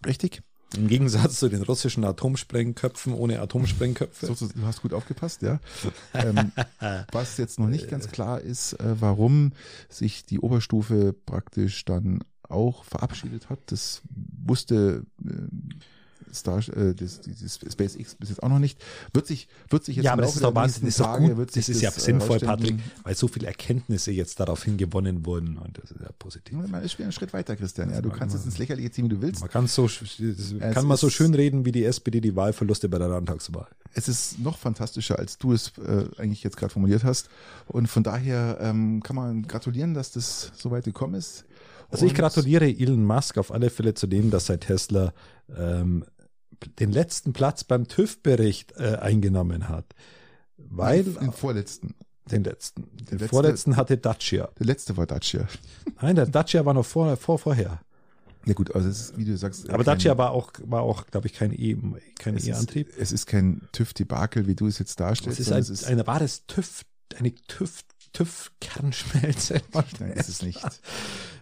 Richtig. 0.06 0.44
Im 0.76 0.88
Gegensatz 0.88 1.40
zu 1.40 1.50
den 1.50 1.64
russischen 1.64 2.04
Atomsprengköpfen 2.04 3.14
ohne 3.14 3.40
Atomsprengköpfe. 3.40 4.34
So, 4.34 4.48
du 4.48 4.66
hast 4.66 4.82
gut 4.82 4.94
aufgepasst, 4.94 5.42
ja. 5.42 5.60
ähm, 6.14 6.52
was 7.12 7.38
jetzt 7.38 7.60
noch 7.60 7.68
nicht 7.68 7.90
ganz 7.90 8.10
klar 8.10 8.42
ist, 8.42 8.74
äh, 8.74 8.96
warum 9.00 9.52
sich 9.90 10.26
die 10.26 10.40
Oberstufe 10.40 11.14
praktisch 11.26 11.86
dann 11.86 12.24
auch 12.50 12.84
verabschiedet 12.84 13.50
hat, 13.50 13.60
das 13.68 14.02
wusste 14.46 15.06
äh, 15.26 15.32
Star, 16.34 16.60
äh, 16.70 16.94
das, 16.94 17.22
dieses 17.22 17.56
SpaceX 17.56 18.16
bis 18.16 18.30
jetzt 18.30 18.44
auch 18.44 18.50
noch 18.50 18.60
nicht. 18.60 18.80
Wird 19.14 19.28
sich, 19.28 19.48
wird 19.70 19.84
sich 19.84 19.98
jetzt 19.98 20.06
ja, 20.06 20.14
aber 20.14 20.24
das 20.24 20.36
ist, 20.36 20.44
doch, 20.44 20.54
das 20.54 20.78
ist 20.78 21.00
doch 21.00 21.18
gut. 21.18 21.56
das 21.56 21.70
ist 21.70 21.82
ja 21.82 21.90
das, 21.90 22.00
äh, 22.00 22.02
sinnvoll, 22.02 22.40
Patrick, 22.40 22.80
weil 23.04 23.16
so 23.16 23.28
viele 23.28 23.48
Erkenntnisse 23.48 24.12
jetzt 24.12 24.40
daraufhin 24.40 24.78
gewonnen 24.78 25.26
wurden 25.26 25.58
und 25.58 25.78
das 25.78 25.92
ist 25.92 26.02
ja 26.02 26.10
positiv. 26.18 26.58
Man 26.68 26.84
ist 26.84 26.98
wieder 26.98 27.06
einen 27.06 27.12
Schritt 27.12 27.34
weiter, 27.34 27.56
Christian. 27.56 27.92
Ja, 27.92 28.02
du 28.02 28.10
kannst 28.10 28.36
jetzt 28.36 28.46
ins 28.46 28.58
Lächerliche 28.58 28.92
ziehen, 28.92 29.06
wie 29.06 29.10
du 29.10 29.22
willst. 29.22 29.42
Man 29.42 29.50
kann 29.50 29.68
so, 29.68 29.90
kann 30.74 30.86
man 30.86 30.98
so 30.98 31.10
schön 31.10 31.34
reden 31.34 31.66
wie 31.66 31.72
die 31.72 31.86
SPD 31.86 32.22
die 32.22 32.36
Wahlverluste 32.36 32.90
bei 32.90 32.98
der 32.98 33.10
Landtagswahl. 33.10 33.68
Es 33.94 34.08
ist 34.08 34.40
noch 34.40 34.58
fantastischer, 34.58 35.20
als 35.20 35.38
du 35.38 35.54
es 35.54 35.74
äh, 35.78 36.06
eigentlich 36.18 36.44
jetzt 36.44 36.58
gerade 36.58 36.74
formuliert 36.74 37.04
hast. 37.04 37.30
Und 37.68 37.88
von 37.88 38.04
daher 38.04 38.58
ähm, 38.60 39.04
kann 39.04 39.16
man 39.16 39.44
gratulieren, 39.44 39.94
dass 39.94 40.12
das 40.12 40.52
so 40.56 40.72
weit 40.72 40.86
gekommen 40.86 41.14
ist. 41.14 41.46
Also 41.94 42.08
ich 42.08 42.16
gratuliere 42.16 42.66
Elon 42.66 43.06
Musk 43.06 43.38
auf 43.38 43.52
alle 43.52 43.70
Fälle 43.70 43.94
zu 43.94 44.08
dem, 44.08 44.32
dass 44.32 44.48
sein 44.48 44.60
Tesla 44.60 45.14
ähm, 45.56 46.04
den 46.80 46.92
letzten 46.92 47.34
Platz 47.34 47.64
beim 47.64 47.88
TÜV-Bericht 47.88 48.74
äh, 48.78 48.98
eingenommen 49.02 49.70
hat. 49.70 49.86
Weil, 50.58 51.04
den 51.04 51.32
vorletzten. 51.32 51.96
Den 52.32 52.44
letzten. 52.44 52.84
Den 53.10 53.20
letzte, 53.20 53.30
vorletzten 53.30 53.76
hatte 53.76 53.98
Dacia. 53.98 54.50
Der 54.58 54.66
letzte 54.66 54.96
war 54.96 55.06
Dacia. 55.06 55.48
Nein, 56.02 56.16
der 56.16 56.26
Dacia 56.26 56.66
war 56.66 56.74
noch 56.74 56.86
vor, 56.86 57.18
vor 57.18 57.38
vorher. 57.38 57.82
Ja 58.46 58.54
gut, 58.54 58.76
also 58.76 58.90
es 58.90 59.00
ist, 59.00 59.18
wie 59.18 59.26
du 59.26 59.38
sagst. 59.38 59.70
Aber 59.70 59.84
kein, 59.84 59.98
Dacia 59.98 60.18
war 60.18 60.32
auch, 60.32 60.52
war 60.66 60.82
auch, 60.82 61.08
glaube 61.08 61.28
ich, 61.28 61.34
kein 61.34 61.54
E, 61.54 61.78
kein 62.20 62.38
E-Antrieb. 62.38 62.90
Es 62.98 63.12
ist 63.12 63.26
kein 63.26 63.62
TÜV-Debakel, 63.72 64.48
wie 64.48 64.56
du 64.56 64.68
es 64.68 64.80
jetzt 64.80 65.00
darstellst. 65.00 65.40
Es 65.40 65.48
ist, 65.48 65.54
ein, 65.54 65.62
es 65.62 65.70
ist 65.70 65.86
ein 65.86 66.06
wahres 66.06 66.46
TÜV, 66.48 66.84
eine 67.18 67.34
TÜV, 67.34 67.84
TÜV-Kernschmelze. 68.12 69.62
Nein, 70.00 70.12
ist 70.12 70.30
es 70.30 70.42
nicht. 70.42 70.62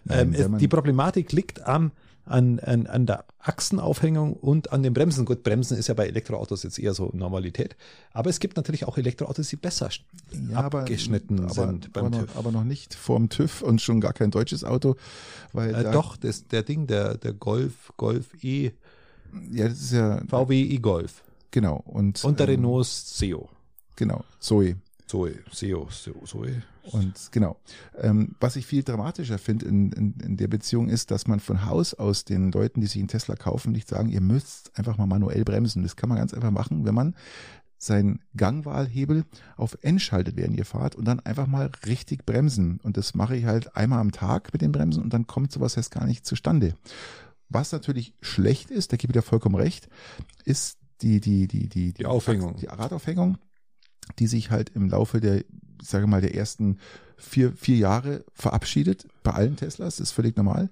ähm, 0.08 0.32
es, 0.32 0.48
die 0.58 0.68
Problematik 0.68 1.32
liegt 1.32 1.66
am, 1.66 1.90
an, 2.24 2.60
an, 2.60 2.86
an 2.86 3.06
der 3.06 3.24
Achsenaufhängung 3.38 4.34
und 4.34 4.72
an 4.72 4.82
den 4.82 4.94
Bremsen. 4.94 5.24
Gut, 5.24 5.42
Bremsen 5.42 5.76
ist 5.76 5.88
ja 5.88 5.94
bei 5.94 6.06
Elektroautos 6.06 6.62
jetzt 6.62 6.78
eher 6.78 6.94
so 6.94 7.10
Normalität. 7.12 7.76
Aber 8.12 8.30
es 8.30 8.38
gibt 8.38 8.56
natürlich 8.56 8.84
auch 8.84 8.96
Elektroautos, 8.96 9.48
die 9.48 9.56
besser 9.56 9.90
ja, 10.50 10.58
abgeschnitten 10.58 11.40
aber, 11.40 11.54
sind 11.54 11.86
aber, 11.86 11.92
beim 11.92 12.06
aber 12.06 12.20
TÜV. 12.20 12.28
Noch, 12.28 12.36
aber 12.36 12.52
noch 12.52 12.64
nicht 12.64 12.94
vorm 12.94 13.28
TÜV 13.28 13.62
und 13.62 13.80
schon 13.80 14.00
gar 14.00 14.12
kein 14.12 14.30
deutsches 14.30 14.64
Auto. 14.64 14.96
Weil 15.52 15.74
äh, 15.74 15.90
doch, 15.90 16.16
das, 16.16 16.46
der 16.46 16.62
Ding, 16.62 16.86
der, 16.86 17.16
der 17.18 17.32
Golf, 17.32 17.92
Golf 17.96 18.26
E. 18.42 18.70
Ja, 19.50 19.68
das 19.68 19.80
ist 19.80 19.92
ja. 19.92 20.22
VW 20.28 20.62
e-Golf. 20.62 21.24
Genau. 21.50 21.82
Und, 21.84 22.24
und 22.24 22.38
der 22.38 22.48
ähm, 22.48 22.56
Renault 22.56 22.86
SEO. 22.86 23.48
Genau, 23.96 24.24
Zoe. 24.38 24.76
Zoe, 25.06 25.34
SEO, 25.50 25.88
Zoe. 26.24 26.62
Und 26.90 27.30
genau. 27.30 27.56
Ähm, 27.96 28.34
was 28.40 28.56
ich 28.56 28.66
viel 28.66 28.82
dramatischer 28.82 29.38
finde 29.38 29.66
in, 29.66 29.92
in, 29.92 30.14
in 30.20 30.36
der 30.36 30.48
Beziehung 30.48 30.88
ist, 30.88 31.10
dass 31.10 31.26
man 31.26 31.40
von 31.40 31.64
Haus 31.64 31.94
aus 31.94 32.24
den 32.24 32.50
Leuten, 32.50 32.80
die 32.80 32.86
sich 32.86 33.00
einen 33.00 33.08
Tesla 33.08 33.36
kaufen, 33.36 33.72
nicht 33.72 33.88
sagen, 33.88 34.08
ihr 34.08 34.20
müsst 34.20 34.76
einfach 34.76 34.98
mal 34.98 35.06
manuell 35.06 35.44
bremsen. 35.44 35.82
Das 35.82 35.96
kann 35.96 36.08
man 36.08 36.18
ganz 36.18 36.34
einfach 36.34 36.50
machen, 36.50 36.84
wenn 36.84 36.94
man 36.94 37.14
seinen 37.78 38.20
Gangwahlhebel 38.36 39.24
auf 39.56 39.76
N 39.82 39.98
schaltet, 39.98 40.36
während 40.36 40.56
ihr 40.56 40.64
fahrt 40.64 40.94
und 40.94 41.04
dann 41.04 41.20
einfach 41.20 41.46
mal 41.46 41.70
richtig 41.86 42.24
bremsen. 42.24 42.78
Und 42.82 42.96
das 42.96 43.14
mache 43.14 43.36
ich 43.36 43.44
halt 43.44 43.76
einmal 43.76 43.98
am 43.98 44.12
Tag 44.12 44.52
mit 44.52 44.62
den 44.62 44.72
Bremsen 44.72 45.02
und 45.02 45.12
dann 45.12 45.26
kommt 45.26 45.52
sowas 45.52 45.76
erst 45.76 45.90
gar 45.90 46.06
nicht 46.06 46.24
zustande. 46.24 46.76
Was 47.48 47.72
natürlich 47.72 48.14
schlecht 48.20 48.70
ist, 48.70 48.92
da 48.92 48.96
gebe 48.96 49.10
ich 49.10 49.14
dir 49.14 49.22
vollkommen 49.22 49.56
recht, 49.56 49.88
ist 50.44 50.78
die, 51.02 51.20
die, 51.20 51.48
die, 51.48 51.68
die, 51.68 51.68
die, 51.68 51.92
die 51.94 52.06
Aufhängung. 52.06 52.56
Die 52.56 52.66
Radaufhängung 52.66 53.38
die 54.18 54.26
sich 54.26 54.50
halt 54.50 54.70
im 54.74 54.88
Laufe 54.88 55.20
der, 55.20 55.38
ich 55.38 55.46
sage 55.82 56.06
mal, 56.06 56.20
der 56.20 56.34
ersten 56.34 56.78
vier, 57.16 57.52
vier 57.52 57.76
Jahre 57.76 58.24
verabschiedet. 58.34 59.06
Bei 59.22 59.32
allen 59.32 59.56
Teslas 59.56 60.00
ist 60.00 60.12
völlig 60.12 60.36
normal. 60.36 60.68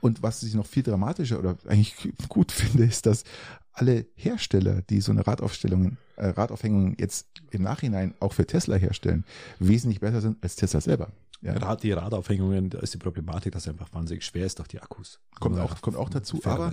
Und 0.00 0.22
was 0.22 0.42
ich 0.42 0.54
noch 0.54 0.66
viel 0.66 0.82
dramatischer 0.82 1.38
oder 1.38 1.56
eigentlich 1.66 2.12
gut 2.28 2.52
finde, 2.52 2.84
ist, 2.84 3.06
dass 3.06 3.24
alle 3.72 4.06
Hersteller, 4.14 4.82
die 4.82 5.00
so 5.00 5.10
eine 5.10 5.26
Radaufstellung, 5.26 5.96
äh, 6.16 6.26
Radaufhängung 6.26 6.96
jetzt 6.98 7.26
im 7.50 7.62
Nachhinein 7.62 8.14
auch 8.20 8.32
für 8.32 8.46
Tesla 8.46 8.76
herstellen, 8.76 9.24
wesentlich 9.58 10.00
besser 10.00 10.20
sind 10.20 10.36
als 10.42 10.56
Tesla 10.56 10.80
selber. 10.80 11.10
Ja. 11.44 11.76
Die 11.76 11.92
Radaufhängungen, 11.92 12.70
da 12.70 12.78
ist 12.78 12.94
die 12.94 12.98
Problematik, 12.98 13.52
dass 13.52 13.68
einfach 13.68 13.92
wahnsinnig 13.92 14.24
schwer 14.24 14.46
ist 14.46 14.58
durch 14.58 14.68
die 14.68 14.80
Akkus. 14.80 15.20
Kommt 15.38 15.58
auch, 15.58 15.82
kommt 15.82 15.96
auch 15.96 16.08
dazu, 16.08 16.40
aber 16.42 16.72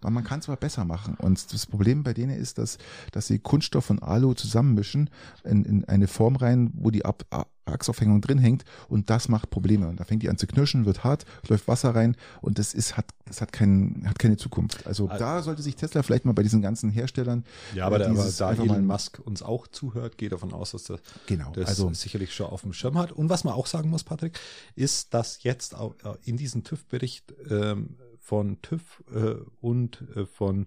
man 0.00 0.22
kann 0.22 0.38
es 0.38 0.44
zwar 0.44 0.56
besser 0.56 0.84
machen. 0.84 1.16
Und 1.18 1.52
das 1.52 1.66
Problem 1.66 2.04
bei 2.04 2.14
denen 2.14 2.38
ist, 2.38 2.58
dass, 2.58 2.78
dass 3.10 3.26
sie 3.26 3.40
Kunststoff 3.40 3.90
und 3.90 4.00
Alu 4.00 4.34
zusammenmischen 4.34 5.10
in, 5.42 5.64
in 5.64 5.84
eine 5.86 6.06
Form 6.06 6.36
rein, 6.36 6.70
wo 6.74 6.92
die 6.92 7.04
Ab 7.04 7.24
Achsaufhängung 7.64 8.20
drin 8.20 8.38
hängt 8.38 8.64
und 8.88 9.10
das 9.10 9.28
macht 9.28 9.50
Probleme. 9.50 9.88
Und 9.88 10.00
da 10.00 10.04
fängt 10.04 10.22
die 10.22 10.28
an 10.28 10.38
zu 10.38 10.46
knirschen, 10.46 10.84
wird 10.86 11.04
hart, 11.04 11.24
läuft 11.48 11.68
Wasser 11.68 11.94
rein 11.94 12.16
und 12.40 12.58
das 12.58 12.74
ist, 12.74 12.96
hat, 12.96 13.06
das 13.24 13.40
hat, 13.40 13.52
kein, 13.52 14.02
hat 14.06 14.18
keine 14.18 14.36
Zukunft. 14.36 14.86
Also, 14.86 15.08
also 15.08 15.18
da 15.18 15.42
sollte 15.42 15.62
sich 15.62 15.76
Tesla 15.76 16.02
vielleicht 16.02 16.24
mal 16.24 16.32
bei 16.32 16.42
diesen 16.42 16.62
ganzen 16.62 16.90
Herstellern. 16.90 17.44
Ja, 17.74 17.86
aber, 17.86 18.00
äh, 18.00 18.04
aber 18.06 18.30
da 18.36 18.52
Elon 18.52 18.84
Musk 18.86 19.20
uns 19.24 19.42
auch 19.42 19.66
zuhört, 19.66 20.18
geht 20.18 20.32
davon 20.32 20.52
aus, 20.52 20.72
dass 20.72 20.90
er 20.90 20.98
genau, 21.26 21.52
das 21.52 21.68
also, 21.68 21.92
sicherlich 21.92 22.34
schon 22.34 22.46
auf 22.46 22.62
dem 22.62 22.72
Schirm 22.72 22.98
hat. 22.98 23.12
Und 23.12 23.28
was 23.28 23.44
man 23.44 23.54
auch 23.54 23.66
sagen 23.66 23.90
muss, 23.90 24.04
Patrick, 24.04 24.38
ist, 24.74 25.14
dass 25.14 25.42
jetzt 25.42 25.74
auch 25.74 25.94
äh, 26.04 26.16
in 26.24 26.36
diesem 26.36 26.64
TÜV-Bericht 26.64 27.34
ähm, 27.50 27.96
von 28.18 28.60
TÜV 28.62 29.02
äh, 29.14 29.34
und 29.60 30.02
äh, 30.16 30.26
von 30.26 30.66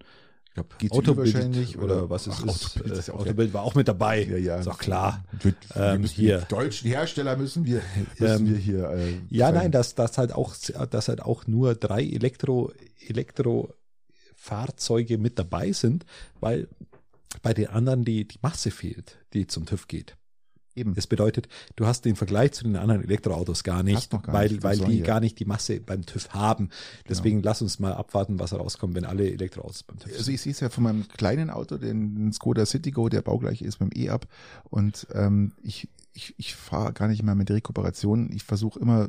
glaube, 0.56 0.74
Autobild 0.90 1.34
wahrscheinlich 1.34 1.78
oder, 1.78 1.84
oder 1.84 2.10
was 2.10 2.26
es 2.26 2.34
ach, 2.38 2.46
ist. 2.46 2.76
Autobild, 2.76 2.98
ist 2.98 3.08
ja 3.08 3.14
Autobild 3.14 3.54
war 3.54 3.62
auch 3.62 3.74
mit 3.74 3.88
dabei. 3.88 4.24
Ja, 4.24 4.36
ja. 4.36 4.56
Ist 4.56 4.68
auch 4.68 4.78
klar. 4.78 5.24
Wir, 5.40 5.54
wir 5.74 5.82
ähm, 5.82 6.04
hier. 6.04 6.38
Die 6.38 6.48
deutschen 6.48 6.88
Hersteller 6.88 7.36
müssen 7.36 7.64
wir, 7.64 7.80
müssen 8.18 8.46
ähm, 8.46 8.52
wir 8.52 8.58
hier. 8.58 8.90
Äh, 8.90 9.14
ja, 9.28 9.52
nein, 9.52 9.70
dass, 9.70 9.94
dass 9.94 10.18
halt 10.18 10.32
auch, 10.32 10.54
dass 10.90 11.08
halt 11.08 11.22
auch 11.22 11.46
nur 11.46 11.74
drei 11.74 12.02
Elektro, 12.02 12.72
Elektrofahrzeuge 13.06 15.18
mit 15.18 15.38
dabei 15.38 15.72
sind, 15.72 16.04
weil 16.40 16.68
bei 17.42 17.52
den 17.54 17.68
anderen 17.68 18.04
die, 18.04 18.26
die 18.26 18.38
Masse 18.42 18.70
fehlt, 18.70 19.18
die 19.34 19.46
zum 19.46 19.66
TÜV 19.66 19.88
geht. 19.88 20.16
Eben. 20.76 20.94
Das 20.94 21.06
bedeutet, 21.06 21.48
du 21.74 21.86
hast 21.86 22.04
den 22.04 22.16
Vergleich 22.16 22.52
zu 22.52 22.64
den 22.64 22.76
anderen 22.76 23.02
Elektroautos 23.02 23.64
gar 23.64 23.82
nicht, 23.82 24.10
gar 24.10 24.22
weil, 24.26 24.48
nicht 24.48 24.62
weil 24.62 24.78
die 24.78 24.98
ja. 24.98 25.04
gar 25.04 25.20
nicht 25.20 25.38
die 25.38 25.46
Masse 25.46 25.80
beim 25.80 26.04
TÜV 26.04 26.30
haben. 26.30 26.70
Deswegen 27.08 27.38
genau. 27.38 27.48
lass 27.48 27.62
uns 27.62 27.78
mal 27.78 27.94
abwarten, 27.94 28.38
was 28.38 28.52
rauskommt, 28.52 28.94
wenn 28.94 29.04
alle 29.04 29.30
Elektroautos 29.30 29.82
beim 29.84 29.98
TÜV 29.98 30.10
sind. 30.10 30.18
Also 30.18 30.30
ich 30.30 30.40
sehe 30.42 30.52
es 30.52 30.60
ja 30.60 30.68
von 30.68 30.84
meinem 30.84 31.08
kleinen 31.08 31.50
Auto, 31.50 31.78
den 31.78 32.32
Skoda 32.32 32.66
Citigo, 32.66 33.08
der 33.08 33.22
baugleich 33.22 33.62
ist 33.62 33.78
beim 33.78 33.90
E-Up. 33.94 34.28
Und 34.68 35.06
ähm, 35.14 35.52
ich, 35.62 35.88
ich, 36.12 36.34
ich 36.36 36.54
fahre 36.54 36.92
gar 36.92 37.08
nicht 37.08 37.22
mehr 37.22 37.34
mit 37.34 37.50
Rekuperation. 37.50 38.30
Ich 38.32 38.44
versuche 38.44 38.78
immer 38.78 39.08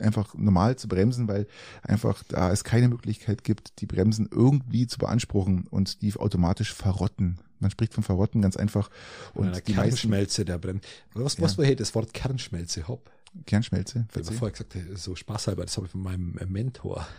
einfach 0.00 0.34
normal 0.34 0.76
zu 0.76 0.88
bremsen, 0.88 1.28
weil 1.28 1.46
einfach 1.82 2.22
da 2.28 2.52
es 2.52 2.64
keine 2.64 2.88
Möglichkeit 2.88 3.44
gibt, 3.44 3.80
die 3.80 3.86
Bremsen 3.86 4.28
irgendwie 4.30 4.86
zu 4.86 4.98
beanspruchen 4.98 5.66
und 5.68 6.02
die 6.02 6.14
automatisch 6.14 6.74
verrotten. 6.74 7.38
Man 7.60 7.70
spricht 7.70 7.94
von 7.94 8.04
Verrotten 8.04 8.42
ganz 8.42 8.56
einfach. 8.56 8.90
Und 9.34 9.54
ja, 9.54 9.60
die 9.60 9.72
Kernschmelze 9.72 10.44
der 10.44 10.58
Bremse. 10.58 10.82
Was, 11.14 11.40
was 11.40 11.52
ja. 11.52 11.58
woher 11.58 11.76
das 11.76 11.94
Wort 11.94 12.12
Kernschmelze? 12.12 12.88
Hopp. 12.88 13.10
Kernschmelze. 13.44 14.06
Ich 14.10 14.26
habe 14.26 14.32
vorher 14.32 14.52
gesagt, 14.52 14.76
so 14.94 15.14
spaßhalber, 15.14 15.64
das 15.64 15.76
habe 15.76 15.86
ich 15.86 15.92
von 15.92 16.02
meinem 16.02 16.38
Mentor. 16.48 17.06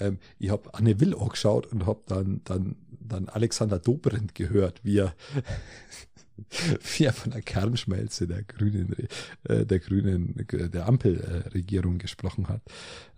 Ähm, 0.00 0.18
ich 0.38 0.50
habe 0.50 0.74
Anne 0.74 1.00
Will 1.00 1.14
auch 1.14 1.30
geschaut 1.30 1.66
und 1.66 1.86
habe 1.86 2.00
dann, 2.06 2.40
dann, 2.44 2.76
dann 3.00 3.28
Alexander 3.28 3.78
Dobrindt 3.78 4.34
gehört, 4.34 4.84
wie 4.84 4.98
er 4.98 5.14
er 6.98 7.12
von 7.12 7.32
der 7.32 7.42
Kernschmelze 7.42 8.26
der 8.26 8.42
Grünen, 8.42 8.94
äh, 9.44 9.66
der 9.66 9.78
Grünen, 9.78 10.46
der 10.50 10.86
Ampelregierung 10.86 11.98
gesprochen 11.98 12.48
hat. 12.48 12.62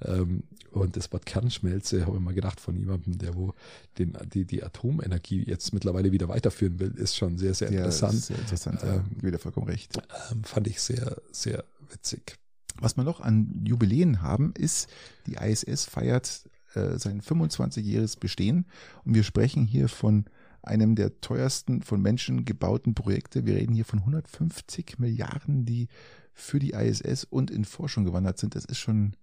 Ähm, 0.02 0.44
und 0.70 0.96
das 0.96 1.12
Wort 1.12 1.26
Kernschmelze 1.26 2.06
habe 2.06 2.16
ich 2.16 2.22
mal 2.22 2.34
gedacht 2.34 2.60
von 2.60 2.76
jemandem, 2.76 3.18
der 3.18 3.34
wo 3.34 3.54
den, 3.98 4.16
die, 4.32 4.44
die 4.44 4.62
Atomenergie 4.62 5.42
jetzt 5.44 5.72
mittlerweile 5.74 6.12
wieder 6.12 6.28
weiterführen 6.28 6.78
will, 6.78 6.92
ist 6.96 7.16
schon 7.16 7.38
sehr, 7.38 7.54
sehr 7.54 7.68
interessant. 7.70 8.14
Ja, 8.14 8.20
sehr 8.20 8.38
interessant, 8.38 8.80
ähm, 8.82 9.04
ja, 9.16 9.22
wieder 9.22 9.38
vollkommen 9.38 9.66
recht. 9.66 9.98
Ähm, 10.30 10.44
fand 10.44 10.68
ich 10.68 10.80
sehr, 10.80 11.16
sehr 11.32 11.64
witzig. 11.90 12.38
Was 12.78 12.96
wir 12.96 13.04
noch 13.04 13.20
an 13.20 13.62
Jubiläen 13.64 14.22
haben, 14.22 14.54
ist, 14.56 14.88
die 15.26 15.34
ISS 15.34 15.86
feiert 15.86 16.48
äh, 16.74 16.98
sein 16.98 17.20
25-jähriges 17.20 18.18
Bestehen 18.18 18.66
und 19.04 19.14
wir 19.14 19.24
sprechen 19.24 19.66
hier 19.66 19.88
von 19.88 20.26
einem 20.62 20.94
der 20.94 21.20
teuersten 21.20 21.82
von 21.82 22.00
Menschen 22.00 22.44
gebauten 22.44 22.94
Projekte. 22.94 23.46
Wir 23.46 23.56
reden 23.56 23.74
hier 23.74 23.84
von 23.84 24.00
150 24.00 24.98
Milliarden, 24.98 25.64
die 25.64 25.88
für 26.32 26.58
die 26.58 26.70
ISS 26.72 27.24
und 27.24 27.50
in 27.50 27.64
Forschung 27.64 28.04
gewandert 28.04 28.38
sind. 28.38 28.54
Das 28.54 28.64
ist 28.64 28.78
schon 28.78 29.16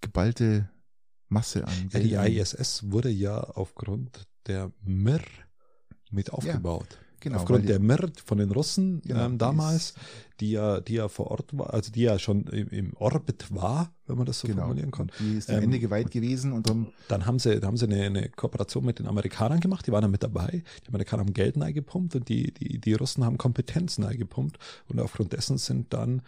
geballte 0.00 0.68
Masse 1.28 1.66
an 1.66 1.88
Geld. 1.88 2.06
Ja, 2.06 2.24
die 2.24 2.38
ISS 2.38 2.90
wurde 2.90 3.10
ja 3.10 3.40
aufgrund 3.40 4.26
der 4.46 4.72
Mir 4.82 5.20
mit 6.10 6.30
aufgebaut. 6.30 6.88
Ja. 6.90 7.03
Genau, 7.24 7.38
Aufgrund 7.38 7.68
der 7.68 7.80
Mir 7.80 8.10
von 8.26 8.36
den 8.38 8.50
Russen 8.50 9.00
Genau, 9.02 9.24
ähm, 9.24 9.38
damals, 9.38 9.94
die 10.40 10.50
ja, 10.52 10.80
die 10.80 10.94
ja 10.94 11.08
vor 11.08 11.30
Ort 11.30 11.56
war, 11.56 11.72
also 11.72 11.90
die 11.90 12.02
ja 12.02 12.18
schon 12.18 12.44
im, 12.48 12.68
im 12.68 12.92
Orbit 12.98 13.46
war, 13.50 13.92
wenn 14.06 14.16
man 14.18 14.26
das 14.26 14.40
so 14.40 14.46
genau. 14.46 14.60
formulieren 14.62 14.90
kann. 14.90 15.10
Die 15.20 15.38
ist 15.38 15.48
am 15.48 15.56
Ähm, 15.56 15.62
Ende 15.64 15.78
geweiht 15.78 16.10
gewesen 16.10 16.52
und 16.52 16.68
dann 16.68 16.88
Dann 17.08 17.24
haben 17.24 17.38
sie, 17.38 17.58
da 17.60 17.66
haben 17.66 17.78
sie 17.78 17.86
eine, 17.86 18.02
eine 18.02 18.28
Kooperation 18.28 18.84
mit 18.84 18.98
den 18.98 19.06
Amerikanern 19.06 19.60
gemacht, 19.60 19.86
die 19.86 19.92
waren 19.92 20.02
da 20.02 20.08
mit 20.08 20.22
dabei. 20.22 20.62
Die 20.84 20.88
Amerikaner 20.88 21.20
haben 21.24 21.32
Geld 21.32 21.54
gepumpt 21.74 22.14
und 22.14 22.28
die, 22.28 22.52
die, 22.52 22.78
die 22.78 22.92
Russen 22.92 23.24
haben 23.24 23.38
Kompetenz 23.38 23.96
gepumpt 23.96 24.58
und 24.88 25.00
aufgrund 25.00 25.32
dessen 25.32 25.56
sind 25.56 25.94
dann 25.94 26.20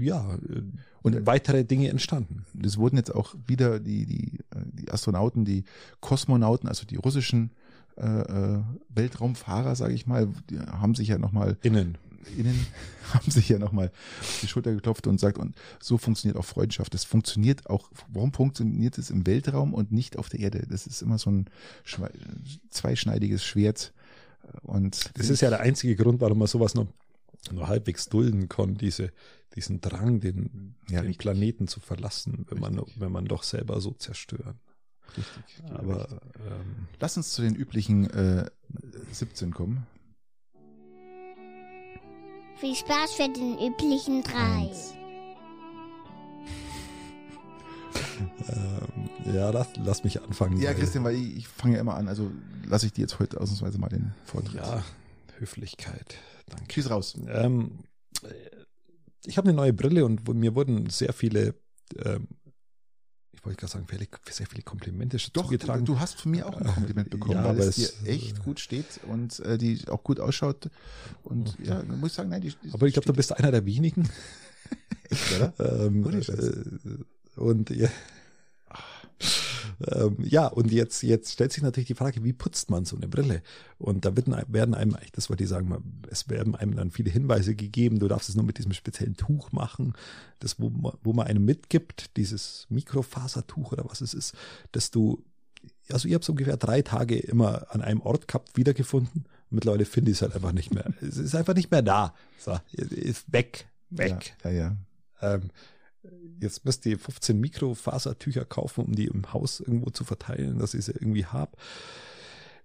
ja 0.00 0.34
äh, 0.34 0.62
Und- 1.02 1.26
weitere 1.26 1.64
Dinge 1.64 1.88
entstanden. 1.90 2.44
es 2.60 2.76
wurden 2.78 2.96
jetzt 2.96 3.14
auch 3.14 3.34
wieder 3.46 3.78
die, 3.78 4.06
die, 4.06 4.38
äh, 4.50 4.64
die 4.72 4.90
Astronauten, 4.90 5.44
die 5.44 5.64
Kosmonauten, 6.00 6.68
also 6.68 6.86
die 6.86 6.96
russischen 6.96 7.50
äh, 7.96 8.56
äh, 8.56 8.62
Weltraumfahrer, 8.88 9.76
sage 9.76 9.94
ich 9.94 10.06
mal, 10.06 10.28
die 10.50 10.58
haben 10.58 10.94
sich 10.94 11.08
ja 11.08 11.18
nochmal 11.18 11.56
Innen. 11.62 11.96
innen 12.36 12.66
haben 13.14 13.30
sich 13.30 13.48
ja 13.48 13.58
nochmal 13.58 13.92
auf 14.20 14.38
die 14.42 14.48
Schulter 14.48 14.72
geklopft 14.74 15.06
und 15.06 15.20
sagt, 15.20 15.38
und 15.38 15.54
so 15.80 15.98
funktioniert 15.98 16.36
auch 16.36 16.44
Freundschaft. 16.44 16.94
Das 16.94 17.04
funktioniert 17.04 17.70
auch, 17.70 17.90
warum 18.08 18.32
funktioniert 18.32 18.98
es 18.98 19.10
im 19.10 19.26
Weltraum 19.26 19.74
und 19.74 19.92
nicht 19.92 20.16
auf 20.16 20.28
der 20.28 20.40
Erde? 20.40 20.66
Das 20.68 20.86
ist 20.86 21.02
immer 21.02 21.18
so 21.18 21.30
ein 21.30 21.48
zweischneidiges 22.70 23.44
Schwert. 23.44 23.92
Und 24.62 25.10
Das 25.16 25.30
ist 25.30 25.40
ja 25.40 25.50
der 25.50 25.60
einzige 25.60 25.96
Grund, 25.96 26.20
warum 26.20 26.38
man 26.38 26.48
sowas 26.48 26.74
noch, 26.74 26.86
noch 27.52 27.68
halbwegs 27.68 28.08
dulden 28.08 28.48
kann, 28.48 28.74
diese, 28.74 29.12
diesen 29.54 29.80
Drang, 29.80 30.20
den, 30.20 30.74
Ja, 30.88 31.02
den. 31.02 31.14
Planeten 31.14 31.68
zu 31.68 31.80
verlassen, 31.80 32.46
wenn 32.48 32.58
man, 32.58 32.82
wenn 32.96 33.12
man 33.12 33.26
doch 33.26 33.42
selber 33.42 33.80
so 33.80 33.92
zerstören. 33.92 34.58
Richtig. 35.16 35.62
Aber 35.72 36.08
ähm, 36.46 36.88
Lass 37.00 37.16
uns 37.16 37.32
zu 37.32 37.42
den 37.42 37.54
üblichen 37.54 38.08
äh, 38.10 38.46
17 39.12 39.52
kommen. 39.52 39.86
Viel 42.60 42.74
Spaß 42.76 43.12
für 43.14 43.28
den 43.28 43.58
üblichen 43.58 44.22
drei. 44.22 44.38
Eins. 44.68 44.94
ähm, 48.48 49.34
ja, 49.34 49.50
lass, 49.50 49.68
lass 49.82 50.04
mich 50.04 50.22
anfangen. 50.22 50.56
Ja, 50.58 50.68
weil- 50.70 50.74
Christian, 50.76 51.04
weil 51.04 51.14
ich, 51.16 51.36
ich 51.36 51.48
fange 51.48 51.74
ja 51.74 51.80
immer 51.80 51.94
an, 51.94 52.08
also 52.08 52.30
lasse 52.66 52.86
ich 52.86 52.92
dir 52.92 53.02
jetzt 53.02 53.18
heute 53.18 53.40
ausnahmsweise 53.40 53.78
mal 53.78 53.88
den 53.88 54.12
Vortritt. 54.24 54.54
Ja, 54.56 54.82
Höflichkeit. 55.38 56.16
Danke. 56.46 56.72
Schieß 56.72 56.90
raus. 56.90 57.16
Ähm, 57.28 57.78
äh, 58.22 58.28
ich 59.26 59.36
habe 59.38 59.48
eine 59.48 59.56
neue 59.56 59.72
Brille 59.72 60.04
und 60.04 60.26
mir 60.28 60.54
wurden 60.54 60.90
sehr 60.90 61.12
viele, 61.12 61.54
ähm, 62.04 62.28
ich 63.44 63.46
wollte 63.46 63.60
gerade 63.60 63.72
sagen, 63.72 64.08
sehr 64.30 64.46
viele 64.46 64.62
Komplimente 64.62 65.18
Doch, 65.34 65.44
zugetragen. 65.44 65.84
du 65.84 66.00
hast 66.00 66.18
von 66.18 66.30
mir 66.30 66.46
auch 66.48 66.56
ein 66.56 66.66
Kompliment 66.66 67.10
bekommen, 67.10 67.32
Ja, 67.32 67.44
weil 67.44 67.60
es 67.60 67.76
dir 67.76 67.90
echt 68.06 68.42
gut 68.42 68.58
steht 68.58 69.00
und 69.06 69.38
äh, 69.40 69.58
die 69.58 69.86
auch 69.88 70.02
gut 70.02 70.18
ausschaut. 70.18 70.70
Und 71.24 71.54
ja, 71.62 71.82
man 71.82 72.00
muss 72.00 72.14
sagen, 72.14 72.30
nein, 72.30 72.40
die, 72.40 72.54
die 72.62 72.72
aber 72.72 72.86
ich 72.86 72.94
glaube, 72.94 73.06
du 73.06 73.12
bist 73.12 73.36
einer 73.36 73.50
der 73.50 73.66
wenigen. 73.66 74.08
oder? 75.36 75.52
Ähm, 75.58 76.06
äh, 76.06 77.40
und 77.40 77.68
ja, 77.68 77.90
ähm, 79.86 80.16
ja, 80.20 80.46
und 80.46 80.72
jetzt, 80.72 81.02
jetzt 81.02 81.32
stellt 81.32 81.52
sich 81.52 81.62
natürlich 81.62 81.86
die 81.86 81.94
Frage, 81.94 82.24
wie 82.24 82.32
putzt 82.32 82.70
man 82.70 82.84
so 82.84 82.96
eine 82.96 83.08
Brille? 83.08 83.42
Und 83.78 84.04
da 84.04 84.16
werden, 84.16 84.34
werden 84.48 84.74
einem, 84.74 84.96
das 85.12 85.30
wollte 85.30 85.44
ich 85.44 85.50
sagen, 85.50 86.02
es 86.10 86.28
werden 86.28 86.54
einem 86.54 86.76
dann 86.76 86.90
viele 86.90 87.10
Hinweise 87.10 87.54
gegeben, 87.54 87.98
du 87.98 88.08
darfst 88.08 88.28
es 88.28 88.34
nur 88.34 88.44
mit 88.44 88.58
diesem 88.58 88.72
speziellen 88.72 89.16
Tuch 89.16 89.52
machen, 89.52 89.94
das, 90.38 90.60
wo 90.60 90.70
man, 90.70 90.92
wo 91.02 91.12
man 91.12 91.26
einem 91.26 91.44
mitgibt, 91.44 92.16
dieses 92.16 92.66
Mikrofasertuch 92.68 93.72
oder 93.72 93.84
was 93.88 94.00
es 94.00 94.14
ist, 94.14 94.34
dass 94.72 94.90
du, 94.90 95.24
also 95.90 96.08
ich 96.08 96.14
habe 96.14 96.22
es 96.22 96.28
ungefähr 96.28 96.56
drei 96.56 96.82
Tage 96.82 97.18
immer 97.18 97.66
an 97.70 97.82
einem 97.82 98.00
Ort 98.00 98.28
gehabt, 98.28 98.56
wiedergefunden. 98.56 99.24
Mittlerweile 99.50 99.84
finde 99.84 100.10
ich 100.10 100.18
es 100.18 100.22
halt 100.22 100.34
einfach 100.34 100.52
nicht 100.52 100.74
mehr. 100.74 100.92
Es 101.00 101.16
ist 101.16 101.34
einfach 101.34 101.54
nicht 101.54 101.70
mehr 101.70 101.82
da. 101.82 102.14
So, 102.38 102.58
ist 102.72 103.32
weg, 103.32 103.68
weg. 103.90 104.34
Ja, 104.42 104.50
ja, 104.50 104.56
ja. 104.56 104.76
Ähm, 105.34 105.50
jetzt 106.40 106.64
müsst 106.64 106.84
ihr 106.86 106.98
15 106.98 107.38
Mikrofasertücher 107.38 108.44
kaufen, 108.44 108.84
um 108.84 108.94
die 108.94 109.06
im 109.06 109.32
Haus 109.32 109.60
irgendwo 109.60 109.90
zu 109.90 110.04
verteilen, 110.04 110.58
dass 110.58 110.74
ich 110.74 110.84
sie 110.84 110.92
irgendwie 110.92 111.26
hab. 111.26 111.56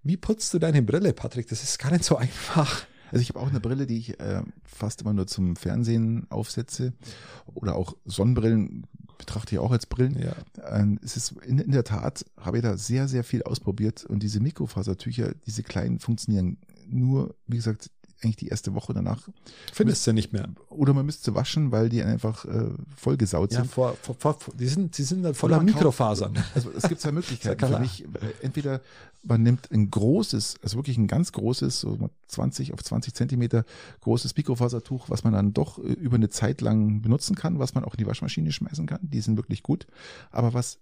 Wie 0.04 0.18
putzt 0.18 0.54
du 0.54 0.60
deine 0.60 0.82
Brille, 0.82 1.14
Patrick? 1.14 1.48
Das 1.48 1.64
ist 1.64 1.80
gar 1.80 1.92
nicht 1.92 2.04
so 2.04 2.16
einfach. 2.18 2.86
Also 3.12 3.22
ich 3.22 3.30
habe 3.30 3.40
auch 3.40 3.50
eine 3.50 3.60
Brille, 3.60 3.88
die 3.88 3.98
ich 3.98 4.20
äh, 4.20 4.44
fast 4.64 5.02
immer 5.02 5.14
nur 5.14 5.28
zum 5.28 5.56
Fernsehen 5.56 6.28
aufsetze. 6.30 6.94
Oder 7.56 7.76
auch 7.76 7.96
Sonnenbrillen 8.06 8.86
betrachte 9.18 9.56
ich 9.56 9.60
auch 9.60 9.72
als 9.72 9.86
Brillen. 9.86 10.18
Ja. 10.20 10.36
Ähm, 10.64 11.00
es 11.04 11.18
ist 11.18 11.34
in, 11.44 11.60
in 11.60 11.72
der 11.72 11.84
Tat, 11.84 12.26
habe 12.40 12.58
ich 12.58 12.64
da 12.64 12.78
sehr, 12.78 13.08
sehr 13.08 13.24
viel 13.24 13.44
ausprobiert 13.44 14.06
und 14.06 14.24
diese 14.24 14.40
Mikrofasertücher, 14.40 15.34
diese 15.46 15.64
kleinen, 15.64 16.00
funktionieren 16.00 16.58
nur, 16.88 17.36
wie 17.48 17.58
gesagt, 17.58 17.92
eigentlich 18.24 18.36
die 18.38 18.48
erste 18.48 18.74
Woche 18.74 18.94
danach. 18.94 19.28
Findest 19.74 20.06
du 20.08 20.14
nicht 20.14 20.34
mehr. 20.34 20.48
Oder 20.70 20.94
man 20.94 21.06
müsste 21.06 21.36
waschen, 21.36 21.72
weil 21.72 21.90
die 21.90 22.02
einfach 22.04 22.46
äh, 22.46 22.70
vollgesaut 22.96 23.52
Ja, 23.54 23.60
sind. 23.62 23.72
vor, 23.72 23.96
vor, 24.02 24.16
vor, 24.16 24.38
die 24.56 24.68
sind, 24.68 24.98
die 24.98 25.04
sind 25.04 25.24
dann 25.24 25.34
voller 25.34 25.58
man 25.58 25.68
kauft- 25.68 25.76
Mikrofasern. 25.78 26.38
Also 26.56 26.72
es 26.76 26.88
gibt 26.88 27.02
zwei 27.02 27.12
Möglichkeiten 27.12 27.66
für 27.68 27.80
mich. 27.80 28.06
Entweder 28.42 28.82
man 29.24 29.44
nimmt 29.44 29.70
ein 29.72 29.90
großes, 29.92 30.58
also 30.64 30.78
wirklich 30.78 30.98
ein 30.98 31.08
ganz 31.08 31.32
großes, 31.34 31.82
so 31.82 32.10
20 32.28 32.74
auf 32.74 32.84
20 32.84 33.14
Zentimeter 33.14 33.66
großes 34.02 34.36
Mikrofasertuch, 34.38 35.10
was 35.10 35.24
man 35.24 35.34
dann 35.34 35.54
doch 35.54 35.78
äh, 35.80 35.82
über 35.94 36.16
eine 36.16 36.30
Zeit 36.30 36.62
lang 36.62 37.02
benutzen 37.02 37.36
kann, 37.36 37.60
was 37.60 37.76
man 37.76 37.84
auch 37.84 37.94
in 37.94 37.98
die 37.98 38.08
Waschmaschine 38.08 38.52
schmeißen 38.52 38.86
kann. 38.86 39.00
Die 39.02 39.22
sind 39.22 39.36
wirklich 39.38 39.62
gut. 39.64 39.88
Aber 40.32 40.54
was 40.54 40.78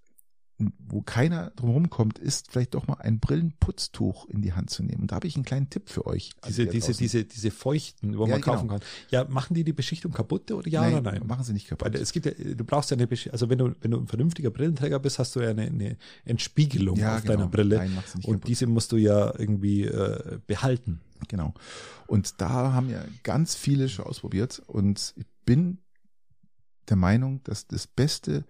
wo 0.80 1.02
keiner 1.02 1.52
drumherum 1.52 1.92
kommt, 1.92 2.18
ist 2.18 2.52
vielleicht 2.52 2.74
doch 2.74 2.88
mal 2.88 2.96
ein 2.96 3.20
Brillenputztuch 3.20 4.28
in 4.28 4.42
die 4.42 4.54
Hand 4.54 4.72
zu 4.72 4.82
nehmen. 4.82 5.02
Und 5.02 5.12
da 5.12 5.18
habe 5.18 5.28
ich 5.28 5.36
einen 5.36 5.46
kleinen 5.46 5.70
Tipp 5.70 5.88
für 5.90 6.08
euch. 6.08 6.32
Diese, 6.48 6.66
diese, 6.66 6.94
diese, 6.94 7.26
diese 7.26 7.52
feuchten, 7.52 8.18
wo 8.18 8.26
Ja, 8.26 8.32
man 8.32 8.42
kaufen 8.42 8.68
genau. 8.68 8.80
kann. 8.80 8.88
Ja, 9.12 9.26
machen 9.26 9.54
die 9.54 9.64
die 9.64 9.74
Beschichtung 9.74 10.12
kaputt 10.14 10.50
oder 10.52 10.68
ja 10.68 10.82
nein, 10.82 10.94
oder 10.96 11.12
nein? 11.12 11.28
machen 11.28 11.44
sie 11.44 11.54
nicht 11.54 11.68
kaputt. 11.68 11.94
Weil 11.94 12.02
es 12.02 12.12
gibt 12.12 12.26
ja, 12.26 12.32
du 12.32 12.64
brauchst 12.64 12.90
ja 12.90 12.98
eine 12.98 13.06
Beschichtung, 13.06 13.34
also 13.34 13.50
wenn 13.52 13.60
du, 13.60 13.76
wenn 13.82 13.92
du 13.92 14.00
ein 14.00 14.08
vernünftiger 14.08 14.50
Brillenträger 14.50 15.00
bist, 15.00 15.20
hast 15.20 15.36
du 15.36 15.42
ja 15.42 15.50
eine, 15.52 15.64
eine 15.64 15.98
Entspiegelung 16.26 16.98
Ja, 16.98 17.18
auf 17.18 17.22
genau. 17.22 17.34
deiner 17.36 17.48
Brille. 17.50 17.78
Nein, 17.78 17.90
sie 18.08 18.18
nicht 18.18 18.28
und 18.28 18.36
kaputt. 18.38 18.48
diese 18.48 18.66
musst 18.66 18.92
du 18.92 18.98
ja 18.98 19.34
irgendwie 19.38 19.84
äh, 19.84 20.40
behalten. 20.48 21.02
Genau. 21.28 21.54
Und 22.08 22.42
da 22.42 22.74
haben 22.74 22.90
ja 22.90 23.04
ganz 23.22 23.54
viele 23.56 23.90
schon 23.90 24.06
ausprobiert 24.06 24.60
und 24.66 25.14
ich 25.18 25.26
bin 25.46 25.80
der 26.90 26.98
Meinung, 26.98 27.44
dass 27.44 27.68
das 27.68 27.86
beste 27.86 28.46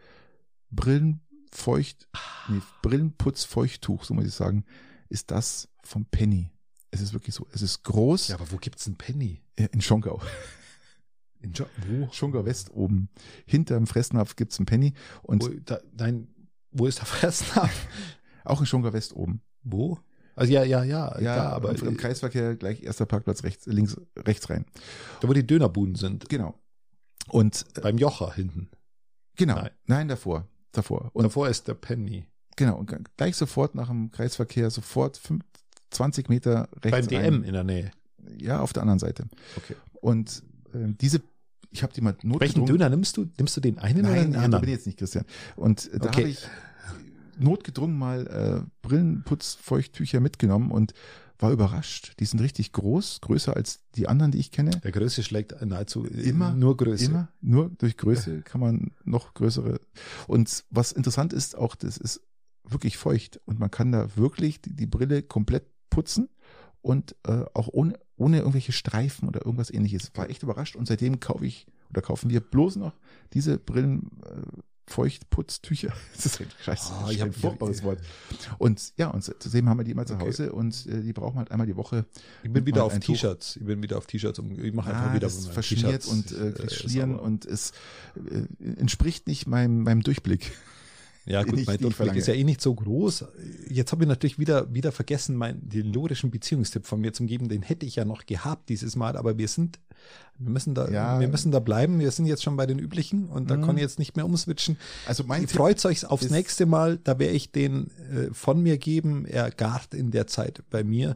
Brillenfeucht, 1.51 2.07
nee, 2.49 2.61
Brillenputzfeuchttuch, 2.81 4.03
so 4.03 4.13
muss 4.13 4.25
ich 4.25 4.33
sagen, 4.33 4.65
ist 5.09 5.31
das 5.31 5.69
vom 5.83 6.05
Penny. 6.05 6.51
Es 6.91 7.01
ist 7.01 7.13
wirklich 7.13 7.35
so. 7.35 7.47
Es 7.53 7.61
ist 7.61 7.83
groß 7.83 8.29
Ja, 8.29 8.35
aber 8.35 8.51
wo 8.51 8.57
gibt's 8.57 8.87
einen 8.87 8.97
Penny? 8.97 9.43
in 9.55 9.81
Schongau. 9.81 10.21
In 11.39 11.51
jo 11.53 11.65
wo? 11.87 12.09
Schongau 12.11 12.45
West 12.45 12.71
oben. 12.71 13.09
Hinterm 13.45 13.87
Fressnapf 13.87 14.35
gibt's 14.35 14.57
einen 14.59 14.65
Penny 14.65 14.93
und 15.23 15.43
wo 15.43 15.49
da, 15.65 15.79
nein, 15.97 16.27
wo 16.71 16.85
ist 16.87 16.99
der 16.99 17.05
Fressnapf? 17.05 17.87
auch 18.43 18.59
in 18.59 18.65
Schongau 18.65 18.93
West 18.93 19.13
oben. 19.13 19.41
wo? 19.63 19.99
Also 20.35 20.53
ja, 20.53 20.63
ja, 20.63 20.83
ja, 20.83 21.13
Ja, 21.19 21.33
klar, 21.33 21.53
aber 21.53 21.69
aber 21.71 21.81
im 21.87 21.97
Kreisverkehr 21.97 22.55
gleich 22.55 22.83
erster 22.83 23.07
Parkplatz 23.07 23.43
rechts, 23.43 23.65
links, 23.65 23.97
rechts 24.15 24.49
rein. 24.51 24.65
da 25.19 25.27
wo 25.27 25.33
die 25.33 25.45
Dönerbuden 25.45 25.95
sind, 25.95 26.29
Genau. 26.29 26.53
Und 27.29 27.65
äh, 27.75 27.81
beim 27.81 27.97
Jocher 27.97 28.31
hinten. 28.33 28.69
genau, 29.35 29.55
nein, 29.55 29.71
Nein. 29.87 30.07
davor, 30.07 30.47
davor. 30.77 31.09
Und 31.13 31.23
Davor 31.23 31.49
ist 31.49 31.67
der 31.67 31.73
Penny. 31.73 32.25
Genau, 32.55 32.77
und 32.77 32.91
gleich 33.17 33.35
sofort 33.35 33.75
nach 33.75 33.87
dem 33.89 34.11
Kreisverkehr, 34.11 34.69
sofort 34.69 35.17
fünf, 35.17 35.43
20 35.91 36.29
Meter 36.29 36.69
rechts. 36.83 36.91
Beim 36.91 37.07
DM 37.07 37.33
rein. 37.35 37.43
in 37.43 37.53
der 37.53 37.63
Nähe. 37.63 37.91
Ja, 38.37 38.59
auf 38.61 38.73
der 38.73 38.81
anderen 38.83 38.99
Seite. 38.99 39.25
Okay. 39.55 39.75
Und 40.01 40.43
äh, 40.73 40.93
diese, 40.99 41.21
ich 41.71 41.83
habe 41.83 41.93
die 41.93 42.01
mal 42.01 42.13
Welchen 42.15 42.29
notgedrungen. 42.29 42.65
Döner 42.67 42.89
nimmst 42.89 43.15
du? 43.17 43.27
Nimmst 43.37 43.55
du 43.55 43.61
den 43.61 43.77
einen 43.79 43.99
oder 44.01 44.09
Nein, 44.09 44.21
den 44.23 44.31
ja, 44.33 44.39
da 44.39 44.45
anderen? 44.45 44.61
bin 44.61 44.69
ich 44.71 44.75
jetzt 44.77 44.85
nicht, 44.87 44.99
Christian. 44.99 45.25
Und 45.55 45.91
äh, 45.93 45.99
da 45.99 46.07
Okay. 46.07 46.21
habe 46.21 46.29
ich 46.29 46.47
notgedrungen 47.39 47.97
mal 47.97 48.27
äh, 48.65 48.87
Brillenputzfeuchttücher 48.87 50.19
mitgenommen 50.19 50.71
und 50.71 50.93
war 51.39 51.51
überrascht. 51.51 52.13
Die 52.19 52.25
sind 52.25 52.39
richtig 52.41 52.71
groß, 52.71 53.21
größer 53.21 53.55
als 53.55 53.81
die 53.95 54.07
anderen, 54.07 54.31
die 54.31 54.39
ich 54.39 54.51
kenne. 54.51 54.71
Der 54.71 54.91
Größe 54.91 55.23
schlägt 55.23 55.59
nahezu 55.65 56.05
Immer, 56.05 56.53
nur 56.53 56.77
Größe. 56.77 57.05
Immer, 57.05 57.29
nur 57.41 57.69
durch 57.77 57.97
Größe 57.97 58.41
kann 58.41 58.61
man 58.61 58.91
noch 59.03 59.33
größere. 59.33 59.79
Und 60.27 60.63
was 60.69 60.91
interessant 60.91 61.33
ist, 61.33 61.55
auch 61.55 61.75
das 61.75 61.97
ist 61.97 62.21
wirklich 62.63 62.97
feucht 62.97 63.39
und 63.45 63.59
man 63.59 63.71
kann 63.71 63.91
da 63.91 64.15
wirklich 64.17 64.61
die, 64.61 64.75
die 64.75 64.87
Brille 64.87 65.21
komplett 65.21 65.65
putzen 65.89 66.29
und 66.81 67.15
äh, 67.25 67.45
auch 67.53 67.69
ohne, 67.71 67.99
ohne 68.17 68.39
irgendwelche 68.39 68.71
Streifen 68.71 69.27
oder 69.27 69.45
irgendwas 69.45 69.71
ähnliches. 69.71 70.11
War 70.15 70.29
echt 70.29 70.43
überrascht 70.43 70.75
und 70.75 70.87
seitdem 70.87 71.19
kaufe 71.19 71.45
ich 71.45 71.67
oder 71.89 72.01
kaufen 72.01 72.29
wir 72.29 72.41
bloß 72.41 72.75
noch 72.77 72.93
diese 73.33 73.57
Brillen 73.57 74.09
äh, 74.25 74.61
Feuchtputztücher. 74.87 75.93
Das 76.15 76.25
ist 76.25 76.41
ein 76.41 76.47
scheiße, 76.63 76.93
Ah, 76.93 77.09
ich 77.11 77.21
ein 77.21 77.29
hab- 77.29 77.35
furchtbares 77.35 77.83
Wort. 77.83 77.99
Und 78.57 78.93
ja, 78.97 79.09
und 79.09 79.23
seitdem 79.23 79.69
haben 79.69 79.77
wir 79.79 79.83
die 79.83 79.91
immer 79.91 80.05
zu 80.05 80.15
Okay. 80.15 80.25
Hause 80.25 80.51
und 80.53 80.85
äh, 80.87 81.01
die 81.01 81.13
brauchen 81.13 81.37
halt 81.37 81.51
einmal 81.51 81.67
die 81.67 81.75
Woche. 81.75 82.05
Ich 82.43 82.51
bin 82.51 82.65
wieder 82.65 82.83
auf. 82.83 82.97
T-Shirts. 82.97 83.57
Ich 83.57 83.65
bin 83.65 83.83
wieder 83.83 83.97
auf 83.97 84.07
T-Shirts. 84.07 84.39
Ich 84.61 84.73
mache 84.73 84.89
einfach 84.89 85.11
Ah, 85.11 85.13
wieder 85.13 85.27
das 85.27 85.47
verschmiert 85.47 86.05
und 86.07 86.31
äh, 86.31 86.49
äh, 86.49 86.51
kriegt 86.53 86.71
Schlieren 86.73 87.11
sauber. 87.11 87.23
und 87.23 87.45
es 87.45 87.71
äh, 88.15 88.79
entspricht 88.79 89.27
nicht 89.27 89.45
meinem, 89.47 89.83
meinem 89.83 90.01
Durchblick. 90.01 90.51
Ja, 91.27 91.43
gut, 91.43 91.53
mein 91.55 91.59
ich 91.59 91.65
Duftblick 91.67 91.93
verlange. 91.95 92.19
ist 92.19 92.27
ja 92.27 92.33
eh 92.33 92.43
nicht 92.43 92.61
so 92.61 92.73
groß. 92.73 93.25
Jetzt 93.69 93.91
habe 93.91 94.03
ich 94.03 94.07
natürlich 94.07 94.39
wieder, 94.39 94.73
wieder 94.73 94.91
vergessen, 94.93 95.35
meinen 95.35 95.67
den 95.67 95.91
logischen 95.91 96.31
Beziehungstipp 96.31 96.85
von 96.87 97.01
mir 97.01 97.11
zum 97.11 97.27
geben. 97.27 97.49
Den 97.49 97.61
hätte 97.61 97.85
ich 97.85 97.97
ja 97.97 98.05
noch 98.05 98.25
gehabt 98.25 98.69
dieses 98.69 98.95
Mal, 98.95 99.17
aber 99.17 99.37
wir 99.37 99.47
sind, 99.49 99.77
wir 100.39 100.49
müssen 100.49 100.73
da, 100.73 100.89
Ja. 100.89 101.19
wir 101.19 101.27
müssen 101.27 101.51
da 101.51 101.59
bleiben. 101.59 101.99
Wir 101.99 102.11
sind 102.11 102.27
jetzt 102.27 102.43
schon 102.43 102.55
bei 102.55 102.65
den 102.65 102.79
üblichen 102.79 103.27
und 103.27 103.51
da 103.51 103.57
Mhm. 103.57 103.61
kann 103.63 103.75
ich 103.77 103.81
jetzt 103.83 103.99
nicht 103.99 104.15
mehr 104.15 104.25
umswitchen. 104.25 104.77
Also 105.05 105.25
mein 105.25 105.47
Freut 105.49 105.83
euch 105.85 106.05
aufs 106.05 106.29
nächste 106.29 106.65
Mal. 106.65 106.97
Da 107.03 107.19
werde 107.19 107.33
ich 107.33 107.51
den 107.51 107.87
äh, 108.09 108.33
von 108.33 108.61
mir 108.63 108.77
geben. 108.77 109.25
Er 109.25 109.51
gart 109.51 109.93
in 109.93 110.11
der 110.11 110.27
Zeit 110.27 110.63
bei 110.69 110.83
mir. 110.85 111.15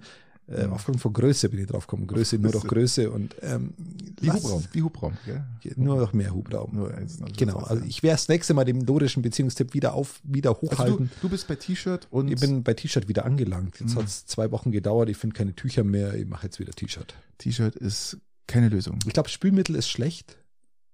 Äh. 0.51 0.65
Aufgrund 0.71 0.99
von 0.99 1.13
Größe 1.13 1.49
bin 1.49 1.59
ich 1.59 1.67
drauf 1.67 1.87
gekommen. 1.87 2.07
Größe, 2.07 2.37
nur 2.37 2.51
noch 2.51 2.63
Größe 2.67 3.09
und 3.09 3.35
ähm, 3.41 3.73
wie 4.19 4.27
lass- 4.27 4.43
Hubraum, 4.43 4.63
wie 4.73 4.81
Hubraum, 4.83 5.17
gell? 5.25 5.43
Nur 5.77 5.97
noch 5.99 6.13
mehr 6.13 6.33
Hubraum. 6.33 6.69
Nur 6.75 6.93
eins, 6.93 7.21
also 7.21 7.33
genau. 7.37 7.59
das- 7.61 7.69
Also 7.69 7.85
ich 7.85 8.03
werde 8.03 8.15
das 8.15 8.27
nächste 8.27 8.53
Mal 8.53 8.65
den 8.65 8.81
logischen 8.85 9.21
Beziehungstipp 9.21 9.73
wieder 9.73 9.93
auf, 9.93 10.19
wieder 10.23 10.49
Also 10.51 10.61
hochhalten. 10.61 11.09
du, 11.21 11.27
du 11.27 11.29
bist 11.29 11.47
bei 11.47 11.55
T-Shirt 11.55 12.07
und 12.11 12.27
Ich 12.29 12.39
bin 12.39 12.63
bei 12.63 12.73
T-Shirt 12.73 13.07
wieder 13.07 13.25
angelangt. 13.25 13.79
Jetzt 13.79 13.93
Mhm. 13.95 13.99
hat 13.99 14.05
es 14.05 14.25
zwei 14.25 14.51
Wochen 14.51 14.71
gedauert. 14.71 15.09
Ich 15.09 15.17
finde 15.17 15.35
keine 15.35 15.55
Tücher 15.55 15.83
mehr. 15.83 16.13
Ich 16.15 16.27
mache 16.27 16.47
jetzt 16.47 16.59
wieder 16.59 16.71
T-Shirt. 16.73 17.15
T-Shirt 17.37 17.75
ist 17.75 18.17
keine 18.47 18.69
Lösung. 18.69 18.99
Ich 19.07 19.13
glaube, 19.13 19.29
Spülmittel 19.29 19.75
ist 19.75 19.87
schlecht. 19.89 20.37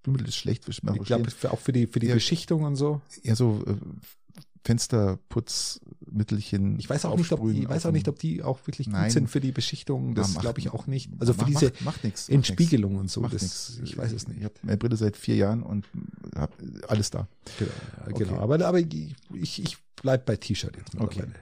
Spülmittel 0.02 0.28
ist 0.28 0.36
schlecht 0.36 0.64
für 0.66 0.72
Ich 0.72 0.80
glaube, 1.06 1.30
auch 1.50 1.60
für 1.60 1.74
die, 1.74 1.88
für 1.88 2.00
die 2.00 2.08
Ja. 2.08 2.14
Beschichtung 2.14 2.64
und 2.64 2.76
so. 2.76 3.02
ja 3.24 3.36
so 3.36 3.64
äh, 3.66 3.74
Fensterputzmittelchen. 4.64 6.80
Ich 6.80 6.90
weiß 6.90 7.06
auch 7.06 7.18
nicht, 7.18 7.32
ob, 7.32 7.48
ich 7.50 7.68
weiß 7.68 7.86
auf 7.86 7.90
auch 7.90 7.94
nicht, 7.94 8.08
ob 8.08 8.20
die 8.20 8.44
auch 8.44 8.60
wirklich 8.68 8.88
Nein. 8.88 9.04
gut 9.04 9.12
sind 9.14 9.30
für 9.30 9.40
die 9.40 9.52
Beschichtung. 9.52 10.16
Das 10.16 10.38
glaube 10.38 10.60
ich 10.60 10.72
auch 10.72 10.88
nicht. 10.88 11.10
Also 11.20 11.34
für 11.34 11.42
macht, 11.42 11.50
diese 11.50 11.66
macht, 11.66 11.82
macht 11.86 12.04
nix, 12.04 12.30
Entspiegelung 12.30 12.96
und 12.96 13.10
so. 13.10 13.22
Macht 13.22 13.34
Das, 13.34 13.42
nix. 13.42 13.80
ich 13.84 13.98
weiß 13.98 14.12
es 14.12 14.28
nicht. 14.28 14.40
Ich 14.40 14.44
habe 14.46 14.54
meine 14.64 14.78
Brille 14.78 14.98
seit 14.98 15.18
vier 15.18 15.36
Jahren 15.36 15.64
und 15.64 15.86
habe 16.36 16.54
alles 16.88 17.10
da. 17.12 17.28
Genau, 17.60 17.72
Okay. 18.10 18.24
genau. 18.26 18.40
Aber, 18.40 18.64
aber 18.66 18.80
ich, 18.80 19.16
ich 19.34 19.78
bleib 20.02 20.26
bei 20.26 20.36
T-Shirt 20.38 20.76
jetzt 20.78 20.96
Okay. 20.96 21.04
mittlerweile. 21.04 21.34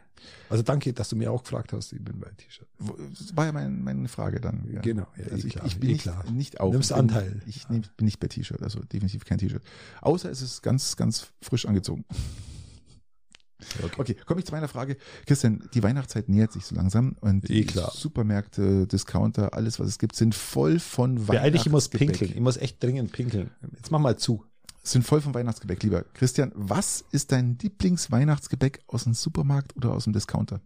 Also 0.50 0.64
danke, 0.64 0.92
dass 0.94 1.10
du 1.10 1.16
mir 1.16 1.32
auch 1.32 1.44
gefragt 1.44 1.74
hast. 1.74 1.94
Ich 1.94 2.04
bin 2.04 2.20
bei 2.20 2.30
T-Shirt. 2.30 2.68
War 3.36 3.46
ja 3.46 3.52
mein, 3.52 3.84
meine 3.84 4.08
Frage 4.08 4.40
dann. 4.40 4.68
Ja. 4.72 4.82
Genau, 4.82 5.08
ja, 5.18 5.26
also 5.32 5.46
eh 5.46 5.48
ich, 5.48 5.54
klar, 5.54 5.66
ich 5.66 5.78
bin 5.78 5.90
eh 5.90 5.94
nicht, 5.94 6.02
klar. 6.04 6.32
nicht 6.32 6.60
auch. 6.60 6.72
Nimmst 6.72 6.92
ich 6.92 6.96
bin, 6.96 7.10
Anteil. 7.10 7.42
Ich 7.46 7.70
nehm, 7.70 7.84
bin 7.98 8.06
nicht 8.06 8.20
bei 8.20 8.28
T-Shirt, 8.28 8.62
also 8.64 8.80
definitiv 8.80 9.26
kein 9.26 9.38
T-Shirt. 9.38 9.62
Außer 10.02 10.32
es 10.32 10.42
ist 10.42 10.62
ganz, 10.64 10.96
ganz 10.96 11.28
frisch 11.42 11.68
angezogen. 11.68 12.06
Okay, 13.98 14.16
komme 14.26 14.40
ich 14.42 14.46
zu 14.46 14.52
meiner 14.52 14.68
Frage. 14.68 14.98
Christian, 15.26 15.70
die 15.74 15.82
Weihnachtszeit 15.82 16.28
nähert 16.30 16.52
sich 16.52 16.66
so 16.66 16.76
langsam 16.76 17.16
und 17.22 17.50
Eh 17.50 17.62
die 17.62 17.66
klar. 17.66 17.92
Supermärkte, 17.94 18.86
Discounter, 18.88 19.54
alles 19.54 19.80
was 19.80 19.88
es 19.88 19.98
gibt, 19.98 20.16
sind 20.16 20.36
voll 20.36 20.80
von 20.80 21.26
Beeil 21.26 21.56
ich 21.56 21.70
muss 21.70 21.86
Weihnachtsgebäck. 21.94 22.08
pinkeln. 22.20 22.32
Ich 22.36 22.42
muss 22.42 22.58
echt 22.58 22.84
dringend 22.84 23.12
pinkeln. 23.12 23.52
Jetzt 23.76 23.92
mach 23.92 24.00
mal 24.00 24.18
zu. 24.18 24.44
Sind 24.84 25.04
voll 25.04 25.22
von 25.22 25.34
Weihnachtsgebäck, 25.34 25.82
lieber 25.82 26.04
Christian. 26.14 26.52
Was 26.54 27.04
ist 27.12 27.32
dein 27.32 27.58
Lieblingsweihnachtsgebäck 27.60 28.82
aus 28.88 29.06
dem 29.06 29.14
Supermarkt 29.14 29.76
oder 29.76 29.94
aus 29.94 30.04
dem 30.04 30.14
Discounter? 30.14 30.62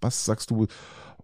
Was 0.00 0.24
sagst 0.24 0.50
du? 0.50 0.66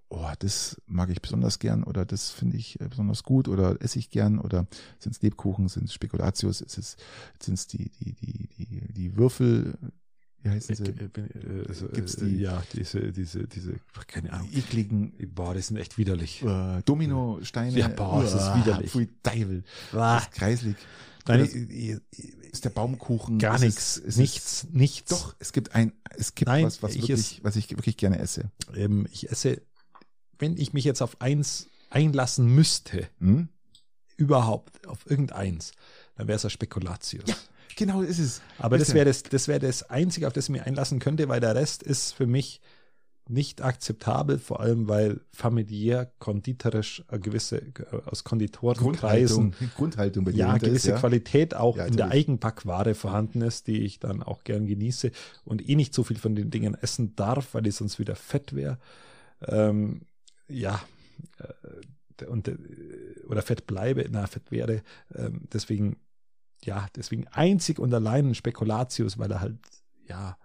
Oh, 0.08 0.30
das 0.40 0.80
mag 0.86 1.10
ich 1.10 1.22
besonders 1.22 1.58
gern 1.58 1.82
oder 1.84 2.04
das 2.04 2.30
finde 2.30 2.56
ich 2.56 2.80
äh, 2.80 2.88
besonders 2.88 3.22
gut 3.22 3.48
oder 3.48 3.76
esse 3.80 3.98
ich 3.98 4.10
gern 4.10 4.38
oder 4.38 4.66
sind 4.98 5.14
es 5.14 5.22
Lebkuchen, 5.22 5.68
sind 5.68 5.84
es 5.84 5.94
Spekulatius, 5.94 6.58
sind 6.58 7.54
es 7.54 7.66
die 7.66 7.90
die 7.90 8.12
die 8.14 8.48
die 8.48 8.92
die 8.92 9.16
Würfel, 9.16 9.76
wie 10.44 10.50
heißen 10.50 10.74
sie? 10.76 10.84
Gibt's 11.92 12.16
die- 12.16 12.36
ja, 12.38 12.62
diese, 12.72 13.12
diese, 13.12 13.46
diese, 13.48 13.74
keine 14.06 14.32
Ahnung. 14.32 14.48
ekligen 14.52 15.12
Boah, 15.34 15.54
die 15.54 15.60
sind 15.62 15.76
echt 15.78 15.98
widerlich. 15.98 16.42
äh, 16.42 16.82
Dominosteine. 16.84 17.76
Ja, 17.78 17.88
boah, 17.88 18.22
das 18.22 18.34
ist 18.34 18.54
widerlich. 18.54 18.90
Pfui 18.92 19.08
Teufel. 19.22 19.64
Das 19.92 20.22
ist 20.24 20.32
kreislig. 20.32 20.76
nein, 21.26 21.44
ich, 21.70 21.98
ist 22.52 22.64
der 22.64 22.70
Baumkuchen 22.70 23.38
gar 23.38 23.58
nichts, 23.58 23.96
es- 23.96 24.04
es- 24.04 24.16
nichts, 24.16 24.66
nichts. 24.70 25.10
Doch, 25.10 25.34
es 25.38 25.52
gibt 25.52 25.74
ein, 25.74 25.92
es 26.16 26.34
gibt 26.34 26.48
Nein, 26.48 26.64
was, 26.66 26.82
was 26.82 26.94
ich 26.94 27.08
wirklich, 27.08 27.40
was 27.42 27.56
ich 27.56 27.70
wirklich 27.70 27.96
gerne 27.96 28.18
esse. 28.18 28.50
Ähm, 28.76 29.08
ich 29.10 29.30
esse, 29.30 29.62
wenn 30.38 30.56
ich 30.56 30.72
mich 30.72 30.84
jetzt 30.84 31.00
auf 31.02 31.20
eins 31.20 31.68
einlassen 31.90 32.46
müsste, 32.46 33.08
Hm? 33.18 33.48
überhaupt 34.16 34.86
auf 34.86 35.08
irgendeins, 35.10 35.72
dann 36.16 36.28
wäre 36.28 36.36
es 36.36 36.44
ein 36.44 36.50
Spekulatius. 36.50 37.24
Ja. 37.28 37.34
Genau, 37.76 38.02
ist 38.02 38.18
es. 38.18 38.40
Aber 38.58 38.78
das 38.78 38.88
Bitte. 38.88 38.96
wäre 38.96 39.06
das, 39.06 39.22
das 39.24 39.48
wäre 39.48 39.60
das 39.60 39.90
Einzige, 39.90 40.26
auf 40.26 40.32
das 40.32 40.44
ich 40.44 40.50
mich 40.50 40.62
einlassen 40.62 40.98
könnte, 40.98 41.28
weil 41.28 41.40
der 41.40 41.54
Rest 41.54 41.82
ist 41.82 42.12
für 42.12 42.26
mich 42.26 42.60
nicht 43.26 43.62
akzeptabel, 43.62 44.38
vor 44.38 44.60
allem 44.60 44.86
weil 44.86 45.20
familiär, 45.32 46.12
konditorisch, 46.18 47.02
eine 47.08 47.20
gewisse, 47.20 47.56
äh, 47.58 47.72
aus 48.04 48.22
Konditorenkreisen, 48.24 49.52
Grundhaltung, 49.52 50.24
Grundhaltung 50.24 50.30
ja, 50.34 50.58
gewisse 50.58 50.74
ist, 50.74 50.86
ja. 50.86 50.98
Qualität 50.98 51.54
auch 51.54 51.76
Ja, 51.76 51.86
in 51.86 51.96
der 51.96 52.06
natürlich. 52.06 52.26
Eigenbackware 52.26 52.94
vorhanden 52.94 53.40
ist, 53.40 53.66
die 53.66 53.82
ich 53.82 53.98
dann 53.98 54.22
auch 54.22 54.44
gern 54.44 54.66
genieße 54.66 55.10
und 55.44 55.66
eh 55.66 55.74
nicht 55.74 55.94
so 55.94 56.04
viel 56.04 56.18
von 56.18 56.34
den 56.34 56.50
Dingen 56.50 56.74
essen 56.74 57.16
darf, 57.16 57.54
weil 57.54 57.66
ich 57.66 57.76
sonst 57.76 57.98
wieder 57.98 58.14
fett 58.14 58.54
wäre. 58.54 58.78
Ähm, 59.46 60.02
ja, 60.48 60.80
äh, 61.38 62.26
und, 62.26 62.48
äh, 62.48 62.56
oder 63.28 63.42
fett 63.42 63.66
bleibe, 63.66 64.06
na, 64.10 64.26
fett 64.26 64.50
wäre. 64.50 64.82
Ähm, 65.14 65.42
deswegen, 65.52 65.96
ja, 66.64 66.86
deswegen 66.96 67.26
einzig 67.28 67.78
und 67.78 67.92
allein 67.92 68.30
ein 68.30 68.34
Spekulatius, 68.34 69.18
weil 69.18 69.30
er 69.30 69.40
halt, 69.40 69.56
ja, 70.08 70.36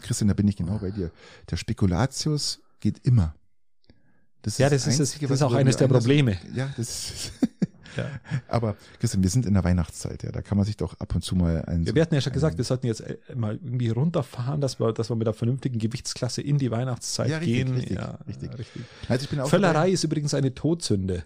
Christian, 0.00 0.28
da 0.28 0.34
bin 0.34 0.46
ich 0.48 0.56
genau 0.56 0.78
bei 0.78 0.90
dir. 0.90 1.10
Der 1.50 1.56
Spekulatius 1.56 2.60
geht 2.80 2.98
immer. 3.06 3.34
Das 4.42 4.58
ja, 4.58 4.68
das 4.68 4.86
ist, 4.86 5.00
das, 5.00 5.10
Einzige, 5.10 5.26
das 5.26 5.38
ist 5.38 5.42
auch 5.42 5.54
eines 5.54 5.76
der 5.76 5.88
Probleme. 5.88 6.38
Ja, 6.54 6.68
das 6.76 6.88
ist. 7.10 7.32
Ja. 7.96 8.10
Aber 8.48 8.76
Christian, 9.00 9.22
wir 9.22 9.30
sind 9.30 9.46
in 9.46 9.54
der 9.54 9.64
Weihnachtszeit, 9.64 10.22
ja. 10.22 10.30
Da 10.30 10.42
kann 10.42 10.56
man 10.56 10.66
sich 10.66 10.76
doch 10.76 10.98
ab 11.00 11.14
und 11.14 11.22
zu 11.22 11.34
mal 11.34 11.64
ein. 11.64 11.84
Ja, 11.84 11.94
wir 11.94 12.02
hatten 12.02 12.14
ja 12.14 12.20
schon 12.20 12.32
gesagt, 12.32 12.58
wir 12.58 12.64
sollten 12.64 12.86
jetzt 12.86 13.00
äh, 13.00 13.16
mal 13.34 13.54
irgendwie 13.54 13.88
runterfahren, 13.88 14.60
dass 14.60 14.78
wir, 14.78 14.92
dass 14.92 15.10
wir 15.10 15.16
mit 15.16 15.26
einer 15.26 15.34
vernünftigen 15.34 15.78
Gewichtsklasse 15.78 16.42
in 16.42 16.58
die 16.58 16.70
Weihnachtszeit 16.70 17.30
Ja, 17.30 17.38
richtig, 17.38 17.54
gehen. 17.54 17.74
richtig, 17.74 17.96
ja, 17.96 18.18
richtig. 18.26 18.58
richtig. 18.58 18.82
also 19.08 19.24
ich 19.24 19.30
bin 19.30 19.40
auch 19.40 19.48
Völlerei 19.48 19.72
dabei. 19.72 19.90
ist 19.90 20.04
übrigens 20.04 20.34
eine 20.34 20.54
Todsünde. 20.54 21.24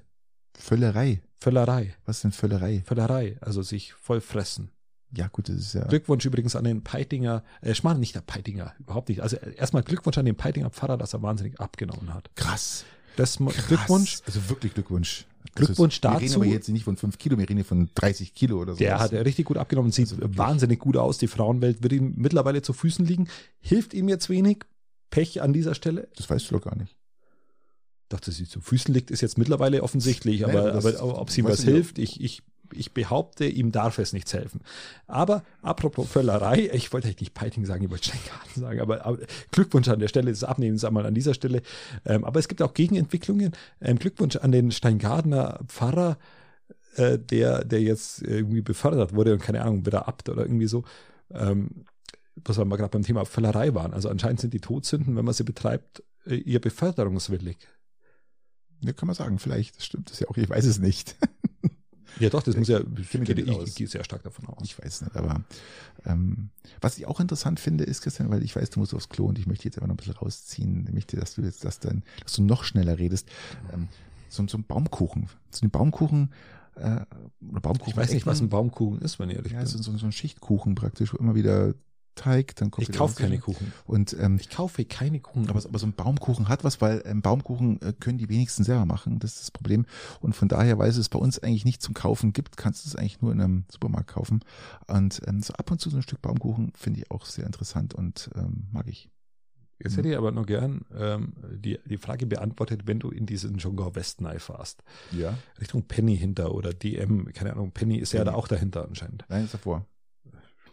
Völlerei. 0.60 1.22
Völlerei. 1.36 1.94
Was 2.06 2.16
ist 2.18 2.24
denn 2.24 2.32
Völlerei? 2.32 2.82
Völlerei, 2.86 3.36
also 3.40 3.62
sich 3.62 3.94
voll 3.94 4.20
fressen. 4.20 4.70
Ja, 5.16 5.26
gut, 5.28 5.48
das 5.48 5.56
ist 5.56 5.74
ja. 5.74 5.84
Glückwunsch 5.84 6.24
übrigens 6.24 6.54
an 6.54 6.64
den 6.64 6.84
Peitinger, 6.84 7.42
äh, 7.62 7.74
Schmarrn, 7.74 7.98
nicht 7.98 8.14
der 8.14 8.20
Peitinger, 8.20 8.74
überhaupt 8.78 9.08
nicht. 9.08 9.22
Also 9.22 9.36
äh, 9.36 9.54
erstmal 9.56 9.82
Glückwunsch 9.82 10.18
an 10.18 10.24
den 10.26 10.36
Peitinger 10.36 10.70
Pfarrer, 10.70 10.96
dass 10.96 11.14
er 11.14 11.22
wahnsinnig 11.22 11.58
abgenommen 11.58 12.14
hat. 12.14 12.30
Krass. 12.36 12.84
Das 13.16 13.38
Krass. 13.38 13.66
Glückwunsch. 13.66 14.18
Also 14.26 14.48
wirklich 14.48 14.72
Glückwunsch. 14.74 15.26
Glückwunsch 15.54 16.00
also, 16.02 16.14
Wir 16.14 16.20
reden 16.20 16.28
dazu. 16.28 16.40
aber 16.40 16.46
jetzt 16.46 16.68
nicht 16.68 16.84
von 16.84 16.96
5 16.96 17.18
Kilo, 17.18 17.38
wir 17.38 17.48
reden 17.48 17.64
von 17.64 17.90
30 17.94 18.34
Kilo 18.34 18.60
oder 18.60 18.74
so. 18.74 18.78
Der 18.78 18.98
hat 18.98 19.12
richtig 19.12 19.46
gut 19.46 19.56
abgenommen, 19.56 19.90
sieht 19.90 20.12
Also 20.12 20.38
wahnsinnig 20.38 20.78
gut 20.78 20.96
aus. 20.96 21.18
Die 21.18 21.26
Frauenwelt 21.26 21.82
wird 21.82 21.92
ihm 21.92 22.14
mittlerweile 22.16 22.62
zu 22.62 22.72
Füßen 22.72 23.04
liegen. 23.04 23.28
Hilft 23.58 23.94
ihm 23.94 24.08
jetzt 24.08 24.28
wenig. 24.28 24.58
Pech 25.10 25.42
an 25.42 25.52
dieser 25.52 25.74
Stelle. 25.74 26.08
Das 26.16 26.30
weißt 26.30 26.50
du 26.50 26.54
doch 26.54 26.64
gar 26.64 26.76
nicht. 26.76 26.94
Dachte, 28.12 28.32
sie 28.32 28.46
zu 28.46 28.60
Füßen 28.60 28.92
liegt, 28.92 29.10
ist 29.10 29.20
jetzt 29.20 29.38
mittlerweile 29.38 29.82
offensichtlich, 29.82 30.40
Naja, 30.40 30.58
aber, 30.58 30.74
aber 30.74 31.00
aber 31.00 31.20
ob 31.20 31.28
es 31.28 31.38
ihm 31.38 31.46
was 31.46 31.62
hilft, 31.62 31.98
ich, 31.98 32.20
ich, 32.20 32.42
ich 32.72 32.92
behaupte, 32.92 33.46
ihm 33.46 33.72
darf 33.72 33.98
es 33.98 34.12
nichts 34.12 34.32
helfen. 34.34 34.60
Aber 35.06 35.42
apropos 35.62 36.08
Völlerei, 36.08 36.70
ich 36.72 36.92
wollte 36.92 37.06
eigentlich 37.06 37.20
nicht 37.20 37.34
Peiting 37.34 37.64
sagen, 37.64 37.84
ich 37.84 37.90
wollte 37.90 38.04
Steingarten 38.08 38.60
sagen, 38.60 38.80
aber, 38.80 39.06
aber 39.06 39.18
Glückwunsch 39.50 39.88
an 39.88 40.00
der 40.00 40.08
Stelle 40.08 40.30
des 40.30 40.44
Abnehmens 40.44 40.84
einmal 40.84 41.06
an 41.06 41.14
dieser 41.14 41.34
Stelle. 41.34 41.62
Ähm, 42.04 42.24
aber 42.24 42.40
es 42.40 42.48
gibt 42.48 42.62
auch 42.62 42.74
Gegenentwicklungen. 42.74 43.52
Ähm, 43.80 43.98
Glückwunsch 43.98 44.36
an 44.36 44.52
den 44.52 44.70
Steingartner 44.70 45.60
Pfarrer, 45.66 46.18
äh, 46.96 47.18
der, 47.18 47.64
der 47.64 47.80
jetzt 47.80 48.22
irgendwie 48.22 48.62
befördert 48.62 49.14
wurde 49.14 49.32
und 49.32 49.42
keine 49.42 49.62
Ahnung, 49.62 49.86
wieder 49.86 50.08
abt 50.08 50.28
oder 50.28 50.42
irgendwie 50.42 50.66
so. 50.66 50.84
Ähm, 51.32 51.84
was 52.44 52.58
wir 52.58 52.64
mal 52.64 52.76
gerade 52.76 52.90
beim 52.90 53.02
Thema 53.02 53.24
Völlerei 53.24 53.74
waren. 53.74 53.92
Also 53.92 54.08
anscheinend 54.08 54.40
sind 54.40 54.54
die 54.54 54.60
Todsünden, 54.60 55.16
wenn 55.16 55.24
man 55.24 55.34
sie 55.34 55.44
betreibt, 55.44 56.02
äh, 56.26 56.36
ihr 56.36 56.60
beförderungswillig. 56.60 57.58
Ja, 58.82 58.92
kann 58.92 59.06
man 59.06 59.14
sagen, 59.14 59.38
vielleicht 59.38 59.76
das 59.76 59.86
stimmt 59.86 60.10
das 60.10 60.20
ja 60.20 60.28
auch, 60.28 60.36
ich 60.36 60.48
weiß 60.48 60.64
es 60.64 60.78
nicht. 60.78 61.16
Ja, 62.18 62.28
doch, 62.28 62.42
das 62.42 62.56
muss 62.56 62.68
ja, 62.68 62.80
ich, 62.80 63.14
ich, 63.14 63.38
ich, 63.38 63.74
gehe 63.76 63.86
sehr 63.86 64.04
stark 64.04 64.22
davon 64.24 64.46
aus. 64.46 64.58
Ich 64.64 64.78
weiß 64.82 65.02
nicht, 65.02 65.16
aber 65.16 65.42
ähm, 66.04 66.50
was 66.80 66.98
ich 66.98 67.06
auch 67.06 67.20
interessant 67.20 67.60
finde, 67.60 67.84
ist, 67.84 68.02
Christian, 68.02 68.30
weil 68.30 68.42
ich 68.42 68.56
weiß, 68.56 68.70
du 68.70 68.80
musst 68.80 68.94
aufs 68.94 69.08
Klo 69.08 69.26
und 69.26 69.38
ich 69.38 69.46
möchte 69.46 69.64
jetzt 69.64 69.76
einfach 69.76 69.86
noch 69.86 69.94
ein 69.94 69.96
bisschen 69.96 70.16
rausziehen. 70.16 70.86
Ich 70.88 70.92
möchte, 70.92 71.16
dass 71.16 71.34
du 71.34 71.42
jetzt, 71.42 71.64
dass, 71.64 71.78
dann, 71.78 72.02
dass 72.22 72.32
du 72.32 72.42
noch 72.42 72.64
schneller 72.64 72.98
redest. 72.98 73.28
Ähm, 73.72 73.88
so, 74.28 74.46
so 74.46 74.58
ein 74.58 74.64
Baumkuchen. 74.64 75.28
So 75.50 75.64
ein 75.64 75.70
Baumkuchen, 75.70 76.32
äh, 76.76 77.00
oder 77.50 77.60
Baumkuchen. 77.60 77.90
Ich 77.90 77.96
weiß 77.96 78.12
nicht, 78.12 78.26
was 78.26 78.40
ein. 78.40 78.48
Baumkuchen 78.48 79.00
ist, 79.00 79.18
wenn 79.18 79.30
ich 79.30 79.36
ehrlich 79.36 79.52
Ja, 79.52 79.58
bin. 79.58 79.66
so, 79.66 79.80
so, 79.80 79.96
so 79.96 80.06
ein 80.06 80.12
Schichtkuchen 80.12 80.74
praktisch, 80.74 81.12
wo 81.12 81.18
immer 81.18 81.34
wieder 81.34 81.74
Teig, 82.20 82.54
dann 82.56 82.70
kommt 82.70 82.86
ich 82.86 82.94
kaufe 82.94 83.14
keine. 83.16 83.38
Kuchen. 83.38 83.72
Und 83.86 84.14
ähm, 84.20 84.36
Ich 84.38 84.50
kaufe 84.50 84.84
keine 84.84 85.20
Kuchen. 85.20 85.48
aber, 85.48 85.64
aber 85.64 85.78
so 85.78 85.86
ein 85.86 85.94
Baumkuchen 85.94 86.48
hat 86.50 86.64
was, 86.64 86.82
weil 86.82 87.02
ähm, 87.06 87.22
Baumkuchen 87.22 87.80
äh, 87.80 87.94
können 87.98 88.18
die 88.18 88.28
wenigsten 88.28 88.62
selber 88.62 88.84
machen. 88.84 89.18
Das 89.20 89.32
ist 89.32 89.40
das 89.40 89.50
Problem. 89.50 89.86
Und 90.20 90.34
von 90.34 90.46
daher, 90.46 90.78
weil 90.78 90.90
es 90.90 90.98
es 90.98 91.08
bei 91.08 91.18
uns 91.18 91.38
eigentlich 91.38 91.64
nicht 91.64 91.80
zum 91.80 91.94
Kaufen 91.94 92.34
gibt, 92.34 92.58
kannst 92.58 92.84
du 92.84 92.88
es 92.90 92.96
eigentlich 92.96 93.22
nur 93.22 93.32
in 93.32 93.40
einem 93.40 93.64
Supermarkt 93.70 94.08
kaufen. 94.08 94.40
Und 94.86 95.22
ähm, 95.26 95.40
so 95.40 95.54
ab 95.54 95.70
und 95.70 95.80
zu 95.80 95.88
so 95.88 95.96
ein 95.96 96.02
Stück 96.02 96.20
Baumkuchen 96.20 96.72
finde 96.76 97.00
ich 97.00 97.10
auch 97.10 97.24
sehr 97.24 97.46
interessant 97.46 97.94
und 97.94 98.28
ähm, 98.34 98.66
mag 98.70 98.86
ich. 98.86 99.08
Jetzt 99.82 99.96
hätte 99.96 100.10
ich 100.10 100.16
aber 100.18 100.30
nur 100.30 100.44
gern 100.44 100.82
ähm, 100.94 101.32
die, 101.54 101.78
die 101.86 101.96
Frage 101.96 102.26
beantwortet, 102.26 102.82
wenn 102.84 102.98
du 102.98 103.08
in 103.08 103.24
diesen 103.24 103.56
Jargon 103.56 103.94
Westnei 103.94 104.38
fährst. 104.38 104.82
Ja. 105.10 105.38
Richtung 105.58 105.84
Penny 105.84 106.18
hinter 106.18 106.54
oder 106.54 106.74
DM, 106.74 107.32
keine 107.32 107.54
Ahnung, 107.54 107.70
Penny 107.72 107.96
ist 107.96 108.12
ja 108.12 108.20
Penny. 108.20 108.32
da 108.32 108.36
auch 108.36 108.46
dahinter 108.46 108.86
anscheinend. 108.86 109.24
Nein, 109.30 109.44
ist 109.46 109.54
davor. 109.54 109.86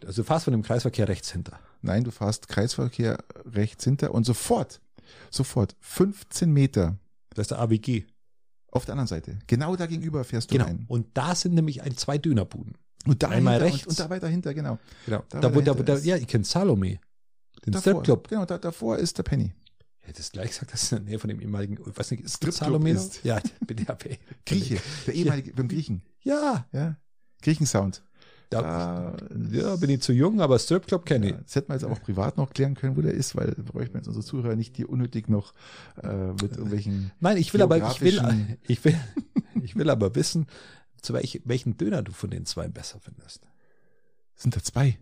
Also 0.06 0.22
du 0.22 0.26
fährst 0.26 0.44
von 0.44 0.52
dem 0.52 0.62
Kreisverkehr 0.62 1.08
rechts 1.08 1.30
hinter. 1.32 1.58
Nein, 1.82 2.04
du 2.04 2.10
fährst 2.10 2.48
Kreisverkehr 2.48 3.18
rechts 3.46 3.84
hinter 3.84 4.12
und 4.14 4.24
sofort, 4.24 4.80
sofort 5.30 5.76
15 5.80 6.50
Meter 6.52 6.98
Das 7.34 7.44
ist 7.44 7.50
der 7.52 7.60
AWG. 7.60 8.04
auf 8.70 8.84
der 8.84 8.92
anderen 8.94 9.06
Seite. 9.08 9.38
Genau 9.46 9.76
da 9.76 9.86
gegenüber 9.86 10.24
fährst 10.24 10.50
du 10.50 10.54
Genau. 10.54 10.66
rein. 10.66 10.84
Und 10.88 11.06
da 11.16 11.34
sind 11.34 11.54
nämlich 11.54 11.82
ein, 11.82 11.96
zwei 11.96 12.18
Dönerbuden. 12.18 12.74
Und 13.06 13.22
da 13.22 13.28
Einmal 13.28 13.58
rechts. 13.58 13.84
Und, 13.84 13.90
und 13.90 14.00
da 14.00 14.10
weiter 14.10 14.28
hinter, 14.28 14.52
genau. 14.54 14.78
Genau. 15.06 15.22
Da 15.30 15.40
Da, 15.40 15.54
wo, 15.54 15.60
da, 15.60 15.72
dahinter 15.72 15.94
da, 15.96 15.98
ja, 16.02 16.16
ich 16.16 16.26
kenne 16.26 16.44
Salome. 16.44 16.98
Den 17.64 17.74
Stripclub. 17.74 18.28
Genau, 18.28 18.44
da, 18.44 18.58
davor 18.58 18.98
ist 18.98 19.16
der 19.18 19.22
Penny. 19.22 19.52
Ich 20.02 20.08
hätte 20.08 20.20
es 20.22 20.32
gleich 20.32 20.48
gesagt, 20.50 20.72
das 20.72 20.82
ist 20.84 20.92
in 20.92 20.98
der 20.98 21.04
Nähe 21.06 21.18
von 21.18 21.28
dem 21.28 21.40
ehemaligen, 21.40 21.78
ich 21.86 21.96
weiß 21.98 22.10
nicht, 22.12 22.28
Stripclub 22.28 22.54
Salome 22.54 22.90
ist- 22.90 23.22
Ja, 23.24 23.40
bin 23.66 23.78
ja 23.86 23.96
ey. 24.04 24.18
Grieche, 24.46 24.78
der 25.06 25.14
ehemalige, 25.14 25.52
beim 25.52 25.68
Griechen. 25.68 26.02
Ja, 26.22 26.66
Ja. 26.72 26.96
Griechensound. 27.42 28.02
Da, 28.50 28.62
Da, 28.62 29.16
ja, 29.50 29.76
bin 29.76 29.90
ich 29.90 30.00
zu 30.00 30.12
jung, 30.12 30.40
aber 30.40 30.58
Stripclub 30.58 31.04
kenne 31.04 31.26
ich. 31.26 31.32
Ja, 31.32 31.38
das 31.38 31.54
hätten 31.54 31.68
wir 31.68 31.74
jetzt 31.74 31.84
auch 31.84 32.00
privat 32.00 32.36
noch 32.36 32.50
klären 32.50 32.74
können, 32.74 32.96
wo 32.96 33.02
der 33.02 33.14
ist, 33.14 33.36
weil 33.36 33.52
bräuchten 33.52 33.94
wir 33.94 33.98
jetzt 33.98 34.08
unsere 34.08 34.24
Zuhörer 34.24 34.56
nicht 34.56 34.76
hier 34.76 34.88
unnötig 34.88 35.28
noch 35.28 35.52
äh, 36.02 36.28
mit 36.28 36.52
irgendwelchen. 36.52 37.10
Nein, 37.20 37.36
ich 37.36 37.52
will 37.52 37.62
aber, 37.62 37.76
ich 37.76 38.00
will, 38.00 38.20
ich 38.66 38.84
will, 38.84 38.98
ich 39.62 39.76
will 39.76 39.90
aber 39.90 40.14
wissen, 40.14 40.46
zu 41.02 41.12
welch, 41.14 41.42
welchen 41.44 41.76
Döner 41.76 42.02
du 42.02 42.12
von 42.12 42.30
den 42.30 42.46
zwei 42.46 42.68
besser 42.68 42.98
findest. 43.00 43.46
Sind 44.34 44.56
da 44.56 44.62
zwei? 44.62 44.98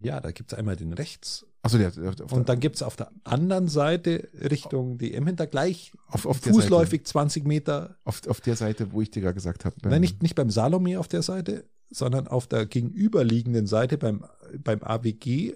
Ja, 0.00 0.20
da 0.20 0.30
gibt's 0.30 0.52
einmal 0.52 0.76
den 0.76 0.92
rechts 0.92 1.46
Achso, 1.66 1.78
der, 1.78 1.90
der, 1.90 2.10
auf, 2.24 2.32
und 2.32 2.48
dann 2.48 2.60
gibt's 2.60 2.80
auf 2.80 2.94
der 2.94 3.10
anderen 3.24 3.66
Seite 3.66 4.28
Richtung 4.34 4.98
DM 4.98 5.26
hinter 5.26 5.48
gleich 5.48 5.92
auf, 6.06 6.24
auf, 6.24 6.38
der 6.40 6.52
fußläufig 6.52 7.04
20 7.04 7.44
Meter. 7.44 7.96
Auf, 8.04 8.24
auf 8.28 8.40
der 8.40 8.54
Seite, 8.54 8.92
wo 8.92 9.02
ich 9.02 9.10
dir 9.10 9.22
gerade 9.22 9.34
gesagt 9.34 9.64
habe. 9.64 9.74
Nein, 9.82 10.00
nicht, 10.00 10.22
nicht 10.22 10.36
beim 10.36 10.48
Salome 10.48 11.00
auf 11.00 11.08
der 11.08 11.22
Seite, 11.22 11.64
sondern 11.90 12.26
auf 12.28 12.46
der 12.46 12.66
gegenüberliegenden 12.66 13.66
Seite 13.66 13.98
beim, 13.98 14.24
beim 14.58 14.82
AWG, 14.82 15.54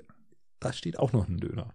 da 0.61 0.73
steht 0.73 0.99
auch 0.99 1.13
noch 1.13 1.29
ein 1.29 1.39
Döner. 1.39 1.75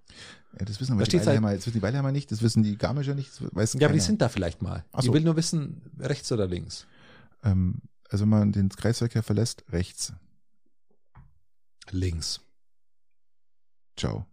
Ja, 0.60 0.66
das 0.66 0.80
wissen 0.80 0.92
Da 0.92 0.96
aber 0.96 1.04
die 1.04 1.10
steht's 1.12 1.26
Weilheimer, 1.26 1.54
das 1.54 1.66
wissen 1.66 1.78
die 1.78 1.82
Weilheimer 1.82 2.12
nicht, 2.12 2.32
das 2.32 2.42
wissen 2.42 2.64
die 2.64 2.78
Garmischer 2.78 3.16
nicht, 3.16 3.30
das 3.30 3.42
weiß 3.54 3.74
Ja, 3.74 3.80
aber 3.88 3.94
die 3.94 4.00
keiner. 4.00 4.02
sind 4.02 4.22
da 4.22 4.30
vielleicht 4.30 4.62
mal. 4.62 4.86
Ach 4.92 5.00
Ich 5.00 5.06
so. 5.06 5.14
will 5.14 5.22
nur 5.22 5.36
wissen, 5.36 5.82
rechts 6.00 6.32
oder 6.32 6.48
links. 6.48 6.88
Ähm, 7.44 7.82
also 8.10 8.24
wenn 8.24 8.30
man 8.30 8.52
den 8.52 8.70
Kreisverkehr 8.70 9.24
verlässt, 9.24 9.66
rechts. 9.72 10.14
Links. 11.92 12.42
Ciao. 13.98 14.26